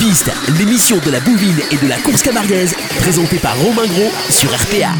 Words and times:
piste, 0.00 0.30
l'émission 0.58 0.96
de 1.04 1.10
la 1.10 1.20
bouvine 1.20 1.60
et 1.70 1.76
de 1.76 1.86
la 1.86 1.98
course 1.98 2.22
camarguaise, 2.22 2.74
présentée 3.00 3.36
par 3.36 3.54
Romain 3.58 3.86
Gros 3.86 4.10
sur 4.30 4.48
RPA. 4.50 4.94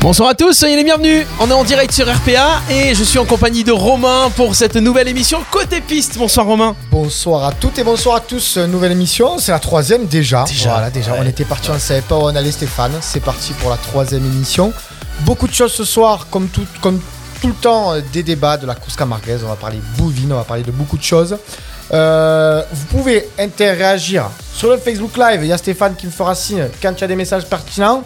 Bonsoir 0.00 0.28
à 0.28 0.34
tous, 0.34 0.52
soyez 0.52 0.76
les 0.76 0.84
bienvenus. 0.84 1.26
On 1.40 1.48
est 1.48 1.54
en 1.54 1.64
direct 1.64 1.90
sur 1.92 2.06
RPA 2.06 2.60
et 2.70 2.94
je 2.94 3.02
suis 3.02 3.18
en 3.18 3.24
compagnie 3.24 3.64
de 3.64 3.72
Romain 3.72 4.30
pour 4.36 4.54
cette 4.54 4.76
nouvelle 4.76 5.08
émission 5.08 5.40
Côté 5.50 5.80
Piste. 5.80 6.18
Bonsoir 6.18 6.44
Romain. 6.44 6.76
Bonsoir 6.90 7.44
à 7.44 7.52
toutes 7.52 7.78
et 7.78 7.84
bonsoir 7.84 8.16
à 8.16 8.20
tous. 8.20 8.58
Nouvelle 8.58 8.92
émission, 8.92 9.38
c'est 9.38 9.52
la 9.52 9.58
troisième 9.58 10.06
déjà. 10.06 10.44
Déjà, 10.44 10.70
Voilà, 10.72 10.90
déjà. 10.90 11.12
ouais. 11.12 11.18
On 11.22 11.26
était 11.26 11.44
parti, 11.46 11.70
on 11.70 11.74
ne 11.74 11.78
savait 11.78 12.02
pas 12.02 12.16
où 12.16 12.22
on 12.22 12.36
allait 12.36 12.52
Stéphane. 12.52 12.92
C'est 13.00 13.20
parti 13.20 13.54
pour 13.54 13.70
la 13.70 13.78
troisième 13.78 14.26
émission. 14.26 14.74
Beaucoup 15.20 15.48
de 15.48 15.54
choses 15.54 15.72
ce 15.72 15.84
soir, 15.84 16.26
comme 16.30 16.48
tout, 16.48 16.66
comme 16.82 17.00
tout 17.40 17.48
le 17.48 17.54
temps, 17.54 17.92
euh, 17.92 18.00
des 18.12 18.22
débats 18.22 18.56
de 18.56 18.66
la 18.66 18.74
course 18.74 18.96
camarguaise. 18.96 19.42
On 19.44 19.48
va 19.48 19.56
parler 19.56 19.78
bouvine, 19.96 20.32
on 20.32 20.36
va 20.36 20.44
parler 20.44 20.62
de 20.62 20.70
beaucoup 20.70 20.96
de 20.96 21.02
choses. 21.02 21.36
Euh, 21.92 22.62
vous 22.72 22.86
pouvez 22.86 23.28
interagir 23.38 24.30
sur 24.52 24.70
le 24.70 24.78
Facebook 24.78 25.16
Live. 25.16 25.40
Il 25.42 25.48
y 25.48 25.52
a 25.52 25.58
Stéphane 25.58 25.94
qui 25.96 26.06
me 26.06 26.10
fera 26.12 26.34
signe 26.34 26.68
quand 26.82 26.92
il 26.92 27.00
y 27.00 27.04
a 27.04 27.08
des 27.08 27.16
messages 27.16 27.46
pertinents. 27.46 28.02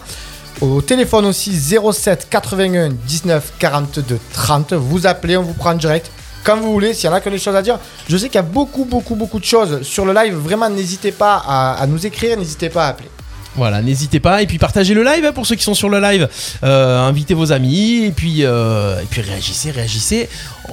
Au 0.61 0.81
téléphone 0.81 1.25
aussi 1.25 1.57
07 1.57 2.27
81 2.29 2.89
19 2.89 3.53
42 3.59 4.19
30. 4.33 4.73
Vous 4.73 5.07
appelez, 5.07 5.37
on 5.37 5.43
vous 5.43 5.53
prend 5.53 5.71
en 5.71 5.75
direct. 5.75 6.11
Quand 6.43 6.57
vous 6.57 6.71
voulez, 6.71 6.93
s'il 6.93 7.05
y 7.05 7.09
en 7.09 7.15
a 7.15 7.21
que 7.21 7.29
des 7.29 7.39
choses 7.39 7.55
à 7.55 7.61
dire. 7.61 7.79
Je 8.07 8.17
sais 8.17 8.27
qu'il 8.27 8.35
y 8.35 8.39
a 8.39 8.43
beaucoup, 8.43 8.85
beaucoup, 8.85 9.15
beaucoup 9.15 9.39
de 9.39 9.45
choses 9.45 9.81
sur 9.83 10.05
le 10.05 10.13
live. 10.13 10.33
Vraiment, 10.35 10.69
n'hésitez 10.69 11.11
pas 11.11 11.37
à 11.37 11.85
nous 11.87 12.05
écrire, 12.05 12.37
n'hésitez 12.37 12.69
pas 12.69 12.87
à 12.87 12.89
appeler. 12.89 13.09
Voilà, 13.55 13.81
n'hésitez 13.81 14.19
pas 14.19 14.41
et 14.41 14.47
puis 14.47 14.57
partagez 14.59 14.93
le 14.93 15.03
live 15.03 15.25
hein, 15.25 15.31
pour 15.33 15.45
ceux 15.45 15.55
qui 15.55 15.63
sont 15.63 15.73
sur 15.73 15.89
le 15.89 15.99
live. 15.99 16.29
Euh, 16.63 16.99
invitez 16.99 17.33
vos 17.33 17.51
amis 17.51 18.05
et 18.05 18.11
puis 18.11 18.45
euh, 18.45 19.01
et 19.01 19.05
puis 19.05 19.21
réagissez, 19.21 19.71
réagissez. 19.71 20.29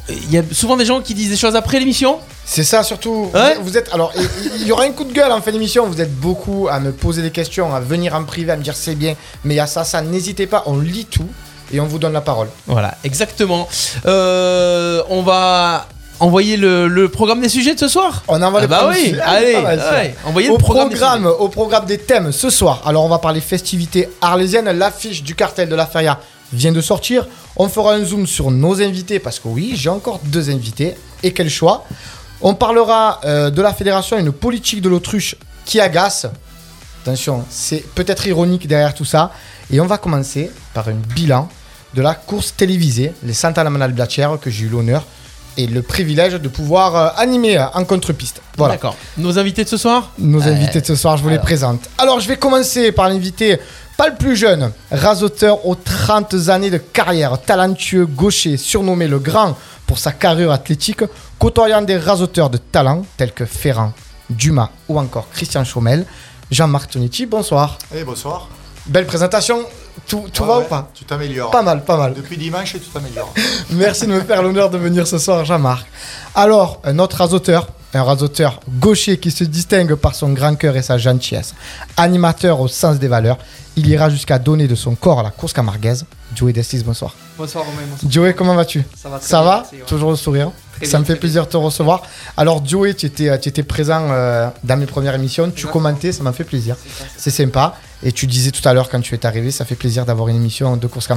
Il 0.08 0.30
y 0.30 0.38
a 0.38 0.42
souvent 0.52 0.76
des 0.76 0.84
gens 0.84 1.00
qui 1.00 1.14
disent 1.14 1.30
des 1.30 1.36
choses 1.36 1.56
après 1.56 1.78
l'émission. 1.78 2.18
C'est 2.44 2.62
ça 2.64 2.82
surtout. 2.84 3.30
Ouais. 3.34 3.56
Vous, 3.60 3.76
êtes 3.76 3.92
alors, 3.92 4.12
il- 4.14 4.60
il 4.60 4.66
y 4.68 4.72
aura 4.72 4.84
un 4.84 4.92
coup 4.92 5.04
de 5.04 5.12
gueule 5.12 5.32
en 5.32 5.40
fin 5.40 5.50
d'émission. 5.52 5.86
Vous 5.88 6.00
êtes 6.00 6.14
beaucoup 6.14 6.68
à 6.70 6.78
me 6.78 6.92
poser 6.92 7.22
des 7.22 7.30
questions, 7.32 7.74
à 7.74 7.80
venir 7.80 8.14
en 8.14 8.22
privé, 8.24 8.52
à 8.52 8.56
me 8.56 8.62
dire 8.62 8.76
c'est 8.76 8.94
bien, 8.94 9.14
mais 9.44 9.54
il 9.54 9.56
y 9.56 9.60
a 9.60 9.66
ça, 9.66 9.82
ça. 9.82 10.00
N'hésitez 10.02 10.46
pas, 10.46 10.62
on 10.66 10.78
lit 10.78 11.06
tout 11.06 11.28
et 11.72 11.80
on 11.80 11.86
vous 11.86 11.98
donne 11.98 12.12
la 12.12 12.20
parole. 12.20 12.48
Voilà, 12.66 12.96
exactement. 13.02 13.66
Euh, 14.06 15.02
on 15.08 15.22
va 15.22 15.88
envoyer 16.20 16.56
le, 16.56 16.88
le 16.88 17.08
programme 17.08 17.40
des 17.40 17.48
sujets 17.48 17.74
de 17.74 17.80
ce 17.80 17.88
soir. 17.88 18.22
On 18.28 18.40
envoie 18.42 18.60
Ah 18.60 18.62
le 18.62 18.68
bah 18.68 18.78
premier 18.84 19.12
oui, 19.12 19.16
allez, 19.22 19.52
ça. 19.52 19.92
ouais, 19.92 20.14
envoyez 20.24 20.48
au 20.48 20.52
le 20.52 20.58
programme. 20.58 20.88
des 20.88 20.96
programme, 20.96 21.26
au 21.26 21.48
programme 21.48 21.84
des 21.86 21.98
thèmes 21.98 22.32
ce 22.32 22.50
soir. 22.50 22.82
Alors 22.86 23.04
on 23.04 23.08
va 23.08 23.18
parler 23.18 23.40
festivités 23.40 24.08
arlésiennes. 24.20 24.70
L'affiche 24.70 25.22
du 25.22 25.34
cartel 25.34 25.68
de 25.68 25.74
la 25.74 25.86
feria 25.86 26.18
vient 26.52 26.72
de 26.72 26.80
sortir. 26.80 27.26
On 27.56 27.68
fera 27.68 27.94
un 27.94 28.04
zoom 28.04 28.26
sur 28.26 28.50
nos 28.50 28.80
invités 28.80 29.18
parce 29.18 29.38
que 29.38 29.48
oui, 29.48 29.72
j'ai 29.76 29.88
encore 29.90 30.20
deux 30.24 30.50
invités. 30.50 30.94
Et 31.22 31.32
quel 31.32 31.50
choix 31.50 31.84
On 32.40 32.54
parlera 32.54 33.20
euh, 33.24 33.50
de 33.50 33.62
la 33.62 33.72
fédération, 33.72 34.18
une 34.18 34.32
politique 34.32 34.80
de 34.82 34.88
l'autruche 34.88 35.36
qui 35.64 35.80
agace. 35.80 36.26
Attention, 37.02 37.44
c'est 37.50 37.84
peut-être 37.94 38.26
ironique 38.26 38.66
derrière 38.66 38.94
tout 38.94 39.04
ça. 39.04 39.32
Et 39.70 39.80
on 39.80 39.86
va 39.86 39.98
commencer 39.98 40.50
par 40.74 40.88
un 40.88 40.94
bilan 41.14 41.48
de 41.94 42.02
la 42.02 42.14
course 42.14 42.54
télévisée, 42.56 43.12
les 43.22 43.32
Santa 43.32 43.64
Manal 43.64 43.92
Blacher, 43.92 44.28
que 44.40 44.50
j'ai 44.50 44.64
eu 44.64 44.68
l'honneur 44.68 45.04
et 45.56 45.66
le 45.66 45.82
privilège 45.82 46.34
de 46.34 46.48
pouvoir 46.48 46.96
euh, 46.96 47.08
animer 47.16 47.56
euh, 47.58 47.66
en 47.74 47.84
contre-piste. 47.84 48.40
Voilà. 48.56 48.74
D'accord. 48.74 48.96
Nos 49.16 49.38
invités 49.38 49.64
de 49.64 49.68
ce 49.68 49.76
soir 49.76 50.10
Nos 50.18 50.42
Euh, 50.42 50.52
invités 50.52 50.80
de 50.80 50.86
ce 50.86 50.94
soir, 50.96 51.16
je 51.16 51.22
vous 51.22 51.28
les 51.28 51.38
présente. 51.38 51.80
Alors, 51.98 52.20
je 52.20 52.28
vais 52.28 52.36
commencer 52.36 52.92
par 52.92 53.08
l'invité, 53.08 53.58
pas 53.96 54.08
le 54.08 54.14
plus 54.16 54.36
jeune, 54.36 54.70
rasoteur 54.90 55.66
aux 55.66 55.74
30 55.74 56.34
années 56.48 56.70
de 56.70 56.78
carrière, 56.78 57.40
talentueux, 57.40 58.06
gaucher, 58.06 58.56
surnommé 58.56 59.08
le 59.08 59.18
grand 59.18 59.56
pour 59.86 59.98
sa 59.98 60.12
carrure 60.12 60.52
athlétique, 60.52 61.02
côtoyant 61.38 61.82
des 61.82 61.96
rasoteurs 61.96 62.50
de 62.50 62.58
talent 62.58 63.04
tels 63.16 63.32
que 63.32 63.44
Ferrand, 63.44 63.92
Dumas 64.30 64.70
ou 64.88 64.98
encore 64.98 65.28
Christian 65.32 65.64
Chaumel. 65.64 66.04
Jean-Marc 66.50 66.90
Tonetti, 66.92 67.26
bonsoir. 67.26 67.78
Eh 67.94 68.04
bonsoir. 68.04 68.48
Belle 68.86 69.06
présentation. 69.06 69.64
Tout, 70.08 70.24
tout 70.32 70.42
Ouais, 70.42 70.48
va 70.48 70.58
ouais, 70.58 70.64
ou 70.64 70.68
pas? 70.68 70.90
Tu 70.94 71.04
t'améliores. 71.04 71.50
Pas 71.50 71.62
mal, 71.62 71.84
pas 71.84 71.96
mal. 71.96 72.14
Depuis 72.14 72.36
dimanche, 72.36 72.72
tu 72.72 72.78
t'améliores. 72.80 73.32
Merci 73.70 74.06
de 74.06 74.12
me 74.12 74.20
faire 74.20 74.42
l'honneur 74.42 74.70
de 74.70 74.78
venir 74.78 75.06
ce 75.06 75.18
soir, 75.18 75.44
Jean-Marc. 75.44 75.86
Alors, 76.34 76.80
un 76.84 76.98
autre 77.00 77.16
rasoteur, 77.18 77.68
un 77.92 78.02
rasoteur 78.04 78.60
gaucher 78.68 79.18
qui 79.18 79.30
se 79.30 79.42
distingue 79.44 79.94
par 79.94 80.14
son 80.14 80.30
grand 80.32 80.54
cœur 80.54 80.76
et 80.76 80.82
sa 80.82 80.96
gentillesse. 80.98 81.54
Animateur 81.96 82.60
au 82.60 82.68
sens 82.68 82.98
des 82.98 83.08
valeurs, 83.08 83.38
il 83.76 83.88
ira 83.88 84.08
jusqu'à 84.10 84.38
donner 84.38 84.68
de 84.68 84.74
son 84.74 84.94
corps 84.94 85.20
à 85.20 85.22
la 85.24 85.30
course 85.30 85.52
camarguaise. 85.52 86.04
Joey 86.34 86.52
Destis, 86.52 86.82
bonsoir. 86.84 87.14
Bonsoir 87.38 87.64
Romain, 87.64 87.78
bonsoir. 87.90 88.12
Joey, 88.12 88.34
comment 88.34 88.54
vas-tu? 88.54 88.84
Ça 88.96 89.08
va 89.08 89.18
très 89.18 89.28
Ça 89.28 89.40
bien, 89.40 89.50
va? 89.50 89.56
merci, 89.62 89.76
ouais. 89.76 89.82
Toujours 89.86 90.10
le 90.10 90.16
sourire? 90.16 90.50
Très 90.76 90.86
Ça 90.86 90.92
bien, 90.92 91.00
me 91.00 91.04
fait 91.04 91.16
plaisir 91.16 91.44
de 91.46 91.50
te 91.50 91.56
recevoir. 91.56 92.02
Alors, 92.36 92.64
Joey, 92.66 92.94
tu 92.94 93.06
étais, 93.06 93.38
tu 93.40 93.48
étais 93.48 93.62
présent 93.62 94.08
euh, 94.10 94.48
dans 94.64 94.76
mes 94.76 94.86
premières 94.86 95.14
émissions. 95.14 95.50
Tu 95.50 95.66
commentais, 95.66 96.12
ça 96.12 96.22
m'a 96.22 96.32
fait 96.32 96.44
plaisir. 96.44 96.76
C'est 97.16 97.30
sympa. 97.30 97.76
Et 98.02 98.12
tu 98.12 98.26
disais 98.26 98.50
tout 98.50 98.66
à 98.68 98.74
l'heure, 98.74 98.88
quand 98.90 99.00
tu 99.00 99.14
es 99.14 99.26
arrivé, 99.26 99.50
ça 99.50 99.64
fait 99.64 99.74
plaisir 99.74 100.04
d'avoir 100.04 100.28
une 100.28 100.36
émission 100.36 100.76
de 100.76 100.86
course 100.86 101.08
bien, 101.08 101.16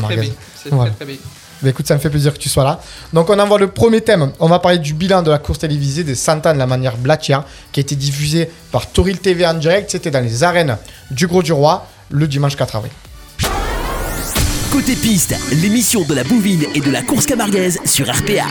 c'est 0.56 0.70
Voilà. 0.70 0.92
très 0.92 1.06
très 1.06 1.14
bien. 1.14 1.22
Bah 1.62 1.70
écoute, 1.72 1.86
ça 1.86 1.94
me 1.94 2.00
fait 2.00 2.10
plaisir 2.10 2.32
que 2.34 2.38
tu 2.38 2.48
sois 2.48 2.64
là. 2.64 2.80
Donc 3.12 3.30
on 3.30 3.38
envoie 3.38 3.60
le 3.60 3.68
premier 3.68 4.00
thème. 4.00 4.32
On 4.40 4.48
va 4.48 4.60
parler 4.60 4.78
du 4.78 4.94
bilan 4.94 5.22
de 5.24 5.30
la 5.30 5.40
course 5.40 5.60
télévisée 5.60 6.06
des 6.06 6.16
100 6.16 6.46
ans 6.46 6.54
de 6.54 6.58
la 6.58 6.68
manière 6.68 6.96
Blatia, 6.96 7.44
qui 7.74 7.82
a 7.82 7.82
été 7.82 7.96
diffusée 7.98 8.50
par 8.72 8.88
Toril 8.90 9.20
TV 9.20 9.46
en 9.46 9.56
direct. 9.56 9.92
C'était 9.92 10.10
dans 10.10 10.22
les 10.22 10.44
arènes 10.44 10.78
du 11.12 11.28
Gros 11.28 11.44
du 11.44 11.52
Roi 11.52 11.86
le 12.12 12.28
dimanche 12.28 12.56
4 12.56 12.78
avril. 12.78 12.92
Côté 14.72 14.96
piste, 14.96 15.36
l'émission 15.52 16.04
de 16.04 16.14
la 16.14 16.24
bouvine 16.24 16.64
et 16.76 16.80
de 16.80 16.92
la 16.92 17.02
course 17.02 17.26
camarguaise 17.26 17.80
sur 17.86 18.08
RPA. 18.10 18.46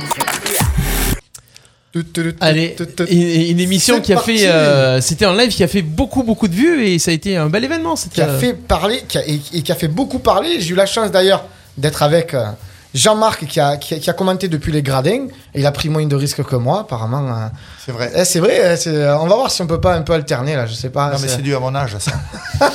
Allez, 2.41 2.76
une, 3.10 3.60
émission 3.60 4.00
qui 4.00 4.12
a 4.12 4.19
fait, 4.19 4.47
euh, 4.47 5.00
c'était 5.00 5.25
un 5.25 5.37
live 5.37 5.50
qui 5.50 5.65
a 5.65 5.69
fait 5.69 5.82
beaucoup 5.82 6.22
beaucoup 6.22 6.47
de 6.47 6.54
vues 6.54 6.87
et 6.87 6.99
ça 6.99 7.10
a 7.10 7.15
été 7.15 7.37
un 7.37 7.49
bel 7.49 7.65
événement. 7.65 7.94
Qui 8.12 8.21
a 8.21 8.28
euh, 8.28 8.38
fait 8.38 8.53
parler 8.54 9.03
qui 9.09 9.16
a- 9.19 9.26
et, 9.26 9.41
et 9.54 9.62
qui 9.62 9.72
a 9.72 9.75
fait 9.75 9.88
beaucoup 9.88 10.19
parler. 10.19 10.60
J'ai 10.60 10.72
eu 10.72 10.75
la 10.75 10.87
chance 10.87 11.10
d'ailleurs 11.10 11.44
d'être 11.78 12.03
avec 12.03 12.34
euh, 12.34 12.44
Jean-Marc 12.98 13.47
qui 13.47 13.60
a, 13.60 13.76
qui, 13.76 13.94
a, 13.94 13.98
qui 13.98 14.10
a 14.10 14.12
commenté 14.12 14.48
depuis 14.48 14.72
les 14.72 14.82
gradins. 14.82 15.26
Il 15.54 15.64
a 15.66 15.72
pris 15.72 15.88
moins 15.88 16.04
de 16.06 16.16
risques 16.16 16.42
que 16.44 16.56
moi, 16.56 16.81
apparemment. 16.81 17.28
euh. 17.28 17.47
C'est 17.84 17.92
vrai. 17.92 18.10
Eh, 18.14 18.25
c'est 18.25 18.41
vrai, 18.41 18.72
eh, 18.72 18.76
c'est- 18.76 19.09
on 19.12 19.26
va 19.26 19.36
voir 19.36 19.50
si 19.50 19.62
on 19.62 19.66
peut 19.66 19.81
pas 19.81 19.94
un 19.94 20.03
peu 20.03 20.12
alterner 20.12 20.56
là, 20.56 20.66
je 20.66 20.75
sais 20.75 20.91
pas. 20.91 21.10
non, 21.12 21.19
mais 21.22 21.28
c'est- 21.28 21.42
dû 21.42 21.54
à 21.54 21.60
mon 21.60 21.75
âge, 21.75 21.97
ça. 21.98 22.12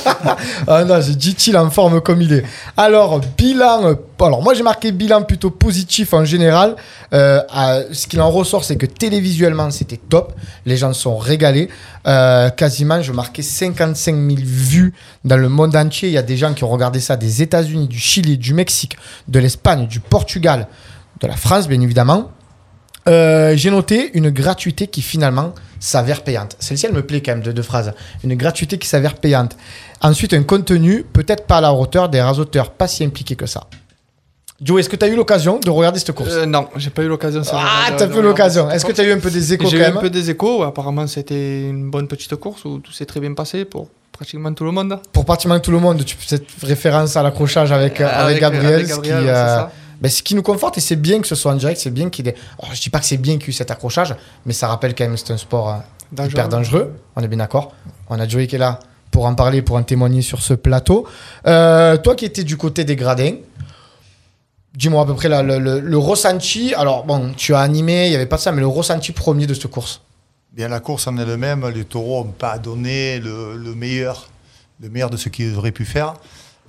Ah 0.66 0.84
non, 0.84 1.00
j'ai 1.00 1.14
dit 1.14 1.32
il 1.48 1.56
en 1.56 1.70
forme 1.70 2.00
comme 2.00 2.22
il 2.22 2.32
est. 2.32 2.44
Alors, 2.76 3.20
bilan. 3.36 3.84
euh, 3.84 3.94
alors, 4.20 4.42
moi, 4.42 4.54
j'ai 4.54 4.62
marqué 4.62 4.92
bilan 4.92 5.22
plutôt 5.22 5.50
positif 5.50 6.14
en 6.14 6.24
général. 6.24 6.76
Euh, 7.12 7.40
à- 7.52 7.80
ce 7.92 8.06
qu'il 8.06 8.20
en 8.20 8.30
ressort, 8.30 8.64
c'est 8.64 8.76
que 8.76 8.86
télévisuellement, 8.86 9.70
c'était 9.70 9.98
top. 10.08 10.32
Les 10.64 10.76
gens 10.76 10.92
sont 10.92 11.16
régalés. 11.16 11.68
Euh, 12.06 12.50
quasiment, 12.50 13.00
je 13.02 13.12
marquais 13.12 13.42
55 13.42 14.14
000 14.14 14.36
vues 14.42 14.94
dans 15.24 15.36
le 15.36 15.48
monde 15.48 15.74
entier. 15.76 16.08
Il 16.08 16.12
y 16.12 16.18
a 16.18 16.22
des 16.22 16.36
gens 16.36 16.52
qui 16.54 16.64
ont 16.64 16.68
regardé 16.68 17.00
ça 17.00 17.16
des 17.16 17.42
États-Unis, 17.42 17.88
du 17.88 17.98
Chili, 17.98 18.36
du 18.38 18.52
Mexique, 18.54 18.96
de 19.28 19.38
l'Espagne, 19.38 19.86
du 19.86 20.00
Portugal, 20.18 20.68
de 21.20 21.26
la 21.26 21.34
France, 21.34 21.66
bien 21.66 21.80
évidemment. 21.80 22.30
Euh, 23.08 23.54
j'ai 23.56 23.72
noté 23.72 24.16
une 24.16 24.30
gratuité 24.30 24.86
qui 24.86 25.02
finalement 25.02 25.52
s'avère 25.80 26.22
payante. 26.22 26.54
Celle-ci, 26.60 26.86
elle 26.86 26.92
me 26.92 27.04
plaît 27.04 27.20
quand 27.20 27.32
même 27.32 27.42
de 27.42 27.50
deux 27.50 27.64
phrases. 27.64 27.92
Une 28.22 28.36
gratuité 28.36 28.78
qui 28.78 28.86
s'avère 28.86 29.14
payante. 29.16 29.56
Ensuite, 30.02 30.32
un 30.32 30.44
contenu 30.44 31.02
peut-être 31.02 31.48
pas 31.48 31.56
à 31.56 31.60
la 31.62 31.72
hauteur 31.74 32.08
des 32.08 32.20
rasoteurs 32.22 32.70
pas 32.70 32.86
si 32.86 33.02
impliqués 33.02 33.34
que 33.34 33.46
ça. 33.46 33.64
Joe, 34.62 34.78
est-ce 34.78 34.88
que 34.88 34.94
tu 34.94 35.04
as 35.04 35.08
eu 35.08 35.16
l'occasion 35.16 35.58
de 35.58 35.68
regarder 35.68 35.98
cette 35.98 36.12
course? 36.12 36.30
Euh, 36.30 36.46
non, 36.46 36.68
j'ai 36.76 36.90
pas 36.90 37.02
eu 37.02 37.08
l'occasion. 37.08 37.42
Ah, 37.52 37.90
de- 37.90 38.06
peu 38.06 38.14
de 38.14 38.20
l'occasion. 38.20 38.70
Est-ce 38.70 38.84
que 38.84 38.92
tu 38.92 39.00
as 39.00 39.04
eu 39.04 39.12
un 39.12 39.18
peu 39.18 39.32
des 39.32 39.52
échos 39.52 39.68
J'ai 39.68 39.78
eu 39.78 39.82
un 39.82 39.96
peu 39.96 40.10
des 40.10 40.30
échos. 40.30 40.62
Apparemment, 40.62 41.08
c'était 41.08 41.68
une 41.68 41.90
bonne 41.90 42.06
petite 42.06 42.36
course 42.36 42.64
où 42.64 42.78
tout 42.78 42.92
s'est 42.92 43.04
très 43.04 43.18
bien 43.18 43.34
passé 43.34 43.64
pour 43.64 43.88
pratiquement 44.12 44.52
tout 44.54 44.64
le 44.64 44.70
monde. 44.70 44.96
Pour 45.12 45.24
pratiquement 45.24 45.58
tout 45.58 45.72
le 45.72 45.80
monde, 45.80 46.04
tu 46.04 46.16
cette 46.24 46.46
référence 46.62 47.16
à 47.16 47.24
l'accrochage 47.24 47.72
avec, 47.72 48.00
euh, 48.00 48.08
avec, 48.08 48.40
Gabriel. 48.40 48.74
avec 48.74 48.88
ce, 48.88 49.00
qui. 49.00 49.10
Ben, 50.04 50.10
ce 50.10 50.22
qui 50.22 50.34
nous 50.34 50.42
conforte, 50.42 50.76
et 50.76 50.80
c'est 50.82 50.96
bien 50.96 51.20
que 51.22 51.26
ce 51.26 51.34
soit 51.34 51.50
en 51.50 51.56
direct, 51.56 51.80
c'est 51.80 51.90
bien 51.90 52.10
qu'il 52.10 52.26
y 52.26 52.28
ait. 52.28 52.34
Alors, 52.60 52.74
je 52.74 52.80
dis 52.82 52.90
pas 52.90 53.00
que 53.00 53.06
c'est 53.06 53.16
bien 53.16 53.34
qu'il 53.38 53.44
y 53.44 53.46
ait 53.46 53.50
eu 53.50 53.52
cet 53.54 53.70
accrochage, 53.70 54.14
mais 54.44 54.52
ça 54.52 54.68
rappelle 54.68 54.94
quand 54.94 55.04
même 55.04 55.14
que 55.14 55.20
c'est 55.20 55.32
un 55.32 55.38
sport 55.38 55.68
euh, 55.70 55.76
Dangereux. 56.12 56.30
hyper 56.32 56.48
dangereux. 56.50 56.94
On 57.16 57.22
est 57.22 57.28
bien 57.28 57.38
d'accord. 57.38 57.72
On 58.10 58.20
a 58.20 58.28
Joey 58.28 58.46
qui 58.46 58.56
est 58.56 58.58
là 58.58 58.78
pour 59.10 59.24
en 59.24 59.34
parler, 59.34 59.62
pour 59.62 59.76
en 59.76 59.82
témoigner 59.82 60.20
sur 60.22 60.42
ce 60.42 60.52
plateau. 60.54 61.06
Euh, 61.46 61.96
toi 61.96 62.14
qui 62.14 62.24
étais 62.26 62.44
du 62.44 62.56
côté 62.58 62.84
des 62.84 62.96
gradins, 62.96 63.36
dis-moi 64.74 65.02
à 65.02 65.06
peu 65.06 65.14
près 65.14 65.28
là, 65.28 65.42
le, 65.42 65.58
le- 65.58 65.80
le 65.80 65.98
ressenti. 65.98 66.74
Alors, 66.74 67.04
bon, 67.04 67.32
tu 67.36 67.54
as 67.54 67.60
animé, 67.60 68.06
il 68.06 68.10
n'y 68.10 68.16
avait 68.16 68.26
pas 68.26 68.38
ça, 68.38 68.52
mais 68.52 68.60
le 68.60 68.66
ressenti 68.66 69.12
premier 69.12 69.46
de 69.46 69.54
cette 69.54 69.68
course. 69.68 70.02
Bien, 70.52 70.68
la 70.68 70.80
course 70.80 71.06
en 71.06 71.16
elle-même, 71.16 71.66
les 71.68 71.84
taureaux 71.84 72.24
n'ont 72.24 72.30
pas 72.30 72.58
donné 72.58 73.18
le, 73.20 73.56
le 73.56 73.74
meilleur, 73.74 74.28
le 74.80 74.88
meilleur 74.88 75.10
de 75.10 75.16
ce 75.16 75.28
qu'ils 75.28 75.56
auraient 75.56 75.72
pu 75.72 75.84
faire. 75.84 76.14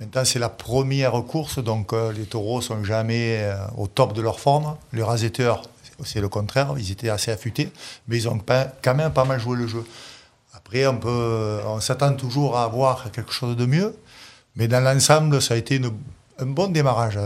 Maintenant, 0.00 0.24
c'est 0.26 0.38
la 0.38 0.50
première 0.50 1.12
course, 1.24 1.58
donc 1.58 1.92
euh, 1.92 2.12
les 2.12 2.24
taureaux 2.26 2.60
sont 2.60 2.84
jamais 2.84 3.38
euh, 3.40 3.56
au 3.78 3.86
top 3.86 4.12
de 4.12 4.20
leur 4.20 4.40
forme. 4.40 4.76
Les 4.92 5.02
raseteurs, 5.02 5.62
c'est 6.04 6.20
le 6.20 6.28
contraire, 6.28 6.74
ils 6.76 6.90
étaient 6.92 7.08
assez 7.08 7.30
affûtés, 7.30 7.72
mais 8.06 8.18
ils 8.18 8.28
ont 8.28 8.38
pas- 8.38 8.70
quand 8.82 8.94
même 8.94 9.12
pas 9.12 9.24
mal 9.24 9.40
joué 9.40 9.56
le 9.56 9.66
jeu. 9.66 9.84
Après, 10.52 10.86
on, 10.86 11.00
on 11.02 11.80
s'attend 11.80 12.12
toujours 12.14 12.58
à 12.58 12.64
avoir 12.64 13.10
quelque 13.10 13.32
chose 13.32 13.56
de 13.56 13.64
mieux, 13.64 13.96
mais 14.54 14.68
dans 14.68 14.80
l'ensemble, 14.80 15.40
ça 15.40 15.54
a 15.54 15.56
été 15.56 15.80
un 16.38 16.46
bon 16.46 16.68
démarrage, 16.68 17.18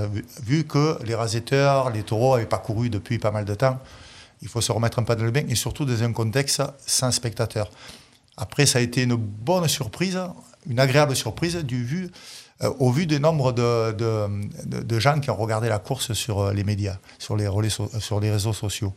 vu, 0.43 0.65
que 0.65 0.97
les 1.05 1.17
raseteurs, 1.17 1.91
les 1.91 2.05
taureaux 2.05 2.35
n'avaient 2.37 2.49
pas 2.49 2.59
couru 2.59 2.91
depuis 2.91 3.19
pas 3.19 3.33
mal 3.33 3.45
de 3.45 3.55
temps. 3.55 3.79
Il 4.43 4.49
faut 4.49 4.61
se 4.61 4.71
remettre 4.71 5.01
un 5.01 5.03
peu 5.03 5.17
dans 5.17 5.25
le 5.25 5.31
bain 5.33 5.45
et 5.49 5.55
surtout 5.57 5.85
dans 5.85 6.03
un 6.03 6.13
contexte 6.13 6.63
sans 6.87 7.11
spectateurs. 7.11 7.71
Après, 8.37 8.67
ça 8.67 8.79
a 8.79 8.83
été 8.83 9.03
une 9.03 9.17
bonne 9.17 9.67
surprise, 9.69 10.19
une 10.69 10.79
agréable 10.79 11.17
surprise 11.17 11.57
du 11.57 11.85
vu, 11.85 12.11
euh, 12.63 12.71
au 12.79 12.91
vu 12.91 13.07
du 13.07 13.19
nombre 13.21 13.53
de, 13.53 13.93
de- 13.93 14.83
de- 14.83 14.99
gens 14.99 15.19
qui 15.21 15.31
ont 15.31 15.37
regardé 15.37 15.69
la 15.69 15.79
course 15.79 16.13
sur 16.13 16.41
euh, 16.41 16.53
les 16.53 16.65
médias, 16.65 16.97
sur 17.19 17.37
les, 17.37 17.47
relais 17.49 17.71
so- 17.71 17.91
sur 18.01 18.21
les 18.21 18.31
réseaux 18.31 18.53
sociaux. 18.53 18.93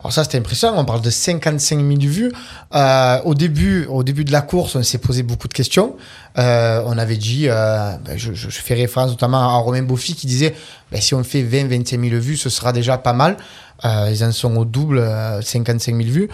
Alors 0.00 0.12
ça, 0.14 0.24
c'était 0.24 0.38
impressionnant. 0.38 0.78
On 0.78 0.84
parle 0.86 1.02
de 1.02 1.10
55 1.10 1.76
000 1.78 1.88
vues. 2.00 2.32
Euh, 2.74 3.20
au 3.24 3.34
début, 3.34 3.84
au 3.86 4.02
début 4.02 4.24
de 4.24 4.32
la 4.32 4.40
course, 4.40 4.74
on 4.74 4.82
s'est 4.82 4.96
posé 4.98 5.22
beaucoup 5.22 5.46
de 5.46 5.52
questions. 5.52 5.96
Euh, 6.38 6.82
on 6.86 6.96
avait 6.96 7.18
dit, 7.18 7.48
euh, 7.48 7.92
ben, 8.04 8.16
je, 8.16 8.32
fais 8.48 8.74
référence 8.74 9.10
notamment 9.10 9.40
à 9.42 9.56
Romain 9.58 9.82
Boffy 9.82 10.14
qui 10.14 10.26
disait, 10.26 10.54
ben, 10.90 11.02
si 11.02 11.14
on 11.14 11.22
fait 11.22 11.42
20, 11.42 11.68
25 11.68 12.00
000 12.00 12.16
vues, 12.20 12.38
ce 12.38 12.48
sera 12.48 12.72
déjà 12.72 12.96
pas 12.96 13.12
mal. 13.12 13.36
Euh, 13.84 14.08
ils 14.10 14.24
en 14.24 14.32
sont 14.32 14.56
au 14.56 14.64
double, 14.64 14.98
euh, 15.00 15.42
55 15.42 15.94
000 15.94 16.08
vues. 16.08 16.28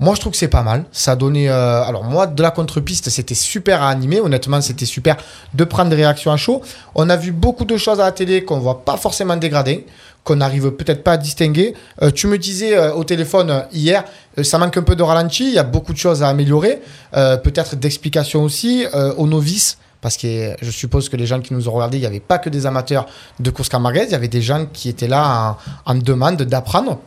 Moi, 0.00 0.14
je 0.16 0.20
trouve 0.20 0.32
que 0.32 0.38
c'est 0.38 0.48
pas 0.48 0.62
mal. 0.62 0.84
Ça 0.90 1.12
a 1.12 1.16
donné. 1.16 1.48
euh, 1.48 1.82
alors, 1.84 2.02
moi, 2.02 2.26
de 2.26 2.42
la 2.42 2.50
contre-piste, 2.50 3.10
c'était 3.10 3.34
super 3.34 3.82
à 3.82 3.90
animer. 3.90 4.20
Honnêtement, 4.20 4.60
c'était 4.60 4.86
super 4.86 5.16
de 5.54 5.64
prendre 5.64 5.90
des 5.90 5.96
réactions 5.96 6.32
à 6.32 6.36
chaud. 6.36 6.62
On 6.96 7.08
a 7.08 7.16
vu 7.16 7.30
beaucoup 7.30 7.64
de 7.64 7.76
choses 7.76 8.00
à 8.00 8.04
la 8.04 8.12
télé 8.12 8.44
qu'on 8.44 8.58
voit 8.58 8.84
pas 8.84 8.96
forcément 8.96 9.36
dégrader, 9.36 9.86
qu'on 10.24 10.36
n'arrive 10.36 10.72
peut-être 10.72 11.04
pas 11.04 11.12
à 11.12 11.16
distinguer. 11.16 11.74
Euh, 12.02 12.10
tu 12.10 12.26
me 12.26 12.38
disais 12.38 12.76
euh, 12.76 12.92
au 12.92 13.04
téléphone 13.04 13.66
hier, 13.72 14.02
ça 14.42 14.58
manque 14.58 14.76
un 14.76 14.82
peu 14.82 14.96
de 14.96 15.02
ralenti. 15.04 15.44
Il 15.44 15.54
y 15.54 15.58
a 15.58 15.64
beaucoup 15.64 15.92
de 15.92 15.98
choses 15.98 16.22
à 16.24 16.28
améliorer. 16.28 16.80
Peut-être 17.12 17.76
d'explications 17.76 18.42
aussi 18.42 18.84
aux 19.16 19.28
novices. 19.28 19.78
Parce 20.00 20.18
que 20.18 20.54
je 20.60 20.70
suppose 20.70 21.08
que 21.08 21.16
les 21.16 21.24
gens 21.24 21.40
qui 21.40 21.54
nous 21.54 21.66
ont 21.66 21.72
regardés, 21.72 21.96
il 21.96 22.00
n'y 22.00 22.06
avait 22.06 22.20
pas 22.20 22.36
que 22.38 22.50
des 22.50 22.66
amateurs 22.66 23.06
de 23.40 23.48
course 23.48 23.70
camarguaise, 23.70 24.08
il 24.08 24.12
y 24.12 24.14
avait 24.16 24.28
des 24.28 24.42
gens 24.42 24.66
qui 24.70 24.90
étaient 24.90 25.08
là 25.08 25.56
en, 25.86 25.92
en 25.92 25.94
demande 25.94 26.42
d'apprendre. 26.42 26.98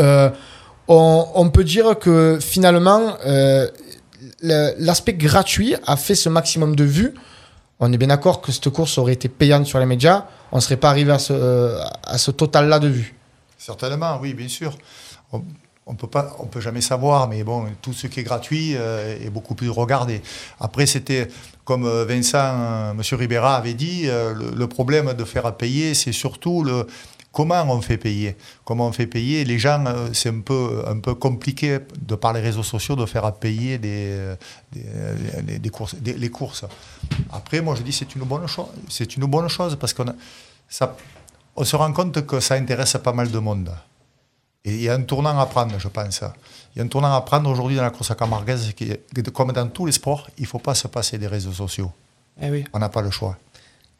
Euh, 0.00 0.30
on, 0.88 1.50
peut 1.50 1.64
dire 1.64 1.98
que 1.98 2.38
finalement, 2.40 3.16
euh, 3.26 3.68
l'aspect 4.40 5.14
gratuit 5.14 5.74
a 5.86 5.96
fait 5.96 6.14
ce 6.14 6.28
maximum 6.28 6.76
de 6.76 6.84
vues. 6.84 7.14
On 7.80 7.92
est 7.92 7.98
bien 7.98 8.08
d'accord 8.08 8.40
que 8.40 8.52
cette 8.52 8.70
course 8.70 8.96
aurait 8.98 9.12
été 9.12 9.28
payante 9.28 9.66
sur 9.66 9.78
les 9.78 9.86
médias, 9.86 10.26
on 10.50 10.56
ne 10.56 10.60
serait 10.62 10.78
pas 10.78 10.88
arrivé 10.88 11.12
à 11.12 11.18
ce, 11.18 11.32
euh, 11.34 11.78
à 12.04 12.16
ce 12.16 12.30
total-là 12.30 12.78
de 12.78 12.88
vues. 12.88 13.14
Certainement, 13.58 14.18
oui, 14.20 14.34
bien 14.34 14.48
sûr. 14.48 14.76
On 15.32 15.42
on 15.88 15.94
peut 15.94 16.08
pas, 16.08 16.34
on 16.40 16.46
peut 16.46 16.60
jamais 16.60 16.80
savoir, 16.80 17.28
mais 17.28 17.44
bon, 17.44 17.64
tout 17.80 17.92
ce 17.92 18.08
qui 18.08 18.18
est 18.18 18.24
gratuit 18.24 18.72
euh, 18.74 19.24
est 19.24 19.30
beaucoup 19.30 19.54
plus 19.54 19.70
regardé. 19.70 20.20
Après, 20.58 20.84
c'était 20.84 21.28
comme 21.64 21.88
Vincent, 22.02 22.38
euh, 22.38 22.92
Monsieur 22.92 23.14
Ribera 23.14 23.54
avait 23.54 23.74
dit, 23.74 24.06
le, 24.06 24.52
le 24.56 24.66
problème 24.66 25.14
de 25.14 25.22
faire 25.22 25.54
payer, 25.54 25.94
c'est 25.94 26.10
surtout 26.10 26.64
le 26.64 26.88
comment 27.36 27.62
on 27.78 27.82
fait 27.82 27.98
payer? 27.98 28.34
Comment 28.64 28.86
on 28.88 28.92
fait 28.92 29.06
payer? 29.16 29.44
Les 29.44 29.58
gens, 29.58 29.84
euh, 29.86 30.08
c'est 30.18 30.30
un 30.30 30.40
peu, 30.40 30.82
un 30.92 30.98
peu 31.06 31.14
compliqué 31.14 31.68
de 32.10 32.14
par 32.22 32.32
les 32.32 32.40
réseaux 32.48 32.62
sociaux 32.74 32.96
de 32.96 33.04
faire 33.14 33.30
payer 33.34 33.76
des, 33.86 34.06
euh, 34.08 34.36
des, 34.72 34.84
les, 35.46 35.58
des 35.58 35.70
courses, 35.76 35.94
des- 36.06 36.14
les 36.24 36.30
courses. 36.30 36.64
Après, 37.38 37.60
moi, 37.60 37.74
je 37.76 37.82
dis 37.82 37.92
c'est 37.92 38.12
une 38.16 38.24
bonne 38.32 38.46
chose. 38.54 38.70
C'est 38.88 39.10
une 39.18 39.26
bonne 39.26 39.48
chose 39.48 39.76
parce 39.80 39.92
qu'on 39.92 40.06
ça, 40.68 40.96
on 41.54 41.64
se 41.64 41.76
rend 41.76 41.92
compte 41.92 42.24
que 42.30 42.40
ça 42.40 42.54
intéresse 42.54 42.96
pas 43.04 43.12
mal 43.12 43.30
de 43.30 43.38
monde. 43.38 43.70
Et 44.64 44.72
il 44.76 44.82
y 44.82 44.88
a 44.88 44.94
un 44.94 45.02
tournant 45.02 45.38
à 45.38 45.46
prendre, 45.46 45.78
je 45.78 45.88
pense. 45.88 46.22
Il 46.74 46.78
y 46.78 46.80
a 46.80 46.84
un 46.84 46.88
tournant 46.88 47.14
à 47.14 47.20
prendre 47.20 47.48
aujourd'hui 47.50 47.76
dans 47.76 47.82
la 47.90 47.90
course 47.90 48.10
à 48.12 48.16
qui 48.76 48.84
est- 48.92 49.30
comme 49.30 49.52
dans 49.52 49.68
tous 49.68 49.86
les 49.86 49.92
sports, 49.92 50.26
il 50.38 50.42
ne 50.42 50.48
faut 50.48 50.58
pas 50.68 50.74
se 50.74 50.88
passer 50.88 51.18
des 51.18 51.28
réseaux 51.36 51.52
sociaux. 51.52 51.92
Eh 52.40 52.50
oui. 52.50 52.64
On 52.72 52.78
n'a 52.78 52.88
pas 52.88 53.02
le 53.02 53.10
choix. 53.10 53.36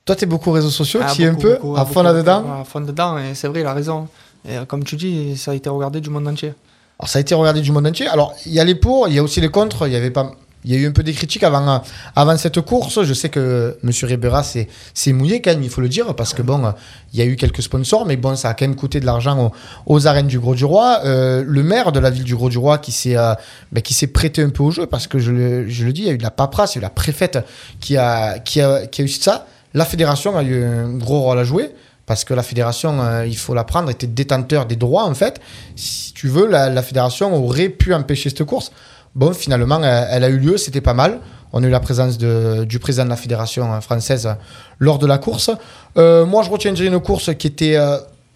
Toi, 0.06 0.14
tu 0.14 0.22
es 0.22 0.26
beaucoup 0.26 0.52
réseaux 0.52 0.70
sociaux, 0.70 1.00
Ah, 1.02 1.12
tu 1.12 1.22
es 1.22 1.26
un 1.26 1.34
peu 1.34 1.54
beaucoup, 1.54 1.76
à 1.76 1.84
fond 1.84 2.02
là-dedans. 2.04 2.60
À 2.60 2.64
fond 2.64 2.80
dedans, 2.80 3.18
et 3.18 3.34
c'est 3.34 3.48
vrai, 3.48 3.60
il 3.60 3.66
a 3.66 3.74
raison. 3.74 4.06
Et 4.48 4.56
euh, 4.56 4.64
comme 4.64 4.84
tu 4.84 4.94
dis, 4.94 5.36
ça 5.36 5.50
a 5.50 5.54
été 5.54 5.68
regardé 5.68 6.00
du 6.00 6.10
monde 6.10 6.28
entier. 6.28 6.54
Alors, 7.00 7.08
ça 7.08 7.18
a 7.18 7.20
été 7.20 7.34
regardé 7.34 7.60
du 7.60 7.72
monde 7.72 7.88
entier. 7.88 8.06
Alors, 8.06 8.32
il 8.46 8.52
y 8.52 8.60
a 8.60 8.64
les 8.64 8.76
pour, 8.76 9.08
il 9.08 9.14
y 9.14 9.18
a 9.18 9.22
aussi 9.24 9.40
les 9.40 9.48
contre. 9.48 9.88
Il 9.88 9.92
y 9.92 9.96
avait 9.96 10.12
pas. 10.12 10.30
Il 10.64 10.72
y 10.72 10.76
a 10.76 10.78
eu 10.78 10.86
un 10.86 10.92
peu 10.92 11.02
des 11.02 11.12
critiques 11.12 11.42
avant, 11.42 11.68
euh, 11.68 11.78
avant 12.14 12.36
cette 12.36 12.60
course. 12.60 13.02
Je 13.02 13.14
sais 13.14 13.28
que 13.28 13.76
M. 13.82 13.90
Ribera 14.04 14.44
s'est 14.44 14.68
mouillé 15.12 15.42
quand 15.42 15.50
même, 15.50 15.62
il 15.64 15.70
faut 15.70 15.80
le 15.80 15.88
dire, 15.88 16.14
parce 16.14 16.34
que 16.34 16.42
bon, 16.42 16.64
euh, 16.64 16.70
il 17.12 17.18
y 17.18 17.22
a 17.22 17.24
eu 17.24 17.34
quelques 17.36 17.62
sponsors, 17.62 18.06
mais 18.06 18.16
bon, 18.16 18.36
ça 18.36 18.50
a 18.50 18.54
quand 18.54 18.64
même 18.66 18.76
coûté 18.76 19.00
de 19.00 19.06
l'argent 19.06 19.52
aux, 19.86 19.94
aux 19.94 20.06
arènes 20.06 20.26
du 20.28 20.38
Gros 20.38 20.54
du 20.54 20.64
Roi. 20.64 21.00
Euh, 21.04 21.44
le 21.46 21.62
maire 21.64 21.90
de 21.90 21.98
la 21.98 22.10
ville 22.10 22.24
du 22.24 22.34
Gros 22.36 22.48
du 22.48 22.58
Roi 22.58 22.78
qui 22.78 22.92
s'est 22.92 23.16
euh, 23.16 23.34
qui 23.82 23.92
s'est 23.94 24.06
prêté 24.08 24.42
un 24.42 24.50
peu 24.50 24.62
au 24.62 24.70
jeu, 24.70 24.86
parce 24.86 25.06
que 25.08 25.18
je 25.18 25.32
le, 25.32 25.68
je 25.68 25.84
le 25.84 25.92
dis, 25.92 26.02
il 26.02 26.06
y 26.06 26.10
a 26.10 26.14
eu 26.14 26.18
de 26.18 26.22
la 26.22 26.30
paperasse, 26.30 26.74
il 26.74 26.78
y 26.78 26.80
a 26.80 26.82
eu 26.82 26.82
la 26.82 26.90
préfète 26.90 27.38
qui 27.80 27.96
a, 27.96 28.38
qui 28.38 28.60
a, 28.60 28.86
qui 28.86 29.02
a 29.02 29.04
eu 29.04 29.08
ça. 29.08 29.46
La 29.76 29.84
fédération 29.84 30.38
a 30.38 30.42
eu 30.42 30.64
un 30.64 30.94
gros 30.94 31.20
rôle 31.20 31.38
à 31.38 31.44
jouer. 31.44 31.70
Parce 32.06 32.24
que 32.24 32.32
la 32.32 32.42
fédération, 32.42 33.02
euh, 33.02 33.26
il 33.26 33.36
faut 33.36 33.52
la 33.52 33.64
prendre, 33.64 33.90
était 33.90 34.06
détenteur 34.06 34.64
des 34.64 34.76
droits 34.76 35.04
en 35.04 35.14
fait. 35.14 35.40
Si 35.74 36.12
tu 36.14 36.28
veux, 36.28 36.46
la, 36.46 36.82
fédération 36.82 37.34
aurait 37.34 37.68
pu 37.68 37.92
empêcher 37.92 38.30
cette 38.30 38.44
course. 38.44 38.72
Bon, 39.14 39.32
finalement, 39.34 39.82
elle, 39.82 40.24
a 40.24 40.28
eu 40.28 40.38
lieu, 40.38 40.56
c'était 40.56 40.80
pas 40.80 40.94
mal. 40.94 41.20
On 41.52 41.62
a 41.62 41.66
eu 41.66 41.70
la 41.70 41.80
présence 41.80 42.16
du 42.16 42.78
président 42.78 43.04
de 43.04 43.10
la 43.10 43.16
fédération 43.16 43.72
euh, 43.72 43.80
française 43.80 44.26
euh, 44.26 44.34
lors 44.78 44.98
de 44.98 45.06
la 45.06 45.18
course. 45.18 45.50
Moi, 45.96 46.42
je 46.42 46.50
retiendrai 46.50 46.86
une 46.86 47.00
course 47.00 47.34
qui 47.34 47.46
était, 47.46 47.76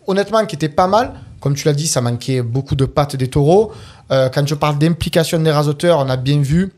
honnêtement, 0.06 0.44
qui 0.46 0.56
était 0.56 0.69
pas 0.69 0.88
mal. 0.88 1.12
Comme 1.40 1.54
tu 1.54 1.66
l'as 1.66 1.75
dit, 1.75 1.86
ça 1.86 2.00
manquait 2.00 2.43
beaucoup 2.43 2.75
de 2.75 2.84
pattes 2.84 3.16
des 3.16 3.28
taureaux. 3.28 3.72
Quand 4.08 4.46
je 4.46 4.54
parle 4.54 4.78
d'implication 4.78 5.38
des 5.38 5.50
rasoteurs, 5.50 5.98
on 5.98 6.08
a 6.08 6.16
bien 6.16 6.40
vu 6.40 6.72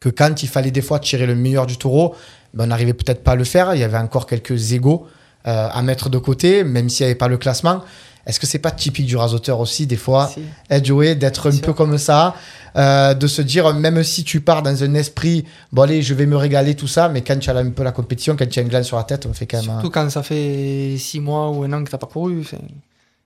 que 0.00 0.08
quand 0.08 0.42
il 0.42 0.48
fallait 0.48 0.70
des 0.70 0.80
fois 0.80 0.98
tirer 0.98 1.26
le 1.26 1.34
meilleur 1.34 1.66
du 1.66 1.76
taureau, 1.76 2.14
ben, 2.54 2.64
on 2.64 2.66
n'arrivait 2.68 2.94
peut-être 2.94 3.22
pas 3.22 3.32
à 3.32 3.36
le 3.36 3.44
faire. 3.44 3.74
Il 3.74 3.80
y 3.80 3.84
avait 3.84 3.98
encore 3.98 4.26
quelques 4.26 4.72
égaux 4.72 5.06
euh, 5.46 5.68
à 5.72 5.82
mettre 5.82 6.08
de 6.08 6.18
côté, 6.18 6.64
même 6.64 6.88
s'il 6.88 7.04
n'y 7.04 7.10
avait 7.10 7.18
pas 7.18 7.28
le 7.28 7.38
classement. 7.38 7.82
Est-ce 8.26 8.38
que 8.38 8.46
c'est 8.46 8.58
pas 8.58 8.70
typique 8.70 9.06
du 9.06 9.16
rasoteur 9.16 9.58
aussi, 9.58 9.86
des 9.86 9.96
fois, 9.96 10.30
Si. 10.32 10.84
joué, 10.84 11.14
d'être 11.14 11.50
un 11.50 11.56
peu 11.56 11.72
comme 11.72 11.96
ça, 11.96 12.34
euh, 12.76 13.14
de 13.14 13.26
se 13.26 13.40
dire, 13.40 13.72
même 13.72 14.02
si 14.02 14.22
tu 14.22 14.42
pars 14.42 14.62
dans 14.62 14.84
un 14.84 14.92
esprit, 14.94 15.46
bon 15.72 15.82
allez, 15.82 16.02
je 16.02 16.12
vais 16.12 16.26
me 16.26 16.36
régaler, 16.36 16.74
tout 16.74 16.86
ça, 16.86 17.08
mais 17.08 17.22
quand 17.22 17.38
tu 17.38 17.48
as 17.48 17.56
un 17.56 17.70
peu 17.70 17.82
la 17.82 17.92
compétition, 17.92 18.36
quand 18.36 18.46
tu 18.46 18.60
as 18.60 18.62
un 18.62 18.66
gland 18.66 18.82
sur 18.82 18.98
la 18.98 19.04
tête, 19.04 19.24
on 19.24 19.32
fait 19.32 19.46
quand 19.46 19.62
même. 19.62 19.64
Surtout 19.64 19.90
quand 19.90 20.10
ça 20.10 20.22
fait 20.22 20.96
6 20.98 21.20
mois 21.20 21.50
ou 21.50 21.64
un 21.64 21.72
an 21.72 21.82
que 21.82 21.90
t'as 21.90 21.96
pas 21.96 22.06
couru. 22.06 22.44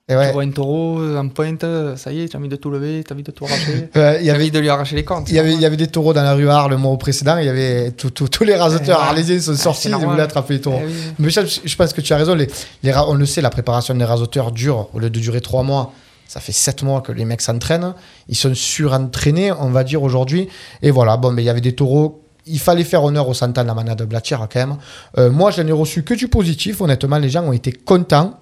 C'est- 0.09 0.15
Et 0.15 0.17
ouais. 0.17 0.27
Tu 0.29 0.33
vois 0.33 0.43
un 0.43 0.51
taureau 0.51 1.17
en 1.17 1.29
pointe, 1.29 1.65
ça 1.97 2.13
y 2.13 2.21
est, 2.23 2.29
tu 2.29 2.37
as 2.37 2.41
envie 2.41 2.49
de 2.49 2.57
tout 2.57 2.71
lever, 2.71 3.03
tu 3.07 3.13
as 3.13 3.15
envie 3.15 3.23
de 3.23 3.31
tout 3.31 3.45
arracher. 3.45 3.89
Euh, 3.97 4.19
y 4.21 4.31
avait 4.31 4.41
envie 4.41 4.51
de 4.51 4.59
lui 4.59 4.69
arracher 4.69 4.97
les 4.97 5.05
cornes. 5.05 5.25
Il 5.29 5.35
y, 5.35 5.39
avait, 5.39 5.53
il 5.55 5.61
y 5.61 5.65
avait 5.67 5.77
des 5.77 5.87
taureaux 5.87 6.13
dans 6.13 6.23
la 6.23 6.35
rue 6.35 6.49
Arles 6.49 6.71
le 6.73 6.77
mois 6.77 6.97
précédent. 6.99 7.39
Il 7.39 7.47
y 7.47 7.49
avait 7.49 7.93
tous 7.93 8.45
les 8.45 8.57
rasoteurs 8.57 8.99
Ouais. 9.01 9.07
arlésiens 9.07 9.41
sont 9.41 9.53
Ouais, 9.53 9.57
sortis, 9.57 9.89
ils 9.89 9.95
voulaient 9.95 10.23
attraper 10.23 10.55
les 10.55 10.61
taureaux. 10.61 10.81
Eh 10.83 10.87
oui. 10.87 10.93
Mais 11.19 11.31
je, 11.31 11.41
je 11.65 11.77
pense 11.77 11.93
que 11.93 12.01
tu 12.01 12.13
as 12.13 12.17
raison. 12.17 12.35
Les, 12.35 12.49
les 12.83 12.93
ra- 12.93 13.09
on 13.09 13.15
le 13.15 13.27
sait, 13.27 13.41
la 13.41 13.51
préparation 13.51 13.95
des 13.95 14.05
rasoteurs 14.05 14.51
dure. 14.51 14.89
Au 14.93 14.99
lieu 14.99 15.09
de 15.11 15.21
durer 15.21 15.41
trois 15.41 15.63
mois, 15.63 15.93
ça 16.27 16.41
fait 16.41 16.53
sept 16.53 16.83
mois 16.83 17.01
que 17.01 17.13
les 17.13 17.25
mecs 17.25 17.41
s'entraînent. 17.43 17.95
Ils 18.29 18.37
sont 18.37 18.55
surentraînés, 18.55 19.53
on 19.53 19.71
va 19.71 19.85
dire, 19.85 20.03
aujourd'hui. 20.03 20.49
Et 20.83 20.91
voilà, 20.91 21.17
bon, 21.17 21.31
mais 21.31 21.43
il 21.43 21.47
y 21.47 21.51
avait 21.51 21.61
des 21.61 21.75
taureaux. 21.75 22.23
Il 22.47 22.59
fallait 22.59 22.83
faire 22.85 23.05
honneur 23.05 23.29
au 23.29 23.35
Santan, 23.35 23.63
la 23.65 23.75
manade 23.75 23.99
de 23.99 24.05
Blatière, 24.05 24.41
quand 24.53 24.59
même. 24.59 24.77
Euh, 25.19 25.31
moi, 25.31 25.53
je 25.53 25.63
n'ai 25.63 25.71
reçu 25.73 26.03
que 26.03 26.15
du 26.15 26.27
positif. 26.27 26.81
Honnêtement, 26.81 27.19
les 27.19 27.29
gens 27.31 27.45
ont 27.45 27.53
été 27.53 27.71
contents. 27.71 28.35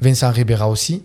Vincent 0.00 0.30
Ribera 0.30 0.68
aussi. 0.68 1.02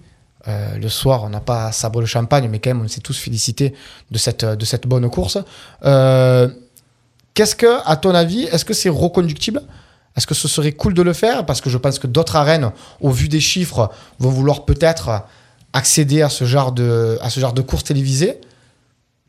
Euh, 0.48 0.78
le 0.78 0.90
soir, 0.90 1.24
on 1.24 1.30
n'a 1.30 1.40
pas 1.40 1.72
sabré 1.72 2.02
le 2.02 2.06
champagne, 2.08 2.48
mais 2.50 2.60
quand 2.60 2.70
même, 2.70 2.82
on 2.82 2.88
s'est 2.88 3.02
tous 3.02 3.18
félicités 3.18 3.74
de 4.12 4.18
cette, 4.18 4.46
de 4.46 4.66
cette 4.66 4.86
bonne 4.88 5.10
course. 5.10 5.38
Euh, 5.84 6.50
Qu'est-ce 7.36 7.56
que, 7.56 7.82
à 7.86 7.98
ton 7.98 8.16
avis, 8.16 8.44
est-ce 8.44 8.64
que 8.64 8.74
c'est 8.74 8.90
reconductible? 8.90 9.62
Est-ce 10.16 10.26
que 10.26 10.34
ce 10.34 10.48
serait 10.48 10.72
cool 10.72 10.94
de 10.94 11.02
le 11.02 11.12
faire? 11.12 11.46
Parce 11.46 11.60
que 11.60 11.70
je 11.70 11.78
pense 11.78 12.00
que 12.00 12.08
d'autres 12.08 12.38
arènes, 12.38 12.72
au 13.02 13.12
vu 13.12 13.28
des 13.28 13.42
chiffres, 13.42 13.92
vont 14.20 14.30
vouloir 14.30 14.64
peut-être 14.64 15.24
accéder 15.74 16.22
à 16.22 16.30
ce 16.30 16.46
genre 16.46 16.72
de, 16.72 17.18
à 17.22 17.30
ce 17.30 17.42
genre 17.42 17.52
de 17.52 17.62
course 17.62 17.84
télévisée. 17.84 18.40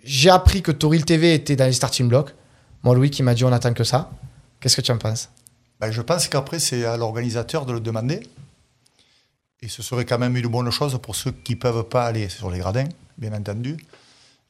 J'ai 0.04 0.30
appris 0.30 0.62
que 0.62 0.70
Toril 0.70 1.04
TV 1.04 1.34
était 1.34 1.56
dans 1.56 1.64
les 1.64 1.72
starting 1.72 2.06
blocks. 2.06 2.32
Moi, 2.84 2.94
Louis 2.94 3.10
qui 3.10 3.24
m'a 3.24 3.34
dit 3.34 3.42
on 3.42 3.52
attend 3.52 3.72
que 3.72 3.82
ça. 3.82 4.08
Qu'est-ce 4.60 4.76
que 4.76 4.82
tu 4.82 4.92
en 4.92 4.98
penses? 4.98 5.28
Ben, 5.80 5.90
je 5.90 6.00
pense 6.00 6.28
qu'après, 6.28 6.60
c'est 6.60 6.84
à 6.84 6.96
l'organisateur 6.96 7.66
de 7.66 7.72
le 7.72 7.80
demander. 7.80 8.20
Et 9.62 9.68
ce 9.68 9.82
serait 9.82 10.04
quand 10.04 10.18
même 10.18 10.36
une 10.36 10.46
bonne 10.48 10.70
chose 10.70 10.98
pour 11.02 11.16
ceux 11.16 11.32
qui 11.32 11.54
ne 11.54 11.58
peuvent 11.60 11.84
pas 11.84 12.04
aller 12.06 12.28
sur 12.28 12.50
les 12.50 12.58
gradins, 12.58 12.84
bien 13.16 13.32
entendu. 13.32 13.76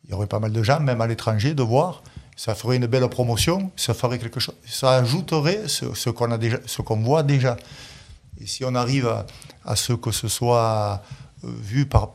Il 0.04 0.10
y 0.10 0.14
aurait 0.14 0.26
pas 0.26 0.40
mal 0.40 0.52
de 0.52 0.62
gens, 0.62 0.80
même 0.80 1.00
à 1.00 1.06
l'étranger, 1.06 1.54
de 1.54 1.62
voir. 1.62 2.02
Ça 2.36 2.54
ferait 2.54 2.76
une 2.76 2.86
belle 2.86 3.08
promotion, 3.08 3.70
ça 3.76 3.94
ferait 3.94 4.18
quelque 4.18 4.40
chose. 4.40 4.54
Ça 4.66 4.96
ajouterait 4.96 5.68
ce, 5.68 6.10
qu'on 6.10 6.30
a 6.30 6.38
déjà, 6.38 6.58
ce 6.66 6.82
qu'on 6.82 7.00
voit 7.00 7.22
déjà. 7.22 7.56
Et 8.38 8.46
si 8.46 8.64
on 8.64 8.74
arrive 8.74 9.10
à, 9.64 9.76
ce 9.76 9.94
que 9.94 10.10
ce 10.10 10.28
soit 10.28 11.02
euh, 11.44 11.48
vu 11.60 11.86
par, 11.86 12.10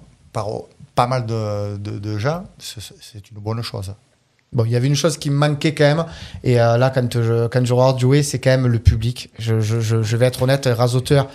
pas 0.93 1.07
mal 1.07 1.25
de, 1.25 1.77
de- 1.77 2.17
gens, 2.19 2.43
c'est 2.59 3.31
une 3.31 3.39
bonne 3.39 3.61
chose. 3.63 3.95
Bon, 4.53 4.65
il 4.65 4.71
y 4.71 4.75
avait 4.75 4.87
une 4.87 4.97
chose 4.97 5.17
qui 5.17 5.29
me 5.29 5.37
manquait 5.37 5.73
quand 5.73 5.85
même, 5.85 6.03
et 6.43 6.59
euh, 6.59 6.77
là, 6.77 6.89
quand 6.89 7.07
je, 7.21 7.47
quand 7.47 7.63
je 7.65 7.73
regarde 7.73 7.97
jouer, 8.01 8.21
c'est 8.21 8.39
quand 8.39 8.49
même 8.49 8.67
le 8.67 8.79
public. 8.79 9.29
Je, 9.39 9.61
je, 9.61 9.79
je, 9.79 10.03
je 10.03 10.17
vais 10.17 10.25
être 10.25 10.41
honnête, 10.41 10.67
rasoteur 10.69 11.27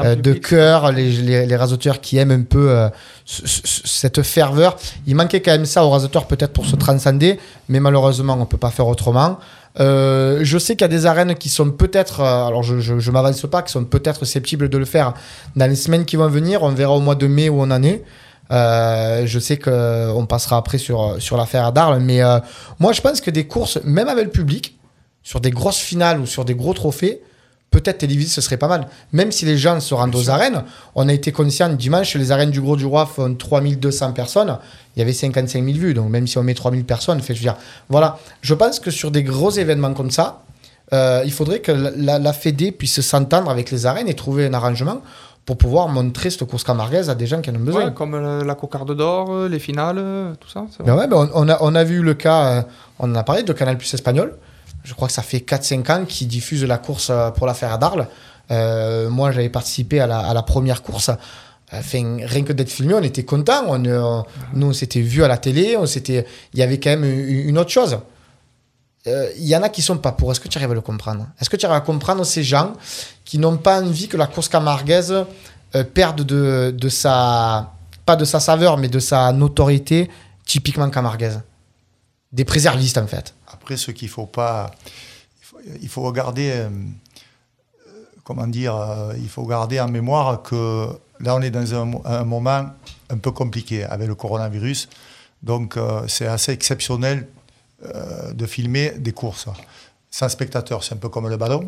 euh, 0.00 0.16
de 0.16 0.32
cœur, 0.32 0.90
les, 0.90 1.08
les, 1.12 1.46
les 1.46 1.56
rasoteurs 1.56 2.00
qui 2.00 2.16
aiment 2.18 2.32
un 2.32 2.42
peu 2.42 2.70
euh, 2.70 2.88
ce- 3.24 3.46
ce- 3.46 3.86
cette 3.86 4.22
ferveur. 4.24 4.76
Il 5.06 5.14
manquait 5.14 5.40
quand 5.40 5.52
même 5.52 5.66
ça 5.66 5.84
aux 5.84 5.90
rasoteurs, 5.90 6.26
peut-être 6.26 6.52
pour 6.52 6.66
se 6.66 6.74
transcender, 6.74 7.38
mais 7.68 7.78
malheureusement, 7.78 8.36
on 8.40 8.44
peut 8.44 8.56
pas 8.56 8.70
faire 8.72 8.88
autrement. 8.88 9.38
Euh, 9.78 10.40
je 10.42 10.58
sais 10.58 10.74
qu'il 10.74 10.82
y 10.82 10.84
a 10.86 10.88
des 10.88 11.06
arènes 11.06 11.36
qui 11.36 11.50
sont 11.50 11.70
peut-être, 11.70 12.22
euh, 12.22 12.46
alors 12.48 12.64
je, 12.64 12.80
je, 12.80 12.98
je 12.98 13.10
m'avance 13.12 13.40
pas, 13.42 13.62
qui 13.62 13.70
sont 13.70 13.84
peut-être 13.84 14.24
susceptibles 14.24 14.68
de 14.68 14.78
le 14.78 14.84
faire 14.84 15.14
dans 15.54 15.70
les 15.70 15.76
semaines 15.76 16.04
qui 16.04 16.16
vont 16.16 16.26
venir. 16.28 16.64
On 16.64 16.70
verra 16.70 16.94
au 16.94 17.00
mois 17.00 17.14
de 17.14 17.28
mai 17.28 17.48
où 17.48 17.60
on 17.62 17.70
en 17.70 17.84
est. 17.84 18.02
Euh, 18.50 19.26
je 19.26 19.38
sais 19.38 19.58
qu'on 19.58 20.26
passera 20.28 20.56
après 20.56 20.78
sur, 20.78 21.16
sur 21.18 21.36
l'affaire 21.36 21.72
d'Arles, 21.72 22.00
mais 22.00 22.22
euh, 22.22 22.38
moi 22.78 22.92
je 22.92 23.00
pense 23.00 23.20
que 23.20 23.30
des 23.30 23.46
courses, 23.46 23.78
même 23.84 24.08
avec 24.08 24.24
le 24.24 24.30
public, 24.30 24.78
sur 25.22 25.40
des 25.40 25.50
grosses 25.50 25.78
finales 25.78 26.20
ou 26.20 26.26
sur 26.26 26.44
des 26.44 26.54
gros 26.54 26.74
trophées, 26.74 27.22
peut-être 27.70 27.98
télévisé 27.98 28.30
ce 28.30 28.40
serait 28.40 28.58
pas 28.58 28.68
mal. 28.68 28.86
Même 29.12 29.32
si 29.32 29.46
les 29.46 29.56
gens 29.56 29.80
se 29.80 29.94
rendent 29.94 30.14
aux 30.14 30.30
arènes, 30.30 30.62
on 30.94 31.08
a 31.08 31.12
été 31.12 31.32
conscient 31.32 31.70
dimanche, 31.70 32.14
les 32.14 32.30
arènes 32.30 32.50
du 32.50 32.60
Gros 32.60 32.76
du 32.76 32.84
Roi 32.84 33.06
font 33.06 33.34
3200 33.34 34.12
personnes, 34.12 34.58
il 34.94 35.00
y 35.00 35.02
avait 35.02 35.12
55 35.12 35.64
000 35.64 35.78
vues, 35.78 35.94
donc 35.94 36.10
même 36.10 36.26
si 36.26 36.36
on 36.38 36.42
met 36.42 36.54
3000 36.54 36.84
personnes, 36.84 37.20
fait, 37.20 37.34
je 37.34 37.40
veux 37.40 37.44
dire, 37.44 37.56
voilà. 37.88 38.18
Je 38.42 38.54
pense 38.54 38.78
que 38.78 38.90
sur 38.90 39.10
des 39.10 39.22
gros 39.22 39.50
événements 39.50 39.94
comme 39.94 40.10
ça, 40.10 40.42
euh, 40.92 41.22
il 41.24 41.32
faudrait 41.32 41.60
que 41.60 41.72
la, 41.72 41.90
la, 41.96 42.18
la 42.18 42.32
Fédé 42.34 42.70
puisse 42.70 43.00
s'entendre 43.00 43.50
avec 43.50 43.70
les 43.70 43.86
arènes 43.86 44.08
et 44.08 44.14
trouver 44.14 44.46
un 44.46 44.54
arrangement 44.54 45.00
pour 45.44 45.58
pouvoir 45.58 45.88
montrer 45.88 46.30
cette 46.30 46.44
course 46.44 46.64
camarguaise 46.64 47.10
à 47.10 47.14
des 47.14 47.26
gens 47.26 47.40
qui 47.40 47.50
en 47.50 47.54
ont 47.56 47.60
besoin. 47.60 47.86
Ouais, 47.86 47.92
comme 47.94 48.18
la, 48.20 48.42
la 48.44 48.54
cocarde 48.54 48.96
d'or, 48.96 49.30
euh, 49.30 49.48
les 49.48 49.58
finales, 49.58 49.98
euh, 49.98 50.32
tout 50.40 50.48
ça. 50.48 50.64
Ben 50.84 50.96
ouais, 50.96 51.06
ben 51.06 51.28
on, 51.34 51.44
on 51.44 51.48
a, 51.48 51.58
on 51.60 51.74
a 51.74 51.84
vu 51.84 52.02
le 52.02 52.14
cas, 52.14 52.44
euh, 52.46 52.62
on 52.98 53.10
en 53.10 53.14
a 53.14 53.22
parlé 53.24 53.42
de 53.42 53.52
Canal 53.52 53.76
Plus 53.76 53.92
Espagnol. 53.92 54.34
Je 54.84 54.94
crois 54.94 55.08
que 55.08 55.14
ça 55.14 55.22
fait 55.22 55.38
4-5 55.38 55.92
ans 55.92 56.04
qu'ils 56.06 56.28
diffusent 56.28 56.64
la 56.64 56.78
course 56.78 57.10
pour 57.36 57.46
l'affaire 57.46 57.72
à 57.72 57.78
Darles. 57.78 58.06
Euh, 58.50 59.08
moi, 59.08 59.30
j'avais 59.32 59.48
participé 59.48 60.00
à 60.00 60.06
la, 60.06 60.18
à 60.18 60.34
la 60.34 60.42
première 60.42 60.82
course. 60.82 61.10
Enfin, 61.72 62.18
rien 62.20 62.42
que 62.44 62.52
d'être 62.52 62.68
filmé, 62.70 62.94
on 62.94 63.02
était 63.02 63.24
content. 63.24 63.64
On, 63.68 63.78
nous, 63.78 64.66
on 64.66 64.72
s'était 64.72 65.00
vu 65.00 65.24
à 65.24 65.28
la 65.28 65.38
télé. 65.38 65.76
On 65.78 65.86
s'était, 65.86 66.26
il 66.52 66.60
y 66.60 66.62
avait 66.62 66.78
quand 66.78 66.90
même 66.90 67.04
une, 67.04 67.48
une 67.48 67.58
autre 67.58 67.70
chose. 67.70 67.98
Euh, 69.06 69.30
Il 69.36 69.44
y 69.46 69.54
en 69.56 69.62
a 69.62 69.68
qui 69.68 69.82
sont 69.82 69.98
pas 69.98 70.12
pour. 70.12 70.30
Est-ce 70.32 70.40
que 70.40 70.48
tu 70.48 70.58
arrives 70.58 70.70
à 70.70 70.74
le 70.74 70.80
comprendre? 70.80 71.26
Est-ce 71.40 71.50
que 71.50 71.56
tu 71.56 71.66
arrives 71.66 71.76
à 71.76 71.80
comprendre 71.80 72.24
ces 72.24 72.42
gens 72.42 72.72
qui 73.24 73.38
n'ont 73.38 73.56
pas 73.58 73.82
envie 73.82 74.08
que 74.08 74.16
la 74.16 74.26
course 74.26 74.48
camarguaise 74.48 75.12
euh, 75.74 75.84
perde 75.84 76.22
de, 76.22 76.74
sa, 76.88 77.72
pas 78.06 78.16
de 78.16 78.24
sa 78.24 78.40
saveur, 78.40 78.76
mais 78.78 78.88
de 78.88 78.98
sa 78.98 79.32
notoriété 79.32 80.10
typiquement 80.46 80.88
camarguaise? 80.90 81.40
Des 82.32 82.44
préservistes, 82.44 82.98
en 82.98 83.06
fait. 83.06 83.34
Après, 83.52 83.76
ce 83.76 83.90
qu'il 83.90 84.08
faut 84.08 84.26
pas, 84.26 84.70
il 85.82 85.88
faut, 85.88 86.10
il 86.10 86.12
euh, 86.50 86.68
euh, 86.68 86.68
comment 88.24 88.46
dire, 88.46 88.74
euh, 88.74 89.12
il 89.18 89.28
faut 89.28 89.44
garder 89.44 89.80
en 89.80 89.88
mémoire 89.88 90.42
que 90.42 90.88
là, 91.20 91.36
on 91.36 91.42
est 91.42 91.50
dans 91.50 91.74
un, 91.74 91.84
mo- 91.84 92.02
un 92.04 92.24
moment 92.24 92.70
un 93.10 93.18
peu 93.18 93.30
compliqué 93.30 93.84
avec 93.84 94.08
le 94.08 94.14
coronavirus. 94.14 94.88
Donc, 95.42 95.76
euh, 95.76 96.02
c'est 96.08 96.26
assez 96.26 96.52
exceptionnel 96.52 97.28
euh, 97.94 98.32
de 98.32 98.46
filmer 98.46 98.90
des 98.98 99.12
courses 99.12 99.46
sans 100.10 100.28
spectateurs. 100.28 100.84
C'est 100.84 100.94
un 100.94 100.98
peu 100.98 101.08
comme 101.08 101.28
le 101.28 101.36
ballon. 101.36 101.66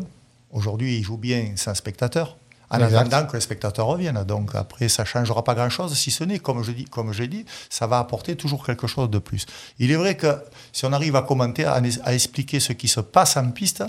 Aujourd'hui, 0.51 0.97
il 0.97 1.03
joue 1.03 1.17
bien 1.17 1.53
sans 1.55 1.73
spectateurs. 1.75 2.37
En 2.69 2.79
Exact. 2.81 2.97
attendant 3.13 3.27
que 3.27 3.37
les 3.37 3.41
spectateurs 3.41 3.85
reviennent. 3.87 4.21
Donc 4.25 4.53
après, 4.53 4.89
ça 4.89 5.03
ne 5.03 5.07
changera 5.07 5.41
pas 5.43 5.55
grand-chose, 5.55 5.93
si 5.97 6.11
ce 6.11 6.25
n'est, 6.25 6.39
comme 6.39 6.63
je 6.63 6.71
dis, 6.73 6.83
comme 6.83 7.13
j'ai 7.13 7.27
dit, 7.27 7.45
ça 7.69 7.87
va 7.87 7.97
apporter 7.99 8.35
toujours 8.35 8.65
quelque 8.65 8.87
chose 8.87 9.09
de 9.09 9.19
plus. 9.19 9.45
Il 9.79 9.89
est 9.89 9.95
vrai 9.95 10.17
que 10.17 10.37
si 10.73 10.85
on 10.85 10.91
arrive 10.91 11.15
à 11.15 11.21
commenter, 11.21 11.63
à, 11.63 11.81
à 12.03 12.13
expliquer 12.13 12.59
ce 12.59 12.73
qui 12.73 12.89
se 12.89 12.99
passe 12.99 13.37
en 13.37 13.51
piste, 13.51 13.83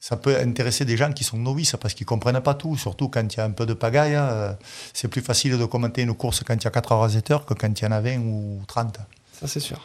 ça 0.00 0.16
peut 0.16 0.38
intéresser 0.38 0.84
des 0.86 0.96
gens 0.96 1.12
qui 1.12 1.24
sont 1.24 1.36
novices 1.36 1.76
parce 1.80 1.92
qu'ils 1.92 2.04
ne 2.04 2.08
comprennent 2.08 2.40
pas 2.40 2.54
tout, 2.54 2.76
surtout 2.78 3.08
quand 3.10 3.22
il 3.30 3.36
y 3.36 3.40
a 3.40 3.44
un 3.44 3.50
peu 3.50 3.66
de 3.66 3.74
pagaille. 3.74 4.14
euh, 4.14 4.52
c'est 4.94 5.08
plus 5.08 5.20
facile 5.22 5.58
de 5.58 5.64
commenter 5.66 6.02
une 6.02 6.14
course 6.14 6.42
quand 6.46 6.54
il 6.54 6.64
y 6.64 6.66
a 6.66 6.70
4 6.70 6.92
heures 6.92 7.02
à 7.02 7.10
7 7.10 7.30
heures 7.30 7.44
que 7.44 7.54
quand 7.54 7.78
il 7.78 7.84
y 7.84 7.86
en 7.86 7.92
a 7.92 8.00
20 8.00 8.18
ou 8.20 8.62
30. 8.66 8.98
Ça, 9.38 9.46
c'est 9.48 9.60
sûr. 9.60 9.80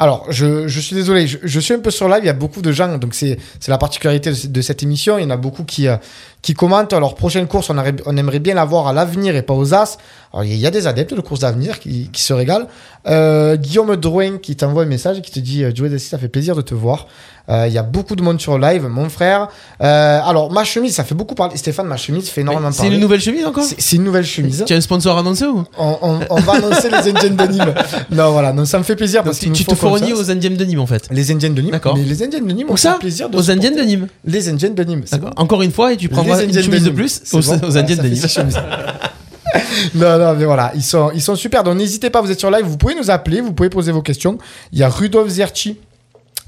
Alors, 0.00 0.26
je, 0.28 0.66
je 0.66 0.80
suis 0.80 0.96
désolé, 0.96 1.26
je, 1.28 1.60
suis 1.60 1.72
un 1.72 1.78
peu 1.78 1.92
sur 1.92 2.08
live, 2.08 2.18
il 2.24 2.26
y 2.26 2.30
a 2.30 2.32
beaucoup 2.34 2.62
de 2.62 2.72
gens, 2.72 2.98
donc 2.98 3.14
c'est 3.14 3.38
la 3.68 3.78
particularité 3.78 4.30
de, 4.30 4.34
ce- 4.34 4.46
de 4.48 4.60
cette 4.60 4.82
émission, 4.82 5.18
il 5.18 5.22
y 5.22 5.24
en 5.24 5.30
a 5.30 5.36
beaucoup 5.36 5.62
qui, 5.62 5.86
euh, 5.86 5.96
qui 6.42 6.52
commentent. 6.52 6.92
Alors, 6.92 7.14
prochaine 7.14 7.46
course, 7.46 7.70
on, 7.70 7.76
on 8.06 8.16
aimerait 8.16 8.40
bien 8.40 8.54
la 8.54 8.64
voir 8.64 8.88
à 8.88 8.92
l'avenir 8.92 9.36
et 9.36 9.42
pas 9.42 9.54
aux 9.54 9.72
As. 9.72 9.98
Alors, 10.34 10.44
il 10.44 10.56
y 10.56 10.66
a- 10.66 10.70
des 10.70 10.86
adeptes 10.88 11.14
de 11.14 11.20
course 11.20 11.40
d'avenir 11.40 11.78
qui, 11.78 12.10
qui 12.12 12.20
se 12.22 12.32
régalent. 12.32 12.66
Euh, 13.06 13.56
Guillaume 13.56 13.94
Drouin 13.96 14.38
qui 14.38 14.56
t'envoie 14.56 14.82
un 14.82 14.86
message 14.86 15.18
et 15.18 15.22
qui 15.22 15.30
te 15.30 15.38
dit 15.38 15.62
euh, 15.62 15.70
Joey 15.74 15.88
Dessy, 15.90 16.08
ça 16.08 16.18
fait 16.18 16.28
plaisir 16.28 16.56
de 16.56 16.60
te 16.62 16.74
voir. 16.74 17.06
Euh, 17.50 17.66
Il 17.68 17.72
y 17.72 17.78
a 17.78 17.82
beaucoup 17.84 18.16
de 18.16 18.22
monde 18.22 18.40
sur 18.40 18.58
live, 18.58 18.86
mon 18.88 19.08
frère. 19.10 19.48
Euh, 19.82 20.20
alors, 20.24 20.50
ma 20.50 20.64
chemise, 20.64 20.94
ça 20.94 21.04
fait 21.04 21.14
beaucoup 21.14 21.34
parler. 21.36 21.56
Stéphane, 21.56 21.86
ma 21.86 21.96
chemise 21.98 22.28
fait 22.30 22.40
énormément 22.40 22.72
C'est 22.72 22.78
parler. 22.82 22.96
une 22.96 23.00
nouvelle 23.02 23.20
chemise 23.20 23.44
encore 23.46 23.62
C'est 23.64 23.80
c'est 23.80 23.96
une 23.96 24.04
nouvelle 24.04 24.24
chemise. 24.26 24.64
Tu 24.66 24.72
as 24.72 24.76
un 24.76 24.80
sponsor 24.80 25.16
annoncé 25.18 25.44
ou 25.46 25.62
On, 25.78 25.98
on- 26.02 26.20
on 26.30 26.40
va 26.40 26.54
annoncer 26.54 26.88
les 26.90 27.10
Indiens 27.10 27.30
de 27.30 27.52
Nîmes. 27.52 27.74
Non, 28.10 28.32
voilà, 28.32 28.52
non, 28.52 28.64
ça 28.64 28.78
me 28.78 28.82
fait 28.84 28.96
plaisir 28.96 29.22
parce 29.22 29.40
me 29.46 29.52
tu 29.52 29.64
te 29.64 29.74
fournis 29.74 30.12
aux 30.14 30.30
Indiennes 30.30 30.56
de 30.56 30.64
Nîmes 30.64 30.80
en 30.80 30.86
fait. 30.86 31.06
Les 31.12 31.30
Indiennes 31.30 31.54
de 31.54 31.62
Nîmes. 31.62 31.70
D'accord. 31.72 31.96
Mais 31.96 32.02
les 32.04 32.22
Indiennes 32.22 32.46
de 32.46 32.52
Nîmes, 32.52 32.66
on 32.70 32.76
ça 32.76 32.94
fait 32.94 32.98
plaisir 33.00 33.28
de 33.28 33.36
Aux. 33.38 33.50
Indiennes 33.50 33.76
de 33.76 33.82
Nîmes. 33.82 34.08
Les 34.24 34.48
Indiennes 34.48 34.74
de 34.74 34.82
Nîmes. 34.84 35.02
c'est 35.04 35.16
D'accord. 35.20 35.34
Encore 35.36 35.62
une 35.62 35.70
fois, 35.72 35.92
et 35.92 35.96
tu 35.96 36.08
prendras 36.08 36.40
Les 36.42 36.56
une 36.56 36.62
chemise 36.62 36.82
de 36.84 36.90
plus 36.90 37.20
C'est 37.24 37.36
aux, 37.36 37.76
Indiennes 37.78 37.98
de 37.98 38.08
Nîmes. 38.08 38.24
non, 39.94 40.18
non, 40.18 40.34
mais 40.34 40.44
voilà, 40.44 40.72
ils 40.74 40.82
sont, 40.82 41.10
ils 41.14 41.22
sont 41.22 41.36
super. 41.36 41.62
Donc 41.62 41.76
n'hésitez 41.76 42.10
pas, 42.10 42.20
vous 42.20 42.30
êtes 42.30 42.38
sur 42.38 42.50
live, 42.50 42.64
vous 42.64 42.76
pouvez 42.76 42.94
nous 42.94 43.10
appeler, 43.10 43.40
vous 43.40 43.52
pouvez 43.52 43.70
poser 43.70 43.92
vos 43.92 44.02
questions. 44.02 44.38
Il 44.72 44.78
y 44.78 44.82
a 44.82 44.88
Rudolf 44.88 45.28
Zerchi 45.28 45.78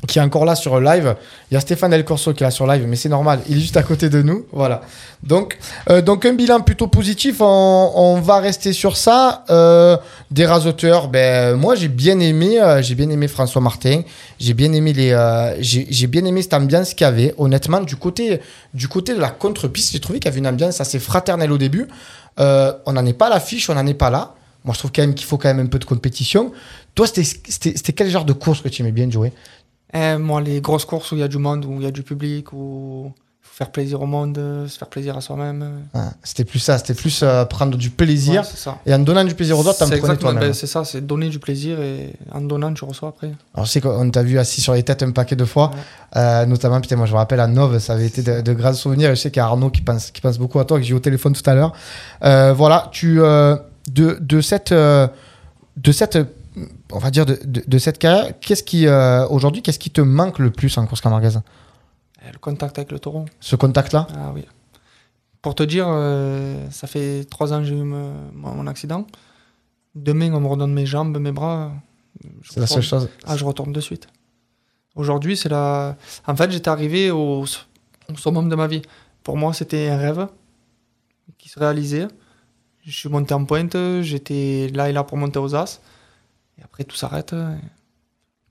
qui 0.06 0.18
est 0.18 0.22
encore 0.22 0.44
là 0.44 0.54
sur 0.54 0.78
live. 0.80 1.16
Il 1.50 1.54
y 1.54 1.56
a 1.56 1.60
Stéphane 1.60 1.90
Del 1.90 2.04
Corso 2.04 2.32
qui 2.32 2.42
est 2.42 2.46
là 2.46 2.50
sur 2.50 2.66
live, 2.66 2.84
mais 2.86 2.96
c'est 2.96 3.08
normal, 3.08 3.40
il 3.48 3.56
est 3.56 3.60
juste 3.60 3.76
à 3.76 3.82
côté 3.82 4.08
de 4.08 4.22
nous. 4.22 4.46
Voilà. 4.52 4.82
Donc, 5.22 5.58
euh, 5.90 6.02
donc 6.02 6.24
un 6.24 6.34
bilan 6.34 6.60
plutôt 6.60 6.86
positif, 6.86 7.36
on, 7.40 8.20
va 8.22 8.38
rester 8.38 8.72
sur 8.72 8.96
ça. 8.96 9.44
Euh, 9.50 9.96
des 10.30 10.46
rasoteurs, 10.46 11.08
ben, 11.08 11.56
moi 11.56 11.74
j'ai 11.74 11.88
bien 11.88 12.20
aimé, 12.20 12.60
euh, 12.60 12.82
j'ai 12.82 12.94
bien 12.94 13.08
aimé 13.10 13.26
François 13.28 13.62
Martin, 13.62 14.02
j'ai 14.38 14.54
bien 14.54 14.72
aimé 14.72 14.92
les, 14.92 15.16
j'ai 15.60 16.06
bien 16.06 16.24
aimé 16.24 16.42
cette 16.42 16.54
ambiance 16.54 16.94
qu'il 16.94 17.04
y 17.04 17.08
avait. 17.08 17.34
Honnêtement, 17.38 17.80
du 17.80 17.96
côté, 17.96 18.40
du 18.74 18.88
côté 18.88 19.14
de 19.14 19.20
la 19.20 19.30
contre-piste, 19.30 19.92
j'ai 19.92 20.00
trouvé 20.00 20.18
qu'il 20.18 20.26
y 20.26 20.32
avait 20.32 20.40
une 20.40 20.46
ambiance 20.46 20.80
assez 20.80 20.98
fraternelle 20.98 21.52
au 21.52 21.58
début. 21.58 21.88
On 22.38 22.92
n'en 22.92 23.06
est 23.06 23.14
pas 23.14 23.26
à 23.26 23.30
l'affiche, 23.30 23.70
on 23.70 23.74
n'en 23.74 23.86
est 23.86 23.94
pas 23.94 24.10
là. 24.10 24.34
Moi, 24.66 24.74
je 24.74 24.80
trouve 24.80 24.90
quand 24.92 25.02
même 25.02 25.14
qu'il 25.14 25.26
faut 25.26 25.38
quand 25.38 25.48
même 25.48 25.64
un 25.64 25.68
peu 25.68 25.78
de 25.78 25.84
compétition. 25.84 26.50
Toi, 26.96 27.06
c'était 27.06 27.92
quel 27.92 28.10
genre 28.10 28.24
de 28.24 28.32
course 28.32 28.62
que 28.62 28.68
tu 28.68 28.82
aimais 28.82 28.90
bien 28.90 29.08
jouer? 29.08 29.32
Eh, 29.96 30.18
moi, 30.18 30.40
les 30.40 30.60
grosses 30.60 30.84
courses 30.84 31.12
où 31.12 31.14
il 31.16 31.20
y 31.20 31.24
a 31.24 31.28
du 31.28 31.38
monde, 31.38 31.64
où 31.64 31.74
il 31.78 31.82
y 31.84 31.86
a 31.86 31.90
du 31.90 32.02
public, 32.02 32.52
où 32.52 33.06
il 33.06 33.48
faut 33.48 33.54
faire 33.64 33.70
plaisir 33.70 34.02
au 34.02 34.06
monde, 34.06 34.36
euh, 34.36 34.68
se 34.68 34.76
faire 34.76 34.88
plaisir 34.88 35.16
à 35.16 35.22
soi-même. 35.22 35.62
euh. 35.94 35.98
Ouais, 35.98 36.10
C'était 36.22 36.44
plus 36.44 36.58
ça, 36.58 36.76
c'était 36.76 36.92
plus 36.92 37.20
euh, 37.22 37.44
prendre 37.46 37.78
du 37.78 37.88
plaisir. 37.88 38.42
Ouais, 38.42 38.46
c'est 38.50 38.58
ça. 38.58 38.76
Et 38.84 38.92
en 38.92 38.98
donnant 38.98 39.24
du 39.24 39.34
plaisir 39.34 39.58
aux 39.58 39.66
autres, 39.66 39.78
t'en 39.78 39.86
C'est 39.86 39.98
prenais 39.98 40.16
toi-même. 40.18 40.40
ben, 40.42 40.52
c'est 40.52 40.66
ça, 40.66 40.84
c'est 40.84 41.00
donner 41.06 41.30
du 41.30 41.38
plaisir 41.38 41.80
et 41.80 42.12
en 42.30 42.42
donnant, 42.42 42.74
tu 42.74 42.84
reçois 42.84 43.08
après. 43.08 43.30
Alors, 43.54 43.64
je 43.64 43.70
sais 43.70 43.80
qu'on 43.80 44.10
t'a 44.10 44.22
vu 44.22 44.38
assis 44.38 44.60
sur 44.60 44.74
les 44.74 44.82
têtes 44.82 45.02
un 45.02 45.12
paquet 45.12 45.36
de 45.36 45.44
fois, 45.46 45.70
Ouais. 45.70 46.20
euh, 46.20 46.44
notamment, 46.44 46.80
putain, 46.82 46.96
moi 46.96 47.06
je 47.06 47.12
me 47.12 47.16
rappelle 47.16 47.40
à 47.40 47.46
Nove, 47.46 47.78
ça 47.78 47.94
avait 47.94 48.06
été 48.06 48.20
de, 48.22 48.42
de 48.42 48.52
grands 48.52 48.74
souvenirs. 48.74 49.10
Et 49.10 49.16
je 49.16 49.20
sais 49.22 49.30
qu'il 49.30 49.40
y 49.40 49.44
a 49.44 49.46
Arnaud 49.46 49.70
qui 49.70 49.80
pense, 49.80 50.10
qui 50.10 50.20
pense 50.20 50.36
beaucoup 50.38 50.58
à 50.58 50.66
toi, 50.66 50.78
que 50.78 50.84
j'ai 50.84 50.92
eu 50.92 50.96
au 50.96 51.00
téléphone 51.00 51.32
tout 51.32 51.48
à 51.48 51.54
l'heure. 51.54 51.72
Voilà, 52.54 52.88
tu, 52.92 53.14
de, 53.16 54.18
de 54.20 54.40
cette, 54.42 54.72
de 54.74 55.92
cette, 55.92 56.18
on 56.92 56.98
va 56.98 57.10
dire, 57.10 57.26
de, 57.26 57.38
de, 57.44 57.62
de 57.66 57.78
cette 57.78 57.98
carrière, 57.98 58.38
qu'est-ce 58.40 58.62
qui, 58.62 58.86
euh, 58.86 59.26
aujourd'hui, 59.28 59.62
qu'est-ce 59.62 59.78
qui 59.78 59.90
te 59.90 60.00
manque 60.00 60.38
le 60.38 60.50
plus 60.50 60.76
en 60.78 60.86
course 60.86 61.00
camargaise 61.00 61.40
Et 62.26 62.32
le 62.32 62.38
contact 62.38 62.78
avec 62.78 62.92
le 62.92 62.98
taureau. 62.98 63.26
Ce 63.40 63.56
contact-là? 63.56 64.06
Ah 64.14 64.32
oui. 64.34 64.44
Pour 65.42 65.54
te 65.54 65.62
dire, 65.62 65.86
euh, 65.88 66.68
ça 66.70 66.86
fait 66.86 67.24
trois 67.30 67.52
ans 67.52 67.58
que 67.58 67.64
j'ai 67.64 67.76
eu 67.76 67.82
me- 67.82 68.30
mon, 68.32 68.66
accident. 68.66 69.06
Demain, 69.94 70.32
on 70.32 70.40
me 70.40 70.48
redonne 70.48 70.72
mes 70.72 70.86
jambes, 70.86 71.18
mes 71.18 71.32
bras. 71.32 71.72
C'est 72.50 72.60
la 72.60 72.66
seule 72.66 72.82
chose. 72.82 73.08
Ah, 73.26 73.36
je 73.36 73.44
retourne 73.44 73.72
de 73.72 73.80
suite. 73.80 74.08
Aujourd'hui, 74.94 75.36
c'est 75.36 75.50
la. 75.50 75.96
En 76.26 76.34
fait, 76.34 76.50
j'étais 76.50 76.70
arrivé 76.70 77.10
au, 77.10 77.44
au 77.44 78.16
summum 78.16 78.48
de 78.48 78.56
ma 78.56 78.66
vie. 78.66 78.82
Pour 79.22 79.36
moi, 79.36 79.52
c'était 79.52 79.88
un 79.88 79.98
rêve 79.98 80.26
qui 81.38 81.48
se 81.48 81.58
réalisait. 81.58 82.08
Je 82.84 82.90
suis 82.92 83.08
monté 83.08 83.34
en 83.34 83.44
pointe, 83.44 83.76
j'étais 84.00 84.70
là 84.72 84.88
et 84.88 84.92
là 84.92 85.04
pour 85.04 85.18
monter 85.18 85.38
aux 85.38 85.54
As. 85.54 85.80
Et 86.58 86.62
après, 86.64 86.84
tout 86.84 86.96
s'arrête. 86.96 87.34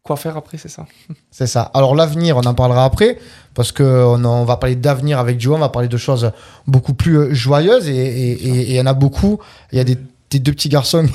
Quoi 0.04 0.16
faire 0.18 0.38
après, 0.38 0.58
c'est 0.58 0.70
ça. 0.70 0.86
C'est 1.32 1.48
ça. 1.48 1.64
Alors 1.74 1.96
l'avenir, 1.96 2.38
on 2.38 2.42
en 2.42 2.54
parlera 2.54 2.86
après, 2.86 3.18
parce 3.56 3.72
que 3.72 3.84
on, 3.84 4.46
va 4.46 4.58
parler 4.58 4.76
d'avenir 4.76 5.20
avec 5.20 5.42
Joe, 5.42 5.56
on 5.56 5.60
va 5.60 5.70
parler 5.70 5.88
de 5.88 5.98
choses 5.98 6.32
beaucoup 6.68 6.94
plus 6.94 7.18
euh, 7.18 7.34
joyeuses, 7.34 7.90
et 7.90 8.70
il 8.70 8.72
y 8.72 8.80
en 8.80 8.86
a 8.86 8.94
beaucoup. 8.94 9.40
Il 9.72 9.78
y 9.78 9.82
a 9.82 9.84
des, 9.84 9.98
des 10.32 10.40
deux 10.40 10.52
petits 10.54 10.70
garçons 10.70 11.06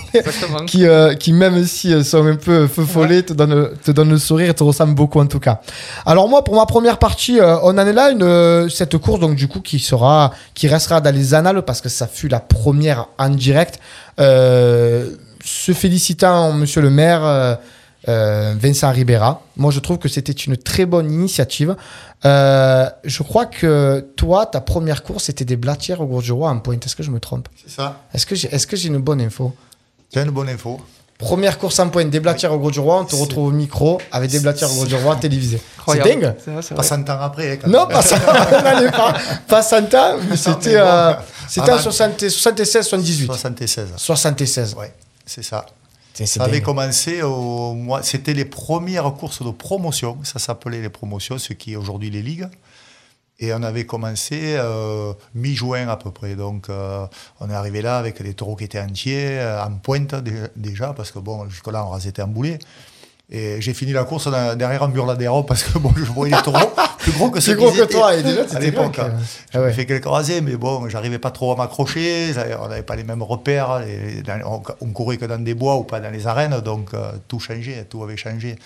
qui, 0.67 0.87
euh, 0.87 1.15
qui 1.15 1.33
même 1.33 1.65
si 1.65 1.93
euh, 1.93 2.05
sont 2.05 2.25
un 2.25 2.37
peu 2.37 2.67
feu 2.67 2.85
follet, 2.85 3.23
te 3.23 3.33
donnent, 3.33 3.71
te 3.83 3.91
donnent 3.91 4.11
le 4.11 4.19
sourire 4.19 4.51
et 4.51 4.55
te 4.55 4.63
ressemblent 4.63 4.95
beaucoup 4.95 5.21
en 5.21 5.27
tout 5.27 5.41
cas. 5.41 5.61
Alors 6.07 6.29
moi, 6.29 6.45
pour 6.45 6.55
ma 6.55 6.67
première 6.67 6.99
partie, 6.99 7.41
euh, 7.41 7.59
on 7.63 7.77
en 7.77 7.87
est 7.87 7.93
là, 7.93 8.11
une, 8.11 8.23
euh, 8.23 8.69
cette 8.69 8.97
course 8.99 9.21
donc 9.21 9.35
du 9.35 9.49
coup 9.49 9.61
qui 9.61 9.79
sera, 9.79 10.33
qui 10.55 10.69
restera 10.69 11.01
dans 11.01 11.15
les 11.15 11.35
annales 11.35 11.63
parce 11.63 11.81
que 11.81 11.89
ça 11.89 12.07
fut 12.07 12.29
la 12.29 12.41
première 12.41 13.09
en 13.19 13.31
direct. 13.31 13.81
Se 15.45 15.73
félicitant, 15.73 16.53
Monsieur 16.53 16.83
le 16.83 16.91
maire. 16.91 17.25
euh, 17.25 17.55
euh, 18.09 18.55
Vincent 18.59 18.91
Ribera. 18.91 19.43
Moi, 19.59 19.71
je 19.71 19.79
trouve 19.79 19.99
que 19.99 20.09
c'était 20.09 20.33
une 20.33 20.57
très 20.57 20.87
bonne 20.87 21.13
initiative. 21.13 21.77
Euh, 22.25 22.89
je 23.05 23.23
crois 23.23 23.45
que 23.45 24.07
toi, 24.17 24.47
ta 24.47 24.63
première 24.63 25.03
course, 25.03 25.25
c'était 25.25 25.45
des 25.45 25.57
blatières 25.57 26.01
au 26.01 26.07
Gourge 26.07 26.25
du 26.25 26.33
Roi 26.33 26.49
en 26.49 26.59
pointe. 26.61 26.85
Est-ce 26.87 26.97
que 26.97 27.03
je 27.03 27.11
me 27.11 27.21
trompe? 27.21 27.49
C'est 27.63 27.71
ça. 27.71 28.01
Est-ce 28.15 28.25
que 28.27 28.35
j'ai 28.35 28.49
est 28.55 28.89
une 28.89 28.99
bonne 28.99 29.21
info? 29.21 29.55
C'est 30.13 30.23
une 30.23 30.31
bonne 30.31 30.49
info. 30.49 30.81
Première 31.19 31.59
course 31.59 31.79
en 31.79 31.91
pointe, 31.91 32.09
des 32.09 32.21
blatières 32.21 32.55
au 32.55 32.59
Gros 32.59 32.71
du 32.71 32.81
Roi, 32.81 33.01
on 33.01 33.05
te 33.05 33.15
C'est- 33.15 33.21
retrouve 33.21 33.49
au 33.49 33.51
micro 33.51 34.01
avec 34.11 34.31
des 34.31 34.41
blatières 34.41 34.71
au 34.73 34.75
Gros 34.77 34.87
du 34.87 34.95
Roi 34.95 35.17
télévisées. 35.17 35.59
C'est 35.61 35.81
Incroyable. 36.01 36.09
dingue? 36.09 36.23
Vrai, 36.47 36.63
c'est 36.63 36.75
Pas 36.75 36.81
vrai. 36.81 36.89
100 36.89 37.11
ans 37.11 37.19
après. 37.21 37.53
hein, 37.53 37.57
quand 37.63 37.69
Non, 37.69 37.87
pas 37.87 38.01
ça, 38.01 38.17
n'allez 38.65 38.91
pas, 38.91 39.13
pas 39.47 39.63
Santa, 39.63 40.17
mais 40.31 40.37
c'était 40.39 40.71
mais 40.77 40.81
bon. 40.81 40.87
euh, 40.87 41.13
c'était 41.47 41.71
Ah, 41.71 41.75
en 41.75 41.77
bah, 41.77 41.83
60 41.83 42.29
76, 42.31 42.87
78. 42.87 43.27
76. 43.27 43.89
76. 43.99 44.75
Ouais, 44.79 44.95
c'est 45.31 45.43
ça. 45.45 45.65
Ça 46.27 46.41
avait 46.45 46.61
commencé 46.61 47.23
au 47.23 47.73
mois. 47.75 48.03
C'était 48.03 48.35
les 48.35 48.45
premières 48.45 49.11
courses 49.15 49.43
de 49.45 49.51
promotion. 49.51 50.19
Ça 50.25 50.39
s'appelait 50.39 50.83
les 50.83 50.89
promotions, 50.89 51.39
ce 51.39 51.53
qui 51.53 51.73
est 51.73 51.77
aujourd'hui 51.77 52.11
les 52.11 52.21
ligues. 52.23 52.49
Et 53.39 53.55
on 53.55 53.63
avait 53.63 53.87
commencé 53.87 54.57
euh, 54.59 55.15
mi-juin 55.35 55.89
à 55.89 55.97
peu 55.97 56.11
près. 56.11 56.35
Donc 56.35 56.69
euh, 56.69 57.07
on 57.39 57.49
est 57.49 57.55
arrivé 57.55 57.81
là 57.81 57.97
avec 57.97 58.21
les 58.21 58.35
taureaux 58.35 58.57
qui 58.57 58.65
étaient 58.65 58.81
entiers, 58.81 59.39
euh, 59.39 59.65
en 59.65 59.73
pointe 59.77 60.15
dé- 60.17 60.49
déjà, 60.57 60.93
parce 60.93 61.11
que 61.11 61.21
bon, 61.21 61.49
jusque-là 61.49 61.87
on 61.87 61.91
rasait 61.91 62.21
en 62.21 62.27
boulet. 62.27 62.59
Et 63.33 63.61
j'ai 63.61 63.75
fini 63.75 63.93
la 63.93 64.03
course 64.03 64.29
derrière 64.57 64.83
un 64.83 64.89
burladero 64.89 65.45
parce 65.45 65.63
que 65.63 65.79
bon, 65.79 65.93
je 65.97 66.03
voyais 66.03 66.35
les 66.35 66.43
taureaux 66.43 66.73
plus 66.99 67.13
gros 67.13 67.31
que 67.31 67.39
C'est 67.41 67.53
ceux 67.53 67.57
gros 67.57 67.71
que 67.71 67.85
toi, 67.85 68.15
et 68.17 68.23
déjà, 68.25 68.43
à 68.55 68.59
l'époque. 68.59 68.99
hein. 68.99 69.13
J'avais 69.53 69.65
Ah 69.65 69.69
ouais. 69.69 69.73
fait 69.73 69.87
quelques 69.87 70.05
rasés, 70.07 70.41
mais 70.41 70.57
bon, 70.57 70.89
j'arrivais 70.89 71.19
pas 71.21 71.31
trop 71.31 71.53
à 71.53 71.57
m'accrocher. 71.57 72.33
On 72.61 72.67
n'avait 72.69 72.83
pas 72.83 72.97
les 72.97 73.05
mêmes 73.05 73.23
repères. 73.23 73.79
les- 73.81 74.23
on, 74.45 74.61
on 74.81 74.87
courait 74.89 75.17
que 75.17 75.25
dans 75.27 75.39
des 75.43 75.55
bois 75.55 75.77
ou 75.77 75.85
pas 75.85 76.01
dans 76.01 76.11
les 76.11 76.27
arènes, 76.27 76.61
donc 76.61 76.93
euh, 76.93 77.13
tout 77.29 77.39
changeait, 77.39 77.85
tout 77.89 78.03
avait 78.03 78.17
changé. 78.17 78.57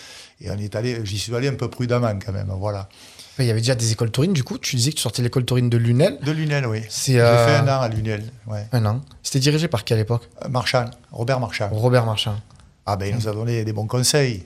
Et 0.40 0.50
on 0.50 0.56
est 0.58 0.74
allé, 0.74 0.98
j'y 1.04 1.18
suis 1.18 1.34
allé 1.34 1.48
un 1.48 1.54
peu 1.54 1.68
prudemment 1.68 2.12
quand 2.24 2.32
même, 2.32 2.50
voilà. 2.58 2.88
Il 3.38 3.44
y 3.44 3.50
avait 3.50 3.60
déjà 3.60 3.74
des 3.74 3.92
écoles 3.92 4.10
taurines, 4.12 4.32
du 4.32 4.44
coup, 4.44 4.58
tu 4.58 4.76
disais 4.76 4.90
que 4.92 4.96
tu 4.96 5.02
sortais 5.02 5.20
l'école 5.20 5.44
taurine 5.44 5.68
de 5.68 5.76
Lunel, 5.76 6.18
De 6.22 6.30
Lunel, 6.32 6.66
oui. 6.66 6.82
J'ai 7.04 7.20
euh, 7.20 7.46
fait 7.46 7.56
un 7.56 7.68
an 7.68 7.80
à 7.82 7.88
Lunel, 7.88 8.24
ouais. 8.46 8.64
un 8.72 8.86
an. 8.86 9.00
C'était 9.22 9.40
dirigé 9.40 9.68
par 9.68 9.84
qui 9.84 9.92
à 9.92 9.96
l'époque 9.96 10.22
Euh, 10.44 10.48
Marchand, 10.48 10.86
Robert 11.12 11.38
Marchand. 11.40 11.68
Robert 11.70 12.06
Marchand. 12.06 12.36
Ah 12.86 12.96
ben 12.96 13.08
il 13.08 13.14
nous 13.16 13.28
a 13.28 13.32
donné 13.32 13.64
des 13.64 13.72
bons 13.72 13.86
conseils. 13.86 14.44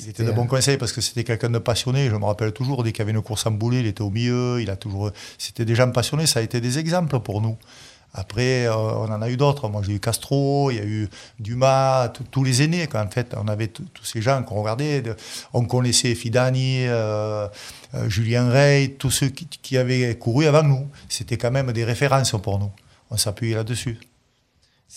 Il 0.00 0.08
était 0.08 0.22
de 0.22 0.28
C'était, 0.28 0.32
bons 0.36 0.46
conseils 0.46 0.76
parce 0.76 0.92
que 0.92 1.00
c'était 1.00 1.24
quelqu'un 1.24 1.50
de 1.50 1.58
passionné. 1.58 2.08
Je 2.08 2.16
me 2.16 2.24
rappelle 2.24 2.52
toujours, 2.52 2.82
dès 2.82 2.92
qu'il 2.92 3.00
y 3.00 3.02
avait 3.02 3.12
une 3.12 3.22
course 3.22 3.46
en 3.46 3.50
boulet, 3.52 3.80
il 3.80 3.86
était 3.86 4.02
au 4.02 4.10
milieu. 4.10 4.60
Il 4.60 4.70
a 4.70 4.76
toujours. 4.76 5.10
C'était 5.38 5.64
des 5.64 5.74
gens 5.74 5.90
passionnés. 5.90 6.26
Ça 6.26 6.40
a 6.40 6.42
été 6.42 6.60
des 6.60 6.78
exemples 6.78 7.18
pour 7.20 7.40
nous. 7.40 7.56
Après, 8.14 8.66
euh, 8.66 8.74
on 8.74 9.10
en 9.10 9.22
a 9.22 9.30
eu 9.30 9.38
d'autres. 9.38 9.70
Moi, 9.70 9.80
j'ai 9.86 9.94
eu 9.94 9.98
Castro, 10.00 10.70
il 10.70 10.76
y 10.76 10.80
a 10.80 10.84
eu 10.84 11.08
Dumas, 11.40 12.08
tous 12.30 12.44
les 12.44 12.60
aînés. 12.62 12.86
Quoi. 12.86 13.00
En 13.00 13.08
fait, 13.08 13.34
on 13.42 13.48
avait 13.48 13.68
tous 13.68 13.86
ces 14.04 14.20
gens 14.20 14.42
qu'on 14.42 14.56
regardait. 14.60 15.00
De- 15.00 15.16
on 15.54 15.64
connaissait 15.64 16.14
Fidani, 16.14 16.84
euh, 16.86 17.48
euh, 17.94 18.08
Julien 18.10 18.50
Rey, 18.50 18.96
tous 18.98 19.10
ceux 19.10 19.28
qui, 19.28 19.46
qui 19.46 19.78
avaient 19.78 20.14
couru 20.18 20.44
avant 20.46 20.62
nous. 20.62 20.86
C'était 21.08 21.38
quand 21.38 21.50
même 21.50 21.72
des 21.72 21.84
références 21.84 22.32
pour 22.42 22.58
nous. 22.58 22.70
On 23.10 23.16
s'appuyait 23.16 23.54
là-dessus. 23.54 23.98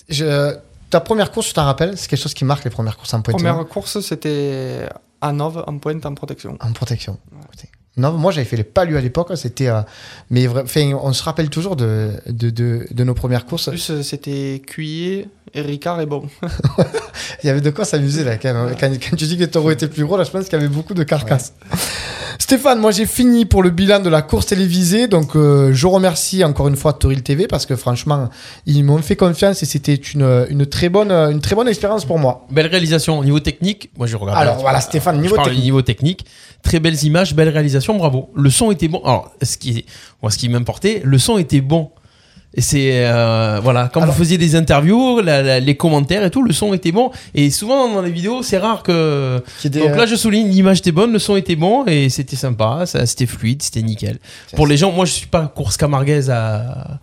Je- 0.10 0.58
ta 0.90 1.00
première 1.00 1.32
course, 1.32 1.48
tu 1.48 1.54
t'en 1.54 1.66
rappelles 1.66 1.98
C'est 1.98 2.08
quelque 2.08 2.22
chose 2.22 2.34
qui 2.34 2.46
marque 2.46 2.64
les 2.64 2.70
premières 2.70 2.98
courses 2.98 3.14
en 3.14 3.22
pointe. 3.22 3.38
Première 3.38 3.66
course, 3.68 4.00
c'était 4.02 4.88
à 5.22 5.32
Nove, 5.34 5.64
en 5.68 5.78
pointe, 5.78 6.06
en 6.06 6.14
protection. 6.14 6.58
En 6.60 6.74
protection. 6.74 7.20
Non, 7.98 8.12
moi 8.12 8.32
j'avais 8.32 8.46
fait 8.46 8.58
les 8.58 8.64
palus 8.66 8.98
à 8.98 9.02
l'époque, 9.02 9.32
c'était. 9.36 9.68
euh, 9.68 9.82
mais 10.30 10.48
enfin, 10.48 10.92
on 11.02 11.14
se 11.14 11.24
rappelle 11.24 11.50
toujours 11.50 11.76
de, 11.76 12.12
de, 12.28 12.50
de, 12.50 12.86
de 12.92 13.04
nos 13.04 13.14
premières 13.14 13.46
courses. 13.46 13.68
En 13.70 13.72
plus, 13.72 13.90
euh, 13.90 14.02
c'était 14.04 14.62
Cuillet 14.66 15.28
et 15.54 15.62
Ricard 15.62 16.02
et 16.02 16.06
bon. 16.06 16.24
Il 17.44 17.48
y 17.48 17.50
avait 17.50 17.62
de 17.62 17.70
quoi 17.70 17.86
s'amuser 17.86 18.24
là 18.24 18.38
quand 18.38 18.54
même. 18.54 18.76
Quand, 18.80 18.90
quand 18.92 19.16
tu 19.16 19.26
dis 19.26 19.36
que 19.36 19.42
les 19.42 19.48
taureaux 19.50 19.72
étaient 19.72 19.88
plus 19.88 20.04
gros, 20.06 20.18
là 20.18 20.24
je 20.26 20.32
pense 20.32 20.44
qu'il 20.46 20.54
y 20.54 20.62
avait 20.62 20.68
beaucoup 20.68 20.94
de 20.94 21.04
carcasses. 21.04 21.54
Stéphane, 22.38 22.80
moi 22.80 22.92
j'ai 22.92 23.06
fini 23.06 23.46
pour 23.46 23.64
le 23.64 23.70
bilan 23.70 24.00
de 24.02 24.10
la 24.10 24.22
course 24.22 24.48
télévisée. 24.48 25.08
Donc 25.08 25.36
euh, 25.36 25.72
je 25.74 25.88
remercie 25.88 26.44
encore 26.44 26.68
une 26.68 26.76
fois 26.76 26.92
Toril 26.94 27.24
TV 27.24 27.48
parce 27.48 27.66
que 27.66 27.76
franchement, 27.78 28.30
ils 28.66 28.84
m'ont 28.84 28.98
fait 29.02 29.16
confiance 29.16 29.64
et 29.64 29.66
c'était 29.66 29.96
une, 29.96 30.46
une, 30.50 30.66
très 30.66 30.90
bonne, 30.90 31.12
une 31.12 31.40
très 31.40 31.56
bonne 31.56 31.68
expérience 31.70 32.04
pour 32.04 32.20
moi. 32.20 32.46
Belle 32.52 32.68
réalisation 32.68 33.18
au 33.20 33.24
niveau 33.24 33.40
technique. 33.40 33.90
Moi, 33.98 34.06
je 34.08 34.18
regarde. 34.18 34.38
Alors 34.38 34.58
voilà, 34.58 34.82
Stéphane, 34.82 35.16
Je 35.18 35.22
niveau 35.22 35.38
technique. 35.38 35.64
niveau 35.64 35.82
technique. 35.82 36.26
Très 36.62 36.80
belles 36.80 37.02
images, 37.04 37.36
belle 37.36 37.50
réalisation, 37.50 37.85
bravo. 37.94 38.32
Le 38.36 38.50
son 38.50 38.72
était 38.72 38.88
bon. 38.88 39.02
Alors, 39.06 39.32
ce 39.42 39.58
qui, 39.58 39.86
moi, 40.22 40.32
ce 40.32 40.38
qui 40.40 40.50
m'importait, 40.50 41.02
le 41.06 41.18
son 41.20 41.38
était 41.38 41.62
bon. 41.62 41.92
Et 42.58 42.62
c'est 42.62 43.06
euh, 43.06 43.60
voilà, 43.62 43.90
quand 43.94 44.02
Alors- 44.02 44.14
vous 44.16 44.20
faisiez 44.20 44.38
des 44.38 44.56
interviews, 44.56 45.20
la- 45.20 45.42
la- 45.44 45.60
les 45.60 45.76
commentaires 45.76 46.24
et 46.24 46.32
tout, 46.32 46.42
le 46.42 46.54
son 46.54 46.74
était 46.74 46.94
bon. 46.94 47.12
Et 47.34 47.50
souvent 47.50 47.94
dans 47.94 48.02
les 48.02 48.12
vidéos, 48.12 48.44
c'est 48.44 48.58
rare 48.58 48.82
que. 48.82 49.44
Donc 49.66 49.96
là, 49.98 50.06
je 50.06 50.16
souligne, 50.16 50.48
l'image 50.50 50.80
était 50.80 50.94
bonne, 50.94 51.12
le 51.12 51.20
son 51.20 51.36
était 51.36 51.58
bon 51.58 51.86
et 51.86 52.08
c'était 52.10 52.38
sympa, 52.38 52.86
ça, 52.86 53.06
c'était 53.06 53.26
fluide, 53.26 53.62
c'était 53.62 53.82
nickel. 53.82 54.20
Pour 54.56 54.68
les 54.68 54.78
gens, 54.78 54.92
moi, 54.94 55.04
je 55.04 55.12
suis 55.12 55.28
pas 55.28 55.48
course 55.48 55.76
camarguaise 55.76 56.30
à, 56.30 56.98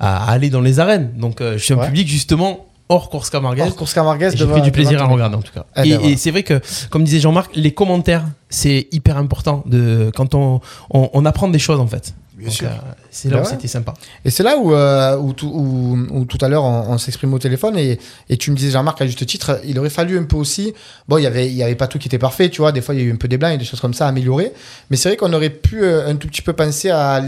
à 0.00 0.30
aller 0.32 0.48
dans 0.48 0.62
les 0.62 0.80
arènes, 0.80 1.12
donc 1.18 1.40
euh, 1.42 1.58
je 1.58 1.64
suis 1.64 1.74
un 1.74 1.78
Ouais. 1.78 1.86
public 1.86 2.08
justement 2.08 2.64
hors 2.88 3.08
course 3.10 3.30
camarguaise. 3.30 3.66
Hors 3.66 3.76
course 3.76 3.94
camarguaise. 3.94 4.34
Et 4.34 4.36
J'ai 4.36 4.46
pris 4.46 4.62
du 4.62 4.70
plaisir 4.72 5.02
à 5.02 5.06
regarder 5.06 5.36
en 5.36 5.42
tout 5.42 5.52
cas. 5.52 5.64
Eh 5.76 5.80
ben 5.82 5.84
et 5.86 5.94
voilà. 5.96 6.08
et 6.10 6.16
c'est 6.16 6.30
vrai 6.30 6.42
que, 6.42 6.60
comme 6.90 7.04
disait 7.04 7.20
Jean-Marc, 7.20 7.50
les 7.56 7.72
commentaires, 7.72 8.24
c'est 8.48 8.88
hyper 8.92 9.16
important 9.16 9.62
de, 9.66 10.10
quand 10.14 10.34
on, 10.34 10.60
on, 10.90 11.10
on 11.12 11.24
apprend 11.24 11.48
des 11.48 11.58
choses 11.58 11.80
en 11.80 11.86
fait. 11.86 12.14
Bien 12.36 12.48
Donc, 12.48 12.54
sûr. 12.56 12.66
euh, 12.66 12.70
c'est 13.12 13.28
là 13.28 13.36
Ben 13.36 13.42
où 13.42 13.44
ouais. 13.44 13.50
c'était 13.50 13.68
sympa. 13.68 13.94
Et 14.24 14.30
c'est 14.30 14.42
là 14.42 14.58
où, 14.58 14.74
euh, 14.74 15.16
où, 15.16 15.32
tout, 15.32 15.46
où, 15.46 15.96
où 16.10 16.24
tout 16.24 16.38
à 16.44 16.48
l'heure 16.48 16.64
on, 16.64 16.92
on 16.92 16.98
s'exprime 16.98 17.32
au 17.32 17.38
téléphone 17.38 17.78
et, 17.78 17.98
et 18.28 18.36
tu 18.36 18.50
me 18.50 18.56
disais 18.56 18.72
Jean-Marc 18.72 19.00
à 19.00 19.06
juste 19.06 19.24
titre, 19.24 19.60
il 19.64 19.78
aurait 19.78 19.88
fallu 19.88 20.18
un 20.18 20.24
peu 20.24 20.36
aussi. 20.36 20.74
Bon, 21.06 21.16
il 21.18 21.22
y 21.22 21.26
avait 21.26 21.46
il 21.46 21.54
y 21.54 21.62
avait 21.62 21.76
pas 21.76 21.86
tout 21.86 21.98
qui 22.00 22.08
était 22.08 22.18
parfait, 22.18 22.48
tu 22.50 22.60
vois. 22.60 22.72
Des 22.72 22.80
fois 22.80 22.94
il 22.96 23.00
y 23.00 23.04
a 23.04 23.06
eu 23.06 23.12
un 23.12 23.16
peu 23.16 23.28
des 23.28 23.38
blancs 23.38 23.52
et 23.54 23.56
des 23.58 23.64
choses 23.64 23.80
comme 23.80 23.94
ça 23.94 24.06
à 24.06 24.08
améliorer. 24.08 24.52
Mais 24.90 24.96
c'est 24.96 25.08
vrai 25.10 25.16
qu'on 25.16 25.32
aurait 25.32 25.50
pu 25.50 25.84
euh, 25.84 26.08
un 26.08 26.16
tout 26.16 26.26
petit 26.26 26.42
peu 26.42 26.52
penser 26.52 26.90
à 26.90 27.22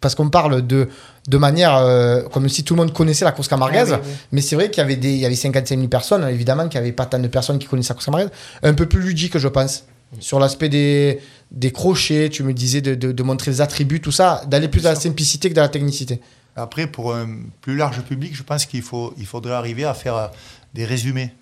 parce 0.00 0.14
qu'on 0.14 0.28
parle 0.30 0.64
de 0.64 0.88
de 1.28 1.38
manière 1.38 1.76
euh, 1.76 2.22
comme 2.22 2.48
si 2.48 2.64
tout 2.64 2.74
le 2.74 2.82
monde 2.82 2.92
connaissait 2.92 3.24
la 3.24 3.32
course 3.32 3.48
camarguaise. 3.48 3.92
Ah 3.92 4.00
oui, 4.02 4.08
oui. 4.10 4.16
Mais 4.32 4.40
c'est 4.40 4.56
vrai 4.56 4.70
qu'il 4.70 4.80
y 4.80 4.84
avait 4.84 4.96
des 4.96 5.12
il 5.12 5.18
y 5.18 5.26
avait 5.26 5.34
55 5.34 5.76
000 5.76 5.88
personnes 5.88 6.28
évidemment 6.28 6.68
qu'il 6.68 6.80
n'y 6.80 6.86
avait 6.86 6.92
pas 6.94 7.06
tant 7.06 7.18
de 7.18 7.28
personnes 7.28 7.58
qui 7.58 7.66
connaissaient 7.66 7.90
la 7.90 7.94
course 7.94 8.06
camarguaise. 8.06 8.30
Un 8.62 8.74
peu 8.74 8.86
plus 8.86 9.00
ludique 9.00 9.36
je 9.38 9.48
pense. 9.48 9.84
Sur 10.20 10.38
l'aspect 10.38 10.68
des, 10.68 11.20
des 11.50 11.72
crochets, 11.72 12.28
tu 12.30 12.42
me 12.42 12.54
disais 12.54 12.80
de, 12.80 12.94
de, 12.94 13.12
de 13.12 13.22
montrer 13.22 13.50
les 13.50 13.60
attributs, 13.60 14.00
tout 14.00 14.12
ça, 14.12 14.42
d'aller 14.46 14.68
plus 14.68 14.82
dans 14.82 14.90
la 14.90 14.94
simplicité 14.94 15.48
que 15.50 15.54
dans 15.54 15.62
la 15.62 15.68
technicité. 15.68 16.20
Après, 16.54 16.86
pour 16.86 17.14
un 17.14 17.28
plus 17.60 17.76
large 17.76 18.00
public, 18.02 18.34
je 18.34 18.42
pense 18.42 18.64
qu'il 18.64 18.82
faut, 18.82 19.12
il 19.18 19.26
faudrait 19.26 19.52
arriver 19.52 19.84
à 19.84 19.92
faire 19.92 20.16
euh, 20.16 20.28
des 20.72 20.86
résumés. 20.86 21.32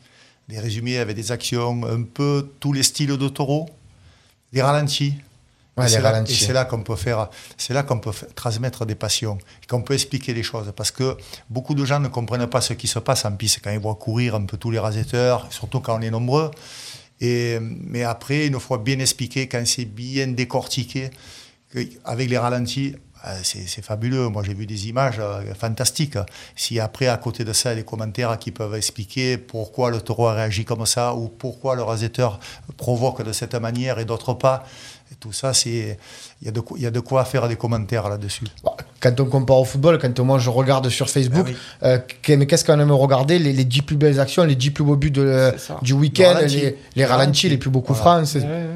Des 0.48 0.58
résumés 0.58 0.98
avec 0.98 1.14
des 1.14 1.30
actions, 1.30 1.84
un 1.86 2.02
peu 2.02 2.50
tous 2.58 2.72
les 2.72 2.82
styles 2.82 3.16
de 3.16 3.28
taureau, 3.28 3.68
des 4.52 4.60
ralentis. 4.60 5.14
Ouais, 5.76 5.86
et 5.86 5.88
c'est 5.88 6.52
là- 6.52 6.64
qu'on 6.66 6.82
peut 6.82 6.94
faire, 6.94 7.28
c'est 7.56 7.74
là 7.74 7.82
qu'on 7.82 7.98
peut 7.98 8.12
transmettre 8.36 8.86
des 8.86 8.94
passions, 8.94 9.38
qu'on 9.68 9.82
peut 9.82 9.94
expliquer 9.94 10.32
les 10.32 10.44
choses, 10.44 10.72
parce 10.76 10.92
que 10.92 11.16
beaucoup 11.50 11.74
de 11.74 11.84
gens 11.84 11.98
ne 11.98 12.06
comprennent 12.08 12.46
pas 12.46 12.60
ce 12.60 12.74
qui 12.74 12.86
se 12.86 13.00
passe 13.00 13.24
en 13.24 13.32
piste 13.32 13.60
quand 13.62 13.72
ils 13.72 13.80
voient 13.80 13.96
courir 13.96 14.36
un 14.36 14.44
peu 14.44 14.56
tous 14.56 14.70
les 14.70 14.78
rasetteurs, 14.78 15.48
surtout 15.50 15.80
quand 15.80 15.98
on 15.98 16.00
est 16.02 16.10
nombreux. 16.10 16.52
Et, 17.20 17.58
mais 17.60 18.04
après, 18.04 18.46
une 18.46 18.60
fois 18.60 18.78
bien 18.78 18.98
expliqué, 19.00 19.48
quand 19.48 19.66
c'est 19.66 19.84
bien 19.84 20.28
décortiqué, 20.28 21.10
avec 22.04 22.30
les 22.30 22.38
ralentis, 22.38 22.94
euh, 23.26 23.38
c'est 23.42 23.82
fabuleux. 23.82 24.28
Moi, 24.28 24.42
j'ai 24.44 24.54
vu 24.54 24.66
des 24.66 24.88
images 24.88 25.16
euh, 25.18 25.54
fantastiques. 25.54 26.18
Si 26.54 26.78
après, 26.78 27.08
à 27.08 27.16
côté 27.16 27.42
de 27.44 27.52
ça, 27.52 27.70
il 27.70 27.72
y 27.72 27.78
a 27.78 27.82
des 27.82 27.84
commentaires 27.84 28.38
qui 28.38 28.50
peuvent 28.50 28.74
expliquer 28.74 29.38
pourquoi 29.38 29.90
le 29.90 30.00
taureau 30.00 30.26
a 30.26 30.34
réagi 30.34 30.64
comme 30.64 30.84
ça, 30.86 31.14
ou 31.14 31.28
pourquoi 31.28 31.74
le 31.74 31.82
rasetteur 31.82 32.38
provoque 32.76 33.22
de 33.24 33.32
cette 33.32 33.54
manière 33.54 33.98
et 33.98 34.04
d'autres 34.04 34.34
pas, 34.34 34.64
et 35.14 35.16
tout 35.20 35.32
ça, 35.32 35.54
c'est 35.54 35.96
il 36.42 36.46
y, 36.46 36.48
a 36.48 36.50
de 36.52 36.60
quoi- 36.60 36.76
il 36.78 36.82
y 36.82 36.86
a 36.86 36.90
de 36.90 37.00
quoi 37.00 37.24
faire 37.24 37.48
des 37.48 37.56
commentaires 37.56 38.08
là-dessus. 38.08 38.44
Bon, 38.64 38.72
Quand 39.00 39.20
on 39.20 39.26
compare 39.26 39.58
au 39.58 39.64
football, 39.64 39.98
quand 39.98 40.18
moi 40.20 40.38
je 40.38 40.50
regarde 40.50 40.88
sur 40.88 41.08
Facebook, 41.08 41.46
Ah 41.46 41.50
oui. 41.50 41.98
euh, 42.28 42.36
mais 42.36 42.46
qu'est-ce 42.46 42.64
qu'on 42.64 42.78
aime 42.80 42.90
regarder? 42.92 43.38
Les, 43.38 43.52
les 43.52 43.64
10 43.64 43.82
plus 43.82 43.96
belles 43.96 44.18
actions, 44.20 44.44
les 44.44 44.56
10 44.56 44.70
plus 44.70 44.84
beaux 44.84 44.96
buts 44.96 45.10
de, 45.10 45.52
du 45.82 45.92
week-end, 45.92 46.38
les, 46.40 46.46
les 46.48 46.76
Le 46.96 47.02
ralentis, 47.02 47.06
ralenti. 47.06 47.48
les 47.50 47.56
plus 47.58 47.70
beaux 47.70 47.80
coups 47.80 47.98
Voilà. 48.00 48.18
francs. 48.24 48.28
c'est- 48.28 48.40
Ouais, 48.40 48.46
ouais. 48.46 48.66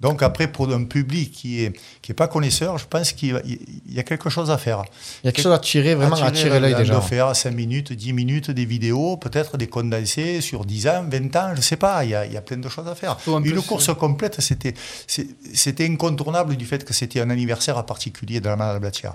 Donc 0.00 0.22
après, 0.22 0.48
pour 0.48 0.68
un 0.72 0.84
public 0.84 1.32
qui 1.32 1.62
est 1.64 1.72
qui 2.02 2.12
est 2.12 2.14
pas 2.14 2.28
connaisseur, 2.28 2.76
je 2.78 2.86
pense 2.86 3.12
qu'il 3.12 3.40
y 3.88 3.98
a- 3.98 4.02
quelque 4.02 4.28
chose 4.28 4.50
à 4.50 4.58
faire. 4.58 4.82
Il 5.22 5.26
y 5.26 5.28
a 5.28 5.32
quelque 5.32 5.44
chose 5.44 5.52
à 5.52 5.58
tirer, 5.58 5.94
vraiment 5.94 6.16
à 6.16 6.30
tirer 6.32 6.60
l'œil 6.60 6.74
déjà. 6.74 6.94
De 6.96 7.00
faire 7.00 7.34
5 7.34 7.52
minutes, 7.52 7.92
10 7.92 8.12
minutes, 8.12 8.50
des 8.50 8.64
vidéos, 8.66 9.16
peut-être 9.16 9.56
des 9.56 9.68
condensés 9.68 10.40
sur 10.40 10.64
10 10.64 10.88
ans, 10.88 11.04
20 11.08 11.34
ans, 11.36 11.48
je 11.52 11.56
ne 11.58 11.62
sais 11.62 11.76
pas. 11.76 12.04
Il 12.04 12.10
y, 12.10 12.14
a, 12.14 12.26
il 12.26 12.32
y 12.32 12.36
a 12.36 12.42
plein 12.42 12.56
de 12.58 12.68
choses 12.68 12.88
à 12.88 12.94
faire. 12.94 13.16
Une 13.26 13.52
plus, 13.52 13.62
course 13.62 13.88
euh, 13.88 13.94
complète, 13.94 14.40
c'était 14.40 15.84
incontournable 15.84 16.56
du 16.56 16.66
fait 16.66 16.84
que 16.84 16.92
c'était 16.92 17.20
un 17.20 17.30
anniversaire 17.30 17.82
particulier 17.86 18.40
de 18.40 18.48
la 18.48 18.56
Manade 18.56 18.80
Blatière. 18.80 19.14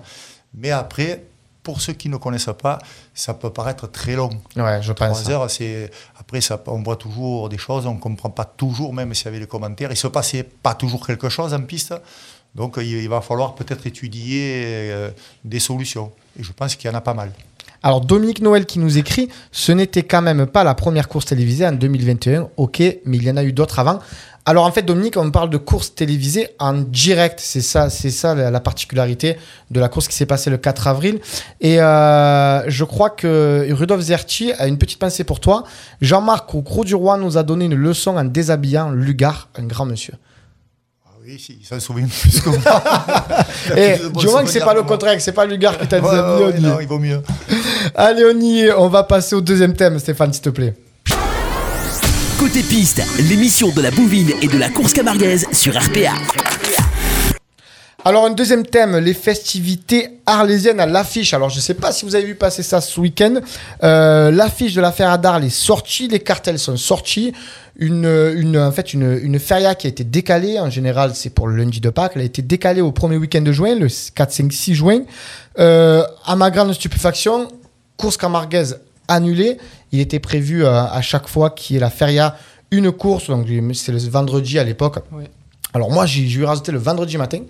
Mais 0.56 0.72
après, 0.72 1.24
pour 1.64 1.82
ceux 1.82 1.94
qui 1.94 2.10
ne 2.10 2.18
connaissent 2.18 2.50
pas, 2.62 2.80
ça 3.14 3.34
peut 3.34 3.50
paraître 3.50 3.88
très 3.88 4.16
long. 4.16 4.30
Ouais, 4.56 4.82
je 4.82 4.94
pense. 4.94 5.24
3 5.24 5.32
heures, 5.32 5.52
c'est 5.52 5.92
après 6.20 6.42
ça, 6.42 6.62
on 6.68 6.82
voit 6.82 6.96
toujours 6.96 7.50
des 7.50 7.58
choses, 7.58 7.86
on 7.86 7.98
comprend 7.98 8.30
pas 8.30 8.46
toujours, 8.46 8.94
même 8.94 9.14
s'il 9.14 9.26
y 9.26 9.28
avait 9.30 9.40
les 9.40 9.48
commentaires. 9.48 9.92
Il 9.92 9.98
se 9.98 10.08
passait 10.08 10.44
pas 10.44 10.74
toujours 10.74 11.06
quelque 11.06 11.30
chose 11.30 11.54
en 11.54 11.62
piste, 11.62 11.94
donc 12.56 12.78
il, 12.78 12.86
il 12.86 13.10
va 13.10 13.22
falloir 13.22 13.56
peut-être 13.56 13.86
étudier 13.88 14.92
euh, 14.92 15.12
des 15.44 15.60
solutions. 15.60 16.12
Et 16.40 16.44
je 16.44 16.52
pense 16.54 16.76
qu'il 16.76 16.90
y 16.90 16.94
en 16.94 16.98
a 16.98 17.02
pas 17.02 17.14
mal. 17.14 17.32
Alors 17.82 18.02
Dominique 18.02 18.42
Noël 18.42 18.66
qui 18.66 18.80
nous 18.80 18.98
écrit, 18.98 19.30
ce 19.52 19.72
n'était 19.72 20.04
quand 20.04 20.22
même 20.22 20.46
pas 20.48 20.64
la 20.64 20.76
première 20.76 21.08
course 21.08 21.28
télévisée 21.28 21.66
en 21.66 21.72
2021, 21.72 22.50
ok, 22.58 22.80
mais 23.06 23.18
il 23.18 23.24
y 23.24 23.32
en 23.32 23.38
a 23.38 23.44
eu 23.44 23.54
d'autres 23.54 23.80
avant. 23.80 24.00
Alors 24.50 24.66
en 24.66 24.72
fait 24.72 24.82
Dominique, 24.82 25.16
on 25.16 25.30
parle 25.30 25.52
de 25.52 25.58
course 25.58 25.94
télévisée 25.94 26.48
en 26.58 26.74
direct, 26.74 27.40
c'est 27.40 27.62
ça, 27.62 27.92
c'est 27.92 28.10
ça 28.10 28.34
la, 28.34 28.50
la 28.50 28.60
particularité 28.60 29.38
de 29.70 29.80
la 29.80 29.90
course 29.90 30.08
qui 30.08 30.16
s'est 30.16 30.26
passée 30.26 30.50
le 30.50 30.58
4 30.58 30.88
avril. 30.88 31.20
Et 31.62 31.80
euh, 31.80 32.68
je 32.68 32.84
crois 32.84 33.12
que 33.12 33.68
Rudolf 33.72 34.02
Zerti 34.02 34.52
a 34.54 34.66
une 34.66 34.80
petite 34.80 34.98
pensée 34.98 35.24
pour 35.24 35.40
toi. 35.40 35.66
Jean-Marc 36.02 36.56
au 36.56 36.64
Gros 36.64 36.84
du 36.84 36.96
Roi 36.96 37.18
nous 37.18 37.38
a 37.38 37.44
donné 37.44 37.66
une 37.66 37.76
leçon 37.76 38.18
en 38.18 38.24
déshabillant 38.24 38.90
Lugar, 38.90 39.50
un 39.56 39.68
grand 39.68 39.86
monsieur. 39.86 40.16
Ah 41.06 41.12
oui, 41.24 41.40
il 41.62 41.64
s'en 41.64 41.80
souvient 41.80 42.08
plus 42.08 42.42
que 42.42 42.50
moi. 42.50 42.84
Et 43.78 43.98
bons 44.10 44.20
du 44.20 44.26
moins 44.30 44.44
que 44.44 44.50
c'est 44.50 44.62
pas 44.62 44.74
le 44.74 44.82
contraire, 44.82 45.16
que 45.16 45.22
c'est 45.22 45.32
pas 45.32 45.46
Lugar 45.46 45.78
qui 45.78 45.86
t'a 45.86 46.00
déshabillé. 46.00 46.46
ouais, 46.46 46.60
non, 46.60 46.80
il 46.80 46.88
vaut 46.88 46.98
mieux. 46.98 47.22
Allez, 47.94 48.26
on 48.34 48.40
y 48.40 48.62
est. 48.62 48.74
On 48.74 48.88
va 48.88 49.04
passer 49.04 49.36
au 49.36 49.42
deuxième 49.42 49.74
thème, 49.76 50.00
Stéphane, 50.00 50.34
s'il 50.34 50.42
te 50.42 50.50
plaît. 50.50 50.74
Côté 52.40 52.64
piste, 52.64 53.02
l'émission 53.30 53.68
de 53.70 53.82
la 53.82 53.92
bouvine 53.92 54.32
et 54.42 54.48
de 54.48 54.58
la 54.58 54.70
course 54.70 54.94
camarguaise 54.94 55.46
sur 55.52 55.78
RPA. 55.78 56.14
Alors, 58.06 58.26
un 58.26 58.30
deuxième 58.30 58.66
thème, 58.66 58.98
les 58.98 59.14
festivités 59.14 60.22
arlésiennes 60.26 60.80
à 60.80 60.86
l'affiche. 60.86 61.34
Alors, 61.34 61.50
je 61.50 61.58
ne 61.58 61.62
sais 61.62 61.74
pas 61.74 61.92
si 61.92 62.06
vous 62.06 62.16
avez 62.16 62.24
vu 62.24 62.36
passer 62.36 62.64
ça 62.64 62.80
ce 62.80 62.98
week-end. 63.02 63.42
Euh, 63.84 64.32
l'affiche 64.32 64.74
de 64.74 64.80
l'affaire 64.80 65.10
Adar 65.10 65.44
est 65.44 65.50
sortie, 65.50 66.08
les 66.08 66.22
cartels 66.22 66.60
sont 66.60 66.78
sortis. 66.78 67.34
Une, 67.76 68.06
une, 68.06 68.58
en 68.58 68.72
fait, 68.72 68.94
une, 68.94 69.20
une 69.22 69.38
feria 69.38 69.76
qui 69.76 69.88
a 69.88 69.90
été 69.90 70.06
décalée, 70.06 70.62
en 70.62 70.70
général, 70.70 71.12
c'est 71.16 71.32
pour 71.32 71.50
le 71.50 71.58
lundi 71.58 71.82
de 71.82 71.90
Pâques, 71.90 72.14
elle 72.16 72.22
a 72.22 72.26
été 72.26 72.42
décalée 72.42 72.80
au 72.80 72.94
premier 72.94 73.18
week-end 73.18 73.42
de 73.42 73.52
juin, 73.52 73.76
le 73.76 73.88
4, 74.16 74.32
5, 74.32 74.54
6 74.54 74.76
juin. 74.76 75.02
Euh, 75.60 76.06
à 76.26 76.38
ma 76.38 76.52
grande 76.52 76.72
stupéfaction, 76.72 77.50
course 77.98 78.16
camarguaise 78.16 78.80
annulée. 79.10 79.58
Il 79.92 80.00
était 80.00 80.20
prévu 80.20 80.64
euh, 80.64 80.84
à 80.84 81.02
chaque 81.02 81.28
fois 81.28 81.50
qu'il 81.50 81.76
y 81.76 81.78
ait 81.78 81.82
la 81.82 81.90
feria 81.90 82.36
une 82.72 82.92
course, 82.92 83.30
donc 83.30 83.48
c'est 83.74 83.92
le 83.92 83.98
vendredi 83.98 84.60
à 84.60 84.64
l'époque. 84.64 85.00
Oui. 85.12 85.24
Alors 85.74 85.92
moi, 85.92 86.06
j'ai 86.06 86.30
eu 86.30 86.44
rajouté 86.44 86.72
le 86.72 86.80
vendredi 86.80 87.18
matin. 87.18 87.42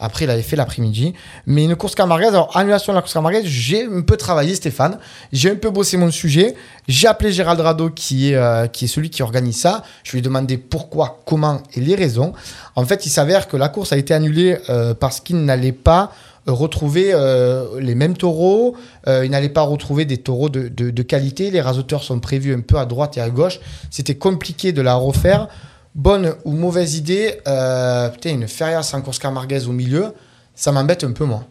Après, 0.00 0.24
il 0.24 0.30
avait 0.30 0.42
fait 0.42 0.56
l'après-midi. 0.56 1.14
Mais 1.46 1.64
une 1.64 1.74
course 1.74 1.94
camarguaise, 1.94 2.28
alors 2.28 2.56
annulation 2.56 2.92
de 2.92 2.96
la 2.96 3.02
course 3.02 3.14
camarguaise, 3.14 3.44
j'ai 3.44 3.84
un 3.84 4.02
peu 4.02 4.16
travaillé, 4.16 4.54
Stéphane. 4.54 4.98
J'ai 5.32 5.50
un 5.50 5.56
peu 5.56 5.70
bossé 5.70 5.96
mon 5.96 6.10
sujet. 6.10 6.54
J'ai 6.86 7.08
appelé 7.08 7.32
Gérald 7.32 7.60
Rado, 7.60 7.90
qui 7.90 8.30
est, 8.30 8.36
euh, 8.36 8.66
qui 8.68 8.84
est 8.84 8.88
celui 8.88 9.10
qui 9.10 9.22
organise 9.22 9.58
ça. 9.58 9.82
Je 10.04 10.12
lui 10.12 10.18
ai 10.18 10.22
demandé 10.22 10.56
pourquoi, 10.56 11.20
comment 11.24 11.62
et 11.74 11.80
les 11.80 11.94
raisons. 11.94 12.32
En 12.76 12.84
fait, 12.84 13.06
il 13.06 13.10
s'avère 13.10 13.48
que 13.48 13.56
la 13.56 13.68
course 13.68 13.92
a 13.92 13.96
été 13.96 14.14
annulée 14.14 14.58
euh, 14.68 14.94
parce 14.94 15.20
qu'il 15.20 15.44
n'allait 15.44 15.72
pas 15.72 16.12
retrouver 16.52 17.10
euh, 17.12 17.80
les 17.80 17.94
mêmes 17.94 18.16
taureaux. 18.16 18.74
Euh, 19.06 19.24
il 19.24 19.30
n'allait 19.30 19.48
pas 19.48 19.62
retrouver 19.62 20.04
des 20.04 20.18
taureaux 20.18 20.48
de, 20.48 20.68
de- 20.68 20.90
de 20.90 21.02
qualité. 21.02 21.50
Les 21.50 21.60
rasoteurs 21.60 22.02
sont 22.02 22.20
prévus 22.20 22.54
un 22.54 22.60
peu 22.60 22.78
à 22.78 22.86
droite 22.86 23.16
et 23.16 23.20
à 23.20 23.30
gauche. 23.30 23.60
C'était 23.90 24.16
compliqué 24.16 24.72
de 24.72 24.82
la 24.82 24.94
refaire. 24.94 25.48
Bonne 25.94 26.34
ou 26.44 26.52
mauvaise 26.52 26.96
idée, 26.96 27.40
euh, 27.48 28.08
putain, 28.10 28.30
une 28.30 28.46
feria 28.46 28.82
sans 28.82 29.00
course 29.02 29.18
camarguaise 29.18 29.66
au 29.68 29.72
milieu, 29.72 30.12
ça 30.54 30.70
m'embête 30.70 31.02
un 31.02 31.10
peu, 31.12 31.24
moi. 31.24 31.42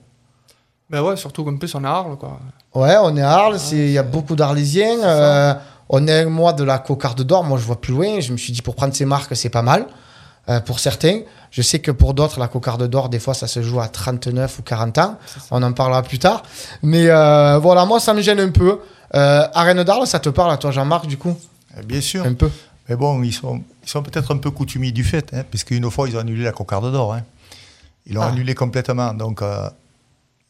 Ben 0.90 1.02
ouais, 1.02 1.18
surtout 1.18 1.44
qu'en 1.44 1.58
plus 1.58 1.74
on 1.76 1.84
est 1.84 1.88
à 1.88 1.92
Arles, 1.92 2.18
quoi. 2.18 2.40
Ouais, 2.74 2.96
on 3.02 3.18
est 3.18 3.22
à 3.22 3.30
Arles, 3.32 3.58
il 3.74 3.92
y 3.92 3.98
a 3.98 4.04
beaucoup 4.04 4.38
d'Arlésiens. 4.38 5.04
euh, 5.04 5.54
on 5.90 6.08
est 6.08 6.22
un 6.22 6.30
mois 6.30 6.54
de 6.54 6.64
la 6.64 6.80
cocarde 6.80 7.22
d'or, 7.24 7.44
moi 7.44 7.58
je 7.58 7.64
vois 7.66 7.82
plus 7.82 7.94
loin. 7.94 8.22
Je 8.22 8.32
me 8.32 8.38
suis 8.38 8.54
dit, 8.54 8.62
pour 8.62 8.76
prendre 8.76 8.94
ces 8.94 9.04
marques, 9.06 9.36
c'est 9.36 9.50
pas 9.50 9.64
mal. 9.64 9.86
Euh, 10.50 10.60
pour 10.62 10.80
certains, 10.80 11.22
je 11.52 11.62
sais 11.62 11.80
que 11.80 11.92
pour 11.92 12.14
d'autres, 12.14 12.40
la 12.40 12.48
cocarde 12.48 12.88
d'or, 12.88 13.10
des 13.10 13.20
fois, 13.20 13.34
ça 13.34 13.48
se 13.48 13.62
joue 13.62 13.80
à 13.80 13.88
39 13.88 14.60
ou 14.60 14.62
40 14.64 14.98
ans. 15.00 15.18
On 15.52 15.62
en 15.64 15.74
parlera 15.74 16.04
plus 16.04 16.20
tard. 16.20 16.44
Mais 16.84 17.08
euh, 17.10 17.58
voilà, 17.60 17.86
moi, 17.86 18.00
ça 18.00 18.14
me 18.14 18.22
gêne 18.22 18.40
un 18.40 18.50
peu. 18.52 18.80
Euh, 19.16 19.48
Arène 19.54 19.84
d'Arles, 19.84 20.08
ça 20.08 20.20
te 20.20 20.30
parle 20.30 20.52
à 20.52 20.58
toi, 20.58 20.72
Jean-Marc, 20.72 21.08
du 21.08 21.18
coup? 21.18 21.36
Bien 21.86 22.02
sûr. 22.02 22.26
Un 22.26 22.34
peu. 22.34 22.50
Mais 22.90 22.96
bon, 22.96 23.22
ils 23.24 23.34
sont, 23.34 23.62
ils 23.84 23.90
sont 23.90 24.02
peut-être 24.04 24.34
un 24.34 24.38
peu 24.38 24.50
coutumiers 24.52 24.92
du 24.92 25.04
fait, 25.04 25.30
hein, 25.34 25.44
parce 25.52 25.64
qu'une 25.64 25.90
fois, 25.92 26.08
ils 26.10 26.16
ont 26.16 26.20
annulé 26.20 26.44
la 26.44 26.52
cocarde 26.52 26.92
d'or. 26.92 27.14
hein. 27.14 27.22
Ils 28.06 28.14
l'ont 28.16 28.22
Ah. 28.22 28.28
annulé 28.28 28.56
complètement. 28.56 29.14
Donc, 29.14 29.42
euh, 29.42 29.70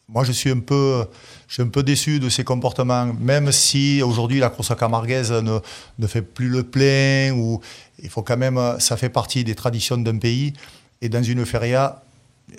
moi, 0.09 0.23
je 0.23 0.31
suis, 0.31 0.49
un 0.49 0.59
peu, 0.59 1.05
je 1.47 1.55
suis 1.55 1.63
un 1.63 1.67
peu 1.67 1.83
déçu 1.83 2.19
de 2.19 2.29
ces 2.29 2.45
comportements, 2.45 3.13
même 3.19 3.51
si 3.51 4.01
aujourd'hui, 4.01 4.39
la 4.39 4.49
course 4.49 4.73
camarguaise 4.73 5.31
ne, 5.31 5.59
ne 5.99 6.07
fait 6.07 6.21
plus 6.21 6.47
le 6.47 6.63
plein, 6.63 7.31
ou 7.33 7.59
il 8.01 8.09
faut 8.09 8.21
quand 8.21 8.37
même, 8.37 8.77
ça 8.79 8.95
fait 8.95 9.09
partie 9.09 9.43
des 9.43 9.53
traditions 9.53 9.97
d'un 9.97 10.17
pays, 10.17 10.53
et 11.01 11.09
dans 11.09 11.23
une 11.23 11.45
feria, 11.45 12.01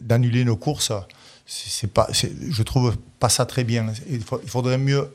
d'annuler 0.03 0.45
nos 0.45 0.57
courses, 0.57 0.93
c'est 1.47 1.91
pas, 1.91 2.09
je 2.13 2.63
trouve 2.63 2.97
pas 3.19 3.31
ça 3.31 3.47
très 3.47 3.65
bien. 3.65 3.87
Il, 4.11 4.23
faudrait 4.23 4.77
mieux, 4.77 5.09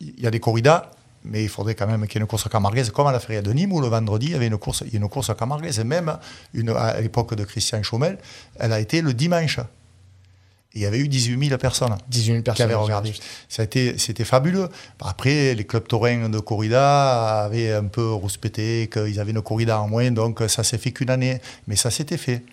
il 0.00 0.20
y 0.20 0.26
a 0.28 0.30
des 0.30 0.38
corridas, 0.38 0.92
mais 1.24 1.42
il 1.42 1.48
faudrait 1.48 1.74
quand 1.74 1.88
même 1.88 2.06
qu'il 2.06 2.14
y 2.14 2.18
ait 2.18 2.22
une 2.22 2.28
course 2.28 2.48
camarguaise, 2.48 2.90
comme 2.90 3.08
à 3.08 3.12
la 3.12 3.18
feria 3.18 3.42
de 3.42 3.52
Nîmes, 3.52 3.72
où 3.72 3.80
le 3.80 3.88
vendredi, 3.88 4.26
il 4.26 4.32
y 4.32 4.34
avait 4.36 4.46
une 4.46 4.58
course, 4.58 4.84
une 4.92 5.08
course. 5.08 5.30
Et 5.30 5.84
même 5.84 6.16
une, 6.54 6.70
à 6.70 7.00
l'époque 7.00 7.34
de 7.34 7.42
Christian 7.42 7.82
Chaumel, 7.82 8.18
elle 8.60 8.72
a 8.72 8.78
été 8.78 9.02
le 9.02 9.12
dimanche. 9.12 9.58
Il 10.74 10.80
y 10.82 10.86
avait 10.86 10.98
eu 10.98 11.08
18 11.08 11.48
000 11.48 11.58
personnes 11.58 11.96
18 12.08 12.42
000 12.44 12.54
qui 12.54 12.62
avaient 12.62 12.74
regardé. 12.74 13.12
Ça 13.48 13.62
a 13.62 13.64
été, 13.64 13.98
c'était 13.98 14.24
fabuleux. 14.24 14.68
Après, 15.00 15.54
les 15.54 15.64
clubs 15.64 15.86
taurins 15.88 16.28
de 16.28 16.38
corrida 16.38 17.42
avaient 17.42 17.72
un 17.72 17.84
peu 17.86 18.12
rouspété 18.12 18.88
qu'ils 18.92 19.18
avaient 19.18 19.32
une 19.32 19.42
corrida 19.42 19.80
en 19.80 19.88
moins, 19.88 20.10
donc 20.12 20.40
ça 20.48 20.62
s'est 20.62 20.78
fait 20.78 20.92
qu'une 20.92 21.10
année. 21.10 21.40
Mais 21.66 21.74
ça 21.76 21.90
s'était 21.90 22.16
fait. 22.18 22.44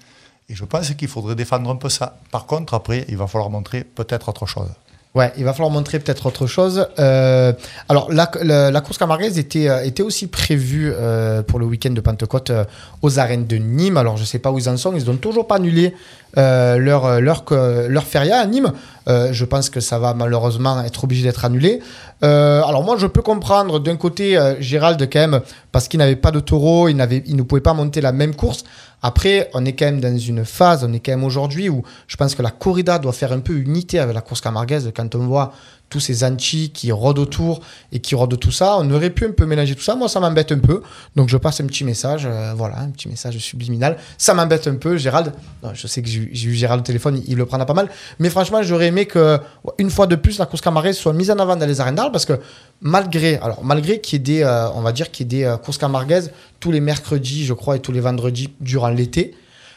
Et 0.50 0.56
je 0.56 0.66
pense 0.66 0.90
qu'il 0.96 1.08
faudrait 1.10 1.36
défendre 1.36 1.70
un 1.70 1.76
peu 1.76 1.90
ça. 1.90 2.18
Par 2.32 2.46
contre, 2.48 2.74
après, 2.74 3.06
il 3.10 3.18
va 3.18 3.28
falloir 3.28 3.50
montrer 3.52 3.84
peut-être 3.84 4.30
autre 4.30 4.46
chose. 4.46 4.70
Ouais, 5.16 5.34
il 5.38 5.44
va 5.46 5.52
falloir 5.54 5.72
montrer 5.72 6.00
peut-être 6.00 6.28
autre 6.28 6.46
chose. 6.46 6.88
Euh, 7.00 7.52
alors, 7.90 8.12
la, 8.12 8.30
la- 8.44 8.70
la 8.70 8.82
course 8.82 8.98
camarguaise 9.00 9.40
était, 9.40 9.68
euh, 9.68 9.84
était 9.84 10.04
aussi 10.04 10.28
prévue 10.28 10.92
euh, 10.94 11.42
pour 11.42 11.58
le 11.60 11.66
week-end 11.66 11.90
de 11.90 12.02
Pentecôte 12.02 12.52
euh, 12.52 12.66
aux 13.02 13.18
arènes 13.18 13.48
de 13.48 13.56
Nîmes. 13.58 13.98
Alors, 13.98 14.16
je 14.18 14.22
ne 14.22 14.28
sais 14.28 14.38
pas 14.38 14.52
où 14.52 14.60
ils 14.60 14.70
en 14.70 14.78
sont. 14.78 14.94
Ils 14.96 15.06
n'ont 15.06 15.16
toujours 15.18 15.48
pas 15.48 15.56
annulé 15.56 15.96
euh, 16.38 16.78
leur, 16.78 17.06
euh, 17.06 17.20
leur, 17.20 17.46
leur 17.88 18.04
feria 18.04 18.40
à 18.40 18.46
Nîmes. 18.46 18.74
Euh, 19.08 19.30
je 19.32 19.46
pense 19.46 19.70
que 19.70 19.80
ça 19.80 19.98
va 19.98 20.14
malheureusement 20.14 20.84
être 20.84 21.06
obligé 21.06 21.24
d'être 21.24 21.46
annulé. 21.46 21.80
Alors, 22.22 22.84
moi, 22.84 22.98
je 22.98 23.08
peux 23.08 23.22
comprendre 23.22 23.80
d'un 23.80 23.96
côté 23.96 24.38
Gérald 24.60 25.00
quand 25.12 25.20
même, 25.20 25.42
parce 25.72 25.88
qu'il 25.88 26.00
n'avait 26.00 26.16
pas 26.16 26.32
de 26.32 26.40
taureau, 26.40 26.90
il, 26.90 27.24
il 27.28 27.36
ne 27.36 27.44
pouvait 27.44 27.62
pas 27.62 27.74
monter 27.74 28.02
la 28.02 28.12
même 28.12 28.36
course. 28.36 28.64
Après, 29.04 29.50
on 29.54 29.64
est 29.66 29.74
quand 29.74 29.86
même 29.86 30.00
dans 30.00 30.18
une 30.18 30.44
phase, 30.44 30.84
on 30.84 30.92
est 30.92 31.00
quand 31.00 31.12
même 31.12 31.24
aujourd'hui 31.24 31.70
où 31.70 31.84
je 32.08 32.18
pense 32.18 32.34
que 32.34 32.42
la 32.42 32.50
corrida 32.50 32.98
doit 32.98 33.14
faire 33.14 33.32
un 33.32 33.40
peu 33.40 33.54
unité 33.54 34.00
avec 34.00 34.16
la 34.16 34.22
course 34.22 34.42
camarguaise. 34.42 34.92
Quand 34.96 35.14
on 35.14 35.28
voit 35.28 35.54
tous 35.90 36.00
ces 36.00 36.24
anti 36.24 36.72
qui 36.72 36.92
rôdent 36.92 37.20
autour 37.20 37.62
et 37.92 38.00
qui 38.00 38.14
rôdent 38.14 38.38
tout 38.38 38.52
ça, 38.52 38.78
on 38.80 38.92
aurait 38.92 39.10
pu 39.10 39.26
un 39.26 39.32
peu 39.32 39.46
mélanger 39.46 39.74
tout 39.76 39.84
ça. 39.84 39.96
Moi, 39.96 40.10
ça 40.10 40.20
m'embête 40.20 40.52
un 40.52 40.60
peu. 40.60 40.82
Donc, 41.16 41.30
je 41.30 41.38
passe 41.38 41.62
un 41.62 41.66
petit 41.66 41.84
message, 41.86 42.26
euh, 42.26 42.54
voilà, 42.56 42.80
un 42.80 42.90
petit 42.90 43.08
message 43.08 43.38
subliminal. 43.38 43.98
Ça 44.18 44.34
m'embête 44.34 44.68
un 44.68 44.76
peu, 44.76 44.98
Gérald. 44.98 45.32
Je 45.74 45.88
sais 45.88 46.02
que 46.02 46.08
j'ai 46.10 46.20
eu- 46.20 46.54
Gérald 46.56 46.82
au 46.82 46.84
téléphone, 46.84 47.22
il, 47.26 47.32
il 47.32 47.38
le 47.38 47.46
prendra 47.46 47.66
pas 47.66 47.74
mal. 47.74 47.90
Mais 48.20 48.30
franchement, 48.30 48.62
j'aurais 48.64 48.88
aimé 48.88 49.06
que, 49.06 49.40
une 49.78 49.90
fois 49.90 50.08
de 50.08 50.16
plus, 50.16 50.40
la 50.40 50.46
course 50.46 50.62
camarguaise 50.62 50.98
soit 50.98 51.14
mise 51.14 51.32
en 51.32 51.40
avant 51.40 51.56
dans 51.56 51.66
les 51.66 51.80
arènes 51.80 51.96
d'Arles 51.96 52.12
parce 52.12 52.26
que 52.26 52.40
malgré, 52.82 53.38
alors, 53.38 53.64
malgré 53.64 54.02
qu'il 54.02 54.18
y 54.18 54.22
ait 54.22 54.24
des, 54.40 54.44
euh, 54.44 54.70
on 54.72 54.82
va 54.82 54.92
dire 54.92 55.10
qu'il 55.12 55.26
y 55.26 55.36
ait 55.36 55.40
des 55.40 55.46
euh, 55.46 55.58
courses 55.58 55.78
camarguaises 55.78 56.32
tous 56.60 56.72
les 56.72 56.82
mercredis, 56.82 57.46
je 57.46 57.54
crois, 57.54 57.78
et 57.78 57.80
tous 57.80 57.92
les 57.92 58.00
vendredis 58.02 58.50
durant 58.60 58.90
l'été, 58.90 59.36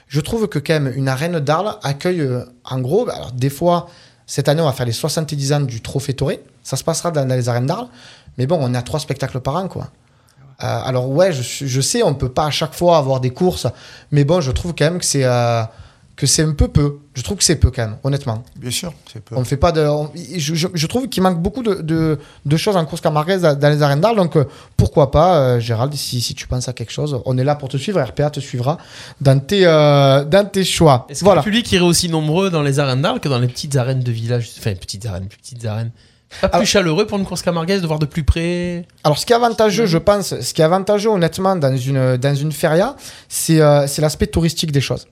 je 0.09 0.21
trouve 0.21 0.49
que 0.49 0.59
quand 0.59 0.73
même 0.81 0.93
une 0.97 1.07
arène 1.07 1.39
d'Arles 1.39 1.77
accueille, 1.85 2.29
en 2.65 2.81
gros, 2.81 3.09
alors 3.09 3.31
des 3.31 3.51
fois, 3.51 3.89
cette 4.31 4.49
année, 4.49 4.63
on 4.63 4.67
va 4.67 4.73
faire 4.73 4.87
les 4.87 4.93
70 4.93 5.53
ans 5.55 5.61
du 5.61 5.81
Trophée 5.81 6.15
Toré. 6.15 6.41
Ça 6.63 6.77
se 6.77 6.85
passera 6.85 7.11
dans, 7.11 7.27
dans 7.27 7.35
les 7.35 7.49
arènes 7.49 7.67
d'Arles. 7.67 7.89
Mais 8.39 8.47
bon, 8.47 8.57
on 8.61 8.73
est 8.73 8.77
à 8.79 8.83
trois 8.83 9.01
spectacles 9.01 9.41
par 9.41 9.57
an, 9.57 9.67
quoi. 9.67 9.89
Euh, 10.63 10.81
alors 10.85 11.09
ouais, 11.09 11.33
je, 11.33 11.81
sais, 11.81 12.05
on 12.05 12.15
peut 12.15 12.29
pas 12.29 12.45
à 12.45 12.51
chaque 12.53 12.75
fois 12.75 12.97
avoir 12.97 13.19
des 13.19 13.31
courses, 13.31 13.67
mais 14.13 14.23
bon, 14.23 14.41
je 14.41 14.53
trouve 14.53 14.73
quand 14.73 14.85
même 14.85 15.01
que 15.01 15.05
c'est 15.05 15.25
euh, 15.25 15.65
que 16.21 16.27
c'est 16.27 16.43
un 16.43 16.53
peu 16.53 16.69
peu. 16.69 16.99
Je 17.15 17.23
trouve 17.23 17.39
que 17.39 17.45
c'est 17.45 17.57
peu 17.57 17.71
quand 17.71 17.83
même, 17.83 17.97
honnêtement. 18.05 18.45
Bien 18.57 18.71
sûr, 18.71 18.93
c'est 19.13 19.25
peu. 19.25 19.35
On 19.37 19.45
fait 19.45 19.57
pas 19.57 19.73
de. 19.73 19.81
on- 19.81 20.11
je, 20.37 20.55
je- 20.55 20.69
je 20.73 20.87
trouve 20.87 21.09
qu'il 21.09 21.23
manque 21.23 21.41
beaucoup 21.41 21.63
de, 21.63 21.75
de, 21.77 22.19
de 22.45 22.57
choses 22.57 22.77
en 22.77 22.85
course 22.85 23.01
camarguaise 23.01 23.43
dans 23.43 23.69
les 23.69 23.83
arènes 23.83 24.01
d'Arles. 24.01 24.17
Donc 24.17 24.37
euh, 24.37 24.45
pourquoi 24.77 25.11
pas, 25.11 25.37
euh, 25.39 25.61
Gérald, 25.61 25.95
si, 25.95 26.21
si 26.21 26.35
tu 26.35 26.47
penses 26.47 26.69
à 26.69 26.73
quelque 26.73 26.93
chose, 26.93 27.21
on 27.25 27.37
est 27.39 27.45
là 27.45 27.55
pour 27.57 27.69
te 27.71 27.77
suivre. 27.79 28.01
RPA 28.01 28.31
te 28.31 28.41
suivra 28.41 28.77
dans 29.21 29.41
tes, 29.41 29.67
euh, 29.67 30.25
dans 30.25 30.47
tes 30.49 30.63
choix. 30.65 31.07
Est-ce 31.09 31.21
que 31.21 31.25
Voilà. 31.25 31.41
le 31.41 31.45
public 31.45 31.73
irait 31.73 31.85
aussi 31.85 32.09
nombreux 32.09 32.51
dans 32.51 32.63
les 32.63 32.79
arènes 32.79 33.03
d'Arles 33.03 33.21
que 33.21 33.29
dans 33.29 33.39
les 33.39 33.49
petites 33.49 33.75
arènes 33.77 34.01
de 34.01 34.13
village? 34.13 34.51
Enfin, 34.59 34.75
petites 34.75 35.07
arènes, 35.07 35.27
plus 35.27 35.39
petites 35.39 35.65
arènes. 35.65 35.91
Pas 36.41 36.49
plus 36.49 36.55
Alors- 36.59 36.67
chaleureux 36.67 37.07
pour 37.09 37.19
une 37.19 37.25
course 37.25 37.43
camarguaise 37.43 37.83
de 37.83 37.87
voir 37.89 37.99
de 37.99 38.07
plus 38.07 38.23
près? 38.23 38.87
Alors, 39.03 39.19
ce 39.19 39.27
qui 39.27 39.33
est 39.33 39.37
avantageux, 39.37 39.87
je 39.87 39.99
pense, 39.99 40.39
ce 40.41 40.55
qui 40.55 40.61
est 40.61 40.65
avantageux, 40.65 41.09
honnêtement, 41.11 41.57
dans 41.57 41.77
une, 41.77 42.17
dans 42.19 42.35
une 42.37 42.53
feria, 42.53 42.95
c'est 43.29 43.61
euh, 43.61 43.87
c'est 43.89 44.01
l'aspect 44.01 44.29
touristique 44.29 44.71
des 44.71 44.81
choses. 44.81 45.07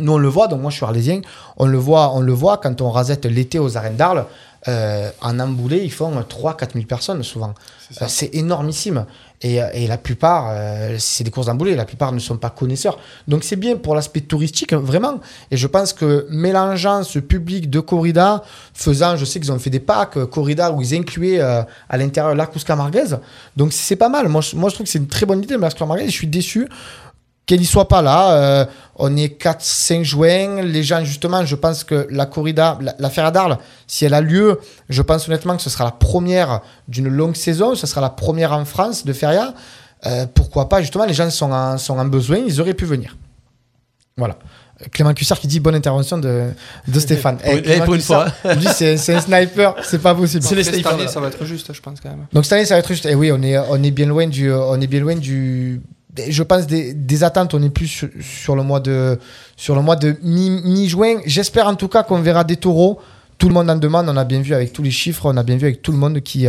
Nous, 0.00 0.12
on 0.12 0.18
le 0.18 0.28
voit, 0.28 0.48
donc 0.48 0.60
moi 0.60 0.70
je 0.70 0.76
suis 0.76 0.84
arlésien, 0.84 1.20
on 1.56 1.66
le 1.66 1.78
voit, 1.78 2.12
on 2.14 2.20
le 2.20 2.32
voit 2.32 2.58
quand 2.58 2.80
on 2.80 2.90
rasette 2.90 3.26
l'été 3.26 3.58
aux 3.58 3.76
arènes 3.76 3.96
d'Arles. 3.96 4.26
euh, 4.66 5.10
en 5.20 5.38
emboulé, 5.40 5.82
ils 5.84 5.92
font 5.92 6.10
3-4 6.10 6.72
000 6.72 6.86
personnes 6.86 7.22
souvent. 7.22 7.52
C'est. 7.90 8.34
Euh, 8.34 8.38
énormissime. 8.38 9.04
Et, 9.42 9.62
euh, 9.62 9.68
et 9.74 9.86
la 9.86 9.98
plupart, 9.98 10.46
euh, 10.48 10.96
c'est 10.98 11.22
des 11.22 11.30
courses 11.30 11.46
d'emboulé, 11.48 11.76
la 11.76 11.84
plupart 11.84 12.12
ne 12.12 12.18
sont 12.18 12.38
pas 12.38 12.48
connaisseurs. 12.50 12.98
Donc 13.28 13.44
c'est 13.44 13.56
bien 13.56 13.76
pour 13.76 13.94
l'aspect 13.94 14.22
touristique, 14.22 14.72
hein, 14.72 14.80
vraiment. 14.82 15.20
Et 15.50 15.58
je 15.58 15.66
pense 15.66 15.92
que 15.92 16.26
mélangeant 16.30 17.02
ce 17.02 17.18
public 17.18 17.68
de 17.68 17.80
corrida, 17.80 18.42
faisant, 18.72 19.16
je 19.16 19.26
sais 19.26 19.38
qu'ils 19.38 19.52
ont 19.52 19.58
fait 19.58 19.70
des 19.70 19.80
packs 19.80 20.24
corrida 20.30 20.72
où 20.72 20.80
ils 20.80 20.94
incluaient 20.94 21.40
à 21.40 21.96
l'intérieur 21.98 22.34
la 22.34 22.46
course 22.46 22.64
camarguaise. 22.64 23.18
Donc 23.56 23.72
c'est 23.72 23.96
pas 23.96 24.08
mal. 24.08 24.28
Moi 24.28 24.40
je, 24.40 24.56
moi, 24.56 24.70
je 24.70 24.74
trouve 24.74 24.86
que 24.86 24.90
c'est 24.90 24.98
une 24.98 25.08
très 25.08 25.26
bonne 25.26 25.42
idée, 25.42 25.56
mais 25.58 25.66
la 25.68 25.72
camarguaise, 25.72 26.06
je 26.06 26.12
suis 26.16 26.26
déçu 26.26 26.68
qu'elle 27.46 27.60
y 27.60 27.66
soit 27.66 27.88
pas 27.88 28.00
là. 28.02 28.32
Euh, 28.32 28.64
on 28.96 29.16
est 29.16 29.40
4-5 29.40 30.02
juin. 30.02 30.62
Les 30.62 30.82
gens, 30.82 31.04
justement, 31.04 31.44
je 31.44 31.54
pense 31.56 31.84
que 31.84 32.06
la 32.10 32.26
corrida, 32.26 32.78
la, 32.80 32.94
la 32.98 33.10
Feria 33.10 33.30
d'Arles, 33.30 33.58
si 33.86 34.04
elle 34.04 34.14
a 34.14 34.20
lieu, 34.20 34.60
je 34.88 35.02
pense 35.02 35.26
honnêtement 35.28 35.56
que 35.56 35.62
ce 35.62 35.70
sera 35.70 35.84
la 35.84 35.90
première 35.90 36.60
d'une 36.88 37.08
longue 37.08 37.36
saison. 37.36 37.74
Ce 37.74 37.86
sera 37.86 38.00
la 38.00 38.10
première 38.10 38.52
en 38.52 38.64
France 38.64 39.04
de 39.04 39.12
Feria. 39.12 39.52
Euh, 40.06 40.26
pourquoi 40.32 40.68
pas, 40.68 40.80
justement, 40.80 41.04
les 41.06 41.14
gens 41.14 41.28
sont 41.30 41.50
en, 41.52 41.76
sont 41.78 41.98
en 41.98 42.04
besoin, 42.04 42.38
ils 42.38 42.60
auraient 42.60 42.74
pu 42.74 42.84
venir. 42.84 43.16
Voilà. 44.16 44.36
Clément 44.92 45.14
Cussard 45.14 45.38
qui 45.38 45.46
dit 45.46 45.60
bonne 45.60 45.76
intervention 45.76 46.18
de, 46.18 46.50
de 46.88 47.00
Stéphane. 47.00 47.38
Pour 47.38 47.52
une- 47.52 47.62
Clément 47.62 47.84
pour 47.84 47.94
une 47.94 48.00
Cussard, 48.00 48.26
Lui, 48.56 48.66
c'est 48.74 49.14
un 49.14 49.20
sniper, 49.20 49.74
c'est 49.82 50.00
pas 50.02 50.14
possible. 50.14 50.42
C'est 50.42 50.54
les 50.54 50.62
Après, 50.62 50.64
cette 50.64 50.74
snipers, 50.74 50.92
année, 51.00 51.08
ça 51.08 51.20
va 51.20 51.28
être 51.28 51.44
juste, 51.44 51.72
je 51.72 51.80
pense, 51.80 52.00
quand 52.00 52.10
même. 52.10 52.26
Donc 52.32 52.44
cette 52.44 52.54
année, 52.54 52.64
ça 52.66 52.74
va 52.74 52.80
être 52.80 52.88
juste. 52.88 53.06
Et 53.06 53.14
oui, 53.14 53.30
on 53.32 53.40
est, 53.42 53.56
on 53.56 53.82
est 53.82 53.90
bien 53.92 54.06
loin 54.06 54.26
du, 54.26 54.52
on 54.52 54.78
est 54.80 54.86
bien 54.86 55.00
loin 55.00 55.14
du. 55.14 55.80
Je 56.16 56.42
pense 56.42 56.66
des, 56.66 57.24
attentes. 57.24 57.54
On 57.54 57.62
est 57.62 57.70
plus 57.70 58.06
sur, 58.20 58.56
le 58.56 58.62
mois 58.62 58.80
de, 58.80 59.18
mi-juin. 60.22 61.16
J'espère 61.26 61.66
en 61.66 61.74
tout 61.74 61.88
cas 61.88 62.02
qu'on 62.02 62.20
verra 62.20 62.44
des 62.44 62.56
taureaux. 62.56 63.00
Tout 63.36 63.48
le 63.48 63.54
monde 63.54 63.68
en 63.68 63.76
demande. 63.76 64.08
On 64.08 64.16
a 64.16 64.24
bien 64.24 64.40
vu 64.40 64.54
avec 64.54 64.72
tous 64.72 64.82
les 64.82 64.92
chiffres. 64.92 65.26
On 65.26 65.36
a 65.36 65.42
bien 65.42 65.56
vu 65.56 65.64
avec 65.66 65.82
tout 65.82 65.92
le 65.92 65.98
monde 65.98 66.20
qui, 66.20 66.46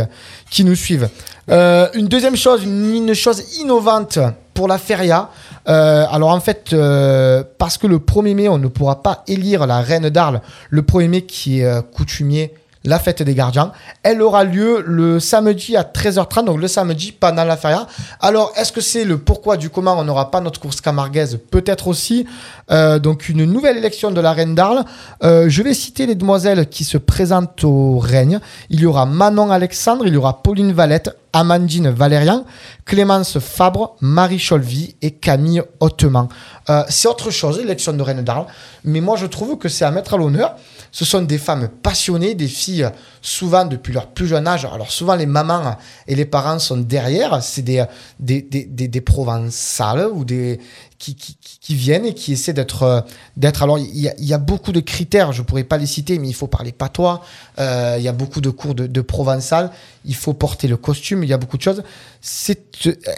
nous 0.60 0.74
suivent. 0.74 1.08
Euh, 1.50 1.88
une 1.94 2.06
deuxième 2.06 2.36
chose, 2.36 2.64
une, 2.64 3.12
chose 3.14 3.58
innovante 3.60 4.18
pour 4.54 4.68
la 4.68 4.78
feria. 4.78 5.30
Euh, 5.68 6.06
alors 6.10 6.30
en 6.30 6.40
fait, 6.40 6.72
euh, 6.72 7.42
parce 7.58 7.76
que 7.76 7.88
le 7.88 7.98
1er 7.98 8.34
mai, 8.34 8.48
on 8.48 8.58
ne 8.58 8.68
pourra 8.68 9.02
pas 9.02 9.24
élire 9.26 9.66
la 9.66 9.80
reine 9.80 10.10
d'Arles. 10.10 10.42
Le 10.70 10.82
1er 10.82 11.08
mai 11.08 11.22
qui 11.22 11.60
est 11.60 11.90
coutumier 11.92 12.54
la 12.86 12.98
fête 12.98 13.22
des 13.22 13.34
gardiens. 13.34 13.72
Elle 14.02 14.22
aura 14.22 14.44
lieu 14.44 14.82
le 14.86 15.20
samedi 15.20 15.76
à 15.76 15.82
13h30, 15.82 16.44
donc 16.44 16.60
le 16.60 16.68
samedi 16.68 17.12
pendant 17.12 17.44
la 17.44 17.56
feria. 17.56 17.86
Alors, 18.20 18.52
est-ce 18.56 18.72
que 18.72 18.80
c'est 18.80 19.04
le 19.04 19.18
pourquoi 19.18 19.56
du 19.56 19.68
comment 19.70 19.98
on 19.98 20.04
n'aura 20.04 20.30
pas 20.30 20.40
notre 20.40 20.60
course 20.60 20.80
camarguaise 20.80 21.38
Peut-être 21.50 21.88
aussi. 21.88 22.26
Euh, 22.70 22.98
donc, 22.98 23.28
une 23.28 23.44
nouvelle 23.44 23.76
élection 23.76 24.10
de 24.10 24.20
la 24.20 24.32
reine 24.32 24.54
d'Arles. 24.54 24.84
Euh, 25.22 25.48
je 25.48 25.62
vais 25.62 25.74
citer 25.74 26.06
les 26.06 26.14
demoiselles 26.14 26.68
qui 26.68 26.84
se 26.84 26.98
présentent 26.98 27.64
au 27.64 27.98
règne. 27.98 28.40
Il 28.70 28.80
y 28.80 28.86
aura 28.86 29.06
Manon 29.06 29.50
Alexandre, 29.50 30.06
il 30.06 30.14
y 30.14 30.16
aura 30.16 30.42
Pauline 30.42 30.72
Valette, 30.72 31.16
Amandine 31.32 31.90
Valérian, 31.90 32.44
Clémence 32.84 33.38
Fabre, 33.38 33.96
Marie 34.00 34.38
Cholvy 34.38 34.96
et 35.02 35.12
Camille 35.12 35.62
Hautement. 35.80 36.28
Euh, 36.70 36.82
c'est 36.88 37.08
autre 37.08 37.30
chose, 37.30 37.58
l'élection 37.58 37.92
de 37.92 38.02
reine 38.02 38.22
d'Arles. 38.22 38.46
Mais 38.84 39.00
moi, 39.00 39.16
je 39.16 39.26
trouve 39.26 39.58
que 39.58 39.68
c'est 39.68 39.84
à 39.84 39.90
mettre 39.90 40.14
à 40.14 40.16
l'honneur. 40.16 40.56
Ce 40.92 41.04
sont 41.04 41.20
des 41.20 41.36
femmes 41.36 41.68
passionnées, 41.82 42.34
des 42.34 42.48
filles 42.48 42.88
souvent 43.20 43.66
depuis 43.66 43.92
leur 43.92 44.06
plus 44.06 44.26
jeune 44.26 44.46
âge. 44.46 44.64
Alors 44.64 44.90
souvent 44.90 45.14
les 45.14 45.26
mamans 45.26 45.76
et 46.06 46.14
les 46.14 46.24
parents 46.24 46.58
sont 46.58 46.78
derrière. 46.78 47.42
C'est 47.42 47.60
des, 47.60 47.84
des, 48.18 48.40
des, 48.40 48.64
des, 48.64 48.88
des 48.88 49.00
provençales 49.02 50.08
ou 50.10 50.24
des 50.24 50.58
qui, 50.98 51.74
viennent 51.74 52.06
et 52.06 52.14
qui 52.14 52.32
essaient 52.32 52.52
d'être 52.52 52.82
euh, 52.82 53.00
d'être. 53.36 53.62
Alors 53.62 53.78
il 53.78 53.86
y, 53.94 54.34
a, 54.34 54.38
beaucoup 54.38 54.72
de 54.72 54.80
critères. 54.80 55.32
Je 55.32 55.42
pourrais 55.42 55.64
pas 55.64 55.78
les 55.78 55.86
citer, 55.86 56.18
mais 56.18 56.28
il 56.28 56.34
faut 56.34 56.46
parler 56.46 56.72
patois. 56.72 57.22
Euh, 57.58 57.96
il 57.98 58.04
y 58.04 58.08
a 58.08 58.12
beaucoup 58.12 58.40
de 58.40 58.50
cours 58.50 58.74
de, 58.74 59.00
provençal. 59.00 59.70
Il 60.04 60.14
faut 60.14 60.34
porter 60.34 60.68
le 60.68 60.76
costume. 60.76 61.22
Il 61.24 61.28
y 61.28 61.32
a 61.32 61.38
beaucoup 61.38 61.56
de 61.56 61.62
choses. 61.62 61.82
C'est 62.20 62.66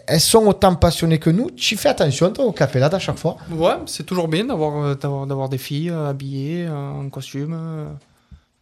elles 0.07 0.21
sont 0.21 0.47
autant 0.47 0.75
passionnées 0.75 1.19
que 1.19 1.31
nous. 1.31 1.51
Tu 1.51 1.77
fais 1.77 1.89
attention 1.89 2.31
toi 2.31 2.45
au 2.45 2.53
capellade 2.53 2.95
à 2.95 2.99
chaque 2.99 3.19
fois. 3.19 3.37
Ouais, 3.51 3.77
c'est 3.87 4.05
toujours 4.05 4.29
bien 4.29 4.45
d'avoir 4.45 4.85
euh, 4.85 4.95
d'avoir 4.95 5.49
des 5.49 5.59
filles 5.59 5.91
euh, 5.91 6.09
habillées 6.09 6.67
euh, 6.67 6.91
en 6.91 7.09
costume. 7.09 7.57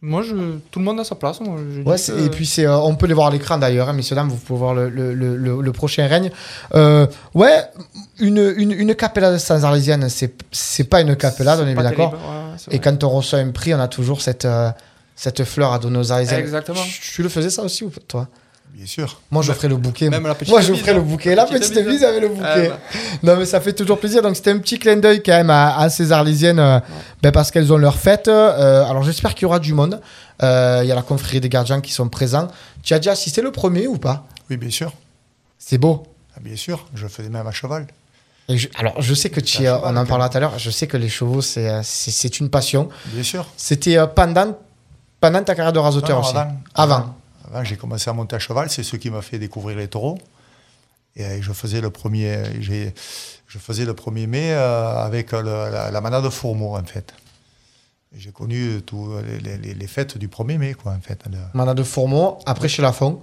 Moi, 0.01 0.21
je, 0.21 0.35
tout 0.69 0.77
le 0.77 0.85
monde 0.85 0.99
a 0.99 1.03
sa 1.03 1.15
place. 1.15 1.39
Moi, 1.41 1.55
Ouais, 1.83 1.95
que- 1.97 2.25
et 2.25 2.29
puis 2.29 2.45
c'est, 2.45 2.67
euh, 2.67 2.77
on 2.77 2.95
peut 2.95 3.07
les 3.07 3.15
voir 3.15 3.27
à 3.27 3.31
l'écran 3.31 3.57
d'ailleurs, 3.57 3.89
hein, 3.89 3.93
messieurs 3.93 4.15
dames, 4.15 4.29
vous 4.29 4.37
pouvez 4.37 4.59
voir 4.59 4.75
le, 4.75 4.89
le, 4.89 5.15
le, 5.15 5.35
le- 5.35 5.59
le 5.61 5.71
prochain 5.71 6.05
règne. 6.07 6.29
Euh, 6.75 7.07
ouais, 7.33 7.63
une, 8.19 8.53
une, 8.57 8.71
une 8.73 8.93
capellade 8.93 9.39
sans 9.39 9.65
arlésienne, 9.65 10.07
c'est, 10.09 10.35
c'est 10.51 10.83
pas 10.83 11.01
une 11.01 11.15
capellade, 11.15 11.59
on 11.63 11.67
est 11.67 11.73
bien 11.73 11.81
d'accord. 11.83 12.13
ouais, 12.13 12.75
Et 12.75 12.79
quand 12.79 13.03
on 13.03 13.09
reçoit 13.09 13.39
un 13.39 13.49
prix, 13.49 13.73
on 13.73 13.79
a 13.79 13.87
toujours 13.87 14.21
cette, 14.21 14.45
euh, 14.45 14.69
cette 15.15 15.43
fleur 15.45 15.73
à 15.73 15.79
donner 15.79 15.97
aux 15.97 16.11
arlésiennes. 16.11 16.41
Exactement. 16.41 16.81
Tu, 16.83 17.13
tu 17.15 17.23
le 17.23 17.29
faisais 17.29 17.49
ça 17.49 17.63
aussi 17.63 17.83
ou 17.83 17.91
toi? 18.07 18.27
Bien 18.77 18.85
sûr. 18.85 19.19
Moi, 19.31 19.41
je 19.41 19.51
ferais 19.53 19.69
le 19.69 19.75
bouquet. 19.75 20.07
Même 20.09 20.27
la 20.27 20.35
petite 20.35 20.49
Moi, 20.53 20.61
je 20.61 20.71
bise, 20.71 20.81
ferais 20.81 20.93
le 20.93 20.99
hein. 20.99 21.03
bouquet. 21.03 21.33
La 21.33 21.45
Petite 21.45 21.73
petite 21.73 21.87
bise, 21.87 22.03
avec 22.03 22.21
le 22.21 22.29
bouquet. 22.29 22.69
Ah. 22.71 22.97
Non, 23.23 23.35
mais 23.35 23.45
ça 23.45 23.59
fait 23.59 23.73
toujours 23.73 23.99
plaisir. 23.99 24.21
Donc, 24.21 24.35
c'était 24.35 24.51
un 24.51 24.59
petit 24.59 24.77
clin 24.77 24.97
d'œil 24.97 25.23
quand 25.23 25.31
même 25.31 25.49
à, 25.49 25.77
à 25.79 25.89
ces 25.89 26.11
Arlésiennes 26.11 26.59
euh, 26.59 26.79
ben, 27.23 27.31
parce 27.31 27.49
qu'elles 27.49 27.73
ont 27.73 27.77
leur 27.77 27.97
fête. 27.97 28.27
Euh, 28.27 28.85
alors, 28.85 29.01
j'espère 29.01 29.33
qu'il 29.33 29.43
y 29.43 29.45
aura 29.45 29.57
du 29.57 29.73
monde. 29.73 29.99
Euh, 30.43 30.81
Il 30.83 30.87
y 30.87 30.91
a 30.91 30.95
la 30.95 31.01
confrérie 31.01 31.41
des 31.41 31.49
gardiens 31.49 31.81
qui 31.81 31.91
sont 31.91 32.07
présents. 32.07 32.49
Tu 32.83 32.93
as 32.93 32.99
déjà 32.99 33.13
assisté 33.13 33.41
le 33.41 33.51
premier 33.51 33.87
ou 33.87 33.97
pas? 33.97 34.27
Oui, 34.49 34.57
bien 34.57 34.69
sûr. 34.69 34.93
C'est 35.57 35.79
beau. 35.79 36.03
Ah, 36.35 36.39
bien 36.39 36.55
sûr. 36.55 36.85
Je 36.93 37.07
faisais 37.07 37.29
même 37.29 37.47
à 37.47 37.51
cheval. 37.51 37.87
Et 38.47 38.57
je- 38.59 38.69
alors, 38.77 39.01
je 39.01 39.13
sais 39.15 39.31
que 39.31 39.39
tu, 39.39 39.63
cheval, 39.63 39.81
on 39.85 39.97
en 39.97 40.05
parlera 40.05 40.29
tout 40.29 40.37
à 40.37 40.39
l'heure. 40.39 40.59
Je 40.59 40.69
sais 40.69 40.85
que 40.85 40.97
les 40.97 41.09
chevaux, 41.09 41.41
c'est 41.41 42.39
une 42.39 42.49
passion. 42.51 42.89
Bien 43.07 43.23
sûr. 43.23 43.47
C'était 43.57 43.97
pendant, 44.15 44.55
pendant 45.19 45.43
ta 45.43 45.55
carrière 45.55 45.73
de 45.73 45.79
rasoteur 45.79 46.17
Non, 46.17 46.23
non, 46.23 46.29
aussi. 46.29 46.37
avant. 46.37 46.53
Avant. 46.75 46.95
Avant, 46.95 47.16
j'ai 47.63 47.77
commencé 47.77 48.09
à 48.09 48.13
monter 48.13 48.35
à 48.35 48.39
cheval. 48.39 48.69
C'est 48.69 48.83
ce 48.83 48.95
qui 48.95 49.09
m'a 49.09 49.21
fait 49.21 49.39
découvrir 49.39 49.77
les 49.77 49.87
taureaux. 49.87 50.17
Et 51.15 51.23
euh, 51.25 51.41
je 51.41 51.51
faisais 51.53 51.81
le 51.81 51.89
premier, 51.89 52.43
je 52.61 53.57
faisais 53.57 53.85
le 53.85 53.93
1er 53.93 54.27
mai 54.27 54.51
euh, 54.51 54.97
avec 54.97 55.33
euh, 55.33 55.41
le- 55.41 55.71
la, 55.73 55.89
la 55.91 56.01
manade 56.01 56.23
de 56.23 56.29
Fourmeau, 56.29 56.75
en 56.77 56.83
fait. 56.83 57.13
J'ai 58.15 58.31
connu 58.31 58.81
tous 58.85 59.09
les, 59.43 59.57
les- 59.57 59.73
les 59.73 59.87
fêtes 59.87 60.17
du 60.17 60.27
1er 60.27 60.57
mai, 60.57 60.73
quoi, 60.75 60.91
en 60.93 61.01
fait. 61.01 61.19
Le- 61.29 61.37
Mana 61.53 61.73
de 61.73 61.83
Fourmeau, 61.83 62.37
après 62.45 62.67
chez 62.69 62.81
Lafont. 62.81 63.21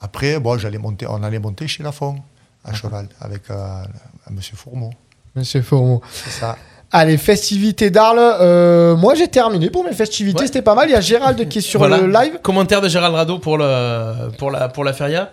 Après, 0.00 0.38
bon, 0.40 0.58
j'allais 0.58 0.78
monter, 0.78 1.06
on 1.06 1.22
allait 1.22 1.38
monter 1.38 1.68
chez 1.68 1.82
Lafont, 1.82 2.16
à 2.64 2.72
cheval, 2.74 3.08
avec 3.20 3.50
euh, 3.50 3.84
Monsieur 4.30 4.56
Fourmeau. 4.56 4.90
Monsieur 5.34 5.62
Fourmeau. 5.62 6.02
C'est 6.12 6.30
ça. 6.30 6.56
Allez, 6.92 7.16
festivités 7.18 7.90
d'Arles. 7.90 8.18
Euh, 8.40 8.96
moi, 8.96 9.14
j'ai 9.14 9.28
terminé 9.28 9.70
pour 9.70 9.84
mes 9.84 9.92
festivités. 9.92 10.40
Ouais. 10.40 10.46
C'était 10.46 10.62
pas 10.62 10.74
mal. 10.74 10.88
Il 10.88 10.92
y 10.92 10.94
a 10.94 11.00
Gérald 11.00 11.48
qui 11.48 11.58
est 11.58 11.62
sur 11.62 11.80
Voilà. 11.80 11.98
le 11.98 12.06
live. 12.10 12.38
Commentaire 12.42 12.80
de 12.80 12.88
Gérald 12.88 13.14
Rado 13.14 13.38
pour, 13.38 13.58
le, 13.58 14.30
pour, 14.38 14.50
la, 14.50 14.68
pour 14.68 14.84
la 14.84 14.92
feria, 14.92 15.30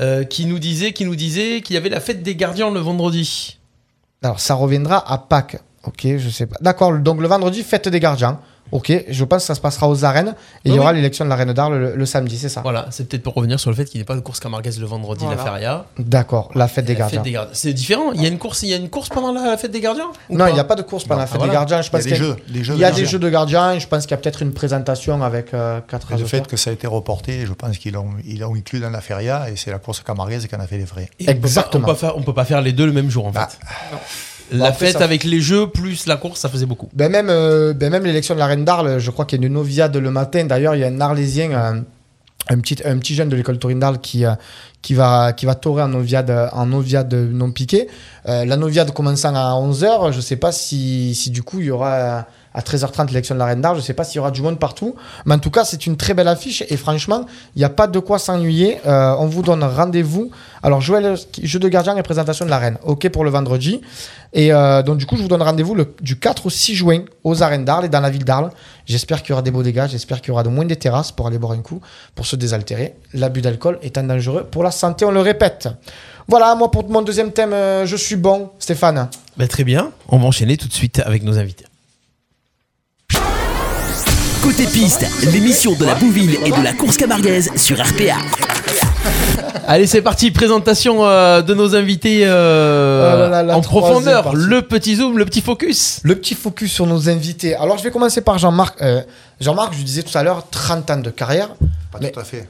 euh, 0.00 0.24
qui 0.24 0.44
nous 0.46 0.58
disait 0.58 0.92
qui 0.92 1.04
nous 1.06 1.16
disait 1.16 1.62
qu'il 1.62 1.74
y 1.74 1.76
avait 1.78 1.88
la 1.88 2.00
fête 2.00 2.22
des 2.22 2.36
gardiens 2.36 2.70
le 2.70 2.80
vendredi. 2.80 3.58
Alors, 4.22 4.40
ça 4.40 4.54
reviendra 4.54 5.02
à 5.10 5.16
Pâques. 5.18 5.58
Ok, 5.84 6.06
je 6.18 6.28
sais 6.28 6.46
pas. 6.46 6.56
D'accord, 6.60 6.92
donc 6.98 7.20
le 7.22 7.28
vendredi, 7.28 7.62
fête 7.62 7.88
des 7.88 8.00
gardiens. 8.00 8.38
Ok, 8.72 8.92
je 9.08 9.24
pense 9.24 9.42
que 9.42 9.46
ça 9.46 9.54
se 9.54 9.60
passera 9.60 9.88
aux 9.88 10.04
arènes. 10.04 10.34
Et 10.64 10.70
il 10.70 10.74
y 10.74 10.78
aura 10.78 10.92
l'élection 10.92 11.24
de 11.24 11.30
la 11.30 11.36
reine 11.36 11.52
d'Arles 11.52 11.76
le, 11.78 11.96
le 11.96 12.06
samedi, 12.06 12.38
c'est 12.38 12.48
ça? 12.48 12.60
Voilà, 12.62 12.86
c'est 12.90 13.08
peut-être 13.08 13.22
pour 13.22 13.34
revenir 13.34 13.58
sur 13.58 13.70
le 13.70 13.76
fait 13.76 13.84
qu'il 13.84 13.98
n'y 13.98 14.02
ait 14.02 14.04
pas 14.04 14.14
de 14.14 14.20
course 14.20 14.40
camarguaise 14.40 14.78
le 14.80 14.86
vendredi, 14.86 15.24
la 15.24 15.34
Voilà. 15.34 15.44
feria. 15.44 15.84
D'accord, 15.98 16.50
la 16.54 16.68
fête 16.68 16.84
des 16.84 16.94
La 16.94 17.08
gardiens. 17.08 17.46
C'est 17.52 17.72
différent. 17.72 18.12
Il 18.12 18.22
y 18.22 18.26
a 18.26 18.28
une 18.28 18.38
course, 18.38 18.62
il 18.62 18.68
y 18.68 18.74
a 18.74 18.76
une 18.76 18.88
course 18.90 19.08
pendant 19.08 19.32
la, 19.32 19.42
la 19.50 19.56
fête 19.56 19.70
des 19.72 19.80
gardiens 19.80 20.10
Non, 20.30 20.46
il 20.46 20.54
n'y 20.54 20.60
a 20.60 20.64
pas 20.64 20.76
de 20.76 20.82
course 20.82 21.04
pendant 21.04 21.16
Non, 21.16 21.20
la 21.22 21.26
fête 21.26 21.40
ah, 21.42 21.46
des 21.46 21.52
gardiens. 21.52 21.82
Je 21.82 21.90
Il 21.90 21.94
y 21.94 21.96
a 21.96 22.02
des 22.02 22.14
jeux. 22.14 22.36
Les 22.48 22.64
jeux 22.64 22.74
Il 22.74 22.80
y 22.80 22.84
a 22.84 22.90
de 22.90 22.94
des 22.96 23.00
gardiens. 23.02 23.10
jeux 23.10 23.18
de 23.18 23.28
gardiens. 23.28 23.78
Je 23.78 23.86
pense 23.86 24.02
qu'il 24.04 24.12
y 24.12 24.14
a 24.14 24.18
peut-être 24.18 24.42
une 24.42 24.52
présentation 24.52 25.22
avec 25.22 25.52
euh, 25.54 25.80
quatre 25.88 26.12
Et 26.12 26.16
le 26.18 26.24
fait 26.26 26.46
que 26.46 26.56
ça 26.56 26.70
a 26.70 26.72
été 26.72 26.86
reporté, 26.86 27.46
je 27.46 27.52
pense 27.52 27.76
qu'ils 27.78 27.94
l'ont 27.94 28.10
ils 28.24 28.42
inclus 28.42 28.80
dans 28.80 28.90
la 28.90 29.00
feria 29.00 29.50
et 29.50 29.56
c'est 29.56 29.70
la 29.70 29.78
course 29.78 30.00
camarguaise 30.00 30.46
qui 30.46 30.54
en 30.54 30.60
a 30.60 30.66
fait 30.66 30.78
les 30.78 30.86
frais. 30.86 31.10
Et 31.18 31.28
Exactement. 31.28 31.88
On 31.88 32.18
on 32.20 32.22
peut 32.22 32.34
pas 32.34 32.44
faire 32.44 32.60
les 32.60 32.72
deux 32.72 32.86
le 32.86 32.92
même 32.92 33.10
jour 33.10 33.26
en 33.26 33.30
Bah, 33.30 33.48
fait. 33.50 33.58
non. 33.92 33.98
La 34.52 34.72
fête 34.72 34.98
ça- 34.98 35.04
avec 35.04 35.24
les 35.24 35.40
jeux 35.40 35.68
plus 35.68 36.06
la 36.06 36.16
course, 36.16 36.40
ça 36.40 36.48
faisait 36.48 36.66
beaucoup. 36.66 36.88
Ben 36.92 37.10
même, 37.10 37.28
euh, 37.30 37.72
ben 37.72 37.90
même 37.90 38.04
l'élection 38.04 38.34
de 38.34 38.40
la 38.40 38.46
reine 38.46 38.64
d'Arles, 38.64 38.98
je 38.98 39.10
crois 39.10 39.24
qu'il 39.24 39.40
y 39.40 39.44
a 39.44 39.46
une 39.46 39.52
noviade 39.52 39.96
le 39.96 40.10
matin. 40.10 40.44
D'ailleurs, 40.44 40.74
il 40.74 40.80
y 40.80 40.84
a 40.84 40.88
un 40.88 41.00
Arlésien, 41.00 41.52
euh, 41.52 41.80
un, 42.48 42.58
petit, 42.58 42.76
un 42.84 42.98
petit 42.98 43.14
jeune 43.14 43.28
de 43.28 43.36
l'école 43.36 43.58
taurine 43.58 43.78
d'Arles 43.80 43.98
qui, 44.00 44.24
euh, 44.24 44.32
qui, 44.82 44.94
va, 44.94 45.32
qui 45.32 45.46
va 45.46 45.54
taurer 45.54 45.82
en 45.82 45.88
noviade, 45.88 46.50
en 46.52 46.66
noviade 46.66 47.14
non 47.14 47.50
piquée. 47.52 47.88
Euh, 48.28 48.44
la 48.44 48.56
noviade 48.56 48.92
commençant 48.92 49.34
à 49.34 49.52
11h, 49.54 50.12
je 50.12 50.16
ne 50.16 50.22
sais 50.22 50.36
pas 50.36 50.50
si, 50.52 51.14
si 51.14 51.30
du 51.30 51.42
coup 51.42 51.60
il 51.60 51.66
y 51.66 51.70
aura 51.70 52.26
à 52.54 52.60
13h30 52.60 53.08
l'élection 53.08 53.34
de 53.34 53.38
la 53.38 53.46
reine 53.46 53.60
d'Arles. 53.60 53.76
Je 53.76 53.82
ne 53.82 53.86
sais 53.86 53.94
pas 53.94 54.04
s'il 54.04 54.16
y 54.16 54.18
aura 54.18 54.30
du 54.30 54.42
monde 54.42 54.58
partout. 54.58 54.94
Mais 55.24 55.34
en 55.34 55.38
tout 55.38 55.50
cas, 55.50 55.64
c'est 55.64 55.86
une 55.86 55.96
très 55.96 56.14
belle 56.14 56.28
affiche. 56.28 56.64
Et 56.68 56.76
franchement, 56.76 57.26
il 57.54 57.58
n'y 57.58 57.64
a 57.64 57.68
pas 57.70 57.86
de 57.86 57.98
quoi 57.98 58.18
s'ennuyer. 58.18 58.78
Euh, 58.86 59.14
on 59.18 59.26
vous 59.26 59.42
donne 59.42 59.62
rendez-vous. 59.62 60.30
Alors, 60.62 60.80
Joël, 60.80 61.16
jeu 61.42 61.58
de 61.58 61.68
gardien 61.68 61.96
et 61.96 62.02
présentation 62.02 62.44
de 62.44 62.50
la 62.50 62.58
reine. 62.58 62.78
OK 62.84 63.08
pour 63.08 63.24
le 63.24 63.30
vendredi. 63.30 63.80
Et 64.32 64.52
euh, 64.52 64.82
donc, 64.82 64.98
du 64.98 65.06
coup, 65.06 65.16
je 65.16 65.22
vous 65.22 65.28
donne 65.28 65.42
rendez-vous 65.42 65.76
du 66.00 66.18
4 66.18 66.46
au 66.46 66.50
6 66.50 66.74
juin 66.74 67.04
aux 67.24 67.42
arènes 67.42 67.64
d'Arles 67.64 67.86
et 67.86 67.88
dans 67.88 68.00
la 68.00 68.10
ville 68.10 68.24
d'Arles. 68.24 68.50
J'espère 68.86 69.22
qu'il 69.22 69.30
y 69.30 69.32
aura 69.32 69.42
des 69.42 69.50
beaux 69.50 69.62
dégâts. 69.62 69.86
J'espère 69.88 70.20
qu'il 70.20 70.28
y 70.28 70.32
aura 70.32 70.42
de 70.42 70.48
moins 70.48 70.64
des 70.64 70.76
terrasses 70.76 71.12
pour 71.12 71.26
aller 71.26 71.38
boire 71.38 71.52
un 71.52 71.62
coup, 71.62 71.80
pour 72.14 72.26
se 72.26 72.36
désaltérer. 72.36 72.94
L'abus 73.14 73.40
d'alcool 73.40 73.78
étant 73.82 74.02
dangereux 74.02 74.46
pour 74.50 74.62
la 74.62 74.70
santé, 74.70 75.04
on 75.04 75.10
le 75.10 75.20
répète. 75.20 75.68
Voilà, 76.28 76.54
moi, 76.54 76.70
pour 76.70 76.88
mon 76.88 77.02
deuxième 77.02 77.32
thème, 77.32 77.52
euh, 77.52 77.86
je 77.86 77.96
suis 77.96 78.16
bon. 78.16 78.50
Stéphane. 78.58 79.08
Bah, 79.36 79.48
très 79.48 79.64
bien, 79.64 79.90
on 80.08 80.18
va 80.18 80.26
enchaîner 80.26 80.56
tout 80.56 80.68
de 80.68 80.72
suite 80.72 81.00
avec 81.04 81.22
nos 81.22 81.38
invités. 81.38 81.64
Côté 84.42 84.64
piste, 84.66 85.04
l'émission 85.32 85.72
de 85.74 85.84
la 85.84 85.94
bouvine 85.94 86.30
et 86.44 86.50
de 86.50 86.62
la 86.62 86.72
course 86.72 86.96
camarguaise 86.96 87.50
sur 87.56 87.76
RPA. 87.78 88.16
Allez, 89.66 89.86
c'est 89.86 90.02
parti. 90.02 90.30
Présentation 90.30 91.04
euh, 91.04 91.42
de 91.42 91.54
nos 91.54 91.74
invités 91.76 92.22
euh, 92.24 93.12
Oh 93.14 93.18
là 93.20 93.28
là, 93.28 93.42
la 93.42 93.56
en 93.56 93.60
profondeur. 93.60 94.24
partie. 94.24 94.38
Le 94.38 94.62
petit 94.62 94.96
zoom, 94.96 95.18
le 95.18 95.24
petit 95.24 95.40
focus. 95.42 96.00
Le 96.02 96.16
petit 96.16 96.34
focus 96.34 96.72
sur 96.72 96.86
nos 96.86 97.08
invités. 97.08 97.54
Alors, 97.54 97.78
je 97.78 97.84
vais 97.84 97.90
commencer 97.90 98.20
par 98.20 98.38
Jean-Marc. 98.38 98.80
Euh, 98.82 99.02
Jean-Marc, 99.40 99.74
je 99.74 99.82
disais 99.82 100.02
tout 100.02 100.16
à 100.16 100.22
l'heure, 100.22 100.44
30 100.50 100.90
ans 100.90 100.96
de 100.96 101.10
carrière. 101.10 101.48
Pas 101.92 101.98
Mais- 102.00 102.10
tout 102.10 102.20
à 102.20 102.24
fait. 102.24 102.48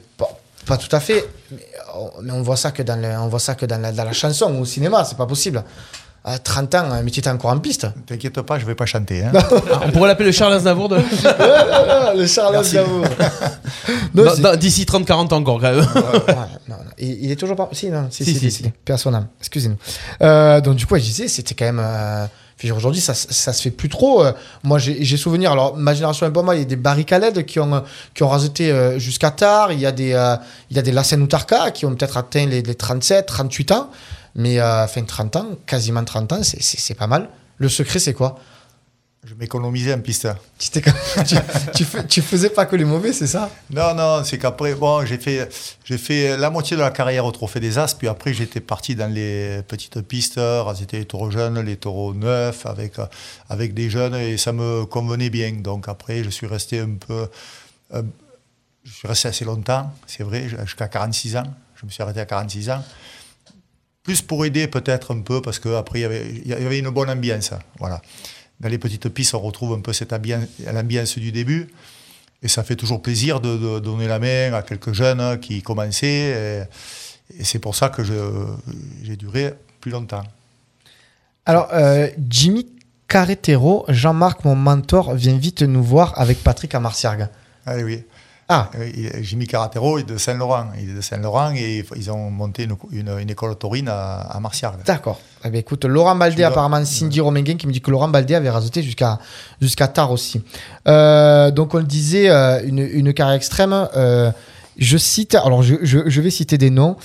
Pas 0.67 0.77
tout 0.77 0.95
à 0.95 0.99
fait, 0.99 1.25
mais 1.51 1.57
on, 1.95 2.21
mais 2.21 2.31
on 2.33 2.43
voit 2.43 2.55
ça 2.55 2.69
que 2.71 2.83
dans, 2.83 2.95
le- 2.95 3.17
on 3.19 3.27
voit 3.27 3.39
ça 3.39 3.55
que 3.55 3.65
dans, 3.65 3.81
la, 3.81 3.91
dans 3.91 4.03
la 4.03 4.13
chanson 4.13 4.53
ou 4.55 4.61
au 4.61 4.65
cinéma, 4.65 5.03
c'est 5.03 5.17
pas 5.17 5.25
possible. 5.25 5.63
À 6.23 6.37
30 6.37 6.75
ans, 6.75 6.83
mais 7.03 7.09
tu 7.09 7.19
étais 7.19 7.31
encore 7.31 7.49
en 7.49 7.57
piste. 7.57 7.87
T'inquiète 8.05 8.39
pas, 8.41 8.59
je 8.59 8.65
vais 8.65 8.75
pas 8.75 8.85
chanter. 8.85 9.23
hein. 9.23 9.31
Ah, 9.33 9.81
On 9.87 9.89
pourrait 9.91 10.07
l'appeler 10.07 10.27
le 10.27 10.31
Charles 10.31 10.53
Aznavour 10.53 10.87
de- 10.87 10.97
le 12.15 12.27
Charles. 12.27 12.55
Aznavour. 12.57 13.05
D'ici 14.57 14.83
30-40 14.85 15.33
ans 15.33 15.37
encore 15.37 15.59
quand 15.59 15.71
même. 15.71 15.79
Ouais, 15.79 15.85
non, 16.69 16.75
non. 16.75 16.91
Il, 16.99 17.25
il 17.25 17.31
est 17.31 17.35
toujours 17.35 17.55
pas. 17.55 17.69
Si, 17.71 17.89
non, 17.89 18.07
si, 18.11 18.23
Si, 18.23 18.35
si, 18.51 18.63
son 18.97 19.13
âme. 19.13 19.27
Excusez-nous. 19.39 19.77
Euh, 20.21 20.61
donc, 20.61 20.75
du 20.75 20.85
coup, 20.85 20.95
je 20.95 21.01
disais, 21.01 21.27
c'était 21.27 21.55
quand 21.55 21.65
même. 21.65 21.81
euh, 21.83 22.25
Aujourd'hui, 22.75 23.01
ça, 23.01 23.15
ça 23.15 23.53
se 23.53 23.59
fait 23.63 23.71
plus 23.71 23.89
trop. 23.89 24.23
Euh, 24.23 24.33
moi, 24.63 24.77
j'ai 24.77 25.17
souvenir. 25.17 25.51
Alors, 25.51 25.75
ma 25.75 25.95
génération 25.95 26.27
et 26.27 26.31
pas 26.31 26.43
moi, 26.43 26.55
il 26.55 26.59
y 26.59 26.61
a 26.61 26.65
des 26.65 26.75
LED 27.17 27.43
qui 27.47 27.59
ont, 27.59 27.81
qui 28.13 28.21
ont 28.21 28.29
raseté 28.29 28.71
jusqu'à 28.99 29.31
tard. 29.31 29.71
Il 29.71 29.79
y 29.79 29.87
a 29.87 29.91
des, 29.91 30.13
euh, 30.13 30.35
il 30.69 30.75
y 30.75 30.79
a 30.79 30.83
des 30.83 30.91
Lassen 30.91 31.19
Outarka 31.23 31.71
qui 31.71 31.87
ont 31.87 31.95
peut-être 31.95 32.17
atteint 32.17 32.45
les, 32.45 32.61
les 32.61 32.75
37, 32.75 33.25
38 33.25 33.71
ans. 33.71 33.89
Mais, 34.35 34.59
euh, 34.59 34.83
enfin, 34.85 35.03
30 35.03 35.35
ans, 35.35 35.47
quasiment 35.65 36.03
30 36.03 36.31
ans, 36.33 36.43
c'est- 36.43 36.93
pas 36.95 37.07
mal. 37.07 37.29
Le 37.57 37.69
secret, 37.69 37.99
c'est 37.99 38.13
quoi? 38.13 38.39
Je 39.23 39.35
m'économisais 39.35 39.93
en 39.93 39.99
piste. 39.99 40.27
tu, 40.57 40.69
tu, 41.27 41.35
tu 41.75 41.85
fais- 41.85 42.07
tu 42.07 42.21
faisais 42.23 42.49
pas 42.49 42.65
que 42.65 42.75
les 42.75 42.85
mauvais, 42.85 43.13
c'est 43.13 43.27
ça? 43.27 43.51
Non, 43.69 43.93
non, 43.93 44.23
c'est 44.23 44.39
qu'après, 44.39 44.73
bon, 44.73 45.05
j'ai 45.05 45.19
fait, 45.19 45.47
j'ai 45.83 45.99
fait 45.99 46.37
la 46.37 46.49
moitié 46.49 46.75
de 46.75 46.81
la 46.81 46.89
carrière 46.89 47.23
au 47.25 47.31
Trophée 47.31 47.59
des 47.59 47.77
As, 47.77 47.93
puis 47.93 48.07
après 48.07 48.33
j'étais 48.33 48.61
parti 48.61 48.95
dans 48.95 49.13
les 49.13 49.61
petites 49.67 50.01
pistes, 50.01 50.39
c'était 50.75 50.97
les 50.97 51.05
taureaux 51.05 51.29
jeunes, 51.29 51.59
les 51.59 51.77
taureaux 51.77 52.15
neufs, 52.15 52.65
avec, 52.65 52.93
avec 53.47 53.75
des 53.75 53.91
jeunes, 53.91 54.15
et 54.15 54.37
ça 54.37 54.53
me 54.53 54.85
convenait 54.85 55.29
bien. 55.29 55.51
Donc 55.51 55.87
après, 55.87 56.23
je 56.23 56.29
suis 56.31 56.47
resté 56.47 56.79
un 56.79 56.95
peu. 56.95 57.27
euh, 57.93 58.01
je 58.83 58.91
suis 58.91 59.07
resté 59.07 59.27
assez 59.27 59.45
longtemps, 59.45 59.93
c'est 60.07 60.23
vrai, 60.23 60.47
jusqu'à 60.65 60.87
46 60.87 61.37
ans. 61.37 61.43
Je 61.75 61.85
me 61.85 61.91
suis 61.91 62.01
arrêté 62.01 62.19
à 62.21 62.25
46 62.25 62.71
ans. 62.71 62.83
Plus 64.03 64.21
pour 64.21 64.45
aider 64.45 64.67
peut-être 64.67 65.13
un 65.13 65.21
peu, 65.21 65.41
parce 65.41 65.59
qu'après, 65.59 65.99
il 65.99 66.01
y 66.01 66.05
avait- 66.05 66.31
il 66.45 66.47
y 66.49 66.53
avait 66.53 66.79
une 66.79 66.89
bonne 66.89 67.09
ambiance. 67.09 67.51
Voilà. 67.79 68.01
Dans 68.59 68.69
les 68.69 68.77
petites 68.77 69.09
pistes, 69.09 69.33
on 69.35 69.39
retrouve 69.39 69.73
un 69.73 69.81
peu 69.81 69.93
cette 69.93 70.13
ambiance, 70.13 70.45
l'ambiance 70.71 71.17
du 71.17 71.31
début. 71.31 71.67
Et 72.43 72.47
ça 72.47 72.63
fait 72.63 72.75
toujours 72.75 73.01
plaisir 73.01 73.39
de, 73.39 73.55
de 73.57 73.79
donner 73.79 74.07
la 74.07 74.17
main 74.17 74.53
à 74.53 74.63
quelques 74.63 74.93
jeunes 74.93 75.39
qui 75.39 75.61
commençaient. 75.61 76.65
Et, 77.37 77.39
et 77.39 77.43
c'est 77.43 77.59
pour 77.59 77.75
ça 77.75 77.89
que 77.89 78.03
je- 78.03 78.45
j'ai 79.03 79.15
duré 79.15 79.53
plus 79.79 79.91
longtemps. 79.91 80.23
Alors, 81.45 81.69
euh, 81.73 82.07
Jimmy 82.29 82.67
Carretero, 83.07 83.85
Jean-Marc, 83.89 84.43
mon 84.45 84.55
mentor, 84.55 85.13
vient 85.15 85.37
vite 85.37 85.61
nous 85.61 85.83
voir 85.83 86.19
avec 86.19 86.43
Patrick 86.43 86.73
à 86.73 86.79
Marciargues. 86.79 87.27
Ah 87.65 87.75
oui. 87.77 88.03
Ah, 88.53 88.69
Euh, 88.77 88.89
Jimmy 89.21 89.47
Carratero 89.47 89.97
est 89.97 90.03
de 90.03 90.17
Saint-Laurent. 90.17 90.65
Il 90.81 90.89
est 90.89 90.93
de 90.93 90.99
Saint-Laurent 91.01 91.53
et 91.55 91.85
ils 91.95 92.11
ont 92.11 92.29
monté 92.29 92.63
une, 92.63 92.75
une- 92.91 93.17
une 93.19 93.29
école 93.29 93.55
taurine 93.55 93.87
à, 93.87 94.19
à 94.19 94.39
d'accord. 94.85 95.19
Eh 95.45 95.49
bien, 95.49 95.61
écoute, 95.61 95.85
Laurent 95.85 96.15
Baldé, 96.15 96.43
apparemment, 96.43 96.83
Cindy 96.85 97.21
Romenguin 97.21 97.55
qui 97.55 97.65
me 97.65 97.71
dit 97.71 97.79
que 97.81 97.89
Laurent 97.91 98.09
Baldé 98.09 98.35
avait 98.35 98.49
rasoté 98.49 98.83
jusqu'à 98.83 99.19
jusqu'à 99.61 99.87
tard 99.87 100.11
aussi. 100.11 100.41
Euh, 100.87 101.49
donc, 101.51 101.73
on 101.73 101.77
le 101.77 101.85
disait, 101.85 102.29
euh, 102.29 102.61
une, 102.65 102.79
une 102.79 103.13
carrière 103.13 103.35
extrême. 103.35 103.73
euh, 103.95 104.31
je 104.77 104.97
cite, 104.97 105.35
alors 105.35 105.63
je, 105.63 105.75
je- 105.81 106.07
je 106.09 106.21
vais 106.21 106.29
citer 106.31 106.57
des 106.57 106.69
noms 106.69 106.95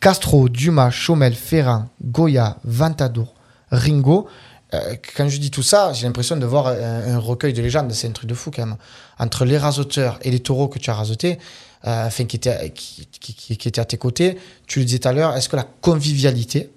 Castro, 0.00 0.48
Dumas, 0.48 0.90
Chaumel, 0.90 1.34
Ferrand, 1.34 1.86
Goya, 2.02 2.56
Ventadour, 2.64 3.34
Ringo. 3.70 4.26
Euh, 4.74 4.96
quand 5.16 5.28
je 5.28 5.38
dis 5.38 5.50
tout 5.50 5.62
ça, 5.62 5.92
j'ai 5.92 6.06
l'impression 6.06 6.36
de 6.36 6.46
voir 6.46 6.66
un, 6.68 7.14
un 7.14 7.18
recueil 7.18 7.52
de 7.52 7.62
légendes. 7.62 7.92
C'est 7.92 8.08
un 8.08 8.12
truc 8.12 8.28
de 8.28 8.34
fou 8.34 8.50
quand 8.50 8.66
même. 8.66 8.76
Entre 9.18 9.44
les 9.44 9.58
rasoteurs 9.58 10.18
et 10.22 10.30
les 10.30 10.40
taureaux 10.40 10.68
que 10.68 10.78
tu 10.78 10.90
as 10.90 10.94
rasotés, 10.94 11.38
euh, 11.86 12.08
qui, 12.08 12.36
étaient, 12.36 12.70
qui, 12.72 13.52
étaient 13.52 13.78
à 13.78 13.84
tes 13.84 13.98
côtés, 13.98 14.38
tu 14.66 14.78
le 14.78 14.86
disais 14.86 15.00
tout 15.00 15.08
à 15.08 15.12
l'heure, 15.12 15.36
est-ce 15.36 15.50
que 15.50 15.56
la 15.56 15.68
convivialité 15.82 16.70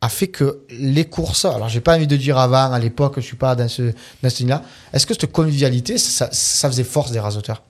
a 0.00 0.08
fait 0.08 0.28
que 0.28 0.60
les 0.70 1.04
courses, 1.04 1.46
alors 1.46 1.68
j'ai 1.68 1.80
pas 1.80 1.96
envie 1.96 2.06
de 2.06 2.16
dire 2.16 2.38
avant, 2.38 2.70
à 2.70 2.78
l'époque, 2.78 3.14
je 3.16 3.22
suis 3.22 3.36
pas 3.36 3.56
dans 3.56 3.66
ce, 3.66 3.92
dans 4.22 4.30
ce 4.30 4.38
ligne-là, 4.38 4.62
est-ce 4.92 5.04
que 5.04 5.14
cette 5.14 5.32
convivialité, 5.32 5.98
ça, 5.98 6.28
faisait 6.30 6.84
force 6.84 7.10
des 7.10 7.18
rasoteurs? 7.18 7.64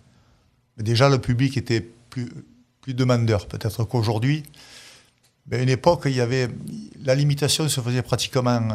Déjà, 0.76 1.08
le 1.08 1.18
public 1.18 1.56
était 1.56 1.80
plus, 1.80 2.28
plus 2.82 2.92
demandeur, 2.92 3.46
peut-être 3.46 3.84
qu'aujourd'hui. 3.84 4.42
Mais 5.48 5.56
à 5.56 5.62
une 5.62 5.70
époque, 5.70 6.02
il 6.04 6.14
y 6.14 6.20
avait, 6.20 6.50
la 7.06 7.14
limitation 7.14 7.70
se 7.70 7.80
faisait 7.80 8.02
pratiquement, 8.02 8.50
euh, 8.50 8.74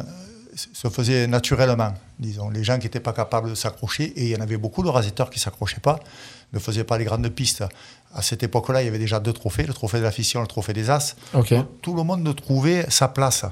se 0.55 0.89
faisait 0.89 1.27
naturellement, 1.27 1.93
disons. 2.19 2.49
Les 2.49 2.63
gens 2.63 2.77
qui 2.77 2.85
n'étaient 2.85 2.99
pas 2.99 3.13
capables 3.13 3.49
de 3.49 3.55
s'accrocher, 3.55 4.05
et 4.15 4.23
il 4.23 4.29
y 4.29 4.35
en 4.35 4.41
avait 4.41 4.57
beaucoup 4.57 4.83
de 4.83 4.89
raseteurs 4.89 5.29
qui 5.29 5.39
ne 5.39 5.43
s'accrochaient 5.43 5.79
pas, 5.81 5.99
ne 6.53 6.59
faisaient 6.59 6.83
pas 6.83 6.97
les 6.97 7.05
grandes 7.05 7.27
pistes. 7.29 7.63
À 8.13 8.21
cette 8.21 8.43
époque-là, 8.43 8.81
il 8.81 8.85
y 8.85 8.87
avait 8.89 8.99
déjà 8.99 9.19
deux 9.19 9.33
trophées, 9.33 9.63
le 9.63 9.73
trophée 9.73 9.99
de 9.99 10.03
la 10.03 10.11
fission, 10.11 10.41
le 10.41 10.47
trophée 10.47 10.73
des 10.73 10.89
As. 10.89 11.15
Tout 11.81 11.95
le 11.95 12.03
monde 12.03 12.35
trouvait 12.35 12.85
sa 12.89 13.07
place. 13.07 13.45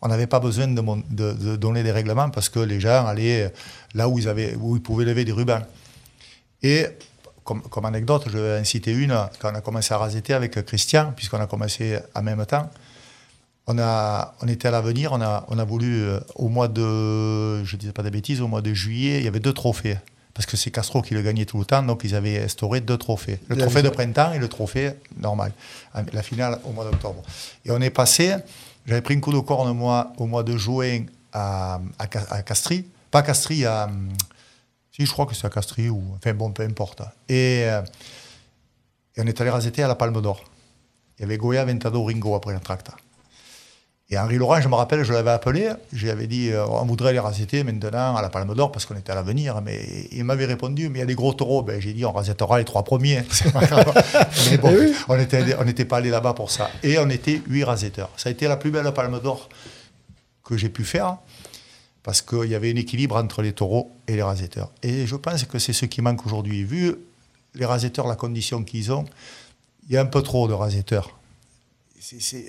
On 0.00 0.08
n'avait 0.08 0.26
pas 0.26 0.40
besoin 0.40 0.66
de, 0.66 0.80
mon- 0.80 1.02
de- 1.10 1.32
de 1.32 1.54
donner 1.56 1.84
des 1.84 1.92
règlements 1.92 2.28
parce 2.30 2.48
que 2.48 2.58
les 2.58 2.80
gens 2.80 3.06
allaient 3.06 3.52
là 3.94 4.08
où 4.08 4.18
ils, 4.18 4.28
avaient, 4.28 4.56
où 4.56 4.74
ils 4.76 4.82
pouvaient 4.82 5.04
lever 5.04 5.24
des 5.24 5.30
rubans. 5.30 5.62
Et 6.62 6.86
comme, 7.44 7.62
comme 7.62 7.84
anecdote, 7.84 8.24
je 8.26 8.38
vais 8.38 8.60
en 8.60 8.64
citer 8.64 8.92
une, 8.92 9.16
quand 9.38 9.52
on 9.52 9.54
a 9.54 9.60
commencé 9.60 9.94
à 9.94 9.98
raseter 9.98 10.32
avec 10.34 10.64
Christian, 10.64 11.12
puisqu'on 11.14 11.40
a 11.40 11.46
commencé 11.46 11.98
en 12.14 12.22
même 12.22 12.44
temps, 12.46 12.68
on, 13.66 13.78
a, 13.78 14.34
on 14.42 14.48
était 14.48 14.68
à 14.68 14.70
l'avenir, 14.70 15.12
on 15.12 15.20
a, 15.20 15.44
on 15.48 15.58
a 15.58 15.64
voulu, 15.64 16.02
euh, 16.02 16.20
au 16.34 16.48
mois 16.48 16.68
de, 16.68 17.62
je 17.64 17.76
ne 17.76 17.80
disais 17.80 17.92
pas 17.92 18.02
de 18.02 18.10
bêtises, 18.10 18.40
au 18.40 18.48
mois 18.48 18.62
de 18.62 18.72
juillet, 18.74 19.18
il 19.18 19.24
y 19.24 19.28
avait 19.28 19.40
deux 19.40 19.52
trophées. 19.52 19.98
Parce 20.34 20.46
que 20.46 20.56
c'est 20.56 20.70
Castro 20.70 21.02
qui 21.02 21.12
le 21.12 21.20
gagnait 21.20 21.44
tout 21.44 21.58
le 21.58 21.66
temps, 21.66 21.82
donc 21.82 22.02
ils 22.04 22.14
avaient 22.14 22.42
instauré 22.42 22.80
deux 22.80 22.96
trophées. 22.96 23.38
Le 23.48 23.54
La 23.54 23.64
trophée 23.64 23.82
de 23.82 23.90
printemps 23.90 24.32
et 24.32 24.38
le 24.38 24.48
trophée 24.48 24.92
normal. 25.18 25.52
La 26.14 26.22
finale 26.22 26.58
au 26.64 26.72
mois 26.72 26.84
d'octobre. 26.90 27.22
Et 27.66 27.70
on 27.70 27.78
est 27.82 27.90
passé, 27.90 28.34
j'avais 28.86 29.02
pris 29.02 29.14
un 29.14 29.20
coup 29.20 29.32
de 29.32 29.40
corne 29.40 29.70
moi, 29.76 30.14
au 30.16 30.24
mois 30.26 30.42
de 30.42 30.56
juin 30.56 31.04
à, 31.34 31.80
à, 31.98 32.06
Ca- 32.10 32.26
à 32.30 32.42
Castries. 32.42 32.86
Pas 33.10 33.18
à 33.18 33.22
Castries, 33.22 33.66
à. 33.66 33.90
Si, 34.90 35.04
je 35.04 35.12
crois 35.12 35.26
que 35.26 35.34
c'est 35.34 35.46
à 35.46 35.50
Castries, 35.50 35.90
ou. 35.90 36.02
Enfin 36.16 36.32
bon, 36.32 36.50
peu 36.50 36.62
importe. 36.62 37.02
Et, 37.28 37.64
euh, 37.66 37.82
et 39.16 39.20
on 39.20 39.26
est 39.26 39.38
allé 39.38 39.50
raseter 39.50 39.82
à 39.82 39.88
la 39.88 39.96
Palme 39.96 40.18
d'Or. 40.22 40.42
Il 41.18 41.22
y 41.22 41.24
avait 41.26 41.36
Goya, 41.36 41.66
Ventado, 41.66 42.02
Ringo 42.04 42.34
après 42.34 42.54
l'entracte. 42.54 42.88
Et 44.12 44.18
Henri 44.18 44.36
Laurent, 44.36 44.60
je 44.60 44.68
me 44.68 44.74
rappelle, 44.74 45.04
je 45.04 45.12
l'avais 45.14 45.30
appelé, 45.30 45.70
j'avais 45.90 46.26
dit, 46.26 46.50
euh, 46.50 46.66
on 46.66 46.84
voudrait 46.84 47.14
les 47.14 47.18
raseter 47.18 47.64
maintenant 47.64 48.14
à 48.14 48.20
la 48.20 48.28
Palme 48.28 48.54
d'Or 48.54 48.70
parce 48.70 48.84
qu'on 48.84 48.94
était 48.94 49.10
à 49.10 49.14
l'avenir. 49.14 49.62
Mais 49.62 50.06
il 50.12 50.22
m'avait 50.24 50.44
répondu, 50.44 50.90
mais 50.90 50.98
il 50.98 51.00
y 51.00 51.02
a 51.02 51.06
des 51.06 51.14
gros 51.14 51.32
taureaux. 51.32 51.62
Ben, 51.62 51.80
j'ai 51.80 51.94
dit, 51.94 52.04
on 52.04 52.12
rasettera 52.12 52.58
les 52.58 52.66
trois 52.66 52.82
premiers. 52.84 53.22
Mais 54.50 54.58
bon, 54.58 54.68
Eh 54.70 54.78
oui. 54.80 54.94
on 55.08 55.16
n'était 55.16 55.56
on 55.58 55.84
pas 55.86 55.96
allé 55.96 56.10
là-bas 56.10 56.34
pour 56.34 56.50
ça. 56.50 56.70
Et 56.82 56.98
on 56.98 57.08
était 57.08 57.40
huit 57.46 57.64
rasetteurs. 57.64 58.10
Ça 58.18 58.28
a 58.28 58.32
été 58.32 58.46
la 58.48 58.58
plus 58.58 58.70
belle 58.70 58.92
Palme 58.92 59.18
d'Or 59.18 59.48
que 60.44 60.58
j'ai 60.58 60.68
pu 60.68 60.84
faire 60.84 61.16
parce 62.02 62.20
qu'il 62.20 62.50
y 62.50 62.54
avait 62.54 62.70
un 62.70 62.76
équilibre 62.76 63.16
entre 63.16 63.40
les 63.40 63.54
taureaux 63.54 63.92
et 64.08 64.14
les 64.14 64.22
rasetteurs. 64.22 64.72
Et 64.82 65.06
je 65.06 65.16
pense 65.16 65.44
que 65.44 65.58
c'est 65.58 65.72
ce 65.72 65.86
qui 65.86 66.02
manque 66.02 66.26
aujourd'hui. 66.26 66.64
Vu 66.64 66.96
les 67.54 67.64
rasetteurs, 67.64 68.06
la 68.06 68.16
condition 68.16 68.62
qu'ils 68.62 68.92
ont, 68.92 69.06
il 69.88 69.94
y 69.94 69.96
a 69.96 70.02
un 70.02 70.06
peu 70.06 70.20
trop 70.20 70.48
de 70.48 70.52
rasetteurs. 70.52 71.16
C'est- 71.98 72.44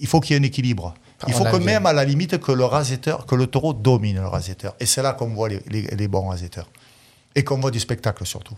il 0.00 0.06
faut 0.06 0.20
qu'il 0.20 0.34
y 0.34 0.36
ait 0.36 0.40
un 0.40 0.44
équilibre. 0.44 0.94
Il 1.26 1.34
On 1.34 1.38
faut 1.38 1.44
que 1.44 1.56
même 1.64 1.86
à 1.86 1.92
la 1.92 2.04
limite 2.04 2.38
que 2.38 2.52
le 2.52 2.64
rasetteur, 2.64 3.24
que 3.26 3.34
le 3.34 3.46
taureau 3.46 3.72
domine 3.72 4.16
le 4.20 4.26
rasetteur. 4.26 4.74
Et 4.80 4.86
c'est 4.86 5.02
là 5.02 5.12
qu'on 5.14 5.28
voit 5.28 5.48
les, 5.48 5.62
les- 5.68 5.82
les 5.82 6.08
bons 6.08 6.28
rasetteurs. 6.28 6.68
Et 7.34 7.42
qu'on 7.44 7.58
voit 7.58 7.70
du 7.70 7.80
spectacle 7.80 8.24
surtout. 8.26 8.54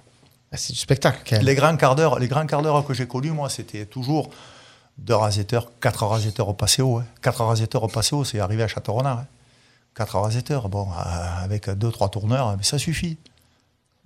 Ah, 0.53 0.57
C'est 0.57 0.73
du 0.73 0.79
spectacle 0.79 1.21
quand 1.29 1.37
même. 1.37 1.45
Les 1.45 1.55
grands 1.55 1.77
quarts 1.77 1.95
d'heure, 1.95 2.19
les 2.19 2.27
grands 2.29 2.47
quarts 2.47 2.63
d'heure 2.63 2.85
que 2.85 2.95
j'ai 2.95 3.07
connus, 3.07 3.31
moi, 3.33 3.49
c'était 3.49 3.87
toujours 3.87 4.31
deux 4.97 5.15
rasetteurs, 5.15 5.71
quatre 5.81 6.05
rasetteurs 6.07 6.49
au 6.49 6.55
passéo. 6.55 6.99
Hein. 6.99 7.05
Quatre 7.23 7.45
rasetteurs 7.45 7.85
au 7.85 7.89
passéo, 7.89 8.25
c'est 8.25 8.41
arrivé 8.41 8.63
à 8.65 8.69
Château-Renard. 8.69 9.19
hein. 9.19 9.27
Quatre 9.95 10.19
rasetteurs, 10.19 10.69
bon, 10.69 10.89
euh, 10.91 11.45
avec 11.45 11.69
deux, 11.71 11.91
trois 11.93 12.09
tourneurs, 12.09 12.57
mais 12.57 12.63
ça 12.63 12.79
suffit. 12.79 13.17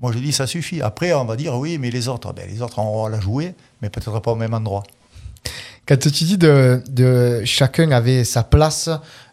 Moi, 0.01 0.11
je 0.13 0.19
dis, 0.19 0.33
ça 0.33 0.47
suffit. 0.47 0.83
Après, 0.83 1.13
on 1.15 1.25
va 1.25 1.37
dire, 1.37 1.55
oui, 1.57 1.79
mais 1.79 1.91
les 1.91 2.09
autres, 2.09 2.33
ben, 2.33 2.49
les 2.49 2.61
autres, 2.61 2.79
on 2.81 3.05
va 3.05 3.09
la 3.11 3.21
jouer, 3.21 3.55
mais 3.81 3.89
peut-être 3.89 4.19
pas 4.21 4.33
au 4.33 4.37
même 4.37 4.53
endroit. 4.55 4.83
Quand 5.87 5.99
tu 5.99 6.11
dis 6.11 6.39
de, 6.39 6.81
de 6.91 7.43
chacun 7.45 7.91
avait 7.91 8.23
sa 8.25 8.45
place, 8.45 8.89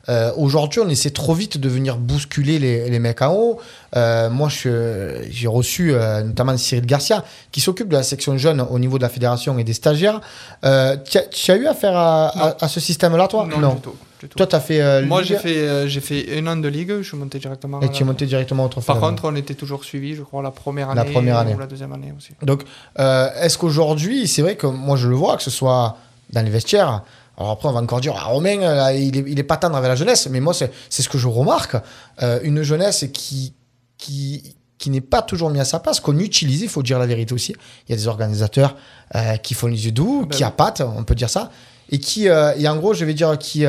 euh, 0.10 0.32
aujourd'hui 0.36 0.80
on 0.84 0.90
essaie 0.90 1.12
trop 1.12 1.36
vite 1.36 1.60
de 1.60 1.70
venir 1.70 1.98
bousculer 1.98 2.58
les, 2.58 2.90
les 2.90 2.98
mecs 3.00 3.22
en 3.22 3.32
haut. 3.34 3.60
Euh, 3.96 4.32
moi 4.32 4.50
j'ai 4.50 5.48
reçu 5.48 5.94
euh, 5.94 6.24
notamment 6.24 6.58
Cyril 6.58 6.88
Garcia 6.88 7.24
qui 7.52 7.62
s'occupe 7.62 7.90
de 7.90 7.96
la 7.96 8.02
section 8.04 8.36
jeune 8.38 8.62
au 8.62 8.80
niveau 8.80 8.98
de 8.98 9.04
la 9.04 9.10
fédération 9.10 9.60
et 9.60 9.64
des 9.64 9.74
stagiaires. 9.74 10.22
Euh, 10.66 10.98
tu 11.06 11.52
as, 11.52 11.56
eu 11.56 11.68
affaire 11.68 11.96
à, 11.96 12.28
à- 12.30 12.66
à 12.66 12.68
ce 12.68 12.80
système-là 12.80 13.28
toi? 13.28 13.48
Non, 13.48 13.76
du 13.76 13.82
tout. 13.82 13.94
Toi, 14.36 14.48
tu 14.48 14.56
as 14.56 14.60
fait. 14.60 14.82
euh, 14.82 15.06
Moi, 15.06 15.24
j'ai 15.24 15.38
fait, 15.38 15.56
euh, 15.60 15.88
j'ai 15.88 16.02
fait 16.02 16.38
un 16.38 16.46
an 16.48 16.58
de 16.58 16.68
ligue, 16.68 16.94
je 16.98 17.08
suis 17.08 17.16
monté 17.16 17.40
directement. 17.40 17.80
Et 17.80 17.86
la- 17.86 17.90
tu 17.90 18.04
es 18.04 18.06
monté 18.06 18.26
directement 18.26 18.66
au. 18.66 18.82
Par 18.82 19.00
contre, 19.00 19.24
on 19.26 19.36
était 19.38 19.54
toujours 19.54 19.86
suivi, 19.86 20.14
je 20.14 20.24
crois, 20.24 20.44
la 20.44 20.52
première 20.52 20.94
La 20.94 21.04
année. 21.04 21.12
première 21.14 21.38
année. 21.38 21.54
Ou 21.56 21.60
la 21.60 21.68
deuxième 21.68 21.94
année 21.94 22.14
aussi. 22.18 22.32
Donc, 22.42 22.64
euh, 23.00 23.30
est-ce 23.40 23.58
qu'aujourd'hui, 23.58 24.28
c'est 24.28 24.42
vrai 24.42 24.56
que 24.58 24.68
moi 24.68 24.98
je 24.98 25.08
le 25.08 25.16
vois, 25.16 25.38
que 25.38 25.44
ce 25.44 25.50
soit 25.52 25.96
dans 26.32 26.42
les 26.44 26.50
vestiaires, 26.52 27.04
alors 27.38 27.52
après 27.52 27.70
on 27.70 27.72
va 27.72 27.80
encore 27.82 28.02
dire, 28.02 28.14
ah, 28.18 28.26
Romain, 28.26 28.92
il, 28.92 29.18
est, 29.18 29.24
il 29.28 29.40
est 29.40 29.44
pas 29.44 29.58
tendre 29.58 29.76
avec 29.78 29.88
la 29.90 29.96
jeunesse, 29.96 30.28
mais 30.30 30.40
moi 30.40 30.54
c'est 30.54 30.72
c'est 30.90 31.02
ce 31.04 31.10
que 31.10 31.18
je 31.18 31.28
remarque, 31.28 31.76
euh, 32.22 32.40
une 32.44 32.62
jeunesse 32.64 33.06
qui, 33.14 33.54
qui, 33.98 34.56
qui 34.78 34.90
n'est 34.90 35.02
pas 35.02 35.22
toujours 35.22 35.50
mise 35.50 35.62
à 35.62 35.66
sa 35.66 35.80
place, 35.80 36.00
qu'on 36.00 36.18
utilise, 36.20 36.62
il 36.62 36.70
faut 36.70 36.84
dire 36.84 37.00
la 37.00 37.06
vérité 37.06 37.34
aussi. 37.34 37.56
Il 37.88 37.92
y 37.92 37.94
a 37.94 37.98
des 37.98 38.08
organisateurs 38.08 38.76
euh, 39.16 39.38
qui 39.38 39.54
font 39.54 39.68
les 39.68 39.86
yeux 39.86 39.92
doux, 39.92 40.22
Ben 40.22 40.30
qui 40.36 40.44
oui. 40.44 40.48
appâtent, 40.48 40.82
on 40.82 41.04
peut 41.04 41.16
dire 41.16 41.30
ça, 41.30 41.52
et 41.90 42.00
qui, 42.00 42.30
euh, 42.30 42.54
et 42.58 42.68
en 42.68 42.76
gros, 42.78 42.94
je 42.94 43.04
vais 43.06 43.14
dire, 43.14 43.38
qui, 43.38 43.66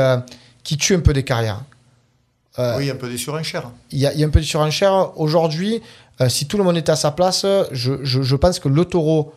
qui 0.62 0.76
tuent 0.76 0.94
un 0.96 1.00
peu 1.00 1.12
des 1.12 1.24
carrières. 1.24 1.62
Oui, 2.58 2.90
un 2.90 2.96
peu 2.96 3.08
des 3.08 3.16
surenchères. 3.16 3.70
il 3.90 3.98
y, 4.00 4.06
a, 4.06 4.12
il 4.12 4.20
y 4.20 4.24
a 4.24 4.26
un 4.26 4.30
peu 4.30 4.40
de 4.40 4.44
surenchère. 4.44 5.12
Aujourd'hui, 5.18 5.80
si 6.28 6.46
tout 6.46 6.58
le 6.58 6.64
monde 6.64 6.76
était 6.76 6.92
à 6.92 6.96
sa 6.96 7.10
place, 7.10 7.46
je, 7.72 7.92
je- 8.02 8.20
je 8.20 8.36
pense 8.36 8.58
que 8.58 8.68
le 8.68 8.84
taureau 8.84 9.32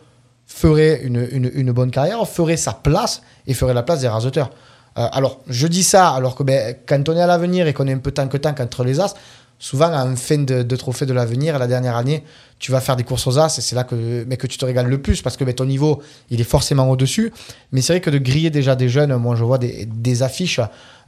ferait 0.47 1.01
une, 1.03 1.27
une- 1.31 1.51
une 1.53 1.71
bonne 1.71 1.91
carrière, 1.91 2.25
ferait 2.27 2.57
sa 2.57 2.73
place 2.73 3.21
et 3.47 3.53
ferait 3.53 3.73
la 3.73 3.83
place 3.83 4.01
des 4.01 4.07
raseteurs. 4.07 4.49
Euh, 4.97 5.07
alors, 5.11 5.39
je 5.47 5.67
dis 5.67 5.83
ça 5.83 6.09
alors 6.09 6.35
que 6.35 6.43
ben, 6.43 6.75
quand 6.85 7.09
on 7.09 7.15
est 7.15 7.21
à 7.21 7.27
l'avenir 7.27 7.67
et 7.67 7.73
qu'on 7.73 7.87
est 7.87 7.93
un 7.93 7.97
peu 7.97 8.11
tant 8.11 8.27
que 8.27 8.37
tant 8.37 8.53
contre 8.53 8.83
les 8.83 8.99
as, 8.99 9.13
souvent 9.57 9.91
en 9.93 10.15
fin 10.15 10.39
de, 10.39 10.61
de 10.61 10.75
trophée 10.75 11.05
de 11.05 11.13
l'avenir, 11.13 11.57
la 11.57 11.67
dernière 11.67 11.95
année, 11.95 12.23
tu 12.59 12.71
vas 12.71 12.81
faire 12.81 12.95
des 12.95 13.03
courses 13.03 13.25
aux 13.27 13.39
as 13.39 13.57
et 13.57 13.61
c'est 13.61 13.75
là 13.75 13.83
que, 13.85 14.23
mais 14.27 14.37
que 14.37 14.45
tu 14.47 14.57
te 14.57 14.65
régales 14.65 14.87
le 14.87 15.01
plus 15.01 15.21
parce 15.21 15.37
que 15.37 15.43
ben, 15.43 15.53
ton 15.53 15.65
niveau, 15.65 16.01
il 16.29 16.39
est 16.41 16.43
forcément 16.45 16.89
au-dessus. 16.89 17.31
Mais 17.71 17.81
c'est 17.81 17.93
vrai 17.93 18.01
que 18.01 18.09
de 18.09 18.17
griller 18.19 18.49
déjà 18.51 18.75
des 18.75 18.89
jeunes, 18.89 19.15
moi 19.15 19.35
je 19.35 19.43
vois 19.43 19.57
des, 19.57 19.85
des 19.85 20.21
affiches. 20.21 20.59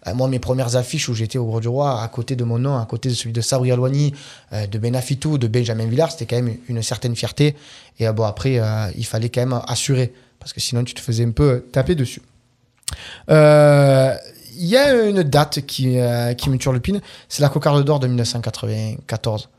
Euh, 0.07 0.13
moi, 0.13 0.27
mes 0.27 0.39
premières 0.39 0.75
affiches 0.75 1.09
où 1.09 1.13
j'étais 1.13 1.37
au 1.37 1.45
Gros 1.45 1.59
du 1.61 1.67
Roi, 1.67 2.01
à 2.01 2.07
côté 2.07 2.35
de 2.35 2.43
mon 2.43 2.59
nom, 2.59 2.77
à 2.77 2.85
côté 2.85 3.09
de 3.09 3.13
celui 3.13 3.33
de 3.33 3.41
Sabri 3.41 3.71
Alouani, 3.71 4.13
euh, 4.53 4.67
de 4.67 4.77
Benafitou, 4.77 5.37
de 5.37 5.47
Benjamin 5.47 5.85
Villard, 5.87 6.11
c'était 6.11 6.25
quand 6.25 6.41
même 6.41 6.57
une 6.67 6.81
certaine 6.83 7.15
fierté. 7.15 7.55
Et 7.99 8.07
euh, 8.07 8.13
bon, 8.13 8.23
après, 8.23 8.59
il 8.97 9.05
fallait 9.05 9.29
quand 9.29 9.41
même 9.41 9.59
assurer, 9.67 10.13
parce 10.39 10.53
que 10.53 10.59
sinon 10.59 10.83
tu 10.83 10.93
te 10.93 11.01
faisais 11.01 11.25
un 11.25 11.31
peu 11.31 11.65
taper 11.71 11.95
dessus. 11.95 12.21
Euh, 13.29 14.15
Il 14.57 14.65
y 14.67 14.77
a 14.77 14.93
une 15.05 15.23
date 15.23 15.65
qui, 15.65 15.97
euh, 15.99 16.33
qui 16.33 16.49
me 16.49 16.57
turlupine, 16.57 17.01
c'est 17.27 17.41
la 17.41 17.49
cocarde 17.49 17.83
d'or 17.83 17.99
de 17.99 18.07
1994. 18.07 19.49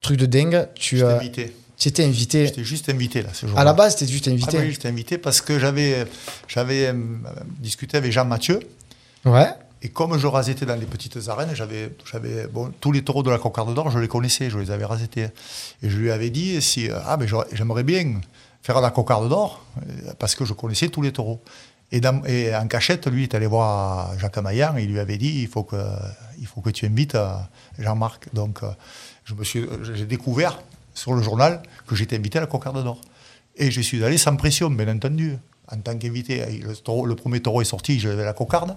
Truc 0.00 0.18
de 0.18 0.26
dingue, 0.26 0.68
tu 0.74 0.96
J'étais 0.96 1.06
euh, 1.08 1.16
invité. 1.18 1.52
étais 1.86 2.04
invité. 2.04 2.46
J'étais 2.46 2.64
juste 2.64 2.88
invité 2.88 3.22
là 3.22 3.28
ce 3.32 3.46
jour-là. 3.46 3.60
À 3.60 3.64
la 3.64 3.72
base, 3.72 3.94
tu 3.94 4.06
juste 4.06 4.26
Ah 4.26 4.32
invité. 4.32 4.58
oui, 4.58 4.72
j'étais 4.72 4.88
invité 4.88 5.16
parce 5.18 5.40
que 5.40 5.60
j'avais 5.60 6.06
j'avais 6.48 6.86
euh, 6.88 6.94
discuté 7.60 7.98
avec 7.98 8.10
Jean 8.10 8.24
Mathieu. 8.24 8.58
Et 9.84 9.88
comme 9.88 10.16
je 10.16 10.26
rasetais 10.28 10.64
dans 10.64 10.76
les 10.76 10.86
petites 10.86 11.18
arènes, 11.28 11.54
j'avais, 11.54 11.90
tous 12.80 12.92
les 12.92 13.02
taureaux 13.02 13.24
de 13.24 13.30
la 13.30 13.38
cocarde 13.38 13.74
d'or, 13.74 13.90
je 13.90 13.98
les 13.98 14.06
connaissais, 14.06 14.48
je 14.48 14.58
les 14.58 14.70
avais 14.70 14.84
rasetés. 14.84 15.28
Et 15.82 15.90
je 15.90 15.96
lui 15.98 16.12
avais 16.12 16.30
dit, 16.30 16.62
si, 16.62 16.88
euh, 16.88 16.98
ah, 17.04 17.16
mais 17.16 17.26
j'aimerais 17.52 17.82
bien 17.82 18.20
faire 18.62 18.80
la 18.80 18.90
cocarde 18.92 19.28
d'or, 19.28 19.64
euh, 19.78 20.12
parce 20.20 20.36
que 20.36 20.44
je 20.44 20.52
connaissais 20.52 20.88
tous 20.88 21.02
les 21.02 21.12
taureaux. 21.12 21.40
Et, 21.90 22.00
en 22.54 22.66
cachette, 22.68 23.08
lui, 23.08 23.24
est 23.24 23.34
allé 23.34 23.46
voir 23.46 24.16
Jacques 24.18 24.38
Maillan, 24.38 24.76
il 24.78 24.90
lui 24.90 25.00
avait 25.00 25.18
dit, 25.18 25.42
il 25.42 25.48
faut 25.48 25.64
que, 25.64 25.76
il 26.38 26.46
faut 26.46 26.60
que 26.60 26.70
tu 26.70 26.86
invites 26.86 27.16
euh, 27.16 27.34
Jean-Marc. 27.78 28.32
Donc, 28.32 28.60
je 29.24 29.34
me 29.34 29.42
suis, 29.42 29.66
j'ai 29.82 30.06
découvert 30.06 30.62
sur 30.94 31.12
le 31.12 31.22
journal 31.22 31.60
que 31.86 31.96
j'étais 31.96 32.16
invité 32.16 32.38
à 32.38 32.42
la 32.42 32.46
cocarde 32.46 32.82
d'or. 32.82 33.00
Et 33.56 33.70
je 33.70 33.80
suis 33.80 34.02
allé 34.04 34.16
sans 34.16 34.36
pression, 34.36 34.70
bien 34.70 34.88
entendu, 34.88 35.36
en 35.70 35.76
tant 35.78 35.98
qu'invité. 35.98 36.62
Le 36.62 37.14
premier 37.14 37.40
taureau 37.40 37.62
est 37.62 37.66
sorti, 37.66 37.98
j'avais 37.98 38.24
la 38.24 38.32
cocarde. 38.32 38.76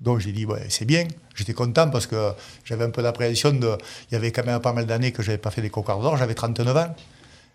Donc 0.00 0.18
j'ai 0.18 0.32
dit, 0.32 0.44
ouais, 0.44 0.66
c'est 0.68 0.84
bien. 0.84 1.04
J'étais 1.34 1.54
content 1.54 1.88
parce 1.90 2.06
que 2.06 2.32
j'avais 2.64 2.84
un 2.84 2.90
peu 2.90 3.02
d'appréhension. 3.02 3.52
De... 3.52 3.76
Il 4.10 4.14
y 4.14 4.16
avait 4.16 4.30
quand 4.30 4.44
même 4.44 4.60
pas 4.60 4.72
mal 4.72 4.86
d'années 4.86 5.12
que 5.12 5.22
je 5.22 5.28
n'avais 5.28 5.38
pas 5.38 5.50
fait 5.50 5.62
des 5.62 5.70
cocardes 5.70 6.02
d'or. 6.02 6.16
J'avais 6.16 6.34
39 6.34 6.76
ans. 6.76 6.94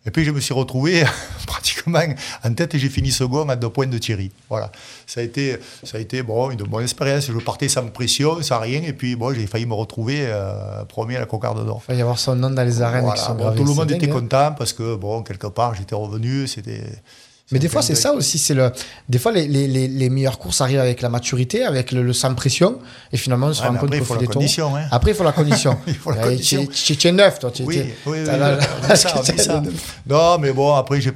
Et 0.04 0.10
puis 0.10 0.24
je 0.26 0.32
me 0.32 0.39
suis 0.39 0.54
retrouvé 0.54 1.04
pratiquement 1.46 2.02
en 2.44 2.54
tête 2.56 2.74
et 2.74 2.80
j'ai 2.80 2.89
fini 2.89 3.12
second 3.12 3.48
à 3.50 3.56
deux 3.56 3.70
points 3.70 3.86
de 3.86 4.00
Thierry. 4.00 4.32
Voilà. 4.50 4.72
Ça 5.06 5.22
a 5.22 5.24
été, 5.24 5.58
ça 5.84 5.98
a 5.98 6.02
été 6.02 6.24
bon, 6.24 6.50
une 6.50 6.64
bonne 6.64 6.82
expérience. 6.82 7.28
Je 7.28 7.38
partais 7.38 7.70
sans 7.70 7.86
pression, 7.88 8.42
sans 8.42 8.60
rien. 8.60 8.82
Et 8.82 8.94
puis 8.94 9.16
bon, 9.16 9.32
j'ai 9.32 9.46
failli 9.46 9.68
me 9.68 9.76
retrouver 9.76 10.22
euh, 10.26 10.84
premier 10.86 11.18
à 11.18 11.20
la 11.20 11.26
cocarde 11.28 11.64
d'or. 11.64 11.84
Il 11.88 11.92
va 11.92 11.98
y 12.00 12.02
avoir 12.02 12.18
son 12.18 12.36
nom 12.36 12.50
dans 12.50 12.64
les 12.64 12.82
arènes 12.82 13.02
Voilà. 13.04 13.20
qui 13.20 13.26
sont 13.28 13.36
Bon, 13.36 13.56
tout 13.56 13.64
le 13.64 13.74
monde 13.76 13.92
était 13.92 14.10
hein. 14.10 14.14
content 14.14 14.56
parce 14.58 14.74
que, 14.74 14.96
bon, 14.96 15.22
quelque 15.22 15.48
part, 15.48 15.76
j'étais 15.76 15.94
revenu. 15.96 16.48
C'était. 16.48 16.84
Mais 17.52 17.60
des 17.60 17.68
fois, 17.68 17.82
c'est 17.82 17.95
ça 17.95 18.14
aussi. 18.14 18.38
C'est 18.38 18.54
le. 18.54 18.72
Des 19.10 19.20
fois, 19.20 19.32
les, 19.32 19.47
les, 19.47 19.68
les, 19.68 19.88
les 19.88 20.10
meilleures 20.10 20.39
courses 20.39 20.62
arrivent 20.62 20.80
avec 20.80 21.02
la 21.02 21.10
maturité, 21.10 21.64
avec 21.64 21.91
le, 21.91 22.02
le 22.02 22.14
sans 22.14 22.34
pression, 22.34 22.80
et 23.12 23.18
finalement, 23.18 23.47
on 23.47 23.54
se 23.54 23.62
Ouais, 23.62 23.68
rend 23.68 23.76
compte 23.76 23.84
après, 23.84 23.97
il 23.97 23.99
qu'au 23.99 24.06
faut 24.06 24.14
fil 24.16 24.28
la 24.28 24.34
condition. 24.34 24.76
Hein. 24.76 24.86
Après, 24.91 25.12
il 25.12 25.14
faut 25.16 25.24
la 25.24 25.32
condition. 25.32 25.78
Il 25.88 25.95
faut 25.95 26.12
la 26.12 26.24
condition. 26.24 26.66
Tu 26.68 27.08
es 27.08 27.12
neuf, 27.12 27.39
toi. 27.39 27.52
Oui, 27.66 27.84
oui. 28.06 28.20
Non, 30.08 30.38
mais 30.39 30.52
bon, 30.52 30.74
après, 30.74 31.02
j'ai, 31.02 31.12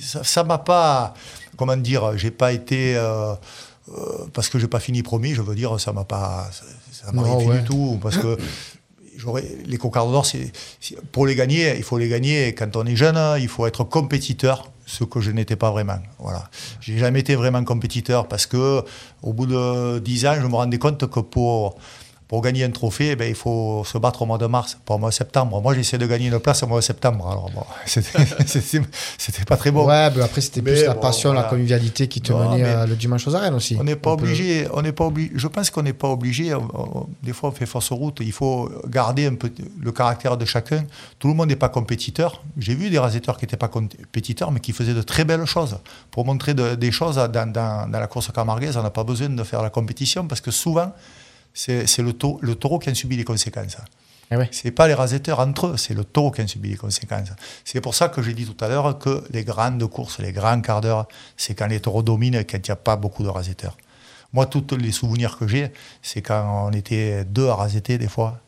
ça, 0.00 0.44
m'a 0.44 0.58
pas, 0.58 1.14
comment 1.56 1.76
dire, 1.76 2.16
j'ai 2.16 2.30
pas 2.30 2.52
été, 2.52 2.96
euh, 2.96 3.32
euh, 3.88 4.26
parce 4.32 4.48
que 4.48 4.58
j'ai 4.58 4.68
pas 4.68 4.80
fini 4.80 5.02
premier, 5.02 5.34
je 5.34 5.42
veux 5.42 5.54
dire, 5.54 5.80
ça 5.80 5.92
m'a 5.92 6.04
pas, 6.04 6.48
ça, 6.52 6.64
ça 7.06 7.12
m'a 7.12 7.22
rien 7.22 7.34
ouais. 7.36 7.58
du 7.58 7.64
tout, 7.64 7.98
parce 8.02 8.18
que 8.18 8.36
les 9.66 9.76
cocardes 9.78 10.12
d'or, 10.12 10.26
pour 11.10 11.26
les 11.26 11.34
gagner, 11.34 11.74
il 11.76 11.82
faut 11.82 11.98
les 11.98 12.08
gagner. 12.08 12.54
Quand 12.54 12.76
on 12.76 12.84
est 12.86 12.96
jeune, 12.96 13.18
il 13.40 13.48
faut 13.48 13.66
être 13.66 13.84
compétiteur, 13.84 14.70
ce 14.92 15.04
que 15.04 15.20
je 15.20 15.30
n'étais 15.30 15.56
pas 15.56 15.70
vraiment. 15.70 15.98
Voilà. 16.18 16.44
J'ai 16.80 16.98
jamais 16.98 17.20
été 17.20 17.34
vraiment 17.34 17.64
compétiteur 17.64 18.28
parce 18.28 18.44
que, 18.46 18.84
au 19.22 19.32
bout 19.32 19.46
de 19.46 19.98
10 20.00 20.26
ans, 20.26 20.34
je 20.40 20.46
me 20.46 20.54
rendais 20.54 20.78
compte 20.78 21.08
que 21.08 21.20
pour 21.20 21.76
pour 22.32 22.40
gagner 22.40 22.64
un 22.64 22.70
trophée, 22.70 23.10
eh 23.10 23.16
ben, 23.16 23.28
il 23.28 23.34
faut 23.34 23.84
se 23.84 23.98
battre 23.98 24.22
au 24.22 24.24
mois 24.24 24.38
de 24.38 24.46
mars, 24.46 24.78
pas 24.86 24.94
au 24.94 24.98
mois 24.98 25.10
de 25.10 25.14
septembre. 25.14 25.60
Moi, 25.60 25.74
j'essaie 25.74 25.98
de 25.98 26.06
gagner 26.06 26.28
une 26.28 26.38
place 26.40 26.62
au 26.62 26.66
mois 26.66 26.78
de 26.78 26.82
septembre. 26.82 27.28
Alors, 27.30 27.50
bon, 27.54 27.62
c'était- 27.86 29.44
pas 29.44 29.58
très 29.58 29.70
bon. 29.70 29.86
Ouais, 29.86 30.08
mais 30.16 30.22
après, 30.22 30.40
c'était 30.40 30.62
plus 30.62 30.82
la 30.82 30.94
bon, 30.94 31.00
passion, 31.00 31.34
la 31.34 31.42
convivialité 31.42 32.08
qui 32.08 32.22
te 32.22 32.32
Non, 32.32 32.52
menait 32.52 32.64
euh, 32.64 32.86
le 32.86 32.96
dimanche 32.96 33.26
aux 33.28 33.34
arènes 33.34 33.52
aussi. 33.52 33.76
On 33.78 33.84
n'est 33.84 33.96
pas 33.96 34.12
obligé, 34.12 34.66
on 34.72 34.80
n'est 34.80 34.92
pas 34.92 35.04
obligé. 35.04 35.30
Je 35.34 35.46
pense 35.46 35.68
qu'on 35.68 35.82
n'est 35.82 35.92
pas 35.92 36.08
obligé. 36.08 36.56
des 37.22 37.34
fois, 37.34 37.50
on 37.50 37.52
fait 37.52 37.66
fausse 37.66 37.90
route. 37.92 38.18
Il 38.22 38.32
faut 38.32 38.70
garder 38.86 39.26
un 39.26 39.34
peu 39.34 39.52
le 39.78 39.92
caractère 39.92 40.38
de 40.38 40.46
chacun. 40.46 40.84
Tout 41.18 41.28
le 41.28 41.34
monde 41.34 41.48
n'est 41.50 41.56
pas 41.56 41.68
compétiteur. 41.68 42.42
J'ai 42.56 42.74
vu 42.74 42.88
des 42.88 42.98
raseteurs 42.98 43.36
qui 43.36 43.44
n'étaient 43.44 43.58
pas 43.58 43.68
compétiteurs, 43.68 44.52
mais 44.52 44.60
qui 44.60 44.72
faisaient 44.72 44.94
de 44.94 45.02
très 45.02 45.24
belles 45.24 45.44
choses. 45.44 45.76
Pour 46.10 46.24
montrer 46.24 46.54
de- 46.54 46.76
des 46.76 46.92
choses 46.92 47.16
dans, 47.16 47.52
dans- 47.52 47.90
dans 47.90 48.00
la 48.00 48.06
course 48.06 48.30
camarguaise, 48.32 48.78
on 48.78 48.82
n'a 48.82 48.88
pas 48.90 49.04
besoin 49.04 49.28
de 49.28 49.42
faire 49.44 49.60
la 49.60 49.68
compétition 49.68 50.26
parce 50.26 50.40
que 50.40 50.50
souvent, 50.50 50.92
c'est 51.54 51.98
le, 51.98 52.12
tau- 52.12 52.38
le 52.42 52.54
taureau 52.54 52.78
qui 52.78 52.90
en 52.90 52.94
subit 52.94 53.16
les 53.16 53.24
conséquences. 53.24 53.76
Eh 54.30 54.36
ouais. 54.36 54.48
C'est 54.50 54.70
pas 54.70 54.88
les 54.88 54.94
rasetteurs 54.94 55.40
entre 55.40 55.66
eux, 55.68 55.76
c'est 55.76 55.92
le 55.94 56.04
taureau 56.04 56.30
qui 56.30 56.40
en 56.40 56.46
subit 56.48 56.70
les 56.70 56.76
conséquences. 56.76 57.28
C'est 57.64 57.80
pour 57.82 57.94
ça 57.94 58.08
que 58.08 58.22
j'ai 58.22 58.32
dit 58.32 58.46
tout 58.46 58.64
à 58.64 58.68
l'heure 58.68 58.98
que 58.98 59.22
les 59.30 59.44
grandes 59.44 59.84
courses, 59.86 60.18
les 60.20 60.32
grands 60.32 60.60
quarts 60.62 60.80
d'heure, 60.80 61.06
c'est 61.36 61.54
quand 61.54 61.66
les 61.66 61.80
taureaux 61.80 62.02
dominent 62.02 62.36
et 62.36 62.44
quand 62.46 62.56
il 62.56 62.70
n'y 62.70 62.72
a 62.72 62.76
pas 62.76 62.96
beaucoup 62.96 63.22
de 63.22 63.28
rasetteurs. 63.28 63.76
Moi, 64.32 64.46
tous 64.46 64.64
les 64.78 64.92
souvenirs 64.92 65.36
que 65.36 65.46
j'ai, 65.46 65.70
c'est 66.00 66.22
quand 66.22 66.68
on 66.68 66.72
était 66.72 67.24
deux 67.26 67.48
à 67.48 67.54
rasetter 67.54 67.98
des 67.98 68.08
fois, 68.08 68.40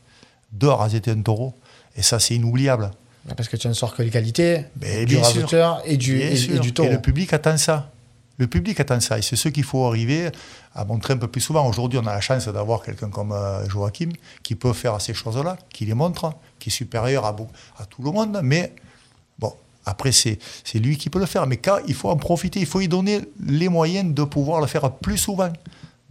deux 0.51 0.69
à 0.69 0.75
rasetter 0.75 1.11
un 1.11 1.21
taureau. 1.21 1.53
Et 1.95 2.01
ça, 2.01 2.19
c'est 2.19 2.33
inoubliable. 2.33 2.89
Parce 3.37 3.47
que 3.47 3.55
tu 3.57 3.67
ne 3.67 3.73
sors 3.73 3.95
que 3.95 4.01
les 4.01 4.09
qualités 4.09 4.65
Mais 4.81 5.05
du 5.05 5.17
raseteur 5.17 5.81
et 5.85 5.97
du, 5.97 6.17
et, 6.19 6.33
et 6.33 6.59
du 6.59 6.73
taureau. 6.73 6.89
Et 6.89 6.93
le 6.93 7.01
public 7.01 7.31
attend 7.33 7.57
ça. 7.57 7.91
Le 8.37 8.47
public 8.47 8.79
attend 8.79 8.99
ça. 8.99 9.17
Et 9.17 9.21
c'est 9.21 9.35
ce 9.35 9.49
qu'il 9.49 9.63
faut 9.63 9.85
arriver 9.85 10.29
à 10.73 10.83
montrer 10.85 11.13
un 11.13 11.17
peu 11.17 11.27
plus 11.27 11.41
souvent. 11.41 11.67
Aujourd'hui, 11.67 11.99
on 12.01 12.05
a 12.05 12.13
la 12.13 12.21
chance 12.21 12.47
d'avoir 12.47 12.83
quelqu'un 12.83 13.09
comme 13.09 13.31
euh, 13.31 13.67
Joachim 13.69 14.09
qui 14.43 14.55
peut 14.55 14.73
faire 14.73 14.99
ces 14.99 15.13
choses-là, 15.13 15.57
qui 15.69 15.85
les 15.85 15.93
montre, 15.93 16.33
qui 16.59 16.69
est 16.69 16.71
supérieur 16.71 17.25
à, 17.25 17.33
tout 17.89 18.01
le 18.03 18.11
monde. 18.11 18.39
Mais 18.43 18.73
bon, 19.39 19.53
après, 19.85 20.11
c'est 20.11 20.39
lui 20.75 20.97
qui 20.97 21.09
peut 21.09 21.19
le 21.19 21.25
faire. 21.25 21.47
Mais 21.47 21.59
il 21.87 21.93
faut 21.93 22.09
en 22.09 22.17
profiter, 22.17 22.59
il 22.59 22.65
faut 22.65 22.79
lui 22.79 22.89
donner 22.89 23.21
les 23.45 23.69
moyens 23.69 24.13
de 24.13 24.23
pouvoir 24.23 24.59
le 24.59 24.67
faire 24.67 24.91
plus 24.91 25.17
souvent. 25.17 25.51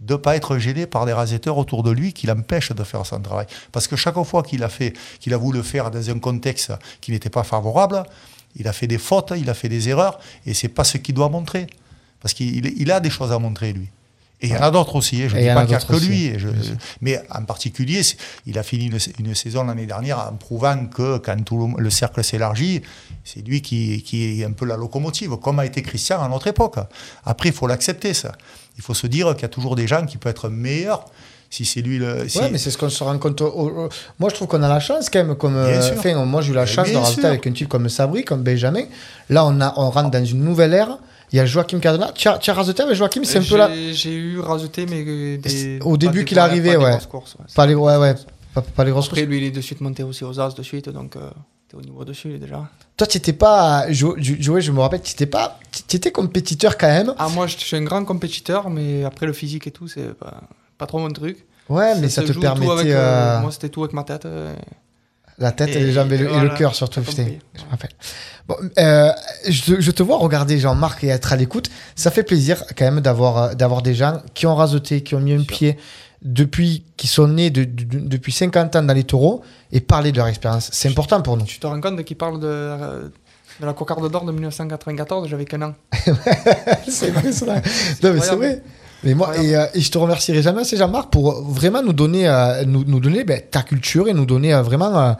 De 0.01 0.13
ne 0.13 0.17
pas 0.17 0.35
être 0.35 0.57
gêné 0.57 0.87
par 0.87 1.05
des 1.05 1.13
rasetteurs 1.13 1.57
autour 1.57 1.81
de 1.81 1.89
lui 1.89 2.11
qui 2.11 2.27
l'empêchent 2.27 2.73
de 2.73 2.83
faire 2.83 3.05
son 3.05 3.21
travail. 3.21 3.45
Parce 3.71 3.87
que 3.87 3.95
chaque 3.95 4.21
fois 4.23 4.43
qu'il 4.43 4.63
a, 4.63 4.69
fait, 4.69 4.93
qu'il 5.19 5.33
a 5.33 5.37
voulu 5.37 5.59
le 5.59 5.63
faire 5.63 5.89
dans 5.89 6.09
un 6.09 6.19
contexte 6.19 6.73
qui 6.99 7.11
n'était 7.11 7.29
pas 7.29 7.43
favorable, 7.43 8.03
il 8.57 8.67
a 8.67 8.73
fait 8.73 8.87
des 8.87 8.97
fautes, 8.97 9.31
il 9.37 9.49
a 9.49 9.53
fait 9.53 9.69
des 9.69 9.87
erreurs, 9.89 10.19
et 10.45 10.53
c'est 10.53 10.67
pas 10.67 10.83
ce 10.83 10.97
qu'il 10.97 11.15
doit 11.15 11.29
montrer. 11.29 11.67
Parce 12.25 12.33
qu'il 12.33 12.65
il 12.81 12.91
a 12.91 12.99
des 12.99 13.11
choses 13.11 13.31
à 13.31 13.37
montrer, 13.37 13.71
lui. 13.71 13.87
Et 14.41 14.47
il 14.47 14.49
y 14.53 14.57
en 14.57 14.61
a 14.63 14.71
d'autres 14.71 14.95
aussi, 14.95 15.21
hein, 15.21 15.27
je 15.29 15.35
ne 15.35 15.41
dis 15.41 15.47
pas 15.53 15.61
qu'il 15.61 15.69
n'y 15.69 15.75
a 15.75 15.79
que 15.79 15.93
aussi, 15.93 16.07
lui. 16.07 16.33
je- 16.39 16.47
sûr. 16.63 16.75
mais 17.01 17.21
en 17.29 17.43
particulier, 17.43 18.01
il 18.47 18.57
a 18.57 18.63
fini 18.63 18.87
une, 18.87 18.97
une 19.19 19.35
saison 19.35 19.63
l'année 19.63 19.85
dernière 19.85 20.17
en 20.31 20.33
prouvant 20.35 20.87
que 20.87 21.19
quand 21.19 21.37
tout 21.45 21.67
le, 21.77 21.83
le 21.83 21.89
cercle 21.91 22.23
s'élargit, 22.23 22.81
c'est 23.23 23.47
lui 23.47 23.61
qui, 23.61 24.01
qui 24.01 24.41
est 24.41 24.43
un 24.45 24.53
peu 24.53 24.65
la 24.65 24.75
locomotive, 24.75 25.35
comme 25.37 25.59
a 25.59 25.67
été 25.67 25.83
Christian 25.83 26.19
à 26.23 26.27
notre 26.27 26.47
époque. 26.47 26.77
Après, 27.25 27.49
il 27.49 27.55
faut 27.55 27.67
l'accepter, 27.67 28.15
ça. 28.15 28.31
Il 28.77 28.83
faut 28.83 28.95
se 28.95 29.05
dire 29.05 29.31
qu'il 29.35 29.43
y 29.43 29.45
a 29.45 29.49
toujours 29.49 29.75
des 29.75 29.87
gens 29.87 30.03
qui 30.07 30.17
peuvent 30.17 30.31
être 30.31 30.49
meilleurs 30.49 31.05
si 31.51 31.63
c'est 31.63 31.81
lui 31.81 31.99
le. 31.99 32.27
si- 32.27 32.39
Ouais, 32.39 32.49
mais 32.51 32.57
c'est 32.57 32.71
ce 32.71 32.77
qu'on 32.79 32.89
se 32.89 33.03
rend 33.03 33.17
compte. 33.19 33.39
au- 33.41 33.87
Moi, 34.19 34.29
je 34.31 34.35
trouve 34.35 34.47
qu'on 34.47 34.63
a 34.63 34.67
la 34.67 34.79
chance 34.81 35.09
quand 35.11 35.23
même. 35.23 35.35
Comme, 35.35 35.55
euh, 35.55 35.79
enfin, 35.95 36.25
moi, 36.25 36.41
j'ai 36.41 36.51
eu 36.51 36.55
la 36.55 36.65
chance 36.65 36.87
de 36.89 36.93
sûr. 37.05 37.25
avec 37.25 37.45
un 37.47 37.51
type 37.53 37.69
comme 37.69 37.87
Sabri, 37.87 38.25
comme 38.25 38.41
Benjamin. 38.41 38.83
Là, 39.29 39.45
on, 39.45 39.61
a, 39.61 39.73
on 39.77 39.89
rentre 39.91 40.09
dans 40.11 40.25
une 40.25 40.43
nouvelle 40.43 40.73
ère. 40.73 40.97
Il 41.31 41.37
y 41.37 41.39
a 41.39 41.45
Joachim 41.45 41.79
Cadena. 41.79 42.11
Tu 42.13 42.27
as, 42.27 42.37
tu 42.37 42.49
as 42.49 42.53
raseté 42.53 42.83
avec 42.83 42.95
Joachim, 42.95 43.21
c'est 43.23 43.39
un 43.39 43.43
peu 43.43 43.57
là. 43.57 43.69
J'ai 43.91 44.13
eu 44.13 44.39
raseté, 44.39 44.85
mais 44.85 45.03
euh, 45.05 45.37
des, 45.37 45.79
Au 45.83 45.97
début 45.97 46.23
qu'il 46.25 46.39
arrivait, 46.39 46.71
des 46.71 46.77
ouais. 46.77 46.91
grosses 46.91 47.07
courses, 47.07 47.35
ouais. 47.39 47.45
Pas 47.55 47.65
les, 47.65 47.75
ouais, 47.75 47.97
ouais, 47.97 48.15
pas, 48.53 48.61
pas 48.61 48.83
les 48.83 48.91
grosses 48.91 49.07
Après, 49.07 49.21
courses. 49.21 49.29
lui, 49.31 49.37
il 49.37 49.43
est 49.45 49.51
de 49.51 49.61
suite 49.61 49.81
monté 49.81 50.03
aussi 50.03 50.23
aux 50.23 50.39
As 50.39 50.53
de 50.55 50.63
suite, 50.63 50.89
donc 50.89 51.15
euh, 51.15 51.29
t'es 51.67 51.75
au 51.75 51.81
niveau 51.81 52.05
dessus 52.05 52.37
déjà. 52.37 52.63
Toi, 52.97 53.07
tu 53.07 53.17
n'étais 53.17 53.33
pas. 53.33 53.91
Jo- 53.91 54.15
Jo- 54.17 54.35
Joey, 54.39 54.61
je 54.61 54.71
me 54.71 54.79
rappelle, 54.79 55.01
tu 55.01 55.11
n'étais 55.11 55.25
pas. 55.25 55.59
Tu 55.87 55.97
étais 55.97 56.11
compétiteur 56.11 56.77
quand 56.77 56.87
même. 56.87 57.13
Ah, 57.17 57.27
moi, 57.29 57.47
je 57.47 57.57
suis 57.57 57.75
un 57.75 57.83
grand 57.83 58.05
compétiteur, 58.05 58.69
mais 58.69 59.03
après, 59.03 59.25
le 59.25 59.33
physique 59.33 59.67
et 59.67 59.71
tout, 59.71 59.87
c'est 59.87 60.13
pas, 60.13 60.41
pas 60.77 60.85
trop 60.85 60.99
mon 60.99 61.09
truc. 61.11 61.45
Ouais, 61.67 61.99
mais 61.99 62.07
ça, 62.09 62.21
te 62.23 62.31
permettait. 62.39 62.71
avec, 62.71 62.85
euh, 62.87 62.95
euh, 62.95 63.41
Moi, 63.41 63.51
c'était 63.51 63.69
tout 63.69 63.81
avec 63.83 63.93
ma 63.93 64.03
tête. 64.03 64.25
La 65.37 65.51
tête 65.51 65.69
et, 65.69 65.79
Et- 65.79 65.83
les 65.83 65.91
jambes 65.91 66.11
et 66.13 66.17
le, 66.17 66.57
cœur 66.57 66.73
surtout. 66.75 67.01
t'as 67.01 67.09
putain. 67.09 67.23
compris. 67.23 67.39
Je 67.55 67.63
me 67.65 67.69
rappelle. 67.69 67.89
Bon, 68.47 68.55
euh, 68.77 69.11
je, 69.49 69.61
te- 69.63 69.81
je 69.81 69.91
te 69.91 70.01
vois 70.03 70.17
regarder 70.17 70.59
Jean-Marc 70.59 71.03
et 71.03 71.07
être 71.09 71.33
à 71.33 71.35
l'écoute. 71.35 71.69
Ça 71.95 72.09
fait 72.11 72.23
plaisir 72.23 72.63
quand 72.77 72.85
même 72.85 73.01
d'avoir 73.01 73.37
euh, 73.37 73.53
d'avoir 73.53 73.81
des 73.81 73.93
gens 73.95 74.21
qui 74.33 74.45
ont 74.47 74.55
rasoté, 74.55 75.01
qui 75.01 75.13
ont 75.15 75.19
mis 75.19 75.33
un 75.33 75.43
pied 75.43 75.77
depuis, 76.21 76.85
qui 76.95 77.07
sont 77.07 77.27
nés 77.27 77.49
de- 77.49 77.65
de- 77.65 77.83
de- 77.83 77.99
depuis 77.99 78.31
50 78.31 78.75
ans 78.77 78.83
dans 78.83 78.93
les 78.93 79.03
taureaux 79.03 79.41
et 79.71 79.81
parler 79.81 80.11
de 80.11 80.17
leur 80.17 80.27
expérience. 80.27 80.69
C'est 80.71 80.89
important 80.89 81.21
pour 81.21 81.35
nous. 81.37 81.45
Tu 81.45 81.59
te 81.59 81.67
rends 81.67 81.81
compte 81.81 82.01
qu'il 82.03 82.17
parle 82.17 82.39
de, 82.39 82.47
euh, 82.47 83.09
de 83.59 83.65
la 83.65 83.73
cocarde 83.73 84.09
d'or 84.09 84.23
de 84.25 84.31
1994, 84.31 85.27
j'avais 85.27 85.45
qu'un 85.45 85.61
an. 85.61 85.73
c'est 86.87 87.09
vrai, 87.11 87.31
c'est 87.31 87.45
vrai. 87.45 87.61
Non, 88.03 88.13
mais 88.13 88.19
c'est 88.21 88.29
incroyable. 88.31 88.37
vrai. 88.37 88.61
Mais 89.05 89.13
moi, 89.13 89.37
et, 89.37 89.55
euh, 89.55 89.65
et 89.73 89.81
je 89.81 89.91
te 89.91 89.97
remercierai 89.97 90.41
jamais 90.41 90.61
assez, 90.61 90.77
Jean-Marc, 90.77 91.11
pour 91.11 91.43
vraiment 91.43 91.83
nous 91.83 91.93
donner, 91.93 92.27
euh, 92.27 92.65
nous, 92.65 92.83
nous 92.85 92.99
donner 92.99 93.23
ben, 93.23 93.39
ta 93.49 93.61
culture 93.61 94.07
et 94.07 94.13
nous 94.13 94.25
donner 94.25 94.53
euh, 94.53 94.63
vraiment 94.63 94.97
euh, 94.97 95.13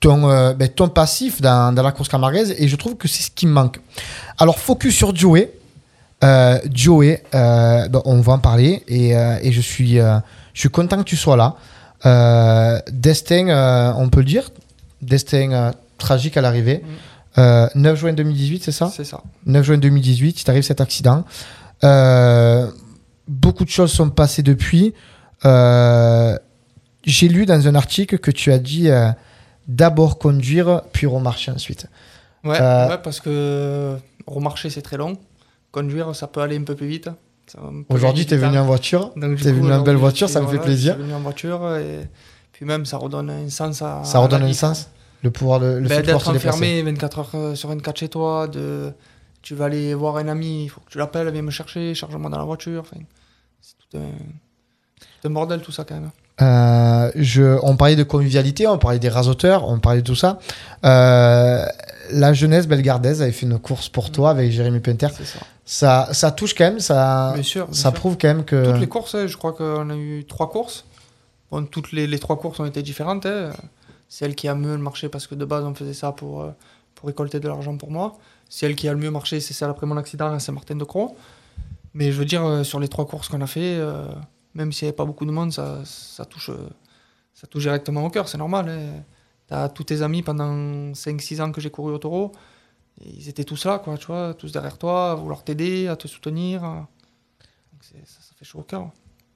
ton, 0.00 0.28
euh, 0.28 0.52
ben, 0.52 0.68
ton 0.68 0.88
passif 0.88 1.40
dans, 1.40 1.74
dans 1.74 1.82
la 1.82 1.92
course 1.92 2.10
camarguaise. 2.10 2.54
Et 2.58 2.68
je 2.68 2.76
trouve 2.76 2.96
que 2.96 3.08
c'est 3.08 3.22
ce 3.22 3.30
qui 3.30 3.46
me 3.46 3.52
manque. 3.52 3.80
Alors, 4.38 4.58
focus 4.58 4.94
sur 4.94 5.16
Joey. 5.16 5.50
Euh, 6.22 6.58
Joey, 6.72 7.22
euh, 7.34 7.88
ben, 7.88 8.02
on 8.04 8.20
va 8.20 8.34
en 8.34 8.38
parler 8.38 8.84
et, 8.86 9.16
euh, 9.16 9.38
et 9.42 9.50
je, 9.50 9.60
suis, 9.60 9.98
euh, 9.98 10.18
je 10.54 10.60
suis 10.60 10.68
content 10.68 10.98
que 10.98 11.08
tu 11.08 11.16
sois 11.16 11.36
là. 11.36 11.56
Euh, 12.04 12.78
destin, 12.92 13.48
euh, 13.48 13.92
on 13.96 14.08
peut 14.08 14.20
le 14.20 14.26
dire, 14.26 14.50
destin 15.00 15.52
euh, 15.52 15.70
tragique 15.98 16.36
à 16.36 16.40
l'arrivée. 16.40 16.82
Euh, 17.38 17.66
9 17.74 17.98
juin 17.98 18.12
2018, 18.12 18.62
c'est 18.64 18.72
ça? 18.72 18.92
C'est 18.94 19.04
ça. 19.04 19.22
9 19.46 19.64
juin 19.64 19.78
2018, 19.78 20.40
il 20.40 20.44
t'arrive 20.44 20.62
cet 20.62 20.80
accident. 20.80 21.24
Euh, 21.84 22.68
beaucoup 23.28 23.64
de 23.64 23.70
choses 23.70 23.92
sont 23.92 24.10
passées 24.10 24.42
depuis. 24.42 24.94
Euh, 25.44 26.36
J'ai 27.04 27.28
lu 27.28 27.46
dans 27.46 27.66
un 27.66 27.74
article 27.74 28.18
que 28.18 28.30
tu 28.30 28.52
as 28.52 28.58
dit 28.58 28.88
euh, 28.88 29.08
d'abord 29.66 30.18
conduire, 30.18 30.82
puis 30.92 31.06
remarcher 31.06 31.50
ensuite. 31.50 31.86
Ouais, 32.44 32.60
Euh, 32.60 32.88
ouais, 32.88 32.98
parce 33.02 33.20
que 33.20 33.96
remarcher, 34.26 34.70
c'est 34.70 34.82
très 34.82 34.96
long. 34.96 35.16
Conduire, 35.70 36.14
ça 36.14 36.26
peut 36.26 36.40
aller 36.40 36.58
un 36.58 36.64
peu 36.64 36.74
plus 36.74 36.86
vite. 36.86 37.08
Aujourd'hui, 37.88 38.24
tu 38.24 38.34
es 38.34 38.36
venu 38.36 38.54
temps. 38.54 38.62
en 38.62 38.66
voiture. 38.66 39.12
T'es 39.14 39.20
coup, 39.20 39.36
venu 39.36 39.72
en 39.72 39.82
belle 39.82 39.96
voiture, 39.96 40.28
ça 40.28 40.40
me 40.40 40.46
fait 40.46 40.58
plaisir. 40.58 40.94
Je 40.94 40.98
suis 40.98 41.04
venu 41.04 41.14
en 41.14 41.20
voiture 41.20 41.76
et 41.76 42.08
puis 42.52 42.64
même, 42.64 42.86
ça 42.86 42.96
redonne 42.98 43.30
un 43.30 43.48
sens 43.48 43.82
à. 43.82 44.02
Ça 44.04 44.18
redonne 44.20 44.42
un 44.42 44.52
sens 44.52 44.90
Le 45.22 45.30
pouvoir 45.30 45.60
de, 45.60 45.78
le 45.78 45.88
Ben, 45.88 46.02
d'être 46.02 46.28
enfermé 46.28 46.82
24 46.82 47.18
heures 47.18 47.56
sur 47.56 47.68
24 47.68 47.98
chez 47.98 48.08
toi, 48.08 48.46
de 48.48 48.92
tu 49.42 49.54
vas 49.54 49.66
aller 49.66 49.94
voir 49.94 50.16
un 50.16 50.28
ami, 50.28 50.64
il 50.64 50.68
faut 50.68 50.80
que 50.80 50.90
tu 50.90 50.98
l'appelles, 50.98 51.30
viens 51.30 51.42
me 51.42 51.50
chercher, 51.50 51.94
charge-moi 51.94 52.30
dans 52.30 52.38
la 52.38 52.44
voiture. 52.44 52.80
Enfin, 52.82 53.02
c'est 53.60 53.74
tout 53.90 53.98
un, 53.98 54.08
tout 55.20 55.28
un 55.28 55.30
bordel 55.30 55.60
tout 55.60 55.72
ça 55.72 55.84
quand 55.84 55.94
même. 55.94 56.10
Euh, 56.40 57.10
je, 57.14 57.58
on 57.62 57.76
parlait 57.76 57.94
de 57.96 58.02
convivialité, 58.02 58.66
on 58.66 58.78
parlait 58.78 58.98
des 58.98 59.08
rasoteurs, 59.10 59.68
on 59.68 59.78
parlait 59.78 60.00
de 60.02 60.06
tout 60.06 60.16
ça. 60.16 60.38
Euh, 60.84 61.64
la 62.10 62.32
jeunesse 62.32 62.66
belgardaise 62.66 63.22
avait 63.22 63.32
fait 63.32 63.46
une 63.46 63.58
course 63.58 63.88
pour 63.88 64.10
toi 64.10 64.30
avec 64.30 64.50
Jérémy 64.50 64.80
Pinter. 64.80 65.08
Ça. 65.08 65.38
Ça, 65.64 66.08
ça 66.12 66.30
touche 66.32 66.54
quand 66.54 66.64
même, 66.64 66.80
ça, 66.80 67.32
Bien 67.34 67.42
sûr. 67.42 67.66
bien 67.66 67.74
ça 67.74 67.90
sûr. 67.90 67.92
prouve 67.92 68.16
quand 68.20 68.28
même 68.28 68.44
que. 68.44 68.64
Toutes 68.72 68.80
les 68.80 68.88
courses, 68.88 69.14
hein, 69.14 69.26
je 69.26 69.36
crois 69.36 69.52
qu'on 69.52 69.88
a 69.90 69.94
eu 69.96 70.24
trois 70.24 70.50
courses. 70.50 70.84
Bon, 71.50 71.64
toutes 71.64 71.92
les, 71.92 72.06
les 72.06 72.18
trois 72.18 72.38
courses 72.38 72.58
ont 72.60 72.66
été 72.66 72.82
différentes. 72.82 73.26
hein. 73.26 73.50
Celle 74.08 74.34
qui 74.34 74.48
a 74.48 74.54
mieux 74.54 74.76
marché 74.76 75.08
parce 75.08 75.26
que 75.26 75.34
de 75.34 75.44
base 75.44 75.64
on 75.64 75.74
faisait 75.74 75.94
ça 75.94 76.12
pour, 76.12 76.42
euh, 76.42 76.50
récolter 77.04 77.40
de 77.40 77.48
l'argent 77.48 77.76
pour 77.76 77.90
moi. 77.90 78.18
Celle 78.48 78.74
qui 78.74 78.88
a 78.88 78.92
le 78.92 78.98
mieux 78.98 79.10
marché, 79.10 79.40
c'est 79.40 79.54
celle 79.54 79.70
après 79.70 79.86
mon 79.86 79.96
accident 79.96 80.32
à 80.32 80.38
Saint-Martin-de-Croix. 80.38 81.12
Mais 81.94 82.12
je 82.12 82.18
veux 82.18 82.24
dire, 82.24 82.44
euh, 82.44 82.64
sur 82.64 82.80
les 82.80 82.88
trois 82.88 83.06
courses 83.06 83.28
qu'on 83.28 83.40
a 83.40 83.46
fait, 83.46 83.76
euh, 83.76 84.06
même 84.54 84.72
s'il 84.72 84.86
n'y 84.86 84.88
avait 84.90 84.96
pas 84.96 85.04
beaucoup 85.04 85.26
de 85.26 85.30
monde, 85.30 85.52
ça, 85.52 85.84
touche, 86.28 86.50
euh, 86.50 86.68
ça 87.34 87.46
touche 87.46 87.62
directement 87.62 88.04
au 88.04 88.10
cœur, 88.10 88.28
c'est 88.28 88.38
normal. 88.38 88.70
Tu 89.48 89.54
as 89.54 89.68
tous 89.68 89.84
tes 89.84 90.02
amis 90.02 90.22
pendant 90.22 90.92
5-6 90.92 91.40
ans 91.42 91.52
que 91.52 91.60
j'ai 91.60 91.70
couru 91.70 91.92
au 91.92 91.98
taureau. 91.98 92.32
Ils 93.00 93.28
étaient 93.28 93.44
tous 93.44 93.64
là, 93.64 93.78
quoi, 93.78 93.96
tu 93.98 94.06
vois, 94.06 94.34
tous 94.34 94.52
derrière 94.52 94.78
toi, 94.78 95.12
à 95.12 95.14
vouloir 95.14 95.44
t'aider, 95.44 95.88
à 95.88 95.96
te 95.96 96.08
soutenir. 96.08 96.62
Ça, 97.80 97.96
fait 98.38 98.44
chaud 98.44 98.60
au 98.60 98.62
cœur. 98.62 98.90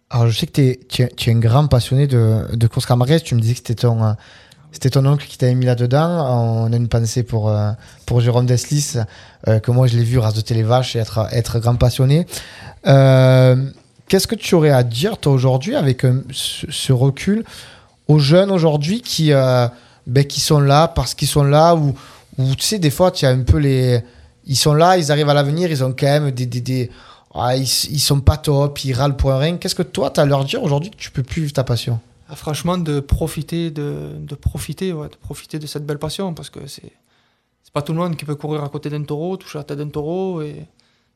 Alors, 0.09 0.29
je 0.29 0.39
sais 0.39 0.47
que 0.47 0.53
tu 0.53 0.63
es, 1.03 1.09
tu 1.09 1.31
es 1.31 1.35
un 1.35 1.39
grand 1.39 1.67
passionné 1.67 2.07
de, 2.07 2.67
course 2.69 2.87
camarguaise. 2.87 3.23
Tu 3.23 3.35
me 3.35 3.41
disais 3.41 3.55
que 3.55 3.59
c'était 3.59 3.75
ton, 3.75 4.15
c'était 4.73 4.91
ton 4.91 5.07
oncle 5.07 5.27
qui 5.27 5.39
t'avait 5.39 5.55
mis 5.55 5.65
là-dedans. 5.65 6.67
On 6.67 6.73
a 6.73 6.77
une 6.77 6.89
pensée 6.89 7.23
pour, 7.23 7.49
euh, 7.49 7.71
pour 8.05 8.21
Jérôme 8.21 8.47
Deslis, 8.47 8.95
euh, 9.49 9.59
que 9.59 9.71
moi 9.71 9.87
je 9.87 9.97
l'ai 9.97 10.05
vu 10.05 10.19
raseter 10.19 10.55
les 10.55 10.63
vaches 10.63 10.97
et 10.97 11.03
être, 11.33 11.59
grand 11.61 11.77
passionné. 11.77 12.27
Euh, 12.87 13.57
Qu'est-ce 14.09 14.27
que 14.29 14.35
tu 14.37 14.55
aurais 14.55 14.71
à 14.71 14.85
dire, 14.85 15.19
toi, 15.19 15.33
aujourd'hui, 15.33 15.75
avec 15.75 16.07
ce, 16.31 16.93
recul, 16.93 17.43
aux 18.07 18.21
jeunes 18.21 18.53
aujourd'hui 18.53 19.01
qui, 19.01 19.31
ben, 19.31 20.25
qui 20.29 20.39
sont 20.39 20.61
là 20.61 20.87
parce 20.87 21.15
qu'ils 21.15 21.27
sont 21.27 21.43
là, 21.43 21.75
ou, 21.75 21.93
tu 22.39 22.61
sais, 22.61 22.79
des 22.79 22.91
fois, 22.91 23.11
tu 23.11 23.27
as 23.27 23.31
un 23.31 23.41
peu 23.41 23.57
les. 23.57 24.01
Ils 24.47 24.57
sont 24.57 24.75
là, 24.75 24.97
ils 24.97 25.11
arrivent 25.11 25.29
à 25.29 25.35
l'avenir, 25.35 25.73
ils 25.73 25.83
ont 25.83 25.93
quand 25.93 26.07
même 26.07 26.31
des. 26.31 26.91
ah, 27.35 27.57
ils, 27.57 27.63
ils 27.63 27.99
sont 27.99 28.21
pas 28.21 28.37
top, 28.37 28.85
ils 28.85 28.93
râlent 28.93 29.17
pour 29.17 29.33
rien. 29.33 29.57
Qu'est-ce 29.57 29.75
que 29.75 29.83
toi, 29.83 30.11
tu 30.11 30.21
as 30.21 30.23
à 30.23 30.27
leur 30.27 30.45
dire 30.45 30.63
aujourd'hui 30.63 30.91
que 30.91 30.97
tu 30.97 31.11
peux 31.11 31.25
plus 31.25 31.43
vivre 31.43 31.55
ta 31.55 31.65
passion? 31.65 31.99
Franchement, 32.35 32.77
de 32.77 33.01
profiter 33.01 33.71
de, 33.71 34.35
profiter, 34.41 34.91
de 34.91 35.17
profiter 35.21 35.59
de 35.59 35.67
cette 35.67 35.87
belle 35.87 35.99
passion, 35.99 36.35
parce 36.35 36.51
que 36.51 36.67
c'est 36.67 36.93
c'est 37.67 37.73
pas 37.73 37.83
tout 37.83 37.93
le 37.93 37.99
monde 37.99 38.17
qui 38.17 38.25
peut 38.25 38.37
courir 38.37 38.63
à 38.63 38.69
côté 38.69 38.91
d'un 38.91 39.03
taureau, 39.03 39.37
toucher 39.37 39.59
la 39.59 39.65
tête 39.65 39.79
d'un 39.79 39.89
taureau, 39.89 40.41
et 40.41 40.67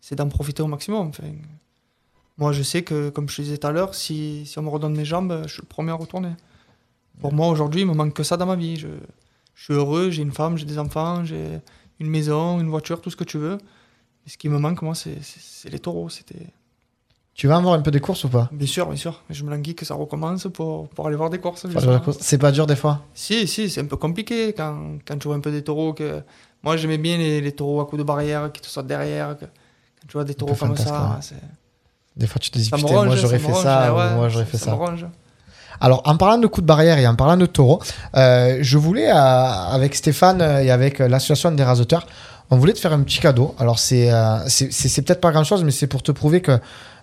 c'est 0.00 0.16
d'en 0.16 0.28
profiter 0.28 0.64
au 0.64 0.66
maximum. 0.66 1.06
Enfin, 1.06 1.30
moi, 2.38 2.50
je 2.50 2.64
sais 2.64 2.82
que, 2.82 3.08
comme 3.10 3.28
je 3.28 3.36
te 3.36 3.42
disais 3.42 3.56
tout 3.56 3.68
à 3.68 3.70
l'heure, 3.70 3.94
si, 3.94 4.44
si 4.46 4.58
on 4.58 4.62
me 4.62 4.68
redonne 4.68 4.96
mes 4.96 5.04
jambes, 5.04 5.42
je 5.46 5.52
suis 5.52 5.62
le 5.62 5.68
premier 5.68 5.92
à 5.92 5.94
retourner. 5.94 6.32
Pour 7.20 7.32
moi, 7.32 7.46
aujourd'hui, 7.46 7.82
il 7.82 7.86
me 7.86 7.94
manque 7.94 8.14
que 8.14 8.24
ça 8.24 8.36
dans 8.36 8.46
ma 8.46 8.56
vie. 8.56 8.76
Je, 8.76 8.88
suis 9.54 9.74
heureux, 9.74 10.10
j'ai 10.10 10.22
une 10.22 10.32
femme, 10.32 10.58
j'ai 10.58 10.64
des 10.64 10.80
enfants, 10.80 11.24
j'ai 11.24 11.60
une 12.00 12.08
maison, 12.08 12.58
une 12.58 12.68
voiture, 12.68 13.00
tout 13.00 13.10
ce 13.10 13.16
que 13.16 13.22
tu 13.22 13.38
veux. 13.38 13.58
Mais 14.24 14.32
ce 14.32 14.36
qui 14.36 14.48
me 14.48 14.58
manque, 14.58 14.82
moi, 14.82 14.96
c'est 14.96 15.70
les 15.70 15.78
taureaux. 15.78 16.08
C'était 16.08 16.46
Tu 17.40 17.46
vas 17.46 17.56
en 17.58 17.62
voir 17.62 17.72
un 17.72 17.80
peu 17.80 17.90
des 17.90 18.00
courses 18.00 18.24
ou 18.24 18.28
pas? 18.28 18.50
Bien 18.52 18.66
sûr, 18.66 18.86
bien 18.86 18.96
sûr. 18.96 19.22
Je 19.30 19.44
me 19.44 19.50
languis 19.50 19.74
que 19.74 19.86
ça 19.86 19.94
recommence 19.94 20.46
pour, 20.52 20.88
pour 20.90 21.06
aller 21.06 21.16
voir 21.16 21.30
des 21.30 21.38
courses. 21.38 21.64
C'est 22.20 22.36
pas 22.36 22.52
dur 22.52 22.66
des 22.66 22.76
fois? 22.76 23.00
Si, 23.14 23.48
si, 23.48 23.70
c'est 23.70 23.80
un 23.80 23.86
peu 23.86 23.96
compliqué 23.96 24.52
quand, 24.52 24.98
quand 25.08 25.16
tu 25.16 25.26
vois 25.26 25.38
un 25.38 25.40
peu 25.40 25.50
des 25.50 25.64
taureaux. 25.64 25.94
Que... 25.94 26.20
Moi, 26.62 26.76
j'aimais 26.76 26.98
bien 26.98 27.16
les, 27.16 27.40
les 27.40 27.52
taureaux 27.52 27.80
à 27.80 27.86
coups 27.86 27.96
de 27.98 28.04
barrière 28.04 28.52
qui 28.52 28.60
te 28.60 28.66
sautent 28.66 28.86
derrière. 28.88 29.38
que- 29.38 29.46
Quand 29.46 30.06
tu 30.06 30.12
vois 30.12 30.24
des 30.24 30.34
taureaux 30.34 30.54
comme 30.54 30.76
ça, 30.76 30.92
ouais. 30.92 31.22
c'est- 31.22 31.36
Des 32.14 32.26
fois, 32.26 32.38
tu 32.40 32.50
te 32.50 32.58
dis, 32.58 32.66
ça 32.66 32.76
putain, 32.76 33.06
moi 33.06 33.16
j'aurais 33.16 33.38
fait 33.38 33.54
ça, 33.54 33.94
ouais, 33.94 34.12
ou 34.12 34.16
moi 34.16 34.28
j'aurais 34.28 34.44
fait 34.44 34.58
ça. 34.58 34.78
Alors, 35.80 36.02
en 36.04 36.18
parlant 36.18 36.36
de 36.36 36.46
coups 36.46 36.62
de 36.62 36.66
barrière 36.66 36.98
et 36.98 37.06
en 37.06 37.14
parlant 37.14 37.38
de 37.38 37.46
taureaux, 37.46 37.80
euh, 38.16 38.58
je 38.60 38.76
voulais, 38.76 39.08
euh, 39.10 39.14
avec 39.14 39.94
Stéphane 39.94 40.42
et 40.42 40.70
avec 40.70 41.00
euh, 41.00 41.08
l'association 41.08 41.52
des 41.52 41.64
raseteurs, 41.64 42.06
on 42.50 42.56
voulait 42.56 42.72
te 42.72 42.78
faire 42.78 42.92
un 42.92 43.02
petit 43.02 43.20
cadeau. 43.20 43.54
Alors, 43.58 43.78
c'est 43.78 44.10
euh, 44.12 44.38
c'est 44.48 45.02
peut-être 45.02 45.20
pas 45.20 45.30
grand-chose, 45.30 45.64
mais 45.64 45.70
c'est 45.70 45.86
pour 45.86 46.02
te 46.02 46.12
prouver 46.12 46.40
que 46.40 46.58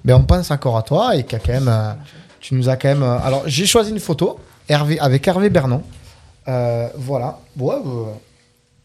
ben, 0.05 0.15
on 0.15 0.23
pense 0.23 0.51
encore 0.51 0.77
à 0.77 0.83
toi 0.83 1.15
et 1.15 1.23
même, 1.53 1.67
euh, 1.67 1.93
tu 2.39 2.55
nous 2.55 2.69
as 2.69 2.75
quand 2.75 2.89
même. 2.89 3.03
euh, 3.03 3.17
alors, 3.19 3.43
j'ai 3.45 3.65
choisi 3.65 3.91
une 3.91 3.99
photo 3.99 4.39
avec 4.69 5.27
Hervé 5.27 5.49
Bernon. 5.49 5.81
Voilà. 6.45 7.39
Ouais, 7.57 7.75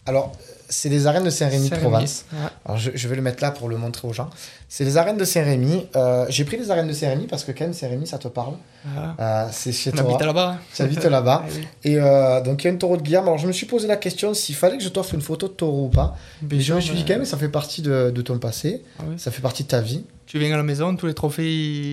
alors, 0.06 0.32
c'est 0.72 0.88
les 0.88 1.06
arènes 1.06 1.24
de 1.24 1.30
Saint-Rémy 1.30 1.68
de 1.68 1.76
Provence. 1.76 2.24
ouais. 2.32 2.38
Alors, 2.64 2.78
je, 2.78 2.90
je 2.94 3.08
vais 3.08 3.16
le 3.16 3.22
mettre 3.22 3.42
là 3.42 3.50
pour 3.50 3.68
le 3.68 3.76
montrer 3.76 4.08
aux 4.08 4.12
gens. 4.12 4.30
C'est 4.68 4.84
les 4.84 4.96
arènes 4.96 5.18
de 5.18 5.24
Saint-Rémy. 5.24 5.86
Euh, 5.96 6.24
j'ai 6.30 6.44
pris 6.44 6.56
les 6.56 6.70
arènes 6.70 6.88
de 6.88 6.92
Saint-Rémy 6.94 7.26
parce 7.26 7.44
que 7.44 7.52
quand 7.52 7.64
même, 7.64 7.74
Saint-Rémy, 7.74 8.06
ça 8.06 8.18
te 8.18 8.28
parle. 8.28 8.54
Voilà. 8.84 9.14
Euh, 9.20 9.48
c'est 9.52 9.70
chez 9.72 9.92
toi. 9.92 10.00
habite 10.00 10.22
là-bas. 10.22 10.56
Tu 10.74 10.82
habites 10.82 11.04
là-bas. 11.04 11.44
Ah 11.46 11.48
oui. 11.54 11.66
Et 11.84 11.98
euh, 11.98 12.40
donc 12.40 12.64
il 12.64 12.68
y 12.68 12.70
a 12.70 12.72
un 12.72 12.76
taureau 12.76 12.96
de 12.96 13.02
Guillaume. 13.02 13.24
Alors 13.24 13.38
je 13.38 13.46
me 13.46 13.52
suis 13.52 13.66
posé 13.66 13.86
la 13.86 13.96
question 13.96 14.32
s'il 14.34 14.54
fallait 14.54 14.78
que 14.78 14.82
je 14.82 14.88
t'offre 14.88 15.14
une 15.14 15.20
photo 15.20 15.46
de 15.48 15.52
taureau 15.52 15.84
ou 15.86 15.88
pas. 15.88 16.16
Et 16.50 16.60
je 16.60 16.72
me 16.74 16.80
suis 16.80 16.94
dit 16.94 17.04
quand 17.04 17.14
même, 17.14 17.24
ça 17.24 17.36
fait 17.36 17.48
partie 17.48 17.82
de, 17.82 18.10
de 18.14 18.22
ton 18.22 18.38
passé, 18.38 18.82
ah 18.98 19.02
oui. 19.08 19.14
ça 19.18 19.30
fait 19.30 19.42
partie 19.42 19.62
de 19.64 19.68
ta 19.68 19.80
vie. 19.80 20.04
Tu 20.32 20.38
viens 20.38 20.54
à 20.54 20.56
la 20.56 20.62
maison, 20.62 20.96
tous 20.96 21.04
les 21.04 21.12
trophées 21.12 21.44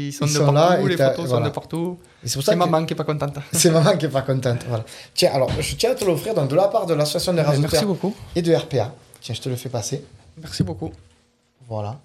ils 0.07 0.13
sont 0.13 0.25
Ils 0.25 0.31
de 0.31 0.37
sont 0.37 0.53
partout, 0.53 0.87
les 0.87 0.95
photos 0.95 1.25
voilà. 1.27 1.29
sont 1.29 1.41
de 1.43 1.49
partout. 1.53 1.97
C'est 2.23 2.55
maman 2.55 2.85
qui 2.85 2.93
est 2.93 2.95
pas 2.95 3.03
contente. 3.03 3.35
c'est 3.51 3.69
maman 3.69 3.97
qui 3.97 4.05
est 4.05 4.09
pas 4.09 4.21
contente. 4.21 4.59
Voilà. 4.65 4.85
Tiens, 5.13 5.31
alors 5.33 5.51
je 5.59 5.75
tiens 5.75 5.91
à 5.91 5.95
te 5.95 6.05
l'offrir 6.05 6.33
donc 6.33 6.49
de 6.49 6.55
la 6.55 6.69
part 6.69 6.85
de 6.85 6.93
l'association 6.93 7.33
des 7.33 7.41
Merci 7.41 7.57
rasoteurs 7.63 7.85
beaucoup. 7.85 8.15
et 8.37 8.41
de 8.41 8.55
RPA. 8.55 8.93
Tiens, 9.19 9.35
je 9.35 9.41
te 9.41 9.49
le 9.49 9.57
fais 9.57 9.67
passer. 9.67 10.05
Merci 10.41 10.63
beaucoup. 10.63 10.89
Voilà. 11.67 11.99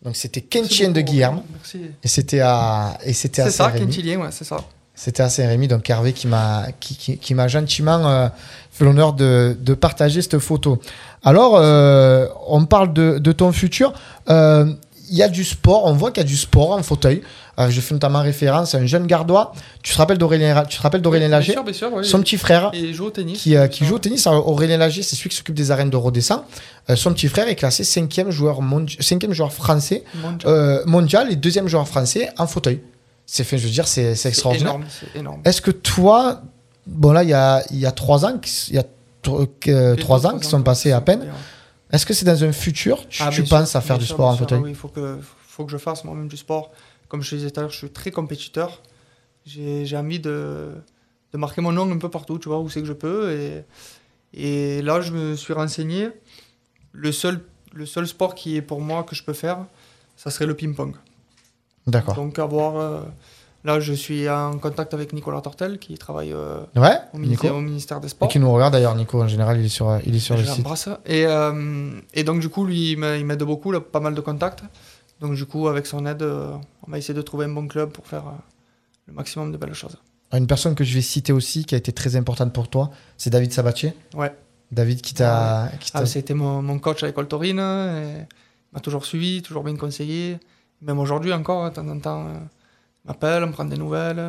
Donc 0.00 0.14
c'était 0.14 0.46
Merci 0.54 0.68
Kentien 0.68 0.90
de. 0.92 1.00
Guillerme 1.00 1.42
Merci. 1.52 1.80
et 2.04 2.06
c'était 2.06 2.38
à 2.38 2.96
et 3.04 3.12
c'était 3.12 3.42
C'est 3.42 3.50
ça. 3.50 3.72
Quintilien, 3.72 4.20
ouais, 4.20 4.28
c'est 4.30 4.44
ça. 4.44 4.58
C'était 4.94 5.24
à 5.24 5.28
Saint-Rémy, 5.28 5.66
donc 5.66 5.90
Hervé 5.90 6.12
qui 6.12 6.28
m'a 6.28 6.66
qui, 6.78 6.94
qui- 6.94 7.18
qui 7.18 7.34
m'a 7.34 7.48
gentiment 7.48 8.06
euh, 8.08 8.28
fait 8.70 8.84
l'honneur 8.84 9.12
de, 9.14 9.56
de 9.58 9.74
partager 9.74 10.22
cette 10.22 10.38
photo. 10.38 10.78
Alors, 11.24 11.56
euh, 11.56 12.28
on 12.46 12.64
parle 12.66 12.92
de, 12.92 13.18
de 13.18 13.32
ton 13.32 13.50
futur. 13.50 13.92
Euh, 14.28 14.72
Il 15.10 15.16
y 15.18 15.22
a 15.22 15.28
du 15.28 15.44
sport, 15.44 15.84
on 15.86 15.92
voit 15.92 16.10
qu'il 16.12 16.22
y 16.22 16.26
a 16.26 16.28
du 16.28 16.36
sport 16.36 16.70
en 16.70 16.82
fauteuil. 16.82 17.20
Euh, 17.58 17.68
je 17.68 17.80
fais 17.80 17.92
notamment 17.94 18.22
référence 18.22 18.74
à 18.74 18.78
un 18.78 18.86
jeune 18.86 19.06
gardois. 19.06 19.52
Tu 19.82 19.92
te 19.92 19.98
rappelles 19.98 20.18
d'Aurélien, 20.18 20.64
tu 20.68 20.78
te 20.78 20.82
rappelles 20.82 21.02
d'Aurélien 21.02 21.26
Bien 21.28 21.36
Lager 21.38 21.52
sûr, 21.52 21.64
bien 21.64 21.72
sûr, 21.74 21.90
oui. 21.92 22.04
Son 22.06 22.20
petit 22.20 22.38
frère 22.38 22.70
il 22.72 22.94
joue 22.94 23.06
au 23.06 23.10
tennis. 23.10 23.42
qui, 23.42 23.56
euh, 23.56 23.66
qui 23.66 23.84
joue 23.84 23.96
au 23.96 23.98
tennis. 23.98 24.26
Alors, 24.26 24.48
Aurélien 24.48 24.76
Lager, 24.78 25.02
c'est 25.02 25.16
celui 25.16 25.28
qui 25.30 25.36
s'occupe 25.36 25.54
des 25.56 25.70
arènes 25.72 25.90
de 25.90 25.96
Rodescent. 25.96 26.44
Euh, 26.88 26.96
son 26.96 27.12
petit 27.12 27.28
frère 27.28 27.48
est 27.48 27.56
classé 27.56 27.82
cinquième 27.84 28.30
joueur, 28.30 28.60
cinquième 29.00 29.32
joueur 29.32 29.52
français 29.52 30.04
Mondial. 30.22 30.82
mondial 30.86 31.32
et 31.32 31.36
deuxième 31.36 31.66
joueur 31.68 31.86
français 31.88 32.30
en 32.38 32.46
fauteuil. 32.46 32.80
C'est 33.26 33.44
fait, 33.44 33.58
je 33.58 33.64
veux 33.66 33.72
dire, 33.72 33.86
c'est 33.88 34.14
c'est 34.14 34.28
extraordinaire. 34.28 34.74
énorme, 34.74 34.84
c'est 34.88 35.18
énorme. 35.18 35.40
Est-ce 35.44 35.60
que 35.60 35.70
toi, 35.72 36.42
bon 36.86 37.12
là, 37.12 37.22
il 37.24 37.28
y 37.30 37.34
a, 37.34 37.62
il 37.70 37.78
y 37.78 37.86
a 37.86 37.92
trois 37.92 38.24
ans, 38.24 38.38
qui- 38.38 38.68
il 38.70 38.76
y 38.76 38.78
a 38.78 38.84
trois 39.96 40.26
ans 40.26 40.38
qui 40.38 40.48
sont 40.48 40.62
passés 40.62 40.92
à 40.92 41.00
peine. 41.00 41.26
Est-ce 41.92 42.06
que 42.06 42.14
c'est 42.14 42.24
dans 42.24 42.44
un 42.44 42.52
futur, 42.52 43.08
tu, 43.08 43.22
Ah, 43.22 43.30
tu 43.30 43.42
penses 43.44 43.70
sûr, 43.70 43.78
à 43.78 43.80
faire 43.80 43.98
du 43.98 44.06
sûr, 44.06 44.14
sport 44.14 44.28
en 44.28 44.36
fauteuil 44.36 44.58
Ah 44.60 44.64
Oui, 44.64 44.70
il 44.70 44.76
faut 44.76 44.88
que, 44.88 45.18
faut 45.46 45.64
que 45.64 45.72
je 45.72 45.76
fasse 45.78 46.04
moi-même 46.04 46.28
du 46.28 46.36
sport. 46.36 46.70
Comme 47.08 47.22
je 47.22 47.30
te 47.30 47.34
disais 47.36 47.50
tout 47.50 47.60
à 47.60 47.62
l'heure, 47.64 47.70
je 47.72 47.76
suis 47.78 47.90
très 47.90 48.10
compétiteur. 48.10 48.80
J'ai 49.44 49.84
j'ai 49.86 49.96
envie 49.96 50.20
de, 50.20 50.70
de 51.32 51.38
marquer 51.38 51.60
mon 51.60 51.72
nom 51.72 51.90
un 51.90 51.98
peu 51.98 52.08
partout, 52.08 52.38
tu 52.38 52.48
vois, 52.48 52.60
où 52.60 52.68
c'est 52.68 52.80
que 52.80 52.86
je 52.86 52.92
peux. 52.92 53.32
Et, 53.32 53.64
et 54.34 54.82
là, 54.82 55.00
je 55.00 55.12
me 55.12 55.34
suis 55.34 55.52
renseigné. 55.52 56.10
Le 56.92 57.10
seul, 57.12 57.40
le 57.72 57.86
seul 57.86 58.06
sport 58.06 58.34
qui 58.34 58.56
est 58.56 58.62
pour 58.62 58.80
moi 58.80 59.02
que 59.02 59.14
je 59.16 59.24
peux 59.24 59.32
faire, 59.32 59.64
ça 60.16 60.30
serait 60.30 60.46
le 60.46 60.54
ping-pong. 60.54 60.94
D'accord. 61.86 62.14
Donc, 62.14 62.38
avoir. 62.38 62.76
euh, 62.76 63.02
là, 63.64 63.80
je 63.80 63.92
suis 63.92 64.28
en 64.28 64.58
contact 64.58 64.94
avec 64.94 65.12
Nicolas 65.12 65.40
Tortel 65.40 65.78
qui 65.78 65.96
travaille 65.98 66.32
euh, 66.32 66.60
Ouais, 66.76 66.98
au, 67.12 67.18
ministère, 67.18 67.54
au 67.54 67.60
ministère 67.60 68.00
des 68.00 68.06
Et 68.06 68.10
Sports. 68.10 68.28
qui 68.28 68.38
nous 68.38 68.52
regarde 68.52 68.72
d'ailleurs, 68.72 68.94
Nico, 68.94 69.22
en 69.22 69.28
général, 69.28 69.58
il 69.58 69.66
est 69.66 69.68
sur, 69.68 69.98
il 70.06 70.14
est 70.14 70.18
sur 70.20 70.36
le 70.36 70.42
Je 70.42 70.46
site. 70.46 70.56
l'embrasse. 70.58 70.88
Et, 71.06 71.26
euh, 71.26 71.90
et 72.14 72.24
donc, 72.24 72.40
du 72.40 72.48
coup, 72.48 72.64
lui, 72.64 72.92
il 72.92 72.98
m'a- 72.98 73.16
il 73.16 73.24
m'aide 73.26 73.42
beaucoup, 73.42 73.72
là, 73.72 73.80
pas 73.80 74.00
mal 74.00 74.14
de 74.14 74.20
contacts. 74.20 74.62
Donc, 75.20 75.34
du 75.34 75.44
coup, 75.46 75.68
avec 75.68 75.86
son 75.86 76.06
aide, 76.06 76.22
euh, 76.22 76.52
on 76.86 76.90
va 76.90 76.98
essayer 76.98 77.14
de 77.14 77.22
trouver 77.22 77.44
un 77.46 77.50
bon 77.50 77.66
club 77.68 77.90
pour 77.90 78.06
faire 78.06 78.26
euh, 78.26 78.32
le 79.06 79.12
maximum 79.14 79.52
de 79.52 79.56
belles 79.58 79.74
choses. 79.74 79.96
Une 80.32 80.46
personne 80.46 80.74
que 80.74 80.84
je 80.84 80.94
vais 80.94 81.00
citer 81.02 81.32
aussi, 81.32 81.64
qui 81.64 81.74
a 81.74 81.78
été 81.78 81.92
très 81.92 82.14
importante 82.16 82.52
pour 82.52 82.68
toi, 82.68 82.90
c'est 83.18 83.30
David 83.30 83.52
Sabatier. 83.52 83.92
Ouais. 84.14 84.32
David 84.72 85.00
qui 85.00 85.12
t'a. 85.14 85.68
t'a- 85.92 85.98
Ah, 85.98 86.06
C'était 86.06 86.32
mon, 86.34 86.62
mon 86.62 86.78
coach 86.78 87.02
à 87.02 87.06
l'école 87.08 87.26
taurine. 87.26 87.58
et 87.58 88.20
Il 88.20 88.74
m'a 88.74 88.78
toujours 88.80 89.04
suivi, 89.04 89.42
toujours 89.42 89.64
bien 89.64 89.74
conseillé. 89.76 90.38
Même 90.82 91.00
aujourd'hui 91.00 91.32
encore, 91.32 91.68
de 91.68 91.74
temps 91.74 91.88
en 91.88 91.98
temps, 91.98 92.26
m'appelle, 93.04 93.42
on 93.44 93.48
me 93.48 93.52
prend 93.52 93.64
des 93.64 93.76
nouvelles. 93.76 94.22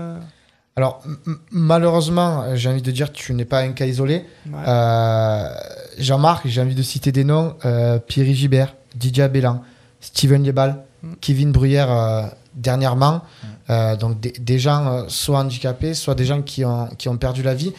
Alors, 0.75 1.03
malheureusement, 1.51 2.55
j'ai 2.55 2.69
envie 2.69 2.81
de 2.81 2.91
dire 2.91 3.11
que 3.11 3.17
tu 3.17 3.33
n'es 3.33 3.45
pas 3.45 3.59
un 3.61 3.71
cas 3.73 3.85
isolé. 3.85 4.25
ouais. 4.47 4.53
Euh, 4.67 5.47
Jean-Marc, 5.97 6.47
j'ai 6.47 6.61
envie 6.61 6.75
de 6.75 6.81
citer 6.83 7.11
des 7.11 7.23
noms 7.23 7.55
euh, 7.65 7.99
Pierre 7.99 8.33
Gibert, 8.33 8.75
Didier 8.95 9.23
Abellan, 9.23 9.63
Steven 9.99 10.43
Liebal, 10.43 10.83
Mm. 11.03 11.13
Kevin 11.19 11.51
Bruyère 11.51 11.91
euh, 11.91 12.27
dernièrement. 12.53 13.21
Donc 13.99 14.19
des, 14.19 14.33
des 14.33 14.59
gens 14.59 15.05
soit 15.07 15.39
handicapés, 15.39 15.95
soit 15.95 16.13
des 16.13 16.25
gens 16.25 16.43
qui 16.43 16.63
ont, 16.63 16.85
qui 16.95 17.09
ont 17.09 17.17
perdu 17.17 17.41
la 17.41 17.55
vie. 17.55 17.73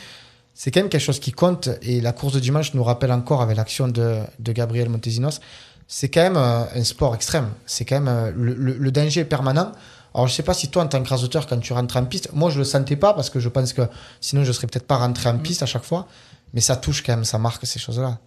C'est 0.54 0.72
quand 0.72 0.80
même 0.80 0.88
quelque 0.88 1.02
chose 1.04 1.20
qui 1.20 1.30
compte 1.30 1.68
et 1.82 2.00
la 2.00 2.10
course 2.12 2.32
de 2.34 2.40
dimanche 2.40 2.74
nous 2.74 2.82
rappelle 2.82 3.12
encore 3.12 3.40
avec 3.42 3.56
l'action 3.56 3.86
de, 3.86 4.16
de 4.40 4.52
Gabriel 4.52 4.88
Montesinos. 4.88 5.40
C'est 5.86 6.08
quand 6.08 6.22
même 6.22 6.36
un 6.36 6.82
sport 6.82 7.14
extrême. 7.14 7.46
C'est 7.64 7.84
quand 7.84 8.00
même 8.00 8.32
le, 8.36 8.54
le- 8.54 8.76
le 8.76 8.90
danger 8.90 9.24
permanent. 9.24 9.70
Alors 10.14 10.26
je 10.28 10.34
sais 10.34 10.42
pas 10.42 10.54
si 10.54 10.68
toi 10.68 10.82
en 10.84 10.88
tant 10.88 11.02
que 11.02 11.08
rasoteur 11.08 11.46
quand 11.46 11.58
tu 11.58 11.72
rentres 11.72 11.96
en 11.96 12.04
piste, 12.04 12.30
moi 12.32 12.50
je 12.50 12.58
le 12.58 12.64
sentais 12.64 12.96
pas 12.96 13.14
parce 13.14 13.30
que 13.30 13.40
je 13.40 13.48
pense 13.48 13.72
que 13.72 13.82
sinon 14.20 14.44
je 14.44 14.52
serais 14.52 14.66
peut-être 14.66 14.86
pas 14.86 14.96
rentré 14.98 15.28
en 15.30 15.34
Mm. 15.34 15.42
piste 15.42 15.62
à 15.62 15.66
chaque 15.66 15.84
fois. 15.84 16.06
Mais 16.54 16.60
ça 16.60 16.76
touche 16.76 17.02
quand 17.02 17.14
même, 17.14 17.24
ça 17.24 17.38
marque 17.38 17.66
ces 17.66 17.78
choses-là. 17.78 18.18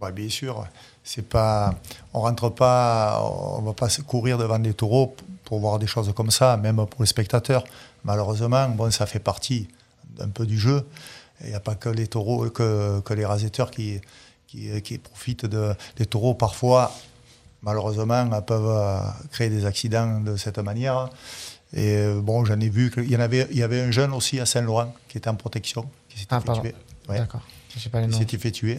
Ouais, 0.00 0.12
bien 0.12 0.28
sûr, 0.28 0.66
c'est 1.02 1.26
pas, 1.26 1.74
on 2.12 2.20
rentre 2.20 2.50
pas, 2.50 3.22
on 3.24 3.62
va 3.62 3.72
pas 3.72 3.88
se 3.88 4.02
courir 4.02 4.36
devant 4.36 4.58
des 4.58 4.74
taureaux 4.74 5.16
pour 5.44 5.60
voir 5.60 5.78
des 5.78 5.86
choses 5.86 6.12
comme 6.14 6.30
ça, 6.30 6.56
même 6.58 6.76
pour 6.86 7.00
les 7.00 7.06
spectateurs. 7.06 7.64
Malheureusement, 8.04 8.68
bon, 8.68 8.90
ça 8.90 9.06
fait 9.06 9.20
partie 9.20 9.68
un 10.20 10.28
peu 10.28 10.44
du 10.44 10.58
jeu. 10.58 10.86
Il 11.40 11.48
n'y 11.48 11.54
a 11.54 11.60
pas 11.60 11.76
que 11.76 11.88
les 11.88 12.08
taureaux, 12.08 12.50
que, 12.50 13.00
que 13.00 13.14
les 13.14 13.24
raseteurs 13.24 13.70
qui, 13.70 14.00
qui, 14.48 14.82
qui 14.82 14.98
profitent 14.98 15.46
de, 15.46 15.74
des 15.96 16.04
taureaux. 16.04 16.34
Parfois, 16.34 16.92
malheureusement, 17.62 18.28
peuvent 18.42 18.66
euh, 18.66 18.98
créer 19.30 19.48
des 19.50 19.64
accidents 19.66 20.20
de 20.20 20.36
cette 20.36 20.58
manière. 20.58 21.08
Et 21.74 21.96
euh, 21.96 22.20
bon, 22.20 22.44
j'en 22.44 22.60
ai 22.60 22.68
vu 22.68 22.90
qu'il 22.90 23.10
y 23.10 23.16
en 23.16 23.20
avait, 23.20 23.46
il 23.50 23.56
y 23.56 23.62
avait 23.62 23.80
un 23.80 23.90
jeune 23.90 24.12
aussi 24.12 24.38
à 24.40 24.46
Saint-Laurent 24.46 24.92
qui 25.08 25.18
était 25.18 25.30
en 25.30 25.34
protection, 25.36 25.88
qui 26.08 26.18
s'était 26.18 26.34
Ah, 26.34 26.40
fait 26.40 26.46
pardon. 26.46 26.60
tuer. 26.62 26.74
Ouais. 27.08 27.18
D'accord. 27.18 27.40
Je 27.74 27.78
sais 27.78 27.88
pas 27.88 28.00
les 28.00 28.06
Il 28.08 28.14
s'était 28.14 28.36
fait 28.38 28.50
tuer. 28.50 28.78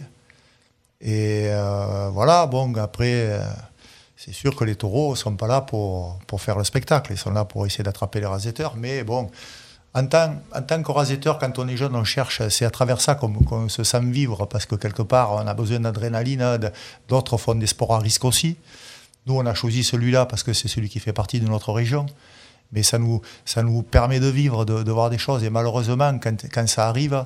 Et 1.00 1.46
euh, 1.48 2.08
voilà, 2.12 2.46
bon, 2.46 2.72
après, 2.76 3.12
euh, 3.30 3.40
c'est 4.16 4.32
sûr 4.32 4.54
que 4.54 4.64
les 4.64 4.76
taureaux 4.76 5.10
ne 5.10 5.16
sont 5.16 5.34
pas 5.36 5.48
là 5.48 5.60
pour, 5.60 6.18
pour 6.26 6.40
faire 6.40 6.56
le 6.56 6.64
spectacle. 6.64 7.12
Ils 7.12 7.18
sont 7.18 7.32
là 7.32 7.44
pour 7.44 7.66
essayer 7.66 7.82
d'attraper 7.84 8.20
les 8.20 8.26
raseteurs. 8.26 8.76
Mais 8.76 9.02
bon, 9.02 9.28
en 9.94 10.06
tant, 10.06 10.34
en 10.54 10.62
tant 10.62 10.82
que 10.82 10.90
rasetteur, 10.92 11.38
quand 11.38 11.58
on 11.58 11.68
est 11.68 11.76
jeune, 11.76 11.94
on 11.94 12.04
cherche, 12.04 12.46
c'est 12.48 12.64
à 12.64 12.70
travers 12.70 13.00
ça 13.00 13.14
qu'on 13.14 13.32
qu'on 13.32 13.68
se 13.68 13.84
sent 13.84 14.00
vivre, 14.04 14.46
parce 14.46 14.66
que 14.66 14.74
quelque 14.74 15.02
part, 15.02 15.32
on 15.32 15.46
a 15.46 15.54
besoin 15.54 15.80
d'adrénaline. 15.80 16.70
D'autres 17.08 17.36
font 17.36 17.54
des 17.54 17.66
sports 17.68 17.94
à 17.94 17.98
risque 18.00 18.24
aussi. 18.24 18.56
Nous, 19.26 19.34
on 19.36 19.46
a 19.46 19.54
choisi 19.54 19.84
celui-là 19.84 20.26
parce 20.26 20.42
que 20.42 20.52
c'est 20.52 20.68
celui 20.68 20.88
qui 20.88 20.98
fait 21.00 21.12
partie 21.12 21.40
de 21.40 21.46
notre 21.48 21.72
région. 21.72 22.06
Mais 22.72 22.82
ça 22.82 22.98
nous, 22.98 23.20
ça 23.44 23.62
nous 23.62 23.82
permet 23.82 24.18
de 24.20 24.26
vivre, 24.26 24.64
de, 24.64 24.82
de 24.82 24.90
voir 24.90 25.10
des 25.10 25.18
choses. 25.18 25.44
Et 25.44 25.50
malheureusement, 25.50 26.18
quand, 26.18 26.36
quand 26.52 26.66
ça 26.68 26.88
arrive, 26.88 27.24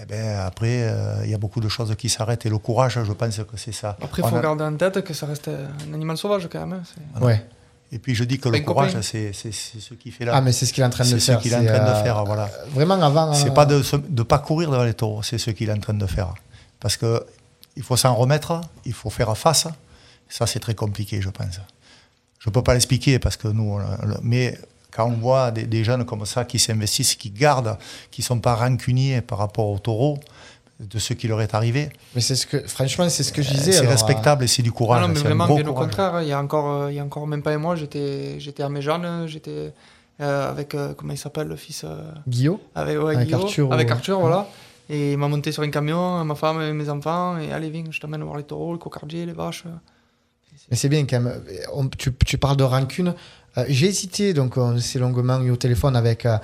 eh 0.00 0.06
ben, 0.06 0.38
après, 0.40 0.84
euh, 0.88 1.20
il 1.24 1.30
y 1.30 1.34
a 1.34 1.38
beaucoup 1.38 1.60
de 1.60 1.68
choses 1.68 1.94
qui 1.96 2.08
s'arrêtent. 2.08 2.46
Et 2.46 2.48
le 2.48 2.56
courage, 2.58 2.98
je 3.04 3.12
pense 3.12 3.36
que 3.36 3.56
c'est 3.58 3.72
ça. 3.72 3.98
Après, 4.02 4.22
il 4.22 4.28
faut 4.28 4.36
a- 4.36 4.40
garder 4.40 4.64
en 4.64 4.74
tête 4.76 5.02
que 5.04 5.12
ça 5.12 5.26
reste 5.26 5.48
un 5.48 5.92
animal 5.92 6.16
sauvage 6.16 6.48
quand 6.50 6.60
même. 6.66 6.80
hein, 6.80 6.82
c'est- 7.18 7.22
Ouais. 7.24 7.44
Et 7.92 7.98
puis 7.98 8.14
je 8.14 8.22
dis 8.24 8.38
que 8.38 8.48
le 8.48 8.60
courage, 8.60 8.90
copain. 8.92 9.02
c'est 9.02 9.32
c'est- 9.32 9.50
c'est 9.52 9.80
ce 9.80 9.94
qui 9.94 10.10
fait 10.12 10.24
là. 10.24 10.32
Ah, 10.36 10.40
mais 10.40 10.52
c'est 10.52 10.64
ce 10.66 10.72
qu'il 10.72 10.82
est 10.82 10.86
en 10.86 10.90
train 10.90 11.04
de 11.04 11.08
c'est 11.08 11.20
faire. 11.20 11.38
ce 11.38 11.42
qu'il 11.42 11.52
est 11.52 11.56
en 11.56 11.60
c'est, 11.60 11.66
train 11.66 11.86
euh, 11.86 11.98
de 11.98 12.02
faire. 12.04 12.24
Voilà. 12.24 12.48
Vraiment 12.72 13.00
avant. 13.02 13.32
C'est 13.34 13.48
euh, 13.50 13.52
pas 13.52 13.66
de 13.66 13.82
ne 14.10 14.22
pas 14.22 14.38
courir 14.38 14.70
devant 14.70 14.84
les 14.84 14.94
taureaux, 14.94 15.22
c'est 15.22 15.38
ce 15.38 15.50
qu'il 15.50 15.68
est 15.68 15.72
en 15.72 15.78
train 15.80 15.94
de 15.94 16.06
faire. 16.06 16.32
Parce 16.78 16.96
que 16.96 17.24
il 17.76 17.82
faut 17.82 17.96
s'en 17.96 18.14
remettre, 18.14 18.60
il 18.84 18.92
faut 18.92 19.10
faire 19.10 19.36
face. 19.36 19.66
Ça, 20.28 20.46
c'est 20.46 20.60
très 20.60 20.74
compliqué, 20.76 21.20
je 21.20 21.28
pense. 21.30 21.58
Je 22.38 22.48
ne 22.48 22.52
peux 22.54 22.62
pas 22.62 22.74
l'expliquer 22.74 23.18
parce 23.18 23.36
que 23.36 23.48
nous, 23.48 23.78
on- 23.80 23.80
mais 24.22 24.56
quand 24.92 25.06
on 25.06 25.16
voit 25.18 25.50
des, 25.50 25.64
des 25.64 25.82
jeunes 25.84 26.04
comme 26.04 26.24
ça 26.26 26.44
qui 26.44 26.58
s'investissent, 26.60 27.14
qui 27.16 27.30
gardent, 27.30 27.76
qui 28.12 28.22
sont 28.22 28.38
pas 28.38 28.54
rancuniers 28.54 29.20
par 29.20 29.38
rapport 29.38 29.66
aux 29.68 29.78
taureaux, 29.78 30.18
de 30.80 30.98
ce 30.98 31.12
qui 31.12 31.28
leur 31.28 31.40
est 31.42 31.54
arrivé, 31.54 31.90
Mais 32.14 32.20
c'est 32.22 32.34
ce 32.34 32.46
que, 32.46 32.66
franchement, 32.66 33.08
c'est 33.10 33.22
ce 33.22 33.32
que 33.32 33.42
je 33.42 33.50
euh, 33.50 33.54
disais. 33.54 33.72
c'est 33.72 33.86
respectable 33.86 34.44
et 34.44 34.46
c'est 34.46 34.62
du 34.62 34.70
Ah 34.72 34.76
courage. 34.78 35.02
non, 35.02 35.08
mais 35.08 35.20
vraiment, 35.20 35.46
bien 35.54 35.66
au 35.68 35.74
contraire. 35.74 36.14
hein. 36.16 36.22
Il 36.22 36.28
y 36.28 36.32
a 36.32 36.40
encore, 36.40 36.82
euh, 36.84 36.90
il 36.90 36.96
y 36.96 36.98
a 37.00 37.04
encore 37.04 37.26
même 37.26 37.42
pas 37.42 37.52
un 37.52 37.58
mois, 37.58 37.76
j'étais, 37.76 38.40
j'étais 38.40 38.62
à 38.62 38.68
Méjeanne, 38.70 39.26
j'étais 39.26 39.72
euh, 40.22 40.50
avec, 40.50 40.74
euh, 40.74 40.94
comment 40.96 41.12
il 41.12 41.18
s'appelle, 41.18 41.48
le 41.48 41.56
fils 41.56 41.84
Guillaume 42.26 42.58
avec, 42.74 42.98
ouais, 42.98 43.14
Avec 43.14 43.26
Guillaume, 43.28 43.42
Arthur, 43.42 43.72
avec 43.72 43.86
ouais. 43.88 43.92
Arthur, 43.92 44.20
voilà. 44.20 44.48
Et 44.88 45.12
il 45.12 45.18
m'a 45.18 45.28
monté 45.28 45.52
sur 45.52 45.62
un 45.62 45.70
camion, 45.70 46.24
ma 46.24 46.34
femme 46.34 46.60
et 46.62 46.72
mes 46.72 46.88
enfants, 46.88 47.38
et 47.38 47.52
allez, 47.52 47.70
viens, 47.70 47.84
je 47.90 48.00
t'emmène 48.00 48.22
voir 48.24 48.36
les 48.38 48.42
taureaux, 48.44 48.72
le 48.72 48.78
cocardier, 48.78 49.24
les 49.26 49.32
vaches. 49.32 49.64
Mais 50.70 50.76
c'est 50.76 50.88
bien 50.88 51.04
quand 51.06 51.20
même. 51.20 51.40
On- 51.74 51.88
tu, 51.88 52.12
tu 52.26 52.38
parles 52.38 52.56
de 52.56 52.64
rancune. 52.64 53.14
Euh, 53.58 53.64
j'ai 53.68 53.86
hésité, 53.88 54.32
donc 54.34 54.56
on 54.56 54.78
s'est 54.78 54.98
longuement 55.00 55.40
eu 55.40 55.50
au 55.50 55.56
téléphone 55.56 55.96
avec, 55.96 56.24
euh, 56.26 56.38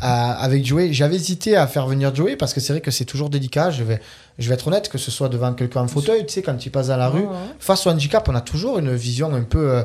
avec 0.00 0.64
Joey. 0.64 0.92
J'avais 0.92 1.16
hésité 1.16 1.56
à 1.56 1.66
faire 1.66 1.86
venir 1.86 2.14
Joey 2.14 2.36
parce 2.36 2.54
que 2.54 2.60
c'est 2.60 2.72
vrai 2.72 2.80
que 2.80 2.90
c'est 2.90 3.04
toujours 3.04 3.30
délicat. 3.30 3.70
Je 3.70 3.82
vais, 3.84 4.00
je 4.38 4.48
vais 4.48 4.54
être 4.54 4.66
honnête, 4.68 4.88
que 4.88 4.98
ce 4.98 5.10
soit 5.10 5.28
devant 5.28 5.52
quelqu'un 5.54 5.82
en 5.82 5.88
fauteuil, 5.88 6.24
tu 6.26 6.32
sais, 6.34 6.42
quand 6.42 6.56
tu 6.56 6.70
passes 6.70 6.88
dans 6.88 6.96
la 6.96 7.08
rue. 7.08 7.26
Face 7.58 7.86
au 7.86 7.90
handicap, 7.90 8.28
on 8.28 8.34
a 8.34 8.40
toujours 8.40 8.78
une 8.78 8.94
vision 8.94 9.34
un 9.34 9.42
peu 9.42 9.70
euh, 9.70 9.82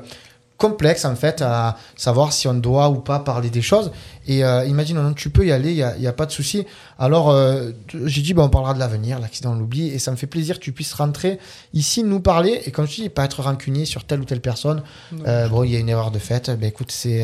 complexe 0.57 1.03
en 1.03 1.15
fait 1.17 1.41
à 1.41 1.75
savoir 1.97 2.31
si 2.31 2.47
on 2.47 2.53
doit 2.53 2.87
ou 2.89 2.95
pas 2.95 3.19
parler 3.19 3.49
des 3.49 3.61
choses. 3.61 3.91
Et 4.25 4.45
euh, 4.45 4.63
imagine, 4.65 4.95
non, 5.01 5.13
tu 5.13 5.29
peux 5.29 5.45
y 5.45 5.51
aller, 5.51 5.71
il 5.71 5.75
n'y 5.75 5.83
a, 5.83 5.97
y 5.97 6.07
a 6.07 6.13
pas 6.13 6.25
de 6.25 6.31
souci. 6.31 6.65
Alors 6.97 7.29
euh, 7.29 7.71
j'ai 8.05 8.21
dit, 8.21 8.33
bon, 8.33 8.43
on 8.45 8.49
parlera 8.49 8.73
de 8.73 8.79
l'avenir, 8.79 9.19
l'accident, 9.19 9.51
on 9.51 9.55
l'oublie. 9.55 9.89
Et 9.89 9.99
ça 9.99 10.11
me 10.11 10.15
fait 10.15 10.27
plaisir 10.27 10.55
que 10.57 10.63
tu 10.63 10.71
puisses 10.71 10.93
rentrer 10.93 11.39
ici, 11.73 12.03
nous 12.03 12.21
parler. 12.21 12.61
Et 12.65 12.71
comme 12.71 12.87
je 12.87 12.95
dis, 12.95 13.09
pas 13.09 13.25
être 13.25 13.41
rancunier 13.43 13.83
sur 13.83 14.05
telle 14.05 14.21
ou 14.21 14.25
telle 14.25 14.39
personne. 14.39 14.81
Non, 15.11 15.23
Euh, 15.27 15.49
bon, 15.49 15.63
il 15.63 15.71
y 15.71 15.75
a 15.75 15.79
une 15.79 15.89
erreur 15.89 16.09
de 16.09 16.19
fait. 16.19 16.49
Ben 16.51 16.67
écoute, 16.69 16.91
c'est. 16.91 17.23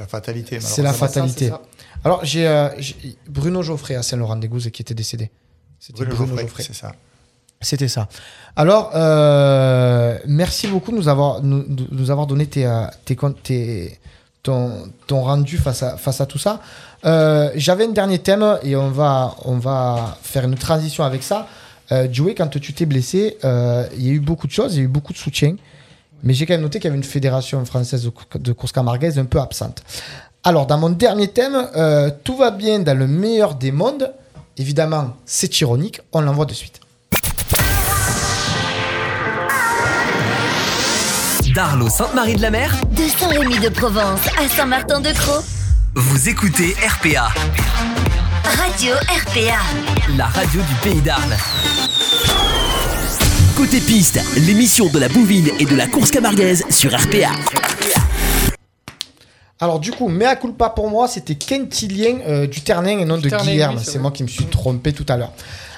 la 0.00 0.06
fatalité. 0.08 0.58
C'est 0.60 0.82
la 0.82 0.92
fatalité. 0.92 1.48
ça, 1.50 1.62
Alors 2.02 2.24
j'ai 2.24 2.46
euh, 2.48 2.68
j'ai- 2.78 3.16
Bruno 3.28 3.62
Geoffrey 3.62 3.94
à 3.94 4.02
Saint-Laurent-des-Gouzes 4.02 4.70
qui 4.70 4.82
était 4.82 4.94
décédé. 4.94 5.30
C'était 5.78 6.04
Bruno 6.04 6.14
Bruno, 6.16 6.30
Geoffrey, 6.32 6.46
Geoffrey. 6.46 6.62
c'est 6.66 6.74
ça. 6.74 6.92
C'était 7.60 7.88
ça. 7.88 8.08
Alors, 8.56 8.90
euh, 8.94 10.18
merci 10.26 10.66
beaucoup 10.66 10.90
de 10.90 10.96
nous 10.96 11.08
avoir, 11.08 11.42
nous, 11.42 12.10
avoir 12.10 12.26
donné 12.26 12.46
tes, 12.46 12.66
euh, 12.66 12.84
tes, 13.06 13.16
tes- 13.42 13.98
ton, 14.42 14.90
ton 15.06 15.22
rendu 15.22 15.56
face 15.56 15.82
à, 15.82 15.96
face 15.96 16.20
à 16.20 16.26
tout 16.26 16.36
ça. 16.38 16.60
Euh, 17.06 17.50
J'avais 17.54 17.84
un 17.86 17.92
dernier 17.92 18.18
thème 18.18 18.58
et 18.62 18.76
on 18.76 18.90
va, 18.90 19.34
on 19.46 19.56
va 19.56 20.18
faire 20.22 20.44
une 20.44 20.56
transition 20.56 21.04
avec 21.04 21.22
ça. 21.22 21.46
Euh, 21.92 22.06
Joey, 22.12 22.34
quand 22.34 22.48
tu 22.48 22.72
t'es 22.74 22.84
blessé, 22.86 23.38
il 23.42 24.02
y 24.06 24.10
a 24.10 24.12
eu 24.12 24.20
beaucoup 24.20 24.46
de 24.46 24.52
choses, 24.52 24.74
il 24.74 24.78
y 24.78 24.80
a 24.80 24.84
eu 24.84 24.88
beaucoup 24.88 25.12
de 25.14 25.18
soutien. 25.18 25.56
Mais 26.22 26.32
j'ai 26.32 26.46
quand 26.46 26.54
même 26.54 26.62
noté 26.62 26.78
qu'il 26.80 26.88
y 26.88 26.90
avait 26.90 26.96
une 26.96 27.02
fédération 27.04 27.62
française 27.66 28.02
de, 28.04 28.08
cou- 28.10 28.38
de 28.38 28.52
course 28.52 28.72
camarguaise 28.72 29.18
un 29.18 29.26
peu 29.26 29.40
absente. 29.40 29.82
Alors, 30.46 30.66
dans 30.66 30.76
mon 30.78 30.90
dernier 30.90 31.28
thème, 31.28 31.68
euh, 31.74 32.10
tout 32.22 32.36
va 32.36 32.50
bien 32.50 32.78
dans 32.80 32.96
le 32.96 33.06
meilleur 33.06 33.54
des 33.54 33.72
mondes. 33.72 34.12
Évidemment, 34.58 35.16
c'est 35.24 35.58
ironique. 35.60 36.00
On 36.12 36.20
l'envoie 36.20 36.44
de 36.44 36.52
suite. 36.52 36.80
D'Arlo 41.54 41.88
Sainte-Marie 41.88 42.34
de 42.34 42.42
la 42.42 42.50
Mer, 42.50 42.74
De 42.92 43.04
Saint-Rémy 43.08 43.58
de 43.60 43.68
Provence 43.68 44.20
à 44.38 44.48
Saint-Martin-de-Croix. 44.48 45.42
vous 45.94 46.28
écoutez 46.28 46.74
RPA, 46.84 47.28
Radio 48.44 48.94
RPA. 48.94 50.12
la 50.16 50.26
radio 50.26 50.60
du 50.60 50.74
pays 50.90 51.00
d'Arles. 51.00 51.36
Côté 53.56 53.78
piste, 53.78 54.20
l'émission 54.36 54.86
de 54.88 54.98
la 54.98 55.08
bouvine 55.08 55.48
et 55.60 55.64
de 55.64 55.76
la 55.76 55.86
course 55.86 56.10
camarguaise 56.10 56.64
sur 56.70 56.90
RPA. 56.92 57.30
Alors, 59.60 59.80
du 59.80 59.92
coup, 59.92 60.08
mea 60.08 60.36
culpa 60.36 60.68
pour 60.70 60.90
moi, 60.90 61.08
c'était 61.08 61.36
Quentilien 61.36 62.18
euh, 62.26 62.46
du 62.46 62.60
Ternin 62.62 62.98
et 62.98 63.04
non 63.04 63.18
de 63.18 63.28
Ternin, 63.28 63.44
Guilherme. 63.44 63.76
oui, 63.76 63.82
c'est 63.84 63.98
moi 63.98 64.10
qui 64.10 64.22
me 64.22 64.28
suis 64.28 64.46
trompé 64.46 64.92
tout 64.92 65.06
à 65.08 65.16
l'heure. 65.16 65.32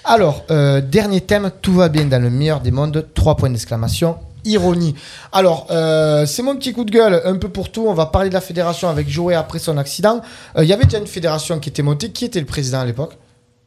Alors, 0.04 0.44
euh, 0.50 0.80
dernier 0.80 1.20
thème, 1.20 1.50
tout 1.62 1.74
va 1.74 1.88
bien 1.88 2.06
dans 2.06 2.22
le 2.22 2.30
meilleur 2.30 2.60
des 2.60 2.70
mondes. 2.70 3.06
Trois 3.14 3.36
points 3.36 3.50
d'exclamation. 3.50 4.16
Ironie. 4.46 4.94
Alors, 5.32 5.66
euh, 5.70 6.24
c'est 6.24 6.42
mon 6.42 6.56
petit 6.56 6.72
coup 6.72 6.84
de 6.84 6.90
gueule, 6.90 7.20
un 7.24 7.36
peu 7.36 7.48
pour 7.48 7.70
tout. 7.70 7.86
On 7.86 7.94
va 7.94 8.06
parler 8.06 8.28
de 8.28 8.34
la 8.34 8.40
fédération 8.40 8.88
avec 8.88 9.08
Joey 9.08 9.34
après 9.34 9.58
son 9.58 9.76
accident. 9.76 10.20
Euh, 10.56 10.62
Il 10.64 10.68
y 10.68 10.72
avait 10.72 10.84
déjà 10.84 10.98
une 10.98 11.06
fédération 11.06 11.58
qui 11.58 11.68
était 11.68 11.82
montée. 11.82 12.10
Qui 12.10 12.24
était 12.24 12.40
le 12.40 12.46
président 12.46 12.80
à 12.80 12.84
l'époque? 12.84 13.16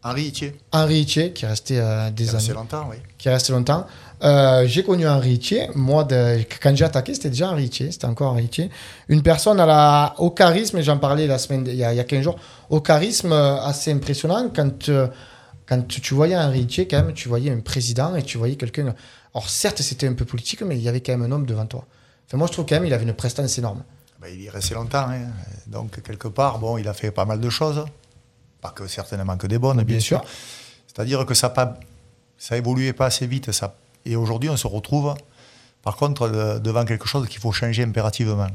Henri 0.01 0.27
Itier, 0.27 0.57
Henri 0.71 1.01
Itier, 1.01 1.33
qui 1.33 1.43
est 1.43 1.47
resté 1.49 1.77
euh, 1.77 2.09
des 2.09 2.25
longtemps, 2.53 2.87
oui. 2.89 2.95
qui 3.17 3.27
est 3.27 3.31
resté 3.33 3.51
longtemps. 3.51 3.85
Euh, 4.21 4.65
j'ai 4.67 4.83
connu 4.83 5.07
Henri 5.07 5.33
Itier. 5.33 5.69
Moi, 5.75 6.03
de- 6.03 6.39
quand 6.61 6.75
j'ai 6.75 6.83
attaqué, 6.85 7.13
c'était 7.13 7.29
déjà 7.29 7.49
Henri 7.51 7.65
Itier. 7.65 7.91
C'était 7.91 8.05
encore 8.05 8.31
Henri 8.33 8.45
Itier. 8.45 8.69
Une 9.07 9.21
personne 9.23 9.59
à 9.59 9.65
la, 9.65 10.13
au 10.17 10.29
charisme, 10.31 10.81
j'en 10.81 10.97
parlais 10.97 11.25
la 11.27 11.37
semaine, 11.37 11.65
il 11.67 11.75
y, 11.75 11.83
a, 11.83 11.93
il 11.93 11.97
y 11.97 11.99
a 11.99 12.03
15 12.03 12.23
jours, 12.23 12.37
au 12.69 12.81
charisme 12.81 13.31
euh, 13.31 13.61
assez 13.61 13.91
impressionnant. 13.93 14.49
Quand, 14.53 14.89
euh, 14.89 15.07
quand 15.65 15.87
tu 15.87 16.13
voyais 16.13 16.35
Henri 16.37 16.61
Itier, 16.61 16.87
quand 16.87 16.97
même, 17.03 17.13
tu 17.13 17.29
voyais 17.29 17.51
un 17.51 17.59
président 17.61 18.15
et 18.15 18.23
tu 18.23 18.37
voyais 18.37 18.55
quelqu'un. 18.55 18.93
Alors, 19.33 19.49
certes, 19.49 19.81
c'était 19.81 20.07
un 20.07 20.13
peu 20.13 20.25
politique, 20.25 20.61
mais 20.63 20.75
il 20.75 20.81
y 20.81 20.89
avait 20.89 21.01
quand 21.01 21.13
même 21.17 21.31
un 21.31 21.33
homme 21.33 21.45
devant 21.45 21.65
toi. 21.65 21.85
Enfin, 22.27 22.37
moi, 22.37 22.47
je 22.47 22.51
trouve 22.53 22.65
quand 22.65 22.75
même 22.75 22.85
il 22.85 22.93
avait 22.93 23.05
une 23.05 23.13
prestance 23.13 23.57
énorme. 23.57 23.83
Ben, 24.21 24.27
il 24.33 24.45
est 24.45 24.49
resté 24.49 24.73
longtemps. 24.75 25.07
hein. 25.09 25.27
Donc, 25.67 26.01
quelque 26.03 26.27
part, 26.27 26.59
bon, 26.59 26.77
il 26.77 26.87
a 26.89 26.93
fait 26.93 27.11
pas 27.11 27.23
mal 27.25 27.39
de 27.39 27.49
choses. 27.49 27.85
Pas 28.59 28.71
que 28.71 28.85
certainement 28.87 29.37
que 29.37 29.47
des 29.47 29.57
bonnes, 29.59 29.77
bien, 29.77 29.85
Bien 29.95 29.99
sûr. 30.01 30.19
sûr. 30.19 30.29
C'est-à-dire 30.87 31.25
que 31.25 31.33
ça 31.33 31.49
pas, 31.49 31.79
ça 32.37 32.57
évoluait 32.57 32.91
pas 32.91 33.05
assez 33.05 33.25
vite. 33.27 33.51
Ça, 33.53 33.75
et 34.11 34.15
aujourd'hui, 34.15 34.49
on 34.49 34.57
se 34.57 34.67
retrouve, 34.67 35.13
par 35.83 35.95
contre, 35.95 36.29
de- 36.29 36.59
devant 36.59 36.85
quelque 36.85 37.07
chose 37.07 37.27
qu'il 37.27 37.39
faut 37.39 37.51
changer 37.51 37.83
impérativement. 37.83 38.47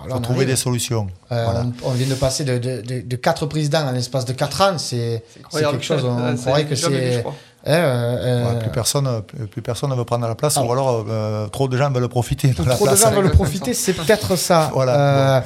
Il 0.00 0.04
Alors, 0.04 0.16
faut 0.18 0.22
trouver 0.24 0.40
arrive. 0.40 0.50
des 0.50 0.56
solutions. 0.56 1.06
Euh, 1.32 1.44
Voilà. 1.44 1.64
on, 1.82 1.88
on 1.88 1.92
vient 1.92 2.06
de 2.08 2.14
passer 2.14 2.44
de, 2.44 2.58
de, 2.58 2.82
de, 2.82 3.00
de 3.00 3.16
quatre 3.16 3.46
présidents 3.46 3.86
en 3.88 3.92
l'espace 3.92 4.26
de 4.26 4.32
4 4.34 4.60
ans. 4.60 4.78
C'est 4.78 5.22
quelque 5.50 5.82
chose. 5.82 6.04
On, 6.04 6.36
croirait 6.42 6.66
que 6.66 6.74
c'est. 6.74 7.24
hein, 7.24 7.32
euh, 7.66 7.72
euh, 7.72 8.52
Ouais, 8.52 8.58
plus 8.60 8.70
personne, 8.70 9.22
plus, 9.22 9.46
plus 9.46 9.62
personne 9.62 9.88
ne 9.90 9.94
veut 9.96 10.04
prendre 10.04 10.28
la 10.28 10.34
place, 10.34 10.56
Alors- 10.58 10.68
ou 10.68 10.72
alors 10.72 11.04
euh, 11.08 11.46
trop 11.48 11.66
de 11.66 11.76
gens 11.78 11.90
veulent 11.90 12.08
profiter 12.08 12.48
de 12.48 12.62
la 12.62 12.74
Trop 12.76 12.86
de 12.88 12.94
gens 12.94 13.10
veulent 13.10 13.30
profiter, 13.42 13.72
c'est 13.74 13.94
peut-être 13.94 14.36
ça. 14.36 14.70
Voilà, 14.74 15.38
Euh, 15.38 15.40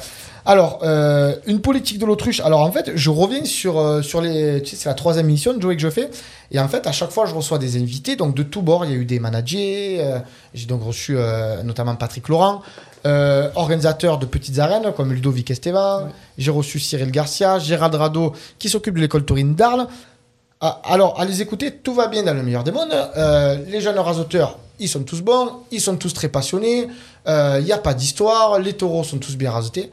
Alors, 0.45 0.79
euh, 0.83 1.35
une 1.45 1.61
politique 1.61 1.99
de 1.99 2.05
l'autruche. 2.05 2.39
Alors, 2.39 2.61
en 2.61 2.71
fait, 2.71 2.91
je 2.95 3.09
reviens 3.09 3.45
sur, 3.45 3.77
euh, 3.79 4.01
sur 4.01 4.21
les. 4.21 4.61
Tu 4.63 4.71
sais, 4.71 4.75
c'est 4.75 4.89
la 4.89 4.95
troisième 4.95 5.29
émission 5.29 5.53
de 5.53 5.61
Joey 5.61 5.75
que 5.75 5.81
je 5.81 5.89
fais. 5.89 6.09
Et 6.51 6.59
en 6.59 6.67
fait, 6.67 6.87
à 6.87 6.91
chaque 6.91 7.11
fois, 7.11 7.25
je 7.27 7.35
reçois 7.35 7.59
des 7.59 7.77
invités. 7.77 8.15
Donc, 8.15 8.35
de 8.35 8.43
tous 8.43 8.61
bords, 8.61 8.85
il 8.85 8.91
y 8.91 8.93
a 8.93 8.97
eu 8.97 9.05
des 9.05 9.19
managers. 9.19 9.97
euh, 9.99 10.19
J'ai 10.53 10.65
donc 10.65 10.83
reçu 10.83 11.15
notamment 11.63 11.95
Patrick 11.95 12.27
Laurent, 12.27 12.61
organisateur 13.55 14.17
de 14.17 14.25
petites 14.25 14.57
arènes 14.59 14.91
comme 14.95 15.13
Ludovic 15.13 15.51
Esteban. 15.51 16.09
J'ai 16.37 16.51
reçu 16.51 16.79
Cyril 16.79 17.11
Garcia, 17.11 17.59
Gérald 17.59 17.93
Rado, 17.93 18.33
qui 18.57 18.67
s'occupe 18.67 18.95
de 18.95 19.01
l'école 19.01 19.25
taurine 19.25 19.53
d'Arles. 19.53 19.87
Ah, 20.59 20.81
alors, 20.85 21.19
à 21.19 21.25
les 21.25 21.41
écouter, 21.41 21.71
tout 21.71 21.93
va 21.93 22.07
bien 22.07 22.23
dans 22.23 22.33
le 22.33 22.43
meilleur 22.43 22.63
des 22.63 22.71
mondes. 22.71 22.93
Les 23.67 23.79
jeunes 23.79 23.99
rasoteurs, 23.99 24.57
ils 24.79 24.89
sont 24.89 25.03
tous 25.03 25.21
bons, 25.21 25.51
ils 25.71 25.81
sont 25.81 25.97
tous 25.97 26.13
très 26.13 26.29
passionnés. 26.29 26.87
Il 27.27 27.63
n'y 27.63 27.71
a 27.71 27.77
pas 27.77 27.93
d'histoire, 27.93 28.59
les 28.59 28.73
taureaux 28.73 29.03
sont 29.03 29.19
tous 29.19 29.35
bien 29.37 29.51
rasotés. 29.51 29.91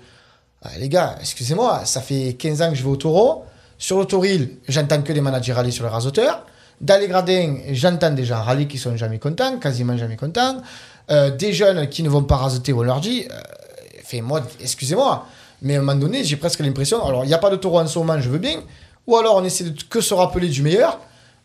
Les 0.79 0.89
gars, 0.89 1.17
excusez-moi, 1.21 1.85
ça 1.85 2.01
fait 2.01 2.35
15 2.35 2.63
ans 2.63 2.71
que 2.71 2.77
je 2.77 2.83
vais 2.83 2.89
au 2.89 2.97
taureau. 2.97 3.45
Sur 3.79 3.99
l'autoril, 3.99 4.57
j'entends 4.67 5.03
que 5.03 5.13
les 5.13 5.21
managers 5.21 5.53
râler 5.53 5.71
sur 5.71 5.85
les 5.85 5.91
rasoteurs. 5.91 6.45
Dans 6.81 7.01
les 7.01 7.07
gradins, 7.07 7.59
j'entends 7.71 8.11
des 8.11 8.25
gens 8.25 8.43
râler 8.43 8.67
qui 8.67 8.77
sont 8.77 8.97
jamais 8.97 9.19
contents, 9.19 9.59
quasiment 9.59 9.97
jamais 9.97 10.17
contents. 10.17 10.61
Euh, 11.11 11.31
des 11.31 11.53
jeunes 11.53 11.89
qui 11.89 12.03
ne 12.03 12.09
vont 12.09 12.25
pas 12.25 12.37
rasoter, 12.37 12.73
on 12.73 12.83
leur 12.83 13.01
dit, 13.01 13.27
euh, 13.31 14.23
moi, 14.23 14.43
excusez-moi, 14.61 15.27
mais 15.63 15.77
à 15.77 15.79
un 15.79 15.83
moment 15.83 15.99
donné, 15.99 16.25
j'ai 16.25 16.37
presque 16.37 16.61
l'impression, 16.61 17.05
alors 17.05 17.25
il 17.25 17.29
n'y 17.29 17.35
a 17.35 17.39
pas 17.39 17.51
de 17.51 17.57
taureau 17.57 17.81
en 17.81 17.87
ce 17.87 17.99
moment, 17.99 18.21
je 18.21 18.29
veux 18.29 18.39
bien, 18.39 18.61
ou 19.07 19.17
alors 19.17 19.37
on 19.37 19.45
essaie 19.45 19.65
de 19.65 19.83
que 19.89 20.01
se 20.01 20.13
rappeler 20.13 20.49
du 20.49 20.63
meilleur, 20.63 20.99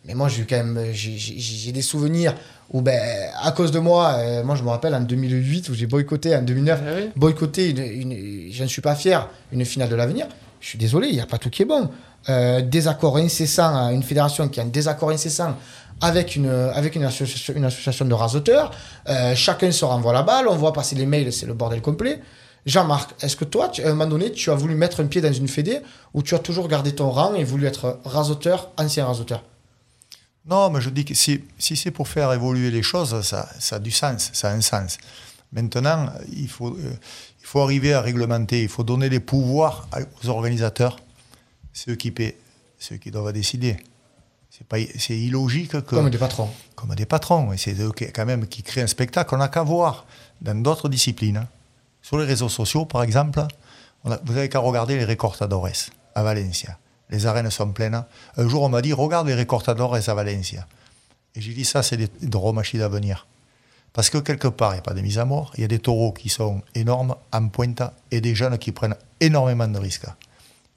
mais 0.06 0.16
moi, 0.16 0.28
j'ai 0.28 0.46
quand 0.46 0.58
même, 0.58 0.92
j'ai 0.92 1.72
des 1.72 1.82
souvenirs 1.82 2.36
où, 2.72 2.82
ben, 2.82 3.00
à 3.42 3.52
cause 3.52 3.72
de 3.72 3.80
moi, 3.80 4.16
euh, 4.18 4.44
moi 4.44 4.56
je 4.56 4.64
me 4.64 4.70
rappelle 4.70 4.96
en 4.96 5.02
2008 5.02 5.70
où 5.70 5.74
j'ai 5.74 5.86
boycotté, 5.86 6.36
en 6.36 6.42
2009, 6.42 6.80
Ah 6.86 6.90
oui. 6.98 7.10
boycotter, 7.16 7.70
une, 7.70 8.12
une- 8.12 8.52
je 8.52 8.64
ne 8.64 8.68
suis 8.68 8.82
pas 8.82 8.96
fier, 8.96 9.28
une 9.52 9.64
finale 9.66 9.90
de 9.90 9.96
l'avenir. 9.96 10.28
Je 10.60 10.70
suis 10.70 10.78
désolé, 10.78 11.08
il 11.10 11.14
n'y 11.16 11.22
a 11.22 11.26
pas 11.26 11.38
tout 11.38 11.50
qui 11.50 11.64
est 11.64 11.66
bon. 11.66 11.90
Euh, 12.30 12.62
désaccord 12.62 13.18
incessant, 13.18 13.90
une 13.90 14.02
fédération 14.04 14.48
qui 14.48 14.60
a 14.60 14.64
un 14.64 14.68
désaccord 14.68 15.10
incessant 15.10 15.56
avec 16.02 16.36
une, 16.36 16.50
avec 16.50 16.96
une, 16.96 17.04
association, 17.04 17.54
une 17.56 17.66
association 17.66 18.06
de 18.06 18.14
rasoteurs. 18.14 18.72
Euh, 19.10 19.36
chacun 19.36 19.72
se 19.72 19.84
renvoie 19.86 20.14
la 20.14 20.24
balle, 20.24 20.48
on 20.48 20.56
voit 20.56 20.74
passer 20.74 20.96
les 20.96 21.06
mails, 21.06 21.32
c'est 21.34 21.46
le 21.46 21.54
bordel 21.54 21.82
complet. 21.82 22.22
Jean-Marc, 22.66 23.12
est-ce 23.22 23.36
que 23.36 23.44
toi, 23.44 23.68
tu- 23.68 23.84
à 23.84 23.88
un 23.88 23.90
moment 23.90 24.06
donné, 24.10 24.32
tu 24.32 24.50
as 24.50 24.56
voulu 24.56 24.74
mettre 24.76 25.02
un 25.02 25.06
pied 25.06 25.20
dans 25.20 25.34
une 25.34 25.50
fédé 25.50 25.82
ou 26.14 26.24
tu 26.24 26.34
as 26.34 26.40
toujours 26.40 26.70
gardé 26.70 26.94
ton 26.96 27.10
rang 27.12 27.34
et 27.36 27.44
voulu 27.44 27.68
être 27.68 28.00
rasoteur, 28.06 28.72
ancien 28.78 29.06
rasoteur? 29.06 29.44
Non, 30.46 30.70
mais 30.70 30.82
je 30.82 30.90
dis 30.90 31.06
que 31.06 31.14
si, 31.14 31.42
si 31.58 31.76
c'est 31.78 31.92
pour 31.92 32.08
faire 32.08 32.32
évoluer 32.34 32.70
les 32.70 32.84
choses, 32.84 33.22
ça, 33.22 33.48
ça 33.60 33.78
a 33.78 33.80
du 33.80 33.92
sens, 33.92 34.30
ça 34.34 34.50
a 34.50 34.54
un 34.54 34.62
sens. 34.62 34.98
Maintenant, 35.54 36.10
il 36.32 36.50
faut, 36.50 36.70
euh, 36.76 36.94
il 37.40 37.46
faut 37.46 37.62
arriver 37.62 37.94
à 37.94 38.02
réglementer, 38.02 38.62
il 38.64 38.68
faut 38.70 38.84
donner 38.84 39.08
les 39.08 39.20
pouvoirs 39.22 39.88
à- 39.92 40.00
aux 40.24 40.30
organisateurs, 40.30 40.98
ceux 41.72 41.96
qui 41.96 42.12
paient, 42.12 42.38
ceux 42.78 42.98
qui 42.98 43.10
doivent 43.12 43.32
décider. 43.32 43.78
C'est 44.50 44.68
pas, 44.68 44.78
c'est 45.00 45.18
illogique 45.18 45.72
que, 45.72 45.78
Comme 45.96 46.10
des 46.10 46.18
patrons. 46.18 46.50
comme 46.76 46.94
des 46.96 47.06
patrons, 47.06 47.54
et 47.54 47.58
c'est 47.58 47.80
eux 47.80 47.92
qui- 47.92 48.12
quand 48.12 48.26
même 48.26 48.46
qui 48.48 48.64
créent 48.64 48.82
un 48.84 48.88
spectacle. 48.88 49.34
On 49.34 49.38
n'a 49.38 49.48
qu'à 49.48 49.64
voir 49.64 50.06
dans 50.42 50.56
d'autres 50.62 50.90
disciplines. 50.90 51.38
hein. 51.38 51.48
Sur 52.02 52.18
les 52.18 52.26
réseaux 52.26 52.50
sociaux, 52.50 52.86
par 52.86 53.02
exemple, 53.04 53.42
on 54.04 54.12
a- 54.12 54.20
vous 54.26 54.34
n'avez 54.34 54.50
qu'à 54.50 54.60
regarder 54.60 54.98
les 54.98 55.06
Recortadores 55.06 55.70
à 56.16 56.24
Valencia. 56.24 56.78
Les 57.10 57.26
arènes 57.26 57.50
sont 57.50 57.72
pleines. 57.72 58.04
Un 58.38 58.48
jour, 58.48 58.64
on 58.64 58.70
m'a 58.70 58.82
dit 58.82 58.94
regarde 58.94 59.28
les 59.28 59.36
Recortadores 59.36 59.96
à 59.96 60.14
Valencia. 60.14 60.68
Et 61.36 61.42
j'ai 61.42 61.54
dit 61.54 61.66
ça, 61.66 61.84
c'est 61.84 61.98
des 61.98 62.10
dromachies 62.22 62.78
d'avenir. 62.78 63.28
Parce 63.92 64.10
que 64.10 64.18
quelque 64.18 64.48
part, 64.48 64.72
il 64.72 64.76
n'y 64.76 64.80
a 64.80 64.84
pas 64.84 64.94
de 64.94 65.02
mise 65.02 65.20
à 65.20 65.26
mort. 65.26 65.52
Il 65.56 65.62
y 65.62 65.64
a 65.64 65.68
des 65.68 65.80
taureaux 65.80 66.12
qui 66.12 66.30
sont 66.30 66.62
énormes, 66.74 67.16
en 67.32 67.48
pointe, 67.48 67.84
et 68.10 68.22
des 68.22 68.34
jeunes 68.34 68.58
qui 68.58 68.72
prennent 68.72 68.96
énormément 69.20 69.68
de 69.68 69.78
risques. 69.78 70.08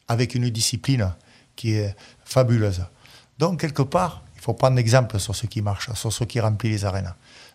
Avec 0.08 0.34
une 0.34 0.48
discipline 0.50 1.12
qui 1.56 1.72
est 1.72 1.96
fabuleuse. 2.24 2.84
Donc, 3.38 3.60
quelque 3.60 3.82
part, 3.82 4.22
il 4.36 4.42
faut 4.42 4.52
prendre 4.52 4.78
exemple 4.78 5.18
sur 5.18 5.34
ce 5.34 5.46
qui 5.46 5.62
marche, 5.62 5.92
sur 5.94 6.12
ce 6.12 6.24
qui 6.24 6.40
remplit 6.40 6.70
les 6.70 6.84
arènes. 6.84 7.12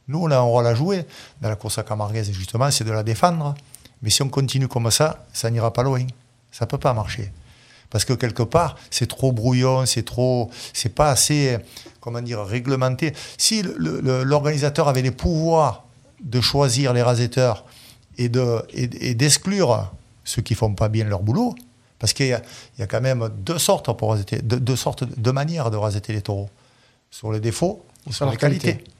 Nous, 0.07 0.19
on 0.19 0.31
a 0.31 0.37
un 0.37 0.41
rôle 0.41 0.65
à 0.65 0.73
jouer 0.73 1.05
dans 1.41 1.49
la 1.49 1.55
course 1.55 1.77
à 1.77 1.83
Camarguaise, 1.83 2.31
justement, 2.31 2.69
c'est 2.71 2.83
de 2.83 2.91
la 2.91 3.03
défendre. 3.03 3.53
Mais 4.01 4.09
si 4.09 4.23
on 4.23 4.29
continue 4.29 4.67
comme 4.67 4.89
ça, 4.89 5.25
ça 5.31 5.49
n'ira 5.51 5.71
pas 5.71 5.83
loin. 5.83 6.05
Ça 6.51 6.65
ne 6.65 6.69
peut 6.69 6.79
pas 6.79 6.93
marcher. 6.93 7.31
Parce 7.91 8.05
que 8.05 8.13
quelque 8.13 8.41
part, 8.41 8.77
c'est 8.89 9.07
trop 9.07 9.31
brouillon, 9.31 9.85
c'est 9.85 10.03
trop, 10.03 10.49
c'est 10.73 10.95
pas 10.95 11.11
assez, 11.11 11.57
comment 11.99 12.21
dire, 12.21 12.43
réglementé. 12.43 13.13
Si 13.37 13.63
l'organisateur 13.77 14.87
avait 14.87 15.03
les 15.03 15.11
pouvoirs 15.11 15.85
de 16.23 16.41
choisir 16.41 16.93
les 16.93 17.03
raseteurs 17.03 17.65
et 18.17 18.29
de 18.29 18.63
et, 18.73 19.09
et 19.09 19.13
d'exclure 19.13 19.91
ceux 20.23 20.41
qui 20.41 20.55
font 20.55 20.73
pas 20.73 20.87
bien 20.87 21.03
leur 21.05 21.21
boulot, 21.21 21.53
parce 21.99 22.13
qu'il 22.13 22.27
y 22.27 22.33
a, 22.33 22.41
il 22.77 22.81
y 22.81 22.83
a 22.83 22.87
quand 22.87 23.01
même 23.01 23.29
deux 23.37 23.59
sortes 23.59 23.95
pour 23.95 24.09
raseter, 24.09 24.41
deux, 24.41 24.59
deux 24.59 24.75
sortes, 24.75 25.03
deux 25.03 25.31
manières 25.31 25.69
de 25.69 25.77
raseter 25.77 26.13
les 26.13 26.21
taureaux, 26.21 26.49
sur 27.11 27.31
les 27.31 27.39
défauts 27.39 27.83
ou 28.07 28.13
sur, 28.13 28.29
les 28.29 28.37
qualités. 28.37 28.73
qualité. 28.73 28.91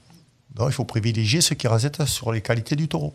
Donc 0.53 0.67
il 0.69 0.73
faut 0.73 0.85
privilégier 0.85 1.41
ceux 1.41 1.55
qui 1.55 1.67
rasettent 1.67 2.05
sur 2.05 2.31
les 2.31 2.41
qualités 2.41 2.75
du 2.75 2.87
taureau. 2.87 3.13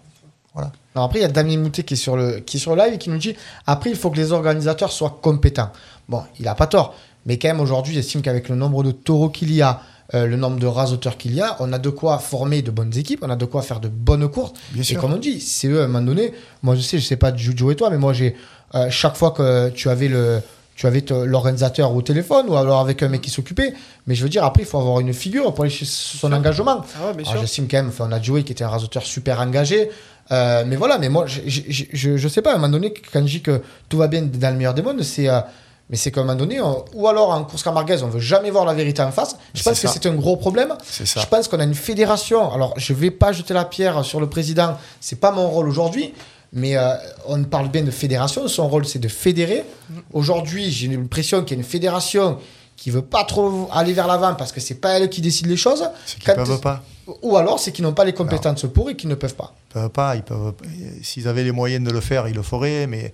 Voilà. 0.57 0.73
Après, 0.95 1.19
il 1.19 1.23
y 1.23 1.25
a 1.27 1.29
Damien 1.29 1.59
Moutet 1.59 1.83
qui 1.83 1.95
est, 1.95 1.97
sur 1.99 2.17
le, 2.17 2.41
qui 2.41 2.57
est 2.57 2.61
sur 2.61 2.75
le 2.75 2.83
live 2.83 2.95
et 2.95 2.99
qui 2.99 3.11
nous 3.11 3.19
dit 3.19 3.37
après, 3.67 3.91
il 3.91 3.97
faut 3.97 4.11
que 4.11 4.17
les 4.17 4.33
organisateurs 4.33 4.91
soient 4.91 5.19
compétents. 5.23 5.71
Bon, 6.09 6.23
il 6.41 6.47
n'a 6.47 6.55
pas 6.55 6.67
tort. 6.67 6.95
Mais 7.27 7.39
quand 7.39 7.49
même, 7.49 7.61
aujourd'hui, 7.61 7.93
j'estime 7.93 8.23
qu'avec 8.23 8.49
le 8.49 8.57
nombre 8.57 8.83
de 8.83 8.91
taureaux 8.93 9.29
qu'il 9.29 9.53
y 9.53 9.61
a, 9.61 9.81
euh, 10.15 10.27
le 10.27 10.37
nombre 10.37 10.59
de 10.59 10.67
rasoteurs 10.67 11.17
qu'il 11.19 11.35
y 11.35 11.41
a, 11.43 11.57
on 11.61 11.73
a 11.73 11.79
de 11.79 11.91
quoi 11.91 12.19
former 12.19 12.63
de 12.63 12.71
bonnes 12.71 12.97
équipes, 12.97 13.21
on 13.23 13.29
a 13.31 13.37
de 13.37 13.45
quoi 13.45 13.61
faire 13.63 13.81
de 13.81 13.89
bonnes 13.89 14.27
courses. 14.29 14.53
Bien 14.71 14.81
et 14.81 14.85
sûr. 14.85 15.01
comme 15.01 15.13
on 15.13 15.19
dit, 15.19 15.41
c'est 15.41 15.69
eux, 15.69 15.81
à 15.83 15.85
un 15.85 15.89
moment 15.89 16.01
donné, 16.07 16.33
moi 16.63 16.75
je 16.75 16.81
sais, 16.81 16.99
je 16.99 17.05
sais 17.05 17.17
pas 17.17 17.35
Jujo 17.37 17.71
et 17.71 17.77
toi, 17.77 17.91
mais 17.91 17.99
moi 17.99 18.13
j'ai, 18.15 18.35
euh, 18.75 18.87
chaque 18.89 19.17
fois 19.17 19.33
que 19.33 19.69
tu 19.71 19.91
avais 19.91 20.09
le. 20.09 20.41
tu 20.77 20.87
avais 20.87 21.01
te- 21.01 21.13
l'organisateur 21.13 21.93
au 21.95 22.01
téléphone 22.03 22.47
ou 22.49 22.57
alors 22.57 22.81
avec 22.81 23.03
un 23.03 23.09
mec 23.09 23.21
qui 23.23 23.31
s'occupait. 23.31 23.75
Mais 24.07 24.15
je 24.15 24.23
veux 24.23 24.29
dire, 24.29 24.45
après, 24.45 24.63
il 24.63 24.67
faut 24.67 24.79
avoir 24.79 25.01
une 25.01 25.13
figure 25.13 25.53
pour 25.53 25.65
aller 25.65 25.73
chez 25.73 25.85
son 25.87 26.33
engagement. 26.33 26.83
Ah 27.03 27.13
ouais. 27.13 27.25
J'estime 27.41 27.67
quand 27.69 27.79
même, 27.79 27.89
enfin, 27.89 28.07
on 28.09 28.13
a 28.13 28.23
Joey 28.23 28.45
qui 28.45 28.53
était 28.53 28.63
un 28.65 28.69
rasoteur 28.69 29.03
super 29.03 29.41
engagé. 29.41 29.91
Euh, 30.33 30.65
mais 30.67 30.77
voilà, 30.77 30.99
mais 30.99 31.09
moi, 31.09 31.27
je, 31.27 31.41
je, 31.47 31.85
je, 31.93 32.17
je 32.17 32.29
sais 32.29 32.43
pas, 32.43 32.51
à 32.53 32.55
un 32.55 32.59
moment 32.59 32.69
donné, 32.73 32.93
quand 33.13 33.21
je 33.21 33.33
dis 33.33 33.43
que 33.43 33.63
tout 33.89 33.97
va 33.99 34.09
bien 34.09 34.23
dans 34.23 34.51
le 34.51 34.57
meilleur 34.57 34.75
des 34.75 34.83
mondes, 34.83 35.03
c'est. 35.03 35.29
euh, 35.29 35.41
mais 35.89 35.97
c'est 35.97 36.11
qu'à 36.11 36.21
un 36.21 36.25
moment 36.25 36.37
donné, 36.37 36.61
on- 36.61 36.85
ou 36.95 37.07
alors 37.07 37.31
en 37.31 37.45
course 37.45 37.63
camarguaise, 37.63 38.03
on 38.03 38.09
veut 38.09 38.19
jamais 38.19 38.51
voir 38.51 38.65
la 38.65 38.75
vérité 38.75 39.03
en 39.03 39.13
face. 39.13 39.37
Je 39.55 39.63
pense 39.63 39.79
que 39.81 39.87
c'est 39.89 40.07
un 40.07 40.15
gros 40.17 40.37
problème. 40.37 40.75
Ça. 40.83 41.21
Je 41.21 41.27
pense 41.27 41.47
qu'on 41.47 41.61
a 41.61 41.65
une 41.65 41.75
fédération. 41.75 42.53
Alors, 42.53 42.75
je 42.77 42.93
vais 42.93 43.13
pas 43.13 43.31
jeter 43.31 43.55
la 43.55 43.65
pierre 43.65 44.05
sur 44.05 44.19
le 44.21 44.29
président. 44.29 44.77
C'est 45.01 45.21
pas 45.21 45.31
mon 45.31 45.47
rôle 45.49 45.69
aujourd'hui. 45.69 46.13
Mais 46.53 46.77
euh, 46.77 46.95
on 47.29 47.43
parle 47.45 47.69
bien 47.69 47.83
de 47.85 47.91
fédération. 47.93 48.49
Son 48.49 48.67
rôle, 48.69 48.85
c'est 48.85 48.99
de 48.99 49.07
fédérer. 49.09 49.65
Aujourd'hui, 50.13 50.71
j'ai 50.71 50.89
l'impression 50.89 51.43
qu'il 51.45 51.57
y 51.57 51.61
a 51.61 51.63
une 51.63 51.69
fédération 51.69 52.39
qui 52.77 52.91
veut 52.91 53.03
pas 53.03 53.25
trop 53.25 53.69
aller 53.73 53.93
vers 53.95 54.07
l'avant 54.07 54.35
parce 54.35 54.53
que 54.53 54.61
c'est 54.61 54.75
pas 54.77 54.99
elle 54.99 55.09
qui 55.09 55.21
décide 55.23 55.47
les 55.47 55.57
choses. 55.57 55.89
C'est 56.05 56.19
qu'ils 56.19 56.35
Quand- 56.35 56.45
peuvent 56.45 56.61
pas. 56.61 56.83
Ou 57.23 57.37
alors, 57.37 57.59
c'est 57.61 57.73
qu'ils 57.73 57.85
n'ont 57.85 57.95
pas 57.95 58.05
les 58.05 58.13
compétences 58.13 58.67
pour 58.73 58.91
et 58.91 58.97
qu'ils 58.97 59.09
ne 59.09 59.15
peuvent 59.15 59.35
pas. 59.37 59.55
Ils 59.71 59.73
peuvent 59.75 59.91
pas. 59.91 60.17
Ils 60.17 60.23
peuvent. 60.23 60.55
S'ils 61.03 61.27
avaient 61.29 61.45
les 61.45 61.53
moyens 61.53 61.85
de 61.87 61.91
le 61.93 62.01
faire, 62.01 62.27
ils 62.29 62.35
le 62.35 62.43
feraient, 62.43 62.87
mais 62.87 63.13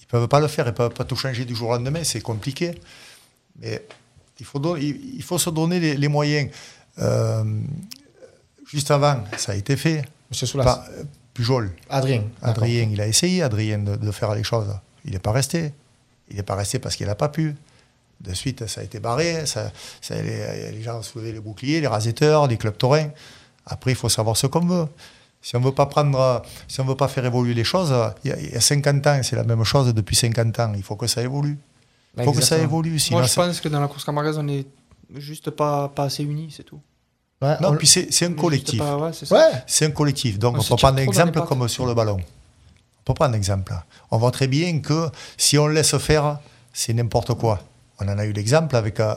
ils 0.00 0.06
peuvent 0.06 0.28
pas 0.28 0.40
le 0.40 0.46
faire. 0.46 0.66
Ils 0.68 0.74
peuvent 0.74 0.92
pas 0.92 1.04
tout 1.04 1.16
changer 1.16 1.44
du 1.44 1.54
jour 1.56 1.70
au 1.70 1.72
lendemain. 1.72 2.04
C'est 2.04 2.20
compliqué. 2.20 2.78
Mais 3.60 3.84
il 4.38 4.46
faut, 4.46 4.58
don- 4.58 4.76
il 4.76 5.14
il 5.16 5.22
faut 5.22 5.38
se 5.38 5.50
donner 5.50 5.80
les, 5.80 5.96
les 5.96 6.08
moyens. 6.08 6.50
Euh, 6.98 7.42
juste 8.66 8.90
avant, 8.90 9.24
ça 9.36 9.52
a 9.52 9.54
été 9.54 9.76
fait. 9.76 10.02
Monsieur 10.30 10.46
Soulas. 10.46 10.84
Euh, 10.90 11.02
Pujol, 11.34 11.70
Adrien. 11.88 12.24
Adrien, 12.42 12.88
il 12.92 13.00
a 13.00 13.06
essayé, 13.06 13.42
Adrien, 13.42 13.78
de, 13.78 13.96
de 13.96 14.10
faire 14.10 14.34
les 14.34 14.44
choses. 14.44 14.68
Il 15.04 15.12
n'est 15.12 15.18
pas 15.18 15.32
resté. 15.32 15.72
Il 16.28 16.36
n'est 16.36 16.42
pas 16.42 16.54
resté 16.56 16.78
parce 16.78 16.96
qu'il 16.96 17.06
n'a 17.06 17.14
pas 17.14 17.28
pu. 17.28 17.54
De 18.20 18.34
suite, 18.34 18.66
ça 18.66 18.82
a 18.82 18.84
été 18.84 19.00
barré. 19.00 19.46
Ça, 19.46 19.70
ça- 20.00 20.14
les, 20.20 20.72
les 20.72 20.82
gens 20.82 20.98
ont 20.98 21.02
soulevé 21.02 21.32
les 21.32 21.40
boucliers, 21.40 21.80
les 21.80 21.86
raseteurs, 21.86 22.46
les 22.46 22.56
clubs 22.58 22.76
taurins. 22.76 23.08
Après, 23.66 23.92
il 23.92 23.96
faut 23.96 24.08
savoir 24.10 24.36
ce 24.36 24.46
qu'on 24.46 24.66
veut. 24.66 24.86
Si 25.42 25.56
on 25.56 25.60
veut 25.60 25.72
pas 25.72 25.86
prendre, 25.86 26.42
si 26.68 26.80
on 26.80 26.84
veut 26.84 26.96
pas 26.96 27.08
faire 27.08 27.24
évoluer 27.24 27.54
les 27.54 27.64
choses, 27.64 27.94
il 28.24 28.30
y 28.30 28.32
a, 28.34 28.38
il 28.38 28.50
y 28.52 28.56
a 28.56 28.60
50 28.60 29.06
ans, 29.06 29.20
c'est 29.22 29.36
la 29.36 29.44
même 29.44 29.64
chose 29.64 29.94
depuis 29.94 30.14
50 30.16 30.58
ans. 30.60 30.72
Il 30.76 30.82
faut 30.82 30.96
que 30.96 31.06
ça 31.06 31.22
évolue. 31.22 31.56
Il 32.18 32.24
faut 32.24 32.32
que 32.32 32.42
ça 32.42 32.58
évolue. 32.58 32.98
Sinon, 32.98 33.20
Moi, 33.20 33.26
je 33.26 33.34
pense 33.34 33.60
que 33.60 33.68
dans 33.68 33.80
la 33.80 33.88
course 33.88 34.04
camarguaise, 34.04 34.36
on 34.36 34.46
est 34.48 34.66
juste 35.16 35.48
pas, 35.50 35.88
pas 35.88 36.04
assez 36.04 36.22
unis, 36.24 36.52
c'est 36.54 36.64
tout. 36.64 36.80
Ouais, 37.40 37.56
Non, 37.62 37.70
on- 37.70 37.76
puis 37.76 37.86
c'est 37.86 38.12
c'est 38.12 38.26
un 38.26 38.34
collectif. 38.34 38.80
pas- 38.80 38.98
ouais, 38.98 39.12
c'est 39.14 39.32
ouais. 39.32 39.86
Un 39.86 39.90
collectif. 39.92 40.38
Donc, 40.38 40.56
On 40.56 40.60
on 40.60 40.62
peut 40.62 40.76
prendre 40.76 40.98
un 40.98 41.02
exemple 41.02 41.40
comme 41.46 41.66
sur 41.68 41.86
le 41.86 41.94
ballon. 41.94 42.18
On 42.18 43.02
peut 43.04 43.14
prendre 43.14 43.32
un 43.34 43.36
exemple. 43.38 43.72
On 44.10 44.18
voit 44.18 44.30
très 44.30 44.46
bien 44.46 44.78
que 44.80 45.08
si 45.38 45.56
on 45.56 45.68
laisse 45.68 45.96
faire, 45.96 46.38
c'est 46.74 46.92
n'importe 46.92 47.32
quoi. 47.34 47.60
On 48.00 48.08
en 48.08 48.18
a 48.18 48.24
eu 48.24 48.32
l'exemple 48.32 48.74
avec 48.76 48.98
euh, 49.00 49.14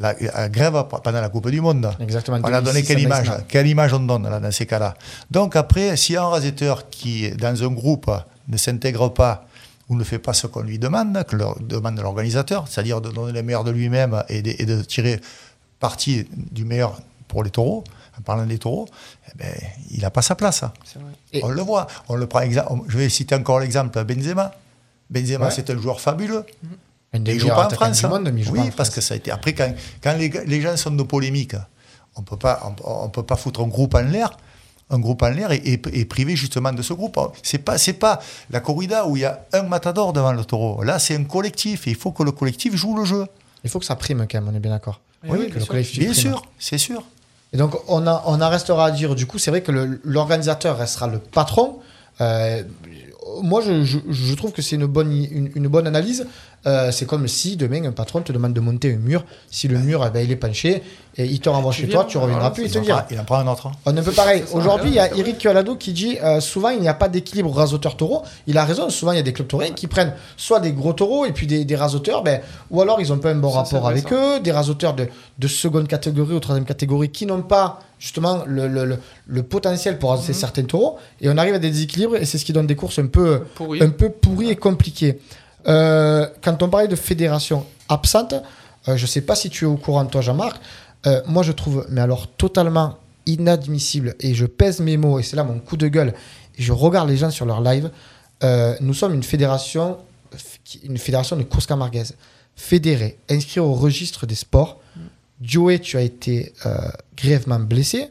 la, 0.00 0.14
la 0.20 0.48
grève 0.48 0.84
pendant 1.02 1.20
la 1.20 1.28
Coupe 1.28 1.50
du 1.50 1.60
Monde. 1.60 1.90
Exactement. 2.00 2.38
On 2.42 2.52
a 2.52 2.60
donné 2.60 2.82
2006 2.82 2.86
quelle 2.86 3.00
image. 3.00 3.30
Quelle 3.48 3.66
image 3.66 3.92
on 3.92 4.00
donne 4.00 4.28
là, 4.28 4.40
dans 4.40 4.50
ces 4.50 4.66
cas-là? 4.66 4.94
Donc 5.30 5.54
après, 5.56 5.96
si 5.96 6.16
un 6.16 6.26
rasetteur 6.26 6.88
qui, 6.90 7.30
dans 7.32 7.62
un 7.62 7.68
groupe, 7.72 8.10
ne 8.48 8.56
s'intègre 8.56 9.08
pas 9.10 9.46
ou 9.88 9.96
ne 9.96 10.04
fait 10.04 10.18
pas 10.18 10.32
ce 10.32 10.46
qu'on 10.46 10.62
lui 10.62 10.78
demande, 10.78 11.22
que 11.24 11.36
leur 11.36 11.58
demande 11.60 12.00
l'organisateur, 12.00 12.66
c'est-à-dire 12.68 13.00
de 13.00 13.10
donner 13.10 13.32
le 13.32 13.42
meilleur 13.42 13.64
de 13.64 13.70
lui-même 13.70 14.22
et 14.28 14.40
de, 14.42 14.54
et 14.58 14.64
de 14.64 14.82
tirer 14.82 15.20
parti 15.80 16.26
du 16.32 16.64
meilleur 16.64 17.00
pour 17.28 17.44
les 17.44 17.50
taureaux, 17.50 17.84
en 18.18 18.22
parlant 18.22 18.46
des 18.46 18.58
taureaux, 18.58 18.86
eh 19.28 19.38
ben, 19.38 19.54
il 19.90 20.00
n'a 20.00 20.10
pas 20.10 20.22
sa 20.22 20.34
place. 20.34 20.62
Vrai. 20.62 21.40
On 21.42 21.48
le 21.48 21.62
voit. 21.62 21.86
On 22.08 22.14
le 22.16 22.26
prend 22.26 22.40
Je 22.88 22.98
vais 22.98 23.08
citer 23.08 23.34
encore 23.34 23.60
l'exemple 23.60 24.02
Benzema. 24.04 24.52
Benzema, 25.10 25.46
Ouais. 25.46 25.50
c'est 25.50 25.68
un 25.70 25.78
joueur 25.78 26.00
fabuleux. 26.00 26.44
Des 26.62 26.68
Il 27.14 27.38
joue 27.38 27.46
meilleurs 27.46 27.56
pas 27.56 27.66
en 27.66 27.70
France. 27.70 27.98
du 27.98 28.06
hein. 28.06 28.08
monde, 28.08 28.30
mais 28.32 28.42
oui, 28.48 28.70
parce 28.76 28.88
France. 28.88 28.90
que 28.90 29.00
ça 29.00 29.14
a 29.14 29.16
été. 29.16 29.30
Après, 29.30 29.52
quand, 29.52 29.72
quand 30.02 30.14
les, 30.18 30.30
les 30.46 30.60
gens 30.60 30.76
sont 30.76 30.90
de 30.92 31.02
polémique, 31.02 31.54
on 32.16 32.22
peut 32.22 32.36
pas, 32.36 32.60
on, 32.84 33.04
on 33.04 33.08
peut 33.10 33.22
pas 33.22 33.36
foutre 33.36 33.60
un 33.60 33.68
groupe 33.68 33.94
en 33.94 34.00
l'air, 34.02 34.30
un 34.90 34.98
groupe 34.98 35.22
en 35.22 35.28
l'air 35.30 35.52
et, 35.52 35.56
et, 35.56 35.80
et 35.92 36.04
priver 36.04 36.36
justement 36.36 36.72
de 36.72 36.82
ce 36.82 36.92
groupe. 36.94 37.18
C'est 37.42 37.58
pas, 37.58 37.78
c'est 37.78 37.94
pas 37.94 38.20
la 38.50 38.60
corrida 38.60 39.06
où 39.06 39.16
il 39.16 39.20
y 39.20 39.24
a 39.24 39.44
un 39.52 39.62
matador 39.62 40.12
devant 40.12 40.32
le 40.32 40.44
taureau. 40.44 40.82
Là, 40.82 40.98
c'est 40.98 41.16
un 41.16 41.24
collectif 41.24 41.86
et 41.86 41.90
il 41.90 41.96
faut 41.96 42.12
que 42.12 42.22
le 42.22 42.32
collectif 42.32 42.74
joue 42.76 42.96
le 42.96 43.04
jeu. 43.04 43.26
Il 43.64 43.70
faut 43.70 43.78
que 43.78 43.84
ça 43.86 43.96
prime 43.96 44.26
quand 44.30 44.40
même, 44.40 44.48
on 44.52 44.56
est 44.56 44.60
bien 44.60 44.72
d'accord. 44.72 45.00
Eh 45.24 45.30
oui, 45.30 45.46
que 45.46 45.52
bien 45.52 45.60
le 45.60 45.66
collectif 45.66 45.98
Bien 46.00 46.10
prime. 46.12 46.20
sûr, 46.20 46.42
c'est 46.58 46.78
sûr. 46.78 47.02
Et 47.52 47.58
donc, 47.58 47.74
on, 47.88 48.06
a, 48.06 48.22
on 48.26 48.40
en 48.40 48.48
restera 48.48 48.86
à 48.86 48.90
dire, 48.90 49.14
du 49.14 49.26
coup, 49.26 49.38
c'est 49.38 49.50
vrai 49.50 49.60
que 49.62 49.70
l'organisateur 50.04 50.78
restera 50.78 51.06
le 51.06 51.18
patron. 51.18 51.78
Euh, 52.22 52.62
moi, 53.42 53.60
je, 53.60 53.84
je- 53.84 53.98
je 54.10 54.34
trouve 54.34 54.52
que 54.52 54.62
c'est 54.62 54.76
une 54.76 54.86
bonne, 54.86 55.12
une, 55.12 55.50
une 55.54 55.68
bonne 55.68 55.86
analyse. 55.86 56.26
Euh, 56.64 56.92
c'est 56.92 57.06
comme 57.06 57.26
si 57.26 57.56
demain, 57.56 57.84
un 57.84 57.90
patron 57.92 58.20
te 58.22 58.32
demande 58.32 58.52
de 58.54 58.60
monter 58.60 58.94
un 58.94 58.98
mur. 58.98 59.24
Si 59.50 59.66
le 59.66 59.78
mur, 59.78 60.04
eh 60.06 60.10
ben, 60.10 60.24
il 60.24 60.30
est 60.30 60.36
penché, 60.36 60.82
et 61.16 61.24
il 61.26 61.40
te 61.40 61.48
renvoie 61.48 61.72
chez 61.72 61.88
toi, 61.88 62.04
tu 62.08 62.16
reviendras 62.18 62.50
plus, 62.50 62.64
il 62.66 62.70
te 62.70 62.78
dira. 62.78 63.04
il 63.10 63.18
en 63.18 63.24
prend 63.24 63.38
un 63.38 63.46
autre. 63.48 63.66
hein. 63.66 63.72
On 63.84 63.96
est 63.96 64.00
un 64.00 64.02
peu 64.04 64.12
pareil. 64.12 64.44
Aujourd'hui, 64.52 64.90
il 64.90 64.94
y 64.94 65.00
a 65.00 65.12
Eric 65.16 65.38
Cualado 65.38 65.74
qui 65.76 65.92
dit 65.92 66.18
euh, 66.22 66.40
souvent 66.40 66.70
il 66.70 66.80
n'y 66.80 66.88
a 66.88 66.94
pas 66.94 67.08
d'équilibre 67.08 67.50
rasoteur 67.52 67.96
taureau. 67.96 68.22
Il 68.46 68.56
a 68.58 68.64
raison. 68.64 68.88
Souvent, 68.90 69.10
il 69.12 69.16
y 69.16 69.18
a 69.18 69.22
des 69.22 69.32
clubs 69.32 69.48
taurins 69.48 69.70
qui 69.70 69.88
prennent 69.88 70.14
soit 70.36 70.60
des 70.60 70.72
gros 70.72 70.92
taureaux 70.92 71.26
et 71.26 71.32
puis 71.32 71.46
des, 71.48 71.64
des 71.64 71.76
rasoteurs, 71.76 72.22
ben, 72.22 72.40
ou 72.70 72.80
alors 72.80 73.00
ils 73.00 73.08
n'ont 73.08 73.18
pas 73.18 73.30
un 73.30 73.34
bon 73.34 73.50
Ça, 73.50 73.58
rapport 73.62 73.88
avec 73.88 74.08
ça. 74.08 74.14
eux, 74.14 74.40
des 74.40 74.52
rasoteurs 74.52 74.94
de, 74.94 75.08
de 75.38 75.48
seconde 75.48 75.88
catégorie 75.88 76.34
ou 76.34 76.40
troisième 76.40 76.64
catégorie 76.64 77.10
qui 77.10 77.26
n'ont 77.26 77.42
pas 77.42 77.80
justement 77.98 78.42
le, 78.46 78.66
le, 78.68 78.84
le- 78.84 78.98
le 79.26 79.42
potentiel 79.42 79.98
pour 79.98 80.10
rasoter 80.10 80.32
Mhm. 80.32 80.38
certains 80.38 80.62
taureaux. 80.64 80.96
Et 81.20 81.28
on 81.28 81.36
arrive 81.36 81.54
à 81.54 81.58
des 81.58 81.70
déséquilibres 81.70 82.16
et 82.16 82.24
c'est 82.24 82.38
ce 82.38 82.44
qui 82.44 82.52
donne 82.52 82.66
des 82.66 82.76
courses 82.76 82.98
un 83.00 83.06
peu, 83.06 83.42
Pourri. 83.56 83.82
un 83.82 83.90
peu 83.90 84.08
pourries 84.10 84.50
et 84.50 84.56
compliquées. 84.56 85.18
Euh, 85.68 86.26
quand 86.42 86.62
on 86.62 86.68
parlait 86.68 86.88
de 86.88 86.96
fédération 86.96 87.66
absente, 87.88 88.34
euh, 88.88 88.96
je 88.96 89.02
ne 89.02 89.06
sais 89.06 89.20
pas 89.20 89.34
si 89.34 89.50
tu 89.50 89.64
es 89.64 89.68
au 89.68 89.76
courant, 89.76 90.04
toi, 90.06 90.20
Jean-Marc. 90.20 90.60
euh, 91.06 91.20
moi, 91.26 91.42
je 91.42 91.52
trouve, 91.52 91.86
mais 91.90 92.00
alors 92.00 92.28
totalement 92.28 92.98
inadmissible, 93.26 94.14
et 94.20 94.34
je 94.34 94.46
pèse 94.46 94.80
mes 94.80 94.96
mots, 94.96 95.18
et 95.18 95.22
c'est 95.22 95.36
là 95.36 95.44
mon 95.44 95.58
coup 95.58 95.76
de 95.76 95.88
gueule, 95.88 96.14
et 96.58 96.62
je 96.62 96.72
regarde 96.72 97.08
les 97.08 97.16
gens 97.16 97.30
sur 97.30 97.46
leur 97.46 97.60
live. 97.60 97.90
nous 98.80 98.94
sommes 98.94 99.14
une 99.14 99.22
fédération, 99.22 99.98
une 100.82 100.98
fédération 100.98 101.36
de 101.36 101.44
course 101.44 101.66
camarguaise, 101.66 102.16
fédérée, 102.56 103.18
inscrite 103.30 103.58
au 103.58 103.74
registre 103.74 104.26
des 104.26 104.34
sports. 104.34 104.80
Joey, 105.40 105.78
tu 105.78 105.96
as 105.96 106.02
été 106.02 106.52
grièvement 107.16 107.60
blessé. 107.60 108.08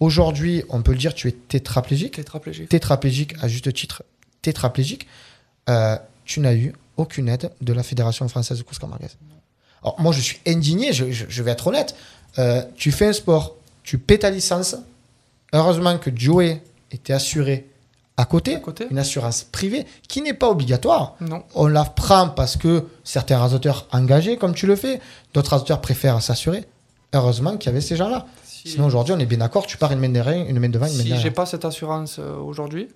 Aujourd'hui, 0.00 0.62
on 0.68 0.82
peut 0.82 0.92
le 0.92 0.98
dire, 0.98 1.14
tu 1.14 1.28
es 1.28 1.32
tétraplégique 1.32 2.16
Tétraplégique. 2.16 2.68
tétraplégique, 2.68 3.34
à 3.40 3.48
juste 3.48 3.72
titre 3.72 4.02
tétraplégique, 4.42 5.06
euh, 5.68 5.96
tu 6.24 6.40
n'as 6.40 6.54
eu 6.54 6.72
aucune 6.96 7.28
aide 7.28 7.50
de 7.60 7.72
la 7.72 7.82
Fédération 7.82 8.26
française 8.28 8.58
de 8.58 8.62
course 8.62 8.78
camarguaise. 8.78 9.16
Alors 9.82 10.00
moi, 10.00 10.12
je 10.12 10.20
suis 10.20 10.38
indigné, 10.46 10.92
je, 10.92 11.10
je- 11.10 11.26
je 11.28 11.42
vais 11.42 11.50
être 11.52 11.66
honnête. 11.66 11.94
Euh, 12.38 12.62
tu 12.76 12.92
fais 12.92 13.06
un 13.06 13.12
sport, 13.12 13.56
tu 13.82 13.98
paies 13.98 14.18
ta 14.18 14.30
licence. 14.30 14.76
Heureusement 15.52 15.96
que 15.98 16.10
Joey 16.14 16.62
était 16.90 17.12
assuré 17.12 17.68
à 18.16 18.24
côté, 18.24 18.56
À 18.56 18.60
côté. 18.60 18.86
une 18.90 18.98
assurance 18.98 19.44
privée 19.44 19.86
qui 20.08 20.22
n'est 20.22 20.32
pas 20.34 20.48
obligatoire. 20.50 21.16
Non. 21.20 21.42
On 21.54 21.66
la 21.66 21.84
prend 21.84 22.28
parce 22.30 22.56
que 22.56 22.84
certains 23.04 23.38
rasoteurs 23.38 23.86
engagés, 23.92 24.38
comme 24.38 24.54
tu 24.54 24.66
le 24.66 24.74
fais, 24.76 25.00
d'autres 25.34 25.50
rasoteurs 25.50 25.80
préfèrent 25.80 26.20
s'assurer. 26.22 26.64
Heureusement 27.12 27.56
qu'il 27.56 27.66
y 27.70 27.72
avait 27.72 27.80
ces 27.82 27.96
gens-là. 27.96 28.26
Si, 28.44 28.70
Sinon, 28.70 28.86
aujourd'hui, 28.86 29.14
on 29.14 29.18
est 29.18 29.26
bien 29.26 29.38
d'accord, 29.38 29.66
tu 29.66 29.76
pars 29.76 29.92
une 29.92 30.00
main 30.00 30.08
derrière, 30.08 30.46
une 30.48 30.58
main 30.58 30.68
devant, 30.68 30.86
une 30.86 30.92
main 30.92 30.98
si 30.98 31.04
derrière. 31.04 31.22
j'ai 31.22 31.30
pas 31.30 31.46
cette 31.46 31.64
assurance 31.64 32.16
euh, 32.18 32.36
aujourd'hui, 32.36 32.88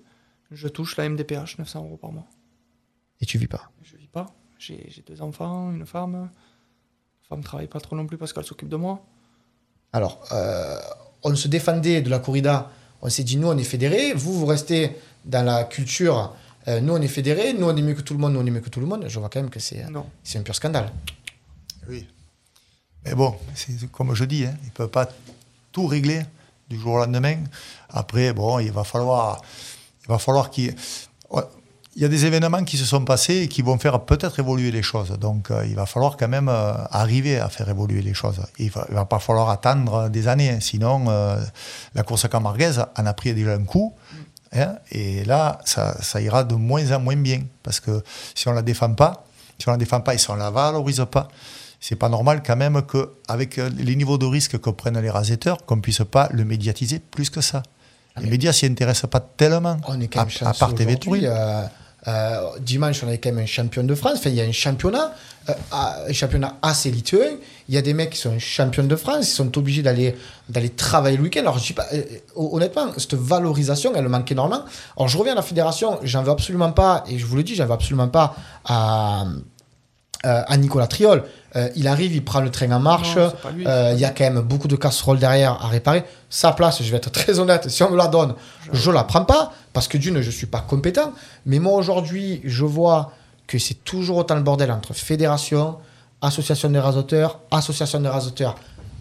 je 0.51 0.67
touche 0.67 0.97
la 0.97 1.07
MDPH 1.07 1.57
900 1.59 1.79
euros 1.85 1.97
par 1.97 2.11
mois. 2.11 2.25
Et 3.21 3.25
tu 3.25 3.37
vis 3.37 3.47
pas. 3.47 3.71
Je 3.83 3.95
vis 3.97 4.07
pas. 4.07 4.33
J'ai 4.57 5.03
deux 5.07 5.21
enfants, 5.21 5.71
une 5.71 5.85
femme. 5.85 6.13
La 6.23 7.27
femme 7.29 7.43
travaille 7.43 7.67
pas 7.67 7.79
trop 7.79 7.95
non 7.95 8.05
plus 8.05 8.17
parce 8.17 8.33
qu'elle 8.33 8.43
s'occupe 8.43 8.69
de 8.69 8.75
moi. 8.75 9.03
Alors, 9.93 10.23
euh, 10.31 10.77
on 11.23 11.35
se 11.35 11.47
défendait 11.47 12.01
de 12.01 12.09
la 12.09 12.19
corrida. 12.19 12.71
On 13.01 13.09
s'est 13.09 13.23
dit, 13.23 13.37
nous, 13.37 13.47
on 13.47 13.57
est 13.57 13.63
fédérés. 13.63 14.13
Vous, 14.13 14.33
vous 14.33 14.45
restez 14.45 14.95
dans 15.25 15.43
la 15.45 15.63
culture. 15.63 16.35
Euh, 16.67 16.79
nous, 16.81 16.93
on 16.93 17.01
est 17.01 17.07
fédérés. 17.07 17.53
Nous, 17.53 17.65
on 17.67 17.75
est 17.75 17.81
mieux 17.81 17.93
que 17.95 18.01
tout 18.01 18.13
le 18.13 18.19
monde. 18.19 18.33
Nous, 18.33 18.39
on 18.39 18.45
est 18.45 18.51
mieux 18.51 18.59
que 18.61 18.69
tout 18.69 18.79
le 18.79 18.85
monde. 18.85 19.05
Je 19.07 19.19
vois 19.19 19.29
quand 19.29 19.41
même 19.41 19.49
que 19.49 19.59
c'est 19.59 19.89
Non. 19.89 20.05
c'est 20.23 20.37
un 20.39 20.43
pur 20.43 20.55
scandale. 20.55 20.91
Oui. 21.89 22.07
Mais 23.03 23.15
bon, 23.15 23.35
c'est 23.55 23.91
comme 23.91 24.13
je 24.13 24.25
dis, 24.25 24.45
hein, 24.45 24.55
ils 24.61 24.67
ne 24.67 24.71
peuvent 24.71 24.89
pas 24.89 25.09
tout 25.71 25.87
régler 25.87 26.21
du 26.69 26.79
jour 26.79 26.93
au 26.93 26.97
lendemain. 26.99 27.37
Après, 27.89 28.31
bon, 28.31 28.59
il 28.59 28.71
va 28.71 28.83
falloir, 28.83 29.41
il 30.03 30.07
va 30.07 30.19
falloir 30.19 30.51
qu'il. 30.51 30.75
Il 31.97 32.01
y 32.01 32.05
a 32.05 32.07
des 32.07 32.25
événements 32.25 32.63
qui 32.63 32.77
se 32.77 32.85
sont 32.85 33.03
passés 33.03 33.39
et 33.41 33.47
qui 33.49 33.61
vont 33.61 33.77
faire 33.77 33.99
peut-être 34.05 34.39
évoluer 34.39 34.71
les 34.71 34.81
choses. 34.81 35.09
Donc, 35.19 35.51
euh, 35.51 35.65
il 35.67 35.75
va 35.75 35.85
falloir 35.85 36.15
quand 36.15 36.29
même 36.29 36.47
euh, 36.47 36.73
arriver 36.89 37.37
à 37.37 37.49
faire 37.49 37.67
évoluer 37.67 38.01
les 38.01 38.13
choses. 38.13 38.39
Il 38.59 38.71
va, 38.71 38.85
il 38.87 38.95
va 38.95 39.03
pas 39.03 39.19
falloir 39.19 39.49
attendre 39.49 40.07
des 40.07 40.29
années. 40.29 40.57
Sinon, 40.61 41.05
euh, 41.09 41.37
la 41.93 42.03
course 42.03 42.29
camarguaise 42.29 42.85
en 42.97 43.05
a 43.05 43.13
pris 43.13 43.33
déjà 43.33 43.53
un 43.53 43.65
coup. 43.65 43.93
hein, 44.53 44.75
et 44.89 45.25
là, 45.25 45.59
ça, 45.65 46.01
ça 46.01 46.21
ira 46.21 46.45
de 46.45 46.55
moins 46.55 46.89
en 46.93 47.01
moins 47.01 47.17
bien. 47.17 47.41
Parce 47.61 47.81
que 47.81 48.01
si 48.35 48.47
on 48.47 48.51
ne 48.51 48.55
la 48.55 48.61
défend 48.61 48.93
pas, 48.93 49.25
si 49.59 49.67
on 49.67 49.71
la 49.71 49.77
défend 49.77 49.99
pas 49.99 50.13
et 50.13 50.17
si 50.17 50.29
on 50.31 50.35
la 50.35 50.49
valorise 50.49 51.05
pas, 51.11 51.27
c'est 51.81 51.97
pas 51.97 52.07
normal 52.07 52.41
quand 52.45 52.55
même 52.55 52.83
qu'avec 52.83 53.57
les 53.57 53.95
niveaux 53.97 54.17
de 54.17 54.25
risque 54.25 54.59
que 54.59 54.69
prennent 54.69 54.99
les 54.99 55.09
rasetteurs, 55.09 55.65
qu'on 55.65 55.81
puisse 55.81 56.03
pas 56.09 56.29
le 56.31 56.45
médiatiser 56.45 56.99
plus 56.99 57.29
que 57.29 57.41
ça. 57.41 57.63
les 58.17 58.29
médias 58.29 58.53
s'y 58.53 58.65
intéressent 58.65 59.09
pas 59.09 59.19
tellement, 59.19 59.77
On 59.87 59.99
est 59.99 60.07
quand 60.07 60.21
à, 60.21 60.25
même 60.25 60.33
à 60.41 60.53
chanceux 60.53 60.59
part 60.59 60.75
TV. 60.75 60.97
Euh, 62.07 62.41
dimanche, 62.59 63.03
on 63.03 63.07
avait 63.07 63.19
quand 63.19 63.31
même 63.31 63.43
un 63.43 63.47
champion 63.47 63.83
de 63.83 63.93
France. 63.93 64.15
Enfin, 64.17 64.29
il 64.29 64.35
y 64.35 64.41
a 64.41 64.43
un 64.43 64.51
championnat, 64.51 65.13
euh, 65.49 65.53
un 66.07 66.13
championnat 66.13 66.55
assez 66.61 66.89
1. 66.89 67.17
Il 67.69 67.75
y 67.75 67.77
a 67.77 67.81
des 67.81 67.93
mecs 67.93 68.11
qui 68.11 68.17
sont 68.17 68.39
champions 68.39 68.83
de 68.83 68.95
France, 68.95 69.29
ils 69.29 69.35
sont 69.35 69.55
obligés 69.57 69.83
d'aller 69.83 70.15
d'aller 70.49 70.69
travailler 70.69 71.17
le 71.17 71.23
week-end. 71.23 71.41
Alors, 71.41 71.59
je 71.59 71.67
dis 71.67 71.73
pas, 71.73 71.85
euh, 71.93 72.01
honnêtement, 72.35 72.87
cette 72.97 73.13
valorisation, 73.13 73.93
elle 73.95 74.07
manque 74.09 74.31
énormément. 74.31 74.63
Alors, 74.97 75.07
je 75.07 75.17
reviens 75.17 75.33
à 75.33 75.37
la 75.37 75.41
fédération, 75.43 75.99
j'en 76.03 76.23
veux 76.23 76.31
absolument 76.31 76.71
pas, 76.71 77.03
et 77.07 77.19
je 77.19 77.25
vous 77.25 77.35
le 77.35 77.43
dis, 77.43 77.55
j'en 77.55 77.65
veux 77.67 77.73
absolument 77.73 78.09
pas 78.09 78.35
à, 78.65 79.25
euh, 80.23 80.43
à 80.47 80.57
Nicolas 80.57 80.85
Triol. 80.85 81.23
Euh, 81.55 81.69
il 81.75 81.87
arrive, 81.87 82.13
il 82.13 82.23
prend 82.23 82.41
le 82.41 82.51
train 82.51 82.71
en 82.71 82.79
marche. 82.79 83.17
Euh, 83.17 83.91
Il 83.95 83.99
y 83.99 84.05
a 84.05 84.11
quand 84.11 84.23
même 84.23 84.41
beaucoup 84.41 84.67
de 84.67 84.75
casseroles 84.75 85.17
derrière 85.17 85.53
à 85.53 85.67
réparer. 85.67 86.03
Sa 86.29 86.51
place, 86.51 86.83
je 86.83 86.91
vais 86.91 86.97
être 86.97 87.09
très 87.09 87.39
honnête, 87.39 87.67
si 87.69 87.81
on 87.81 87.89
me 87.89 87.97
la 87.97 88.05
donne, 88.07 88.35
je 88.71 88.91
la 88.91 89.03
prends 89.03 89.25
pas 89.25 89.51
parce 89.73 89.87
que 89.87 89.97
d'une, 89.97 90.21
je 90.21 90.31
suis 90.31 90.47
pas 90.47 90.61
compétent. 90.61 91.13
Mais 91.45 91.59
moi 91.59 91.73
aujourd'hui, 91.73 92.41
je 92.43 92.65
vois 92.65 93.13
que 93.47 93.57
c'est 93.57 93.83
toujours 93.83 94.17
autant 94.17 94.35
le 94.35 94.41
bordel 94.41 94.71
entre 94.71 94.93
fédération, 94.93 95.77
association 96.21 96.69
des 96.69 96.79
rasoteurs, 96.79 97.39
association 97.51 97.99
des 97.99 98.09
rasoteurs, 98.09 98.55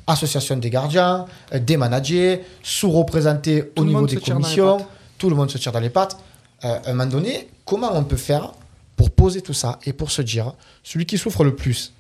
association 0.07 0.57
des 0.57 0.71
gardiens, 0.71 1.27
euh, 1.53 1.59
des 1.59 1.77
managers, 1.77 2.45
sous-représentés 2.63 3.73
au 3.77 3.85
niveau 3.85 4.07
des 4.07 4.17
commissions. 4.17 4.87
Tout 5.19 5.31
le 5.31 5.37
monde 5.37 5.51
se 5.51 5.59
tire 5.59 5.73
dans 5.73 5.81
les 5.81 5.91
pattes. 5.91 6.17
Euh, 6.65 6.79
à 6.85 6.91
un 6.91 6.95
moment 6.95 7.11
donné, 7.11 7.49
comment 7.65 7.91
on 7.95 8.05
peut 8.05 8.17
faire 8.17 8.53
pour 8.97 9.11
poser 9.11 9.41
tout 9.41 9.55
ça 9.55 9.79
et 9.85 9.93
pour 9.93 10.11
se 10.11 10.23
dire, 10.23 10.53
celui 10.83 11.07
qui 11.07 11.17
souffre 11.17 11.45
le 11.45 11.55
plus, 11.55 11.93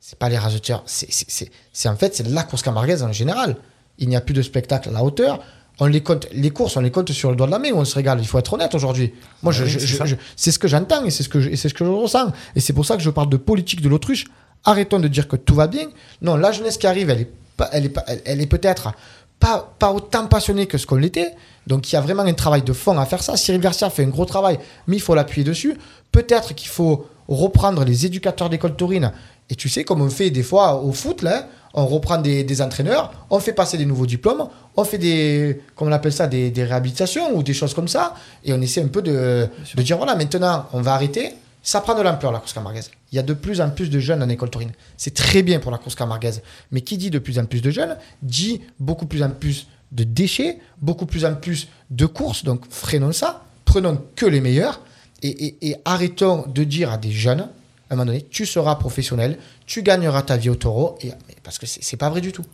c'est 0.00 0.18
pas 0.18 0.28
les 0.28 0.38
rasoteurs, 0.38 0.82
c'est 0.86 1.88
en 1.88 1.96
fait 1.96 2.14
c'est 2.16 2.26
la 2.28 2.42
course 2.42 2.62
camarguaise 2.62 3.02
en 3.02 3.12
général. 3.12 3.56
Il 3.98 4.08
n'y 4.08 4.16
a 4.16 4.20
plus 4.20 4.34
de 4.34 4.42
spectacle 4.42 4.88
à 4.88 4.92
la 4.92 5.02
hauteur. 5.02 5.40
On 5.80 5.86
les 5.86 6.02
compte, 6.02 6.26
les 6.32 6.50
courses, 6.50 6.76
on 6.76 6.80
les 6.80 6.90
compte 6.90 7.12
sur 7.12 7.30
le 7.30 7.36
doigt 7.36 7.46
de 7.46 7.52
la 7.52 7.58
main, 7.58 7.70
on 7.72 7.84
se 7.84 7.94
régale. 7.94 8.18
Il 8.20 8.26
faut 8.26 8.38
être 8.38 8.52
honnête 8.52 8.74
aujourd'hui. 8.74 9.12
Moi, 9.42 9.52
je- 9.52 9.64
je- 9.64 9.78
c'est 9.78 10.06
je- 10.06 10.50
ce 10.50 10.58
que 10.58 10.66
j'entends 10.66 11.04
et 11.04 11.10
c'est 11.10 11.22
ce 11.22 11.28
que 11.28 11.40
je, 11.40 11.54
c'est 11.54 11.68
ce 11.68 11.74
que 11.74 11.84
je 11.84 11.90
ressens. 11.90 12.32
Et 12.56 12.60
c'est 12.60 12.72
pour 12.72 12.84
ça 12.84 12.96
que 12.96 13.02
je 13.02 13.10
parle 13.10 13.28
de 13.28 13.36
politique 13.36 13.80
de 13.80 13.88
l'autruche. 13.88 14.24
Arrêtons 14.64 14.98
de 14.98 15.06
dire 15.08 15.28
que 15.28 15.36
tout 15.36 15.54
va 15.54 15.68
bien. 15.68 15.86
Non, 16.20 16.36
la 16.36 16.50
jeunesse 16.50 16.78
qui 16.78 16.86
arrive, 16.88 17.10
elle 17.10 17.20
est 17.20 17.30
pas, 17.56 17.68
elle 17.72 17.84
est 17.86 17.90
pas, 17.90 18.02
elle, 18.08 18.22
elle 18.24 18.40
est 18.40 18.46
peut-être 18.46 18.92
pas, 19.38 19.72
pas 19.78 19.92
autant 19.92 20.26
passionnée 20.26 20.66
que 20.66 20.78
ce 20.78 20.86
qu'on 20.86 20.96
l'était. 20.96 21.30
Donc 21.68 21.92
il 21.92 21.94
y 21.94 21.96
a 21.96 22.00
vraiment 22.00 22.22
un 22.24 22.32
travail 22.34 22.62
de 22.62 22.72
fond 22.72 22.98
à 22.98 23.06
faire 23.06 23.22
ça. 23.22 23.36
Cyril 23.36 23.60
Garcia 23.60 23.88
fait 23.88 24.02
un 24.02 24.08
gros 24.08 24.24
travail, 24.24 24.58
mais 24.88 24.96
il 24.96 25.00
faut 25.00 25.14
l'appuyer 25.14 25.44
dessus. 25.44 25.76
Peut-être 26.10 26.54
qu'il 26.56 26.68
faut 26.70 27.06
reprendre 27.28 27.84
les 27.84 28.04
éducateurs 28.04 28.50
d'école 28.50 28.74
taurine. 28.74 29.12
Et 29.50 29.54
tu 29.54 29.68
sais, 29.68 29.84
comme 29.84 30.00
on 30.02 30.10
fait 30.10 30.30
des 30.30 30.42
fois 30.42 30.82
au 30.82 30.92
foot, 30.92 31.22
là, 31.22 31.46
on 31.74 31.86
reprend 31.86 32.18
des, 32.18 32.44
des 32.44 32.62
entraîneurs, 32.62 33.12
on 33.30 33.38
fait 33.40 33.52
passer 33.52 33.76
des 33.78 33.86
nouveaux 33.86 34.06
diplômes, 34.06 34.48
on 34.76 34.84
fait 34.84 34.98
des, 34.98 35.60
comment 35.74 35.90
on 35.90 35.94
appelle 35.94 36.12
ça, 36.12 36.26
des, 36.26 36.50
des 36.50 36.64
réhabilitations 36.64 37.36
ou 37.36 37.42
des 37.42 37.54
choses 37.54 37.74
comme 37.74 37.88
ça, 37.88 38.14
et 38.44 38.52
on 38.52 38.60
essaie 38.60 38.82
un 38.82 38.88
peu 38.88 39.02
de, 39.02 39.48
de 39.74 39.82
dire, 39.82 39.96
voilà, 39.96 40.14
maintenant, 40.16 40.66
on 40.72 40.80
va 40.80 40.94
arrêter. 40.94 41.32
Ça 41.62 41.80
prend 41.80 41.94
de 41.94 42.00
l'ampleur, 42.02 42.32
la 42.32 42.38
course 42.38 42.52
camarguaise. 42.54 42.90
Il 43.12 43.16
y 43.16 43.18
a 43.18 43.22
de 43.22 43.34
plus 43.34 43.60
en 43.60 43.68
plus 43.68 43.90
de 43.90 43.98
jeunes 43.98 44.22
en 44.22 44.28
école 44.28 44.48
taurine. 44.48 44.70
C'est 44.96 45.12
très 45.12 45.42
bien 45.42 45.58
pour 45.58 45.70
la 45.70 45.76
course 45.78 45.96
camarguaise. 45.96 46.40
Mais 46.70 46.80
qui 46.80 46.96
dit 46.96 47.10
de 47.10 47.18
plus 47.18 47.38
en 47.38 47.44
plus 47.44 47.60
de 47.60 47.70
jeunes, 47.70 47.96
dit 48.22 48.62
beaucoup 48.78 49.04
plus 49.06 49.22
en 49.22 49.28
plus 49.30 49.66
de 49.92 50.04
déchets, 50.04 50.58
beaucoup 50.80 51.04
plus 51.04 51.24
en 51.26 51.34
plus 51.34 51.68
de 51.90 52.06
courses. 52.06 52.44
Donc 52.44 52.62
freinons 52.70 53.12
ça, 53.12 53.42
prenons 53.66 54.00
que 54.16 54.24
les 54.24 54.40
meilleurs 54.40 54.80
et, 55.22 55.28
et- 55.28 55.68
et 55.70 55.76
arrêtons 55.84 56.44
de 56.46 56.64
dire 56.64 56.92
à 56.92 56.96
des 56.96 57.10
jeunes, 57.10 57.48
à 57.90 57.94
un 57.94 57.96
moment 57.96 58.06
donné, 58.06 58.26
tu 58.30 58.46
seras 58.46 58.76
professionnel, 58.76 59.38
tu 59.66 59.82
gagneras 59.82 60.22
ta 60.22 60.36
vie 60.36 60.50
au 60.50 60.54
taureau, 60.54 60.98
et, 61.02 61.12
parce 61.42 61.58
que 61.58 61.66
c'est 61.66 61.96
pas 61.96 62.10
vrai 62.10 62.20
du 62.20 62.32
tout. 62.32 62.44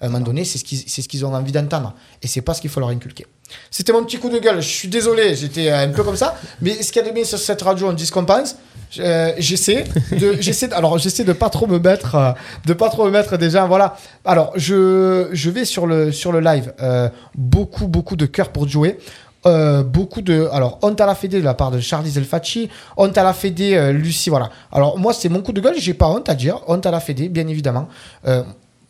À 0.00 0.06
un 0.06 0.08
moment 0.08 0.24
donné, 0.24 0.44
c'est 0.44 0.58
ce 0.58 0.64
qu'ils 0.64 1.20
ce 1.20 1.24
ont 1.24 1.34
envie 1.34 1.52
d'entendre. 1.52 1.94
Et 2.22 2.26
c'est 2.26 2.40
pas 2.40 2.54
ce 2.54 2.62
qu'il 2.62 2.70
faut 2.70 2.80
leur 2.80 2.88
inculquer. 2.88 3.26
C'était 3.70 3.92
mon 3.92 4.02
petit 4.04 4.18
coup 4.18 4.30
de 4.30 4.38
gueule. 4.38 4.62
Je 4.62 4.68
suis 4.68 4.88
désolé, 4.88 5.34
j'étais 5.36 5.70
euh, 5.70 5.84
un 5.84 5.90
peu 5.90 6.02
comme 6.02 6.16
ça. 6.16 6.36
Mais 6.62 6.82
ce 6.82 6.90
qu'il 6.90 7.02
y 7.02 7.04
a 7.04 7.08
de 7.08 7.14
bien 7.14 7.24
sur 7.24 7.38
cette 7.38 7.60
radio, 7.60 7.88
on 7.88 7.92
dit 7.92 8.06
ce 8.06 8.12
qu'on 8.12 8.24
pense? 8.24 8.56
Euh, 8.98 9.32
j'essaie 9.38 9.84
de, 10.12 10.36
j'essaie, 10.40 10.72
alors 10.72 10.98
j'essaie 10.98 11.24
de 11.24 11.32
pas 11.32 11.48
trop 11.50 11.66
me 11.66 11.78
mettre, 11.78 12.14
euh, 12.16 12.32
de 12.66 12.72
pas 12.72 12.88
trop 12.88 13.04
me 13.04 13.10
mettre 13.10 13.36
déjà. 13.36 13.66
Voilà. 13.66 13.96
Alors 14.24 14.52
je, 14.56 15.28
je 15.32 15.50
vais 15.50 15.64
sur 15.64 15.86
le 15.86 16.12
sur 16.12 16.32
le 16.32 16.40
live. 16.40 16.72
Euh, 16.80 17.08
beaucoup 17.36 17.86
beaucoup 17.86 18.16
de 18.16 18.26
cœur 18.26 18.50
pour 18.50 18.68
jouer. 18.68 18.98
Euh, 19.46 19.82
beaucoup 19.82 20.20
de 20.20 20.50
alors 20.52 20.78
honte 20.82 21.00
à 21.00 21.06
la 21.06 21.14
fédé 21.14 21.38
de 21.38 21.44
la 21.44 21.54
part 21.54 21.70
de 21.70 21.80
Charlie 21.80 22.10
Zelfacci 22.10 22.68
honte 22.98 23.16
à 23.16 23.22
la 23.22 23.32
fédé 23.32 23.74
euh, 23.74 23.90
Lucie 23.90 24.28
voilà. 24.28 24.50
Alors 24.70 24.98
moi 24.98 25.14
c'est 25.14 25.30
mon 25.30 25.40
coup 25.40 25.52
de 25.52 25.62
gueule 25.62 25.76
j'ai 25.78 25.94
pas 25.94 26.08
honte 26.08 26.28
à 26.28 26.34
dire 26.34 26.60
honte 26.66 26.84
à 26.84 26.90
la 26.90 27.00
fédé 27.00 27.30
bien 27.30 27.48
évidemment. 27.48 27.88
Euh, 28.26 28.42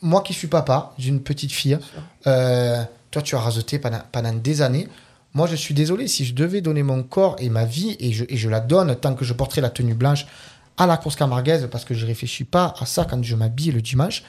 moi 0.03 0.23
qui 0.23 0.33
suis 0.33 0.49
papa 0.49 0.93
d'une 0.99 1.21
petite 1.21 1.53
fille 1.53 1.79
toi 2.25 3.23
tu 3.23 3.37
as 3.37 3.41
rasoté 3.41 3.79
pendant, 3.79 4.01
pendant 4.11 4.33
des 4.33 4.61
années. 4.61 4.89
Moi 5.35 5.47
je 5.47 5.55
suis 5.55 5.75
désolé 5.75 6.09
si 6.09 6.25
je 6.25 6.35
devais 6.35 6.61
donner 6.61 6.83
mon 6.83 7.05
corps 7.05 7.37
et 7.39 7.49
ma 7.49 7.65
vie 7.65 7.97
et 8.01 8.11
je, 8.13 8.25
et 8.29 8.37
je 8.37 8.49
la 8.49 8.59
donne 8.59 8.97
tant 8.97 9.15
que 9.15 9.25
je 9.25 9.35
porterai 9.35 9.61
la 9.61 9.71
tenue 9.71 9.95
blanche 9.95 10.27
à 10.77 10.87
la 10.87 10.97
course 10.97 11.15
camarguaise 11.15 11.69
parce 11.71 11.85
que 11.85 11.95
je 11.95 12.07
réfléchis 12.07 12.45
pas 12.45 12.75
à 12.81 12.87
ça 12.87 13.07
quand 13.09 13.23
je 13.23 13.37
m'habille 13.37 13.71
le 13.71 13.83
dimanche 13.83 14.25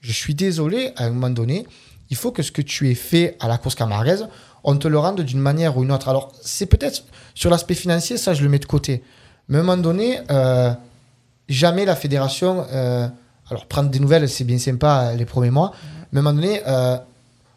je 0.00 0.12
suis 0.12 0.34
désolé, 0.34 0.92
à 0.96 1.04
un 1.04 1.10
moment 1.10 1.30
donné, 1.30 1.66
il 2.08 2.16
faut 2.16 2.32
que 2.32 2.42
ce 2.42 2.50
que 2.50 2.62
tu 2.62 2.90
aies 2.90 2.94
fait 2.94 3.36
à 3.38 3.48
la 3.48 3.58
course 3.58 3.74
camarguaise, 3.74 4.28
on 4.64 4.76
te 4.76 4.88
le 4.88 4.98
rende 4.98 5.20
d'une 5.22 5.40
manière 5.40 5.76
ou 5.76 5.82
une 5.84 5.92
autre. 5.92 6.08
Alors, 6.08 6.32
c'est 6.42 6.66
peut-être 6.66 7.02
sur 7.34 7.50
l'aspect 7.50 7.74
financier, 7.74 8.16
ça, 8.16 8.34
je 8.34 8.42
le 8.42 8.48
mets 8.48 8.58
de 8.58 8.66
côté. 8.66 9.02
Mais 9.48 9.58
à 9.58 9.60
un 9.60 9.64
moment 9.64 9.80
donné, 9.82 10.20
euh, 10.30 10.72
jamais 11.48 11.84
la 11.84 11.96
fédération. 11.96 12.64
euh, 12.72 13.08
alors, 13.50 13.66
prendre 13.66 13.90
des 13.90 13.98
nouvelles, 13.98 14.28
c'est 14.28 14.44
bien 14.44 14.58
sympa 14.58 15.10
euh, 15.12 15.16
les 15.16 15.24
premiers 15.24 15.50
mois. 15.50 15.72
Mais 16.12 16.18
à 16.18 16.20
un 16.20 16.24
moment 16.24 16.34
donné, 16.40 16.60
euh, 16.66 16.96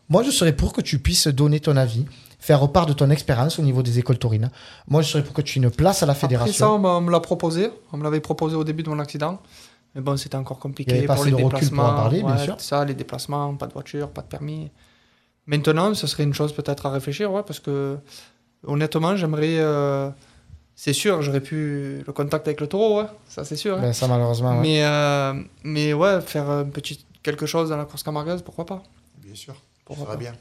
moi, 0.10 0.24
je 0.24 0.32
serais 0.32 0.54
pour 0.54 0.74
que 0.74 0.82
tu 0.82 1.00
puisses 1.00 1.28
donner 1.28 1.60
ton 1.60 1.78
avis, 1.78 2.06
faire 2.40 2.68
part 2.70 2.86
de 2.88 2.94
ton 2.94 3.10
expérience 3.12 3.60
au 3.60 3.62
niveau 3.62 3.84
des 3.84 4.00
écoles 4.00 4.18
taurines. 4.18 4.50
Moi, 4.88 5.02
je 5.04 5.10
serais 5.10 5.24
pour 5.24 5.34
que 5.34 5.42
tu 5.42 5.60
aies 5.60 5.62
une 5.64 5.70
place 5.72 6.02
à 6.02 6.06
la 6.08 6.14
Après 6.14 6.22
ça, 6.22 6.28
fédération. 6.28 6.76
on 6.76 7.02
me 7.02 7.12
l'a 7.12 7.20
proposé. 7.20 7.70
On 7.92 7.98
me 7.98 8.04
l'avait 8.04 8.20
proposé 8.22 8.56
au 8.56 8.64
début 8.64 8.82
de 8.84 8.90
mon 8.90 9.00
accident. 9.00 9.40
Mais 9.96 10.02
bon, 10.02 10.18
c'était 10.18 10.36
encore 10.38 10.58
compliqué 10.58 10.92
Il 10.92 10.96
y 10.96 10.98
avait 11.00 11.08
pas 11.08 11.14
pour 11.14 11.24
assez 11.24 11.32
les 11.32 11.38
de 11.38 11.44
recul 11.44 11.60
déplacements. 11.60 11.84
pour 11.84 11.94
en 11.94 11.96
parler, 11.96 12.24
bien 12.24 12.38
sûr. 12.40 12.56
Ça, 12.60 12.84
les 12.84 12.96
déplacements, 12.96 13.54
pas 13.54 13.68
de 13.68 13.74
voiture, 13.74 14.10
pas 14.10 14.22
de 14.24 14.28
permis. 14.28 14.72
Maintenant, 15.46 15.94
ce 15.94 16.08
serait 16.08 16.24
une 16.24 16.34
chose 16.34 16.54
peut-être 16.54 16.86
à 16.86 16.92
réfléchir, 16.92 17.32
ouais, 17.32 17.44
parce 17.46 17.60
que 17.60 17.98
honnêtement, 18.66 19.16
j'aimerais. 19.16 19.58
euh, 19.60 20.10
c'est 20.76 20.94
sûr, 20.94 21.22
j'aurais 21.22 21.42
pu 21.42 22.02
le 22.06 22.14
contact 22.14 22.48
avec 22.48 22.60
le 22.62 22.68
taureau, 22.68 23.02
ouais, 23.02 23.08
ça 23.28 23.44
c'est 23.44 23.56
sûr. 23.58 23.78
hein. 23.78 23.82
Ben, 23.82 23.94
ça, 23.94 24.08
malheureusement. 24.08 24.52
ouais. 24.56 24.62
Mais, 24.62 24.84
euh, 24.84 25.34
mais 25.64 25.94
ouais, 25.94 26.22
faire 26.22 26.50
un 26.50 26.64
petit 26.66 27.06
quelque 27.22 27.46
chose 27.46 27.70
dans 27.70 27.78
la 27.78 27.86
course 27.86 28.04
camarguaise, 28.04 28.42
pourquoi 28.42 28.66
pas 28.66 28.82
Bien 29.24 29.36
sûr. 29.36 29.56
Pourquoi 29.86 30.06
Ça 30.06 30.12
va 30.12 30.16
pas 30.18 30.20
bien. 30.22 30.34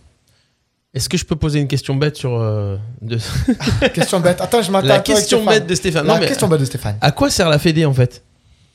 Est-ce 0.95 1.09
que 1.09 1.17
je 1.17 1.25
peux 1.25 1.37
poser 1.37 1.59
une 1.61 1.69
question 1.69 1.95
bête 1.97 2.17
sur. 2.17 2.39
euh, 2.39 2.77
de- 3.01 3.19
Question 3.95 4.21
bête. 4.21 4.41
Attends, 4.41 4.63
je 4.63 4.71
m'attends 4.71 4.87
La 4.89 4.95
à 4.97 5.01
toi 5.01 5.15
question 5.15 5.45
bête 5.45 5.67
de 5.67 5.75
Stéphane. 5.75 6.07
La 6.07 6.15
Non, 6.15 6.21
mais 6.21 6.27
question 6.27 6.49
bête 6.49 6.61
de 6.61 6.65
Stéphane. 6.67 6.97
à 7.01 7.11
quoi 7.13 7.31
sert 7.31 7.49
la 7.49 7.59
Fédé 7.59 7.85
en 7.87 7.95
fait? 7.95 8.23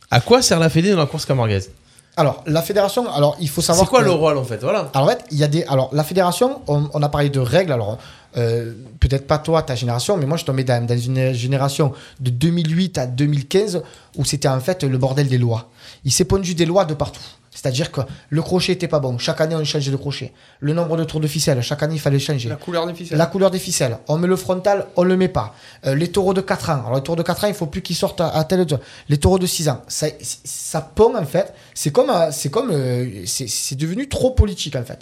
À 0.09 0.19
quoi 0.19 0.41
sert 0.41 0.59
la 0.59 0.69
Fédé 0.69 0.91
dans 0.91 0.97
la 0.97 1.05
course 1.05 1.25
camarguaise 1.25 1.71
Alors, 2.17 2.43
la 2.47 2.61
fédération, 2.61 3.09
alors 3.13 3.37
il 3.39 3.47
faut 3.47 3.61
savoir. 3.61 3.85
C'est 3.85 3.89
quoi 3.89 3.99
que- 3.99 4.05
le 4.05 4.11
rôle 4.11 4.37
en 4.37 4.43
fait 4.43 4.57
Voilà. 4.61 4.89
Alors, 4.93 5.07
en 5.07 5.11
fait, 5.11 5.23
il 5.31 5.37
y 5.37 5.43
a 5.43 5.47
des. 5.47 5.63
Alors, 5.65 5.89
la 5.93 6.03
fédération, 6.03 6.61
on, 6.67 6.89
on 6.93 7.01
a 7.03 7.09
parlé 7.09 7.29
de 7.29 7.39
règles. 7.39 7.71
Alors, 7.71 7.97
euh, 8.35 8.73
peut-être 8.99 9.25
pas 9.27 9.37
toi, 9.37 9.61
ta 9.61 9.75
génération, 9.75 10.17
mais 10.17 10.25
moi, 10.25 10.37
je 10.37 10.43
tombais 10.45 10.63
dans, 10.63 10.85
dans 10.85 10.97
une 10.97 11.31
génération 11.33 11.93
de 12.19 12.29
2008 12.29 12.97
à 12.97 13.05
2015 13.07 13.81
où 14.17 14.25
c'était 14.25 14.47
en 14.47 14.59
fait 14.59 14.83
le 14.83 14.97
bordel 14.97 15.27
des 15.27 15.37
lois. 15.37 15.69
Il 16.05 16.11
s'est 16.11 16.25
pondu 16.25 16.53
des 16.55 16.65
lois 16.65 16.85
de 16.85 16.93
partout. 16.93 17.21
C'est-à-dire 17.67 17.91
que 17.91 18.01
le 18.29 18.41
crochet 18.41 18.73
était 18.73 18.87
pas 18.87 18.99
bon. 18.99 19.17
Chaque 19.17 19.41
année, 19.41 19.55
on 19.55 19.63
changeait 19.63 19.91
de 19.91 19.95
crochet. 19.97 20.31
Le 20.61 20.73
nombre 20.73 20.95
de 20.97 21.03
tours 21.03 21.19
de 21.19 21.27
ficelle, 21.27 21.61
chaque 21.61 21.83
année, 21.83 21.95
il 21.95 21.99
fallait 21.99 22.19
changer. 22.19 22.47
La 22.49 22.55
couleur 22.55 22.87
des 22.87 22.93
ficelles. 22.93 23.17
La 23.17 23.25
couleur 23.25 23.51
des 23.51 23.59
ficelles. 23.59 23.97
On 24.07 24.17
met 24.17 24.27
le 24.27 24.35
frontal, 24.35 24.87
on 24.95 25.03
le 25.03 25.17
met 25.17 25.27
pas. 25.27 25.53
Euh, 25.85 25.95
les 25.95 26.07
taureaux 26.09 26.33
de 26.33 26.41
4 26.41 26.69
ans. 26.69 26.83
Alors, 26.85 26.95
les 26.95 27.01
taureaux 27.03 27.15
de 27.17 27.23
4 27.23 27.43
ans, 27.43 27.47
il 27.47 27.53
faut 27.53 27.65
plus 27.67 27.81
qu'ils 27.81 27.95
sortent 27.95 28.21
à, 28.21 28.29
à 28.29 28.43
tel. 28.43 28.65
Les 29.09 29.17
taureaux 29.17 29.39
de 29.39 29.45
6 29.45 29.69
ans. 29.69 29.81
Ça, 29.87 30.07
ça 30.21 30.81
pond, 30.81 31.15
en 31.17 31.25
fait. 31.25 31.53
C'est 31.73 31.91
comme. 31.91 32.09
euh, 32.09 32.29
C'est 32.31 32.49
comme. 32.49 32.71
euh, 32.71 33.23
c'est 33.25 33.75
devenu 33.77 34.07
trop 34.07 34.31
politique, 34.31 34.75
en 34.75 34.83
fait. 34.83 34.99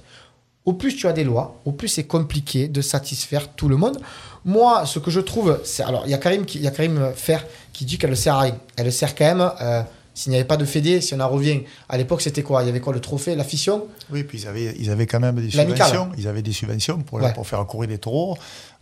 Au 0.66 0.74
plus 0.74 0.95
tu 0.95 1.07
as 1.07 1.13
des 1.13 1.24
lois, 1.24 1.61
au 1.66 1.72
plus 1.74 1.88
c'est 1.88 2.05
compliqué 2.05 2.68
de 2.68 2.82
satisfaire 2.82 3.49
tout 3.49 3.68
le 3.70 3.78
monde. 3.78 3.99
Moi, 4.45 4.88
ce 4.88 4.97
que 4.97 5.11
je 5.11 5.20
trouve, 5.20 5.59
c'est. 5.63 5.84
Alors, 5.84 6.03
il 6.05 6.09
y 6.11 6.16
a 6.16 6.18
Karim, 6.18 6.43
qui- 6.45 6.57
il 6.57 6.63
y 6.63 6.68
a 6.68 6.72
Karim 6.72 7.11
Fer 7.16 7.45
qui 7.72 7.86
dit 7.86 7.99
qu'elle 7.99 8.09
ne 8.09 8.16
sert 8.16 8.34
à 8.34 8.39
rien. 8.41 8.57
Elle 8.76 8.91
sert 8.91 9.13
quand 9.13 9.26
même. 9.26 9.51
euh, 9.61 9.84
s'il 10.16 10.32
n'y 10.32 10.38
avait 10.38 10.45
pas 10.47 10.57
de 10.57 10.66
fédé, 10.66 11.01
si 11.01 11.13
on 11.13 11.20
en 11.20 11.28
revient, 11.30 11.61
à 11.89 11.97
l'époque, 11.97 12.22
c'était 12.22 12.41
quoi? 12.41 12.63
Il 12.63 12.66
y 12.66 12.70
avait 12.70 12.80
quoi 12.80 12.93
Le 12.93 13.01
trophée, 13.01 13.36
la 13.36 13.43
fission 13.43 13.86
Oui, 14.11 14.24
puis 14.24 14.39
ils 14.41 14.47
avaient, 14.47 14.74
ils 14.80 14.89
avaient 14.89 15.05
quand 15.05 15.20
même 15.20 15.36
des 15.36 15.51
subventions. 15.51 16.09
Ils 16.18 16.28
avaient 16.28 16.41
des 16.41 16.53
subventions 16.53 16.97
pour, 16.99 17.22
Ouais. 17.22 17.34
pour 17.34 17.45
faire 17.47 17.63
courir 17.68 17.89
les 17.91 17.99
taureaux. 17.99 18.38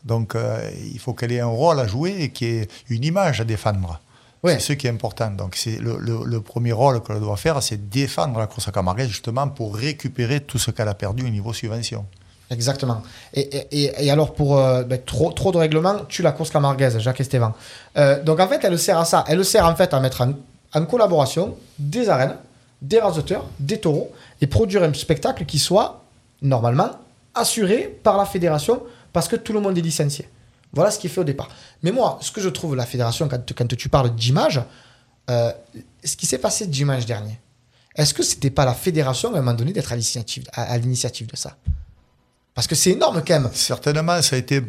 Donc, 0.06 0.36
euh, 0.36 0.70
il 0.94 1.00
faut 1.00 1.14
qu'elle 1.14 1.32
ait 1.34 1.40
un 1.42 1.48
rôle 1.48 1.80
à 1.80 1.88
jouer 1.88 2.16
et 2.20 2.30
qu'il 2.30 2.48
y 2.48 2.58
ait 2.60 2.68
une 2.90 3.04
image 3.04 3.42
à 3.42 3.44
défendre. 3.44 4.00
Ouais. 4.44 4.54
C'est 4.56 4.60
ce 4.60 4.74
qui 4.74 4.88
est 4.88 4.90
important. 4.90 5.32
Donc, 5.32 5.56
c'est 5.56 5.78
le, 5.80 5.98
le- 5.98 6.26
le 6.26 6.42
premier 6.42 6.74
rôle 6.74 7.02
qu'elle 7.02 7.20
doit 7.22 7.38
faire, 7.38 7.64
c'est 7.64 7.90
défendre 7.90 8.38
la 8.40 8.48
course 8.48 8.68
à 8.68 8.72
Camarguais, 8.72 9.08
justement, 9.08 9.48
pour 9.48 9.76
récupérer 9.76 10.42
tout 10.42 10.60
ce 10.60 10.70
qu'elle 10.72 10.90
a 10.90 10.94
perdu 10.94 11.26
au 11.26 11.30
niveau 11.30 11.54
subvention. 11.54 12.06
Exactement. 12.52 13.02
Et, 13.34 13.40
et- 13.42 13.68
et- 13.86 14.06
et 14.06 14.12
alors, 14.12 14.34
pour 14.34 14.60
euh, 14.60 14.84
ben, 14.84 15.00
trop, 15.04 15.32
trop 15.32 15.52
de 15.54 15.58
règlements, 15.58 16.00
tue 16.10 16.22
la 16.22 16.34
course 16.34 16.50
camarguaise, 16.52 17.00
Jacques 17.00 17.22
Esteban. 17.22 17.54
Euh, 17.98 18.22
donc, 18.22 18.40
en 18.42 18.48
fait, 18.50 18.60
elle 18.64 18.78
sert 18.78 18.98
à 19.00 19.06
ça. 19.06 19.24
Elle 19.30 19.44
sert 19.46 19.66
en 19.66 19.76
fait 19.76 19.94
à 19.94 20.00
mettre 20.02 20.22
en, 20.22 20.34
en 20.74 20.86
collaboration 20.86 21.58
des 21.78 22.10
arènes, 22.10 22.36
des 22.82 23.00
rasoteurs, 23.00 23.46
des 23.60 23.80
taureaux, 23.80 24.12
et 24.42 24.48
produire 24.48 24.84
un 24.84 24.94
spectacle 24.94 25.46
qui 25.46 25.60
soit, 25.60 26.04
normalement, 26.42 26.92
assuré 27.34 28.00
par 28.04 28.18
la 28.18 28.26
fédération, 28.26 28.84
parce 29.12 29.28
que 29.28 29.36
tout 29.36 29.54
le 29.54 29.62
monde 29.62 29.78
est 29.78 29.82
licencié. 29.82 30.28
Voilà 30.74 30.90
ce 30.92 31.00
qui 31.00 31.08
est 31.08 31.10
fait 31.10 31.22
au 31.22 31.26
départ. 31.26 31.50
Mais 31.84 31.92
moi, 31.92 32.18
ce 32.22 32.32
que 32.32 32.42
je 32.42 32.50
trouve 32.50 32.76
la 32.76 32.86
fédération, 32.86 33.28
quand, 33.28 33.54
quand 33.54 33.76
tu 33.76 33.90
parles 33.90 34.14
d'image, 34.16 34.62
euh, 35.30 35.52
ce 36.04 36.16
qui 36.18 36.26
s'est 36.26 36.40
passé 36.40 36.68
dimanche 36.68 37.06
dernier, 37.06 37.40
est-ce 37.96 38.14
que 38.14 38.24
c'était 38.24 38.50
pas 38.50 38.66
la 38.66 38.74
fédération 38.74 39.30
à 39.30 39.38
un 39.38 39.42
moment 39.42 39.54
donné 39.54 39.72
d'être 39.72 39.94
à 39.94 39.96
l'initiative, 39.96 41.28
de 41.28 41.36
ça? 41.36 41.56
Parce 42.56 42.68
que 42.68 42.76
c'est 42.76 42.92
énorme 42.92 43.24
quand 43.26 43.40
même. 43.40 43.50
Certainement, 43.54 44.22
ça 44.22 44.36
a 44.36 44.40
été, 44.40 44.62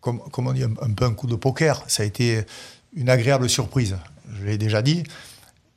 comme, 0.00 0.20
on 0.36 0.52
dit, 0.52 0.62
un 0.62 0.92
peu 0.92 1.04
un 1.04 1.14
coup 1.14 1.26
de 1.26 1.34
poker. 1.34 1.82
Ça 1.88 2.04
a 2.04 2.06
été 2.06 2.44
une 2.94 3.08
agréable 3.08 3.48
surprise. 3.50 3.96
Je 4.40 4.44
l'ai 4.46 4.58
déjà 4.58 4.82
dit. 4.82 5.02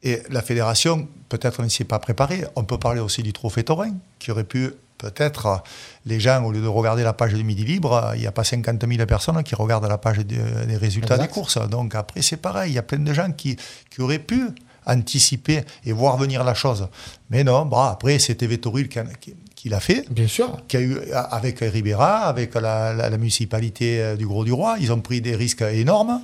Et 0.04 0.22
la 0.30 0.42
fédération, 0.42 1.08
peut-être 1.30 1.62
ne 1.64 1.68
s'y 1.70 1.82
est 1.82 1.86
pas 1.86 2.00
préparée. 2.00 2.46
On 2.56 2.64
peut 2.64 2.78
parler 2.78 3.00
aussi 3.02 3.24
du 3.24 3.34
trophée 3.34 3.64
Taurin, 3.64 3.94
qui 4.20 4.32
aurait 4.32 4.44
pu, 4.44 4.72
peut-être, 5.00 5.64
les 6.06 6.20
gens, 6.20 6.44
au 6.44 6.52
lieu 6.52 6.62
de 6.62 6.68
regarder 6.68 7.04
la 7.04 7.14
page 7.14 7.34
du 7.34 7.44
Midi 7.44 7.66
Libre, 7.66 8.12
il 8.16 8.22
n'y 8.22 8.28
a 8.28 8.32
pas 8.32 8.44
50 8.44 8.86
000 8.88 9.06
personnes 9.08 9.42
qui 9.44 9.56
regardent 9.56 9.88
la 9.90 9.98
page 9.98 10.20
des, 10.20 10.38
des 10.68 10.78
résultats 10.78 11.16
Exact. 11.16 11.28
des 11.28 11.34
courses. 11.34 11.58
Donc 11.70 11.96
après, 11.96 12.22
c'est 12.22 12.38
pareil. 12.38 12.72
Il 12.72 12.76
y 12.76 12.80
a 12.80 12.84
plein 12.84 13.00
de 13.00 13.12
gens 13.14 13.32
qui, 13.32 13.58
qui 13.90 14.02
auraient 14.02 14.20
pu 14.20 14.46
anticiper 14.86 15.64
et 15.86 15.92
voir 15.92 16.16
venir 16.18 16.44
la 16.44 16.54
chose. 16.54 16.88
Mais 17.30 17.44
non, 17.44 17.66
bah, 17.66 17.90
après, 17.92 18.20
c'était 18.20 18.48
Vettoril 18.48 18.88
qui, 18.88 19.00
qui- 19.20 19.36
qui 19.56 19.70
l'a 19.70 19.80
fait 19.80 20.06
Bien 20.12 20.28
sûr. 20.28 20.62
qu'il 20.68 20.80
y 20.80 20.84
a 20.84 20.86
eu 20.86 20.98
avec 21.12 21.60
Ribera, 21.62 22.20
avec 22.28 22.54
la, 22.54 22.94
la- 22.94 23.10
la 23.10 23.18
municipalité 23.18 24.00
euh, 24.02 24.16
du 24.16 24.28
Gros 24.28 24.46
du 24.46 24.54
Roi, 24.54 24.78
ils 24.80 24.94
ont 24.94 25.02
pris 25.02 25.20
des 25.20 25.36
risques 25.36 25.64
énormes. 25.64 26.22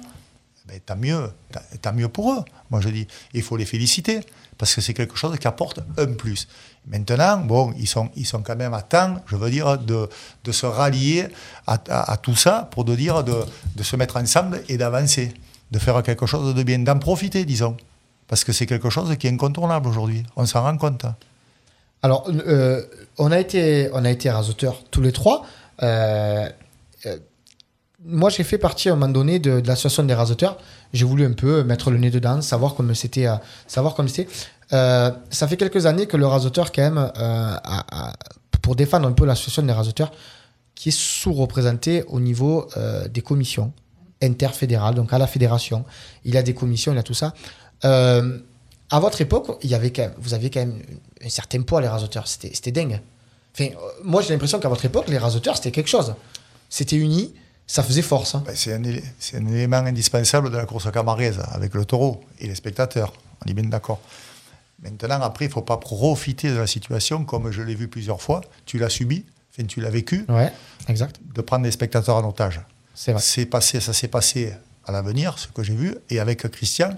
Ben, 0.67 0.79
tant 0.85 0.95
mieux, 0.95 1.29
tant, 1.81 1.93
mieux 1.93 2.07
pour 2.07 2.33
eux. 2.33 2.43
Moi 2.69 2.79
je 2.81 2.89
dis, 2.89 3.07
il 3.33 3.41
faut 3.41 3.57
les 3.57 3.65
féliciter 3.65 4.21
parce 4.57 4.73
que 4.73 4.81
c'est 4.81 4.93
quelque 4.93 5.17
chose 5.17 5.37
qui 5.37 5.47
apporte 5.47 5.79
un 5.97 6.13
plus. 6.13 6.47
Maintenant, 6.87 7.37
bon, 7.37 7.73
ils 7.77 7.87
sont, 7.87 8.09
ils 8.15 8.25
sont 8.25 8.41
quand 8.41 8.55
même 8.55 8.73
à 8.73 8.81
temps, 8.81 9.21
je 9.25 9.35
veux 9.35 9.49
dire, 9.49 9.77
de, 9.77 10.07
de 10.43 10.51
se 10.51 10.65
rallier 10.65 11.27
à, 11.67 12.17
tout 12.17 12.35
ça 12.35 12.69
pour 12.71 12.85
de 12.85 12.95
dire 12.95 13.23
de, 13.23 13.35
de 13.75 13.83
se 13.83 13.95
mettre 13.95 14.17
ensemble 14.17 14.63
et 14.69 14.77
d'avancer, 14.77 15.33
de 15.71 15.79
faire 15.79 16.01
quelque 16.03 16.25
chose 16.25 16.55
de 16.55 16.63
bien, 16.63 16.79
d'en 16.79 16.99
profiter, 16.99 17.45
disons. 17.45 17.75
Parce 18.27 18.43
que 18.43 18.53
c'est 18.53 18.65
quelque 18.65 18.89
chose 18.89 19.15
qui 19.17 19.27
est 19.27 19.31
incontournable 19.31 19.87
aujourd'hui. 19.87 20.23
On 20.35 20.45
s'en 20.45 20.61
rend 20.61 20.77
compte. 20.77 21.05
Alors, 22.01 22.29
euh, 22.29 22.83
on, 23.17 23.31
a 23.31 23.39
été, 23.39 23.89
été 24.05 24.29
rasoteurs 24.29 24.83
tous 24.91 25.01
les 25.01 25.11
trois. 25.11 25.45
Euh, 25.81 26.49
euh, 27.05 27.17
moi, 28.05 28.29
j'ai 28.29 28.43
fait 28.43 28.57
partie 28.57 28.89
à 28.89 28.93
un 28.93 28.95
moment 28.95 29.11
donné 29.11 29.39
de, 29.39 29.59
de 29.59 29.67
l'association 29.67 30.03
des 30.03 30.13
rasoteurs. 30.13 30.57
J'ai 30.93 31.05
voulu 31.05 31.25
un 31.25 31.33
peu 31.33 31.63
mettre 31.63 31.91
le 31.91 31.97
nez 31.97 32.09
dedans, 32.09 32.41
savoir 32.41 32.75
comment 32.75 32.93
c'était. 32.93 33.27
euh, 33.27 33.35
savoir 33.67 33.95
comment 33.95 34.09
c'était. 34.09 34.27
Euh, 34.73 35.11
ça 35.29 35.47
fait 35.47 35.57
quelques 35.57 35.85
années 35.85 36.05
que 36.07 36.17
le 36.17 36.25
rasoteur, 36.25 36.71
quand 36.71 36.81
même, 36.81 37.11
euh, 37.17 37.55
pour 38.61 38.75
défendre 38.75 39.07
un 39.07 39.11
peu 39.11 39.25
l'association 39.25 39.63
des 39.63 39.73
rasoteurs, 39.73 40.11
qui 40.75 40.89
est 40.89 40.97
sous-représenté 40.97 42.03
au 42.07 42.19
niveau 42.19 42.67
euh, 42.77 43.07
des 43.07 43.21
commissions 43.21 43.71
interfédérales, 44.21 44.95
donc 44.95 45.13
à 45.13 45.17
la 45.17 45.27
fédération. 45.27 45.85
Il 46.23 46.37
a 46.37 46.43
des 46.43 46.53
commissions, 46.53 46.93
il 46.93 46.97
a 46.97 47.03
tout 47.03 47.13
ça. 47.13 47.33
Euh, 47.85 48.39
à 48.89 48.99
votre 48.99 49.21
époque, 49.21 49.57
il 49.63 49.69
y 49.69 49.75
avait 49.75 49.91
vous 50.17 50.33
aviez 50.33 50.49
quand 50.49 50.61
même 50.61 50.79
un 51.23 51.29
certain 51.29 51.61
poids, 51.61 51.81
les 51.81 51.87
rasoteurs. 51.87 52.27
C'était 52.27 52.71
dingue. 52.71 53.01
Enfin, 53.53 53.65
euh, 53.65 53.89
moi, 54.03 54.21
j'ai 54.21 54.33
l'impression 54.33 54.59
qu'à 54.59 54.69
votre 54.69 54.85
époque, 54.85 55.07
les 55.07 55.17
rasoteurs, 55.17 55.55
c'était 55.57 55.71
quelque 55.71 55.89
chose. 55.89 56.15
C'était 56.69 56.95
uni, 56.95 57.33
ça 57.67 57.83
faisait 57.83 58.01
force. 58.01 58.35
hein. 58.35 58.43
Ben, 58.45 58.55
c'est 58.55 58.73
un, 58.73 59.45
élément 59.47 59.77
indispensable 59.77 60.51
de 60.51 60.57
la 60.57 60.65
course 60.65 60.91
camarguaise, 60.91 61.39
avec 61.51 61.73
le 61.73 61.85
taureau 61.85 62.21
et 62.39 62.47
les 62.47 62.55
spectateurs. 62.55 63.13
On 63.45 63.49
est 63.49 63.53
bien 63.53 63.63
d'accord. 63.69 63.99
Maintenant, 64.81 65.21
après, 65.21 65.45
il 65.45 65.47
ne 65.47 65.53
faut 65.53 65.61
pas 65.61 65.77
profiter 65.77 66.49
de 66.49 66.57
la 66.57 66.67
situation, 66.67 67.23
comme 67.23 67.51
je 67.51 67.61
l'ai 67.61 67.75
vu 67.75 67.87
plusieurs 67.87 68.21
fois. 68.21 68.41
Tu 68.65 68.77
l'as 68.77 68.89
subi, 68.89 69.23
enfin, 69.53 69.65
tu 69.65 69.79
l'as 69.79 69.89
vécu, 69.89 70.25
Ouais, 70.27 70.51
exact. 70.89 71.19
de 71.33 71.41
prendre 71.41 71.63
les 71.63 71.71
spectateurs 71.71 72.17
en 72.17 72.27
otage. 72.27 72.59
C'est 72.93 73.13
vrai. 73.13 73.45
Passé, 73.45 73.79
ça 73.79 73.93
s'est 73.93 74.07
passé 74.09 74.53
à 74.85 74.91
l'avenir, 74.91 75.39
ce 75.39 75.47
que 75.47 75.63
j'ai 75.63 75.73
vu, 75.75 75.95
et 76.09 76.19
avec 76.19 76.47
Christian 76.51 76.89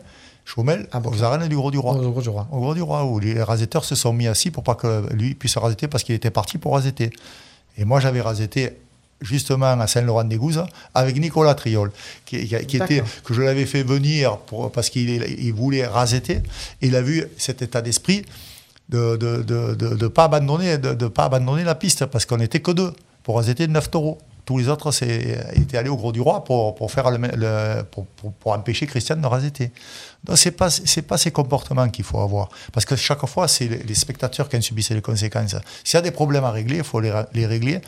Chaumel, 0.45 0.87
Ah 0.91 0.99
bon. 0.99 1.11
aux 1.11 1.23
arènes 1.23 1.47
du 1.47 1.55
Gros 1.55 1.69
du 1.71 1.77
Roi. 1.77 1.93
Au 1.95 2.11
gros 2.11 2.21
du 2.21 2.29
roi. 2.29 2.47
Au 2.51 2.59
Gros 2.59 2.73
du 2.73 2.81
Roi, 2.81 3.05
où 3.05 3.19
les 3.19 3.41
rasetteurs 3.41 3.85
se 3.85 3.95
sont 3.95 4.13
mis 4.13 4.27
assis 4.27 4.49
pour 4.51 4.63
pas 4.63 4.75
que 4.75 5.11
lui 5.13 5.35
puisse 5.35 5.55
rasetter 5.57 5.87
parce 5.87 6.03
qu'il 6.03 6.15
était 6.15 6.31
parti 6.31 6.57
pour 6.57 6.73
rasetter. 6.73 7.11
Et 7.77 7.85
moi, 7.85 7.99
j'avais 7.99 8.21
rasetté 8.21 8.77
justement 9.21 9.79
à 9.79 9.87
Saint-Laurent-des-Gouzes 9.87 10.65
avec 10.93 11.17
Nicolas 11.19 11.55
Triol, 11.55 11.91
qui, 12.25 12.37
était, 12.37 13.03
que 13.23 13.33
je 13.33 13.41
l'avais 13.41 13.65
fait 13.65 13.83
venir 13.83 14.37
pour, 14.37 14.71
parce 14.71 14.89
qu'il 14.89 15.09
il 15.09 15.53
voulait 15.53 15.85
rasetter. 15.87 16.41
Et 16.81 16.87
il 16.87 16.95
a 16.95 17.01
vu 17.01 17.23
cet 17.37 17.61
état 17.61 17.81
d'esprit 17.81 18.25
de 18.89 18.97
ne 19.13 19.15
de, 19.41 19.73
de, 19.73 19.95
de- 19.95 20.07
pas 20.07 20.25
abandonner, 20.25 20.77
de, 20.77 21.07
pas 21.07 21.25
abandonner 21.25 21.63
la 21.63 21.75
piste 21.75 22.05
parce 22.05 22.25
qu'on 22.25 22.37
n'était 22.37 22.59
que 22.59 22.71
deux 22.71 22.93
pour 23.23 23.37
rasetter 23.37 23.67
9 23.67 23.89
taureaux. 23.89 24.17
Tous 24.45 24.59
les 24.59 24.69
autres 24.69 24.91
étaient 25.57 25.75
allés 25.77 25.89
au 25.89 25.95
Gros 25.97 26.11
du 26.11 26.21
Roi 26.21 26.43
pour, 26.43 26.75
pour, 26.75 26.91
faire 26.91 27.09
le, 27.09 27.17
le- 27.17 27.81
pour, 27.83 28.05
pour- 28.05 28.31
pour 28.33 28.51
empêcher 28.51 28.85
Christian 28.85 29.15
de 29.15 29.25
rasetter. 29.25 29.71
Donc, 30.23 30.37
ce 30.37 30.49
n'est 30.49 30.51
pas, 30.51 30.69
pas 31.07 31.17
ces 31.17 31.31
comportements 31.31 31.89
qu'il 31.89 32.03
faut 32.05 32.19
avoir. 32.19 32.49
Parce 32.71 32.85
que 32.85 32.95
chaque 32.95 33.25
fois, 33.25 33.47
c'est 33.47 33.67
les, 33.67 33.77
les 33.81 33.95
spectateurs 33.95 34.47
qui 34.47 34.57
en 34.57 34.61
subissent 34.61 34.91
les 34.91 35.01
conséquences. 35.01 35.55
S'il 35.83 35.95
y 35.95 35.97
a 35.97 36.01
des 36.01 36.11
problèmes 36.11 36.43
à 36.43 36.51
régler, 36.51 36.77
il 36.77 36.83
faut 36.83 36.99
les, 36.99 37.11
les 37.33 37.47
régler 37.47 37.81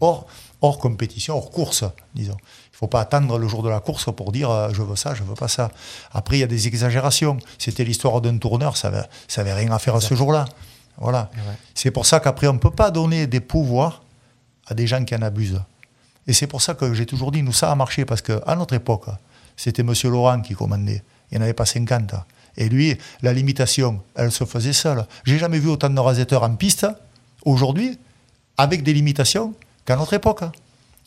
hors, 0.00 0.26
hors 0.60 0.78
compétition, 0.78 1.36
hors 1.36 1.50
course, 1.50 1.84
disons. 2.14 2.36
Il 2.38 2.74
ne 2.74 2.78
faut 2.78 2.86
pas 2.86 3.00
attendre 3.00 3.38
le 3.38 3.48
jour 3.48 3.62
de 3.62 3.68
la 3.68 3.80
course 3.80 4.14
pour 4.14 4.32
dire 4.32 4.50
euh, 4.50 4.68
je 4.72 4.82
veux 4.82 4.96
ça, 4.96 5.14
je 5.14 5.22
veux 5.22 5.34
pas 5.34 5.48
ça. 5.48 5.70
Après, 6.12 6.36
il 6.36 6.40
y 6.40 6.44
a 6.44 6.46
des 6.46 6.66
exagérations. 6.66 7.38
C'était 7.58 7.84
l'histoire 7.84 8.20
d'un 8.20 8.38
tourneur, 8.38 8.76
ça 8.76 8.90
n'avait 8.90 9.06
ça 9.28 9.40
avait 9.40 9.54
rien 9.54 9.72
à 9.72 9.78
faire 9.78 9.96
à 9.96 10.00
ce 10.00 10.14
jour-là. 10.14 10.46
Voilà. 10.98 11.30
C'est 11.74 11.90
pour 11.90 12.06
ça 12.06 12.20
qu'après, 12.20 12.46
on 12.48 12.54
ne 12.54 12.58
peut 12.58 12.70
pas 12.70 12.90
donner 12.90 13.26
des 13.26 13.40
pouvoirs 13.40 14.02
à 14.66 14.74
des 14.74 14.86
gens 14.86 15.04
qui 15.04 15.14
en 15.14 15.22
abusent. 15.22 15.60
Et 16.26 16.32
c'est 16.32 16.46
pour 16.46 16.62
ça 16.62 16.74
que 16.74 16.92
j'ai 16.94 17.06
toujours 17.06 17.30
dit, 17.30 17.42
nous, 17.42 17.52
ça 17.52 17.70
a 17.70 17.74
marché, 17.74 18.04
parce 18.04 18.22
qu'à 18.22 18.56
notre 18.56 18.74
époque, 18.74 19.06
c'était 19.56 19.82
M. 19.82 19.92
Laurent 20.04 20.40
qui 20.40 20.54
commandait. 20.54 21.02
Il 21.30 21.36
n'y 21.36 21.42
en 21.42 21.44
avait 21.44 21.54
pas 21.54 21.66
50. 21.66 22.14
Et 22.56 22.68
lui, 22.68 22.96
la 23.22 23.32
limitation, 23.32 24.02
elle 24.14 24.32
se 24.32 24.44
faisait 24.44 24.72
seule. 24.72 25.06
J'ai 25.24 25.38
jamais 25.38 25.58
vu 25.58 25.68
autant 25.68 25.90
de 25.90 26.00
rasetteurs 26.00 26.42
en 26.42 26.54
piste, 26.54 26.86
aujourd'hui, 27.44 27.98
avec 28.56 28.82
des 28.82 28.92
limitations, 28.92 29.54
qu'à 29.86 29.96
notre 29.96 30.12
époque. 30.14 30.40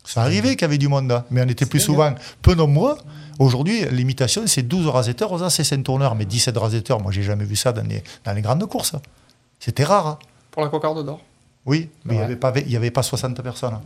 Ça 0.05 0.21
arrivait 0.21 0.51
qu'il 0.55 0.61
y 0.61 0.65
avait 0.65 0.77
du 0.77 0.87
monde, 0.87 1.11
hein, 1.11 1.25
mais 1.29 1.41
on 1.43 1.47
était 1.47 1.65
plus 1.67 1.79
souvent 1.81 2.15
peu 2.41 2.55
nombreux. 2.55 2.97
Aujourd'hui, 3.37 3.85
limitation, 3.91 4.43
c'est 4.47 4.63
12 4.63 4.87
rasetteurs 4.87 5.31
aux 5.31 5.43
AC 5.43 5.83
tourneurs, 5.83 6.15
mais 6.15 6.25
17 6.25 6.57
rasetteurs, 6.57 6.99
moi, 6.99 7.11
j'ai 7.11 7.21
jamais 7.23 7.43
vu 7.45 7.55
ça 7.55 7.71
dans 7.71 7.83
les, 7.87 8.03
dans 8.25 8.33
les 8.33 8.41
grandes 8.41 8.65
courses. 8.67 8.93
C'était 9.59 9.83
rare. 9.83 10.07
hein. 10.07 10.19
Pour 10.51 10.63
la 10.63 10.69
cocarde 10.69 11.05
d'or. 11.05 11.19
Oui, 11.65 11.89
mais 12.05 12.15
il 12.15 12.17
n'y 12.17 12.23
avait, 12.23 12.35
pas- 12.37 12.53
il 12.57 12.71
y 12.71 12.75
avait 12.75 12.91
pas 12.91 13.03
60 13.03 13.39
personnes. 13.43 13.77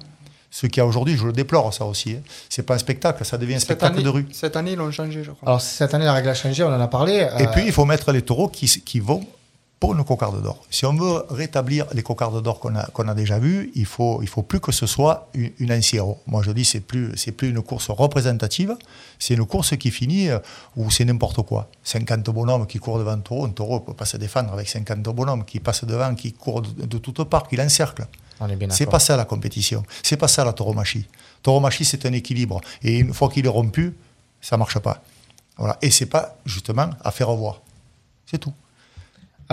Ce 0.50 0.68
qu'il 0.68 0.78
y 0.78 0.82
a 0.82 0.86
aujourd'hui, 0.86 1.18
je 1.18 1.26
le 1.26 1.34
déplore, 1.34 1.74
ça 1.74 1.84
aussi. 1.86 2.12
Hein. 2.14 2.22
C'est 2.48 2.64
pas 2.64 2.76
un 2.76 2.78
spectacle, 2.78 3.26
ça 3.26 3.38
devient 3.38 3.56
un 3.56 3.58
Cette 3.58 3.66
spectacle 3.70 3.96
année, 3.96 4.04
de 4.04 4.10
rue. 4.10 4.28
cette 4.32 4.56
année, 4.56 4.74
ils 4.74 4.78
l'ont 4.78 4.92
changé, 4.92 5.24
je 5.24 5.32
crois. 5.32 5.50
Alors, 5.50 5.62
cette 5.62 5.94
année, 5.94 6.06
la 6.06 6.14
règle 6.14 6.30
a 6.30 6.36
changé, 6.36 6.64
on 6.64 6.68
en 6.68 6.80
a 6.80 6.88
parlé. 6.88 7.14
Et 7.38 7.44
euh, 7.44 7.48
puis, 7.52 7.64
il 7.66 7.72
faut 7.72 7.86
mettre 7.86 8.12
les 8.12 8.22
taureaux 8.22 8.48
qui 8.48 9.00
vont 9.00 9.26
pour 9.84 9.94
une 9.94 10.06
cocarde 10.06 10.42
d'or. 10.42 10.64
Si 10.70 10.86
on 10.86 10.94
veut 10.94 11.26
rétablir 11.30 11.88
les 11.94 12.04
cocardes 12.04 12.42
d'or 12.42 12.62
qu'on 12.62 13.08
a, 13.10 13.14
déjà 13.14 13.38
vues, 13.38 13.70
il 13.76 13.86
faut, 13.86 14.22
il 14.22 14.30
faut 14.30 14.42
plus 14.42 14.62
que 14.62 14.72
ce 14.72 14.88
soit 14.88 15.28
une, 15.34 15.52
une 15.60 15.74
anciero. 15.74 16.20
Moi, 16.26 16.42
je 16.42 16.52
dis, 16.52 16.64
c'est 16.64 16.80
plus, 16.80 17.12
c'est 17.18 17.34
plus 17.34 17.50
une 17.50 17.62
course 17.62 17.90
représentative, 17.90 18.78
c'est 19.20 19.34
une 19.34 19.46
course 19.46 19.76
qui 19.76 19.92
finit 19.92 20.30
euh, 20.30 20.40
où 20.78 20.90
c'est 20.90 21.04
n'importe 21.04 21.42
quoi. 21.42 21.68
50 21.84 22.24
bonhommes 22.30 22.66
qui 22.66 22.80
courent 22.80 22.98
devant 22.98 23.12
un 23.12 23.18
taureau, 23.18 23.46
un 23.46 23.50
taureau 23.50 23.82
ne 23.82 23.86
peut 23.88 23.94
pas 23.94 24.06
se 24.06 24.16
défendre 24.16 24.54
avec 24.54 24.70
50 24.70 25.02
bonhommes 25.02 25.44
qui 25.44 25.60
passent 25.60 25.84
devant, 25.84 26.16
qui 26.16 26.32
courent 26.32 26.62
de, 26.62 26.86
de 26.86 26.98
toutes 26.98 27.26
parts, 27.26 27.46
qui 27.50 27.58
l'encerclent. 27.58 28.08
C'est 28.70 28.90
pas 28.90 29.00
ça 29.00 29.18
la 29.18 29.26
compétition. 29.26 29.84
C'est 30.02 30.16
pas 30.16 30.30
ça 30.30 30.46
la 30.46 30.54
tauromachie. 30.54 31.10
Tauromachie, 31.42 31.84
c'est 31.84 32.06
un 32.06 32.14
équilibre. 32.14 32.62
Et 32.84 33.00
une 33.00 33.14
fois 33.14 33.28
qu'il 33.28 33.46
est 33.46 33.50
rompu, 33.50 33.94
ça 34.40 34.56
marche 34.56 34.80
pas. 34.80 35.04
Voilà. 35.58 35.78
Et 35.82 35.92
c'est 35.92 36.06
pas 36.06 36.38
justement 36.46 36.90
à 37.04 37.12
faire 37.12 37.28
revoir. 37.28 37.60
C'est 38.26 38.38
tout. 38.38 38.54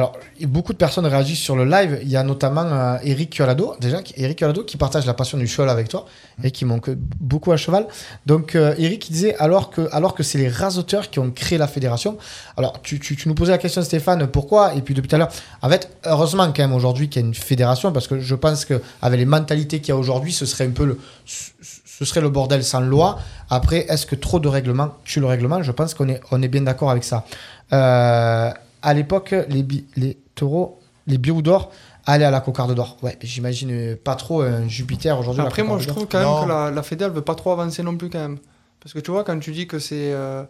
Alors, 0.01 0.17
beaucoup 0.47 0.73
de 0.73 0.79
personnes 0.79 1.05
réagissent 1.05 1.41
sur 1.43 1.57
le 1.57 1.67
live. 1.67 1.99
Il 2.01 2.09
y 2.09 2.17
a 2.17 2.23
notamment 2.23 2.63
euh, 2.65 2.97
Eric 3.05 3.37
Colado, 3.37 3.75
déjà, 3.81 4.01
qui- 4.03 4.15
Eric 4.17 4.39
Colado 4.39 4.65
qui 4.65 4.79
partage 4.79 5.05
la 5.05 5.13
passion 5.13 5.37
du 5.37 5.47
cheval 5.47 5.69
avec 5.69 5.91
toi 5.91 6.07
et 6.43 6.51
qui 6.51 6.65
manque 6.65 6.89
beaucoup 7.21 7.53
à 7.53 7.59
cheval. 7.59 7.87
Donc, 8.25 8.55
euh, 8.55 8.75
Eric 8.79 9.11
il 9.11 9.13
disait 9.13 9.37
alors 9.37 9.69
que, 9.69 9.91
alors 9.93 10.15
que 10.15 10.23
c'est 10.23 10.39
les 10.39 10.49
rasoteurs 10.49 11.11
qui 11.11 11.19
ont 11.19 11.31
créé 11.31 11.59
la 11.59 11.69
fédération. 11.69 12.17
Alors, 12.57 12.81
tu, 12.81 12.99
tu- 12.99 13.15
tu 13.15 13.29
nous 13.29 13.35
posais 13.35 13.53
la 13.53 13.59
question, 13.59 13.83
Stéphane, 13.83 14.27
pourquoi? 14.29 14.73
Et 14.75 14.81
puis 14.81 14.95
depuis 14.95 15.09
tout 15.09 15.17
à 15.17 15.19
l'heure, 15.19 15.29
en 15.61 15.69
fait, 15.69 15.91
heureusement 16.07 16.47
quand 16.47 16.63
même 16.63 16.73
aujourd'hui 16.73 17.11
qu'il 17.11 17.21
y 17.21 17.25
a 17.27 17.29
une 17.29 17.35
fédération 17.35 17.93
parce 17.93 18.09
que 18.09 18.21
je 18.21 18.35
pense 18.35 18.65
que 18.65 18.81
avec 19.03 19.19
les 19.21 19.27
mentalités 19.27 19.81
qu'il 19.81 19.91
y 19.91 19.93
a 19.93 19.97
aujourd'hui, 19.99 20.33
ce 20.33 20.47
serait 20.47 20.65
un 20.65 20.71
peu 20.71 20.87
le, 20.87 20.99
ce 21.27 22.05
serait 22.07 22.23
le 22.23 22.31
bordel 22.31 22.65
sans 22.65 22.81
loi. 22.81 23.19
Après, 23.51 23.85
est-ce 23.91 24.07
que 24.07 24.15
trop 24.17 24.41
de 24.41 24.49
règlements 24.49 24.93
tue 25.05 25.21
le 25.21 25.27
règlement? 25.27 25.63
Je 25.63 25.73
pense 25.73 25.93
qu'on 25.93 26.09
est, 26.09 26.23
on 26.31 26.41
est 26.41 26.49
bien 26.49 26.63
d'accord 26.63 26.91
avec 26.91 27.05
ça. 27.05 27.27
Euh, 27.75 28.51
à 28.83 28.95
l'époque, 28.95 29.35
les, 29.49 29.63
bi- 29.63 29.85
les 29.97 30.17
taureaux, 30.35 30.79
les 31.07 31.19
bious 31.19 31.43
d'or 31.43 31.71
allaient 32.07 32.25
à 32.25 32.31
la 32.31 32.41
cocarde 32.41 32.75
d'or. 32.75 32.97
Ouais, 33.03 33.19
j'imagine 33.23 33.71
euh, 33.73 33.97
pas 34.03 34.15
trop 34.17 34.43
un 34.43 34.67
Jupiter 34.69 35.19
aujourd'hui. 35.19 35.43
Après, 35.43 35.63
moi, 35.63 35.79
je 35.79 35.89
trouve 35.89 36.07
quand 36.07 36.23
Non. 36.23 36.35
même 36.41 36.45
que 36.45 36.49
la, 36.53 36.71
la 36.71 36.83
Fédé, 36.83 37.05
elle 37.05 37.11
veut 37.13 37.21
pas 37.23 37.35
trop 37.35 37.53
avancer 37.53 37.83
non 37.83 37.97
plus, 37.97 38.09
quand 38.11 38.19
même. 38.19 38.39
Parce 38.81 38.93
que 38.95 38.99
tu 39.01 39.11
vois, 39.11 39.25
quand 39.25 39.39
tu 39.39 39.53
dis 39.53 39.67
que 39.67 39.79
c'est 39.79 40.13
euh, 40.13 40.43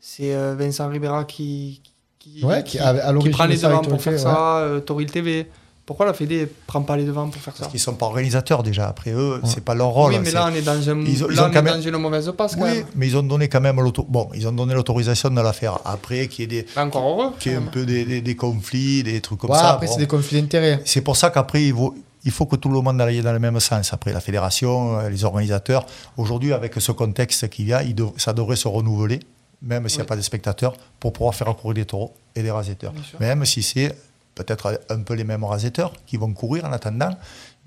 c'est 0.00 0.34
euh, 0.34 0.54
Vincent 0.56 0.88
Ribera 0.88 1.24
qui, 1.24 1.82
qui, 2.18 2.44
Ouais, 2.44 2.62
qui- 2.62 2.78
à- 2.78 2.88
à 2.88 3.12
l'origine 3.12 3.32
prend 3.32 3.46
les 3.46 3.56
devants 3.56 3.80
pour 3.82 4.00
faire 4.00 4.18
ça, 4.18 4.58
euh, 4.58 4.80
Toril 4.80 5.10
TV, 5.10 5.48
Pourquoi 5.84 6.06
la 6.06 6.14
Fédé 6.14 6.48
prend 6.66 6.82
pas 6.82 6.96
les 6.96 7.04
devants 7.04 7.28
pour 7.28 7.42
faire 7.42 7.54
ça 7.54 7.60
Parce 7.60 7.70
qu'ils 7.72 7.80
sont 7.80 7.94
pas 7.94 8.06
organisateurs 8.06 8.62
déjà. 8.62 8.86
Après 8.88 9.10
eux, 9.12 9.40
c'est 9.44 9.64
pas 9.64 9.74
leur 9.74 9.88
rôle. 9.88 10.12
Oui, 10.12 10.20
mais 10.22 10.30
là, 10.30 10.48
on 10.50 10.54
est 10.54 10.62
dans, 10.62 10.72
un, 10.88 11.00
Ils 11.04 11.24
ont- 11.24 11.28
ils 11.28 11.34
là, 11.36 11.42
ont 11.42 11.46
on 11.48 11.52
est 11.52 11.62
même- 11.62 11.74
dans 11.74 11.80
une 11.80 11.96
mauvaise 11.96 12.32
passe, 12.38 12.54
quand 12.54 12.62
Oui, 12.62 12.70
même. 12.74 12.84
mais 12.94 13.08
ils 13.08 13.16
ont 13.16 13.22
donné 13.24 13.48
quand 13.48 13.60
même 13.60 13.80
l'auto. 13.80 14.06
Bon, 14.08 14.28
ils 14.32 14.46
ont 14.46 14.52
donné 14.52 14.74
l'autorisation 14.74 15.28
de 15.30 15.40
la 15.40 15.52
faire. 15.52 15.80
Après, 15.84 16.28
qu'il 16.28 16.52
y 16.52 16.56
ait 16.58 16.62
des, 16.62 16.68
Mais 16.76 16.82
encore 16.82 17.04
heureux. 17.08 17.32
qu'il 17.40 17.50
y 17.50 17.54
ait 17.56 17.58
un 17.58 17.62
peu 17.62 17.84
des, 17.84 18.04
des- 18.04 18.20
des 18.20 18.36
conflits, 18.36 19.02
des 19.02 19.20
trucs 19.20 19.40
comme 19.40 19.50
Ouais, 19.50 19.58
ça. 19.58 19.72
après, 19.72 19.86
bon. 19.86 19.92
c'est 19.92 19.98
des 19.98 20.06
conflits 20.06 20.40
d'intérêts. 20.40 20.80
C'est 20.84 21.00
pour 21.00 21.16
ça 21.16 21.30
qu'après, 21.30 21.64
il 21.64 21.74
faut, 21.74 21.94
il 22.24 22.30
faut 22.30 22.46
que 22.46 22.54
tout 22.56 22.68
le 22.68 22.80
monde 22.80 23.00
aille 23.00 23.20
dans 23.20 23.32
le 23.32 23.40
même 23.40 23.58
sens. 23.58 23.92
Après, 23.92 24.12
la 24.12 24.20
fédération, 24.20 24.98
euh, 25.00 25.08
les 25.10 25.24
organisateurs. 25.24 25.84
Aujourd'hui, 26.16 26.52
avec 26.52 26.74
ce 26.78 26.92
contexte 26.92 27.48
qu'il 27.50 27.66
y 27.66 27.72
a, 27.72 27.82
il 27.82 27.96
dev- 27.96 28.12
ça 28.18 28.32
devrait 28.32 28.54
se 28.54 28.68
renouveler, 28.68 29.18
même 29.60 29.88
s'il 29.88 29.98
n'y 29.98 30.02
a 30.02 30.04
Oui. 30.04 30.08
pas 30.10 30.16
de 30.16 30.22
spectateurs, 30.22 30.74
pour 31.00 31.12
pouvoir 31.12 31.34
faire 31.34 31.48
courir 31.56 31.74
des 31.74 31.84
taureaux 31.86 32.14
et 32.36 32.42
des 32.44 32.52
rasetteurs. 32.52 32.92
Bien 32.92 33.02
sûr. 33.02 33.20
Même 33.20 33.44
si 33.44 33.64
c'est 33.64 33.96
peut-être 34.34 34.80
un 34.88 35.00
peu 35.00 35.14
les 35.14 35.24
mêmes 35.24 35.44
rasetteurs 35.44 35.92
qui 36.06 36.16
vont 36.16 36.32
courir 36.32 36.64
en 36.64 36.72
attendant, 36.72 37.10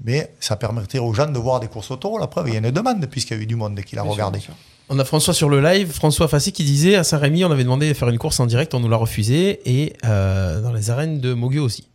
mais 0.03 0.33
ça 0.39 0.55
permettrait 0.55 0.99
aux 0.99 1.13
gens 1.13 1.27
de 1.27 1.37
voir 1.37 1.59
des 1.59 1.67
courses 1.67 1.91
au 1.91 1.95
taureau. 1.95 2.17
La 2.17 2.27
preuve, 2.27 2.49
il 2.49 2.53
y 2.53 2.57
a 2.57 2.59
une 2.59 2.71
demande, 2.71 3.05
puisqu'il 3.07 3.37
y 3.37 3.39
a 3.39 3.43
eu 3.43 3.45
du 3.45 3.55
monde 3.55 3.79
qui 3.81 3.95
l'a 3.95 4.03
regardé. 4.03 4.39
sûr. 4.39 4.53
On 4.87 4.99
a 4.99 5.05
François 5.05 5.33
sur 5.33 5.49
le 5.49 5.61
live, 5.61 5.91
François 5.91 6.27
Fassi 6.27 6.51
qui 6.51 6.63
disait 6.63 6.95
à 6.95 7.03
Saint-Rémy, 7.03 7.43
on 7.43 7.51
avait 7.51 7.63
demandé 7.63 7.87
de 7.87 7.93
faire 7.95 8.09
une 8.09 8.19
course 8.19 8.39
en 8.39 8.45
direct, 8.45 8.75
on 8.75 8.79
nous 8.79 8.89
l'a 8.89 8.97
refusé, 8.97 9.61
et 9.65 9.93
euh, 10.05 10.61
dans 10.61 10.71
les 10.73 10.91
arènes 10.91 11.19
de 11.19 11.33
Mogueux 11.33 11.61
aussi. 11.61 11.87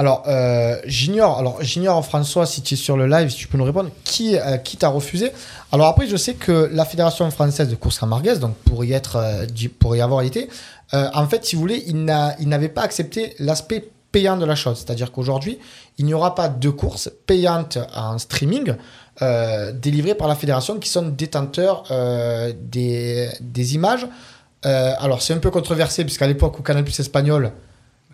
Alors, 0.00 0.22
euh, 0.28 0.76
j'ignore, 0.84 1.40
alors 1.40 1.60
j'ignore 1.60 2.04
François 2.06 2.46
si 2.46 2.62
tu 2.62 2.74
es 2.74 2.76
sur 2.76 2.96
le 2.96 3.08
live, 3.08 3.30
si 3.30 3.36
tu 3.36 3.48
peux 3.48 3.58
nous 3.58 3.64
répondre, 3.64 3.90
qui, 4.04 4.38
euh, 4.38 4.56
qui 4.56 4.76
t'a 4.76 4.90
refusé? 4.90 5.32
Alors 5.72 5.88
après, 5.88 6.06
je 6.06 6.16
sais 6.16 6.34
que 6.34 6.70
la 6.72 6.84
fédération 6.84 7.28
française 7.32 7.68
de 7.68 7.74
course 7.74 7.98
camarguaise, 7.98 8.38
donc 8.38 8.54
pour 8.58 8.84
y 8.84 8.92
être, 8.92 9.16
euh, 9.16 9.44
pour 9.80 9.96
y 9.96 10.00
avoir 10.00 10.22
été, 10.22 10.48
en 10.92 11.26
fait, 11.26 11.44
si 11.44 11.56
vous 11.56 11.60
voulez, 11.60 11.82
il 11.86 12.04
n'a- 12.04 12.34
il 12.40 12.48
n'avait 12.48 12.68
pas 12.70 12.82
accepté 12.82 13.34
l'aspect 13.40 13.90
payant 14.12 14.36
de 14.38 14.46
la 14.46 14.54
chose. 14.54 14.78
C'est-à-dire 14.78 15.10
qu'aujourd'hui, 15.12 15.58
il 15.98 16.06
n'y 16.06 16.14
aura 16.14 16.34
pas 16.34 16.48
de 16.48 16.70
courses 16.70 17.10
payantes 17.26 17.76
en 17.94 18.16
streaming 18.18 18.74
délivrées 19.74 20.14
par 20.14 20.28
la 20.28 20.34
fédération 20.34 20.78
qui 20.78 20.88
sont 20.88 21.02
détenteurs 21.02 21.82
des, 22.58 23.74
images. 23.74 24.06
Alors, 24.62 25.20
c'est 25.20 25.34
un 25.34 25.38
peu 25.38 25.50
controversé, 25.50 26.04
puisqu'à 26.04 26.26
l'époque 26.26 26.58
où 26.58 26.62
Canal 26.62 26.84
Plus 26.84 26.98
Espagnol, 26.98 27.52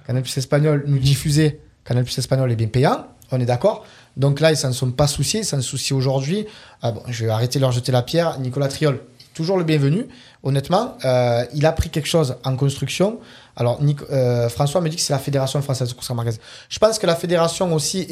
Canal 0.05 0.23
Plus 0.23 0.36
Espagnol 0.36 0.82
nous 0.89 0.98
diffusait, 0.98 1.61
Canal 1.85 2.05
Plus 2.05 2.19
Espagnol 2.19 2.51
est 2.51 2.56
bien 2.56 2.69
payant, 2.69 3.06
on 3.31 3.40
est 3.40 3.47
d'accord. 3.47 3.85
Donc 4.16 4.40
là, 4.40 4.51
ils 4.52 4.56
s'en 4.56 4.73
sont 4.73 4.90
pas 4.90 5.06
souciés, 5.06 5.40
ils 5.40 5.44
s'en 5.44 5.61
soucient 5.61 5.97
aujourd'hui. 5.97 6.47
Ah 6.82 6.93
bon, 6.93 7.02
je 7.09 7.24
vais 7.24 7.31
arrêter 7.31 7.59
de 7.59 7.65
leur 7.65 7.73
jeter 7.73 7.93
la 7.93 8.02
pierre. 8.02 8.39
Nicolas 8.39 8.69
Triol, 8.69 9.01
toujours 9.35 9.59
le 9.59 9.65
bienvenu. 9.65 10.06
Honnêtement, 10.43 10.97
euh, 11.05 11.44
il 11.55 11.66
a 11.66 11.73
pris 11.73 11.90
quelque 11.90 12.06
chose 12.06 12.36
en 12.44 12.56
construction. 12.56 13.19
Alors, 13.56 13.81
euh, 14.11 14.48
François 14.48 14.81
me 14.81 14.89
dit 14.89 14.97
que 14.97 15.02
c'est 15.02 15.12
la 15.12 15.19
Fédération 15.19 15.61
française 15.62 15.89
de 15.89 15.94
course 15.94 16.11
magasin. 16.11 16.39
Je 16.69 16.78
pense 16.78 16.98
que 16.98 17.06
la 17.06 17.16
fédération 17.16 17.74
aussi, 17.74 18.06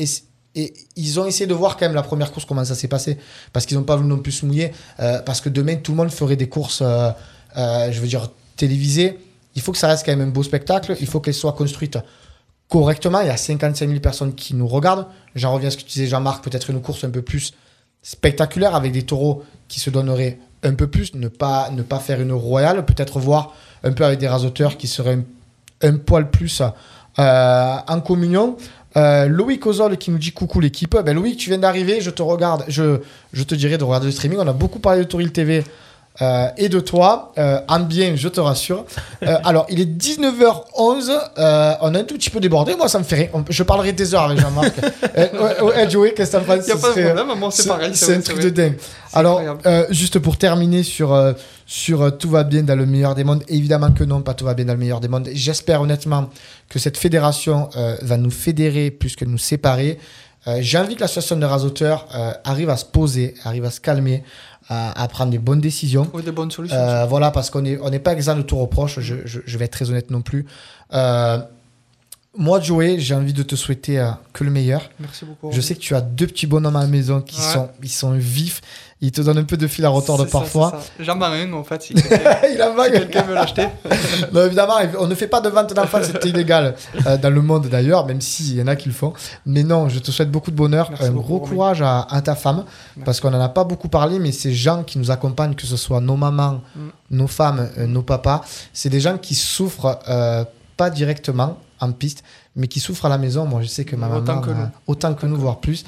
et 0.54 0.74
ils 0.96 1.20
ont 1.20 1.24
essayé 1.24 1.46
de 1.46 1.54
voir 1.54 1.76
quand 1.76 1.86
même 1.86 1.94
la 1.94 2.02
première 2.02 2.30
course 2.32 2.44
comment 2.44 2.64
ça 2.64 2.74
s'est 2.74 2.88
passé, 2.88 3.18
parce 3.52 3.64
qu'ils 3.64 3.76
n'ont 3.78 3.84
pas 3.84 3.96
voulu 3.96 4.08
non 4.08 4.18
plus 4.18 4.32
se 4.32 4.46
mouiller, 4.46 4.72
euh, 5.00 5.20
parce 5.20 5.40
que 5.40 5.48
demain 5.48 5.76
tout 5.76 5.92
le 5.92 5.96
monde 5.96 6.10
ferait 6.10 6.36
des 6.36 6.48
courses, 6.48 6.82
je 6.82 8.00
veux 8.00 8.08
dire 8.08 8.28
télévisées. 8.56 9.18
Il 9.54 9.62
faut 9.62 9.72
que 9.72 9.78
ça 9.78 9.88
reste 9.88 10.04
quand 10.04 10.16
même 10.16 10.28
un 10.28 10.30
beau 10.30 10.42
spectacle. 10.42 10.96
Il 11.00 11.06
faut 11.06 11.20
qu'elle 11.20 11.34
soit 11.34 11.52
construite 11.52 11.98
correctement. 12.68 13.20
Il 13.20 13.26
y 13.26 13.30
a 13.30 13.36
55 13.36 13.88
000 13.88 14.00
personnes 14.00 14.34
qui 14.34 14.54
nous 14.54 14.66
regardent. 14.66 15.06
J'en 15.34 15.52
reviens 15.52 15.68
à 15.68 15.70
ce 15.70 15.76
que 15.76 15.82
tu 15.82 15.88
disais, 15.88 16.06
Jean-Marc, 16.06 16.44
peut-être 16.44 16.70
une 16.70 16.80
course 16.80 17.04
un 17.04 17.10
peu 17.10 17.22
plus 17.22 17.52
spectaculaire 18.02 18.74
avec 18.74 18.92
des 18.92 19.02
taureaux 19.02 19.44
qui 19.68 19.80
se 19.80 19.90
donneraient 19.90 20.38
un 20.62 20.74
peu 20.74 20.86
plus, 20.86 21.14
ne 21.14 21.28
pas, 21.28 21.70
faire 22.00 22.20
une 22.20 22.32
royale, 22.32 22.84
peut-être 22.84 23.18
voir 23.18 23.54
un 23.84 23.92
peu 23.92 24.04
avec 24.04 24.18
des 24.18 24.28
rasoteurs 24.28 24.76
qui 24.76 24.86
seraient 24.86 25.18
un, 25.82 25.96
poil 25.96 26.30
plus 26.30 26.62
euh, 27.18 27.76
en 27.86 28.00
communion. 28.00 28.56
Euh, 28.96 29.26
Loïc 29.26 29.66
Ozol 29.66 29.96
qui 29.96 30.10
nous 30.10 30.18
dit 30.18 30.32
coucou 30.32 30.60
l'équipe. 30.60 30.96
Ben 30.96 31.14
Loïc, 31.14 31.38
tu 31.38 31.48
viens 31.48 31.58
d'arriver, 31.58 32.00
je 32.00 32.10
te 32.10 32.22
regarde, 32.22 32.64
je, 32.68 33.00
je 33.32 33.42
te 33.42 33.54
dirais 33.54 33.78
de 33.78 33.84
regarder 33.84 34.06
le 34.06 34.12
streaming. 34.12 34.38
On 34.38 34.46
a 34.46 34.52
beaucoup 34.52 34.78
parlé 34.78 35.00
de 35.00 35.04
Touril 35.04 35.32
TV 35.32 35.64
euh, 36.20 36.48
et 36.58 36.68
de 36.68 36.78
toi, 36.80 37.32
euh, 37.38 37.60
en 37.68 37.80
bien, 37.80 38.14
je 38.16 38.28
te 38.28 38.38
rassure. 38.40 38.84
Euh, 39.22 39.38
alors, 39.44 39.66
il 39.70 39.80
est 39.80 39.86
19h11, 39.86 41.10
euh, 41.38 41.74
on 41.80 41.94
a 41.94 41.98
un 42.00 42.04
tout 42.04 42.14
petit 42.16 42.28
peu 42.30 42.38
débordé. 42.40 42.74
Moi, 42.76 42.88
ça 42.88 42.98
me 42.98 43.04
fait 43.04 43.16
rien. 43.16 43.28
On- 43.32 43.44
Je 43.48 43.62
parlerai 43.62 43.92
des 43.92 44.14
heures 44.14 44.24
avec 44.24 44.38
Jean-Marc. 44.38 44.72
euh, 45.18 45.88
Joey, 45.88 46.12
qu'est-ce 46.14 46.32
que 46.32 46.36
t'en 46.38 46.44
penses? 46.44 46.64
Il 46.66 46.66
n'y 46.66 46.72
a 46.72 46.76
pas 46.76 46.92
de 46.94 47.02
problème, 47.02 47.38
moi 47.38 47.50
c'est 47.50 47.66
pareil. 47.68 47.90
c'est 47.94 48.14
un 48.16 48.20
truc 48.20 48.40
de 48.40 48.50
dingue. 48.50 48.76
Alors, 49.14 49.40
euh, 49.66 49.86
juste 49.90 50.18
pour 50.18 50.36
terminer 50.36 50.82
sur, 50.82 51.12
euh, 51.12 51.32
sur 51.66 52.02
euh, 52.02 52.10
Tout 52.10 52.30
va 52.30 52.44
bien 52.44 52.62
dans 52.62 52.76
le 52.76 52.86
meilleur 52.86 53.14
des 53.14 53.24
mondes, 53.24 53.42
évidemment 53.48 53.90
que 53.92 54.04
non, 54.04 54.20
pas 54.22 54.34
Tout 54.34 54.44
va 54.44 54.54
bien 54.54 54.64
dans 54.66 54.72
le 54.74 54.78
meilleur 54.78 55.00
des 55.00 55.08
mondes. 55.08 55.28
J'espère 55.32 55.80
honnêtement 55.82 56.28
que 56.68 56.78
cette 56.78 56.96
fédération 56.96 57.68
euh, 57.76 57.96
va 58.02 58.16
nous 58.16 58.30
fédérer 58.30 58.90
plus 58.90 59.16
que 59.16 59.24
nous 59.24 59.38
séparer. 59.38 59.98
Euh, 60.48 60.58
J'ai 60.60 60.78
envie 60.78 60.94
que 60.96 61.00
l'association 61.00 61.36
de 61.36 61.44
rasoteurs 61.46 62.06
euh, 62.14 62.32
arrive 62.44 62.68
à 62.70 62.76
se 62.76 62.84
poser, 62.84 63.34
arrive 63.44 63.64
à 63.64 63.70
se 63.70 63.80
calmer, 63.80 64.24
à, 64.68 65.00
à 65.00 65.06
prendre 65.08 65.30
des 65.30 65.38
bonnes 65.38 65.60
décisions. 65.60 66.04
Trouver 66.04 66.24
des 66.24 66.32
bonnes 66.32 66.50
solutions. 66.50 66.76
Euh, 66.76 67.04
voilà, 67.06 67.30
parce 67.30 67.48
qu'on 67.50 67.62
n'est 67.62 67.78
on 67.78 67.90
n'est 67.90 67.98
pas 68.00 68.12
exempt 68.12 68.36
de 68.36 68.42
tout 68.42 68.56
reproche, 68.58 68.98
je, 69.00 69.16
je- 69.24 69.40
je 69.44 69.58
vais 69.58 69.66
être 69.66 69.72
très 69.72 69.88
honnête 69.90 70.10
non 70.10 70.20
plus. 70.22 70.46
Moi, 72.34 72.60
Joey, 72.60 72.98
j'ai 72.98 73.14
envie 73.14 73.34
de 73.34 73.42
te 73.42 73.56
souhaiter 73.56 73.98
euh, 74.00 74.10
que 74.32 74.42
le 74.42 74.50
meilleur. 74.50 74.88
Merci 74.98 75.26
beaucoup. 75.26 75.50
Je 75.52 75.60
sais 75.60 75.74
que 75.74 75.80
tu 75.80 75.94
as 75.94 76.00
deux 76.00 76.26
petits 76.26 76.46
bonhommes 76.46 76.76
à 76.76 76.80
la 76.80 76.86
maison 76.86 77.20
qui 77.20 77.36
Ouais. 77.38 77.52
sont, 77.52 77.68
ils 77.82 77.90
sont 77.90 78.12
vifs. 78.12 78.62
Ils 79.02 79.12
te 79.12 79.20
donnent 79.20 79.36
un 79.38 79.44
peu 79.44 79.58
de 79.58 79.66
fil 79.66 79.84
à 79.84 79.90
retordre 79.90 80.24
parfois. 80.26 80.80
J'en 80.98 81.20
ai 81.20 81.42
un 81.42 81.52
en 81.52 81.62
fait. 81.62 81.82
Si 81.82 81.92
Il 82.54 82.62
en 82.62 82.72
manque. 82.74 82.86
si 82.86 82.92
quelqu'un 82.92 83.22
veut 83.24 83.34
l'acheter. 83.34 83.66
Non, 84.32 84.46
évidemment, 84.46 84.76
on 84.98 85.06
ne 85.08 85.14
fait 85.14 85.26
pas 85.26 85.42
de 85.42 85.50
vente 85.50 85.74
d'enfants, 85.74 85.98
c'est 86.02 86.24
illégal 86.24 86.74
euh, 87.06 87.18
dans 87.18 87.28
le 87.28 87.42
monde 87.42 87.66
d'ailleurs, 87.68 88.06
même 88.06 88.22
s'il 88.22 88.54
y 88.56 88.62
en 88.62 88.66
a 88.66 88.76
qui 88.76 88.88
le 88.88 88.94
font. 88.94 89.12
Mais 89.44 89.62
non, 89.62 89.90
je 89.90 89.98
te 89.98 90.10
souhaite 90.10 90.30
beaucoup 90.30 90.50
de 90.52 90.56
bonheur, 90.56 90.88
Merci 90.88 91.04
un 91.06 91.10
beaucoup, 91.10 91.36
gros 91.36 91.40
courage 91.40 91.82
à, 91.82 92.02
à 92.08 92.22
ta 92.22 92.34
femme, 92.34 92.64
parce 93.04 93.20
qu'on 93.20 93.30
n'en 93.30 93.40
a 93.42 93.48
pas 93.50 93.64
beaucoup 93.64 93.88
parlé, 93.88 94.18
mais 94.18 94.32
ces 94.32 94.54
gens 94.54 94.84
qui 94.84 94.98
nous 94.98 95.10
accompagnent, 95.10 95.54
que 95.54 95.66
ce 95.66 95.76
soit 95.76 96.00
nos 96.00 96.16
mamans, 96.16 96.62
Mm. 96.74 96.80
nos 97.10 97.26
femmes, 97.26 97.68
euh, 97.76 97.86
nos 97.86 98.02
papas, 98.02 98.40
c'est 98.72 98.88
des 98.88 99.00
gens 99.00 99.18
qui 99.18 99.34
souffrent 99.34 99.98
pas 100.78 100.88
directement 100.90 101.58
en 101.82 101.92
piste, 101.92 102.22
mais 102.56 102.68
qui 102.68 102.80
souffrent 102.80 103.04
à 103.06 103.08
la 103.10 103.18
maison. 103.18 103.44
Moi, 103.44 103.60
je 103.62 103.66
sais 103.68 103.84
que 103.84 103.96
ma 103.96 104.08
Autant 104.08 104.22
maman, 104.36 104.40
que 104.40 104.50
m'a- 104.50 104.56
nous. 104.64 104.68
autant 104.86 105.14
que 105.14 105.26
nous, 105.26 105.36
voire 105.36 105.58
plus. 105.60 105.84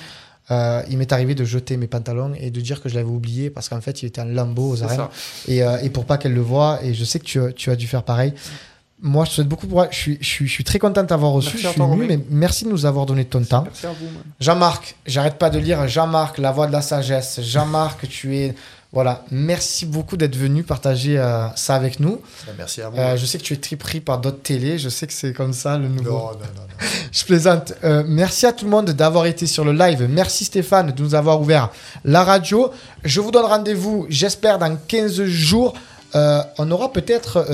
Euh, 0.50 0.82
il 0.90 0.98
m'est 0.98 1.10
arrivé 1.10 1.34
de 1.34 1.44
jeter 1.44 1.78
mes 1.78 1.86
pantalons 1.86 2.32
et 2.38 2.50
de 2.50 2.60
dire 2.60 2.82
que 2.82 2.90
je 2.90 2.94
l'avais 2.96 3.08
oublié 3.08 3.48
parce 3.48 3.70
qu'en 3.70 3.80
fait 3.80 4.02
il 4.02 4.06
était 4.06 4.20
en 4.20 4.26
lambeau 4.26 4.72
aux 4.72 4.82
arènes 4.82 4.98
et, 5.48 5.62
euh, 5.62 5.78
et 5.82 5.88
pour 5.88 6.04
pas 6.04 6.18
qu'elle 6.18 6.34
le 6.34 6.42
voie. 6.42 6.80
Et 6.82 6.92
je 6.92 7.02
sais 7.02 7.18
que 7.18 7.24
tu, 7.24 7.40
as- 7.40 7.52
tu 7.52 7.70
as 7.70 7.76
dû 7.76 7.86
faire 7.86 8.02
pareil. 8.02 8.34
Moi, 9.02 9.24
je 9.24 9.30
te 9.30 9.34
souhaite 9.36 9.48
beaucoup 9.48 9.66
pour. 9.66 9.86
Je 9.90 9.96
suis, 9.96 10.18
je 10.20 10.26
suis, 10.26 10.46
je 10.46 10.52
suis 10.52 10.64
très 10.64 10.78
content 10.78 11.02
de 11.02 11.06
t'avoir 11.08 11.32
reçu. 11.32 11.48
Merci 11.56 11.66
je 11.66 11.72
suis 11.72 11.82
ému, 11.92 12.06
mais 12.06 12.20
merci 12.30 12.64
de 12.64 12.70
nous 12.70 12.84
avoir 12.86 13.06
donné 13.06 13.24
ton 13.24 13.42
temps. 13.42 13.62
Merci 13.64 13.86
à 13.86 13.90
vous. 13.90 14.06
Jean-Marc, 14.40 14.96
j'arrête 15.06 15.36
pas 15.38 15.48
de 15.50 15.58
lire 15.58 15.86
Jean-Marc, 15.88 16.38
la 16.38 16.52
voix 16.52 16.66
de 16.66 16.72
la 16.72 16.80
sagesse. 16.82 17.40
Jean-Marc, 17.42 18.06
tu 18.08 18.36
es. 18.36 18.54
Voilà, 18.94 19.24
merci 19.30 19.86
beaucoup 19.86 20.16
d'être 20.16 20.36
venu 20.36 20.62
partager 20.62 21.18
euh, 21.18 21.46
ça 21.56 21.74
avec 21.74 21.98
nous. 22.00 22.20
Ben, 22.46 22.52
Merci 22.58 22.80
à 22.80 22.88
vous. 22.88 22.96
Euh, 22.96 23.16
je 23.16 23.26
sais 23.26 23.38
que 23.38 23.42
tu 23.42 23.54
es 23.54 23.56
très 23.56 23.74
pris 23.76 24.00
par 24.00 24.18
d'autres 24.20 24.40
télés. 24.42 24.78
Je 24.78 24.88
sais 24.88 25.06
que 25.06 25.12
c'est 25.12 25.32
comme 25.32 25.52
ça 25.52 25.76
le 25.76 25.88
nouveau. 25.88 26.10
non, 26.10 26.18
non, 26.18 26.30
non, 26.32 26.62
non. 26.62 26.86
Je 27.12 27.24
plaisante. 27.24 27.74
Euh, 27.84 28.04
merci 28.06 28.46
à 28.46 28.52
tout 28.52 28.64
le 28.64 28.70
monde 28.70 28.90
d'avoir 28.90 29.26
été 29.26 29.46
sur 29.46 29.64
le 29.64 29.72
live. 29.72 30.06
Merci 30.08 30.44
Stéphane 30.44 30.92
de 30.92 31.02
nous 31.02 31.14
avoir 31.14 31.40
ouvert 31.40 31.70
la 32.04 32.22
radio. 32.24 32.70
Je 33.04 33.20
vous 33.20 33.30
donne 33.32 33.44
rendez-vous, 33.46 34.06
j'espère, 34.08 34.58
dans 34.58 34.76
15 34.88 35.24
jours. 35.24 35.74
On 36.16 36.70
aura 36.70 36.92
peut-être 36.92 37.44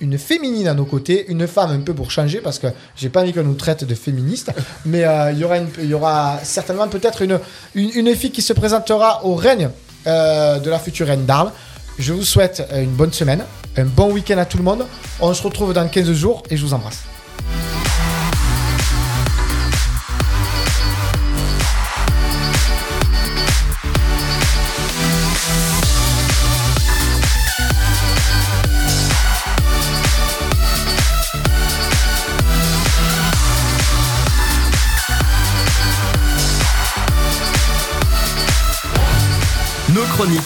une 0.00 0.18
féminine 0.18 0.66
à 0.66 0.74
nos 0.74 0.84
côtés, 0.84 1.24
une 1.28 1.46
femme 1.46 1.70
un 1.70 1.78
peu 1.78 1.94
pour 1.94 2.10
changer, 2.10 2.40
parce 2.40 2.58
que 2.58 2.66
j'ai 2.96 3.08
pas 3.10 3.22
envie 3.22 3.32
qu'on 3.32 3.44
nous 3.44 3.54
traite 3.54 3.84
de 3.84 3.94
féministes, 3.94 4.50
mais 4.84 5.04
il 5.32 5.38
y 5.38 5.44
aura 5.44 5.58
une- 5.58 5.68
il 5.78 5.86
y 5.90 5.94
aura 5.94 6.40
certainement 6.42 6.88
peut-être 6.88 7.22
une, 7.22 7.38
une, 7.76 7.90
une 7.94 8.16
fille 8.16 8.32
qui 8.32 8.42
se 8.42 8.52
présentera 8.52 9.24
au 9.24 9.36
règne 9.36 9.70
euh, 10.06 10.58
de 10.58 10.70
la 10.70 10.78
future 10.78 11.06
reine 11.06 11.24
d'Arles. 11.24 11.52
Je 11.98 12.12
vous 12.12 12.24
souhaite 12.24 12.66
euh, 12.72 12.82
une 12.82 12.90
bonne 12.90 13.12
semaine, 13.12 13.44
un 13.76 13.84
bon 13.84 14.12
week-end 14.12 14.38
à 14.38 14.44
tout 14.44 14.58
le 14.58 14.64
monde. 14.64 14.86
On 15.20 15.32
se 15.32 15.42
retrouve 15.42 15.72
dans 15.72 15.88
15 15.88 16.12
jours 16.12 16.42
et 16.50 16.56
je 16.56 16.64
vous 16.64 16.74
embrasse. 16.74 17.04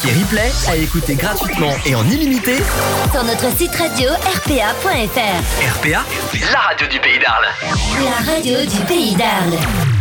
Et 0.04 0.12
replays 0.12 0.52
à 0.68 0.76
écouter 0.76 1.14
gratuitement 1.14 1.72
et 1.84 1.94
en 1.94 2.04
illimité. 2.08 2.56
Sur 3.12 3.24
notre 3.24 3.54
site 3.56 3.74
radio 3.74 4.10
rpa.fr. 4.10 5.78
RPA, 5.78 6.04
la 6.52 6.58
radio 6.58 6.86
du 6.86 7.00
pays 7.00 7.18
d'Arles. 7.18 7.46
La 8.04 8.32
radio 8.32 8.58
du 8.64 8.80
pays 8.86 9.14
d'Arles. 9.14 9.99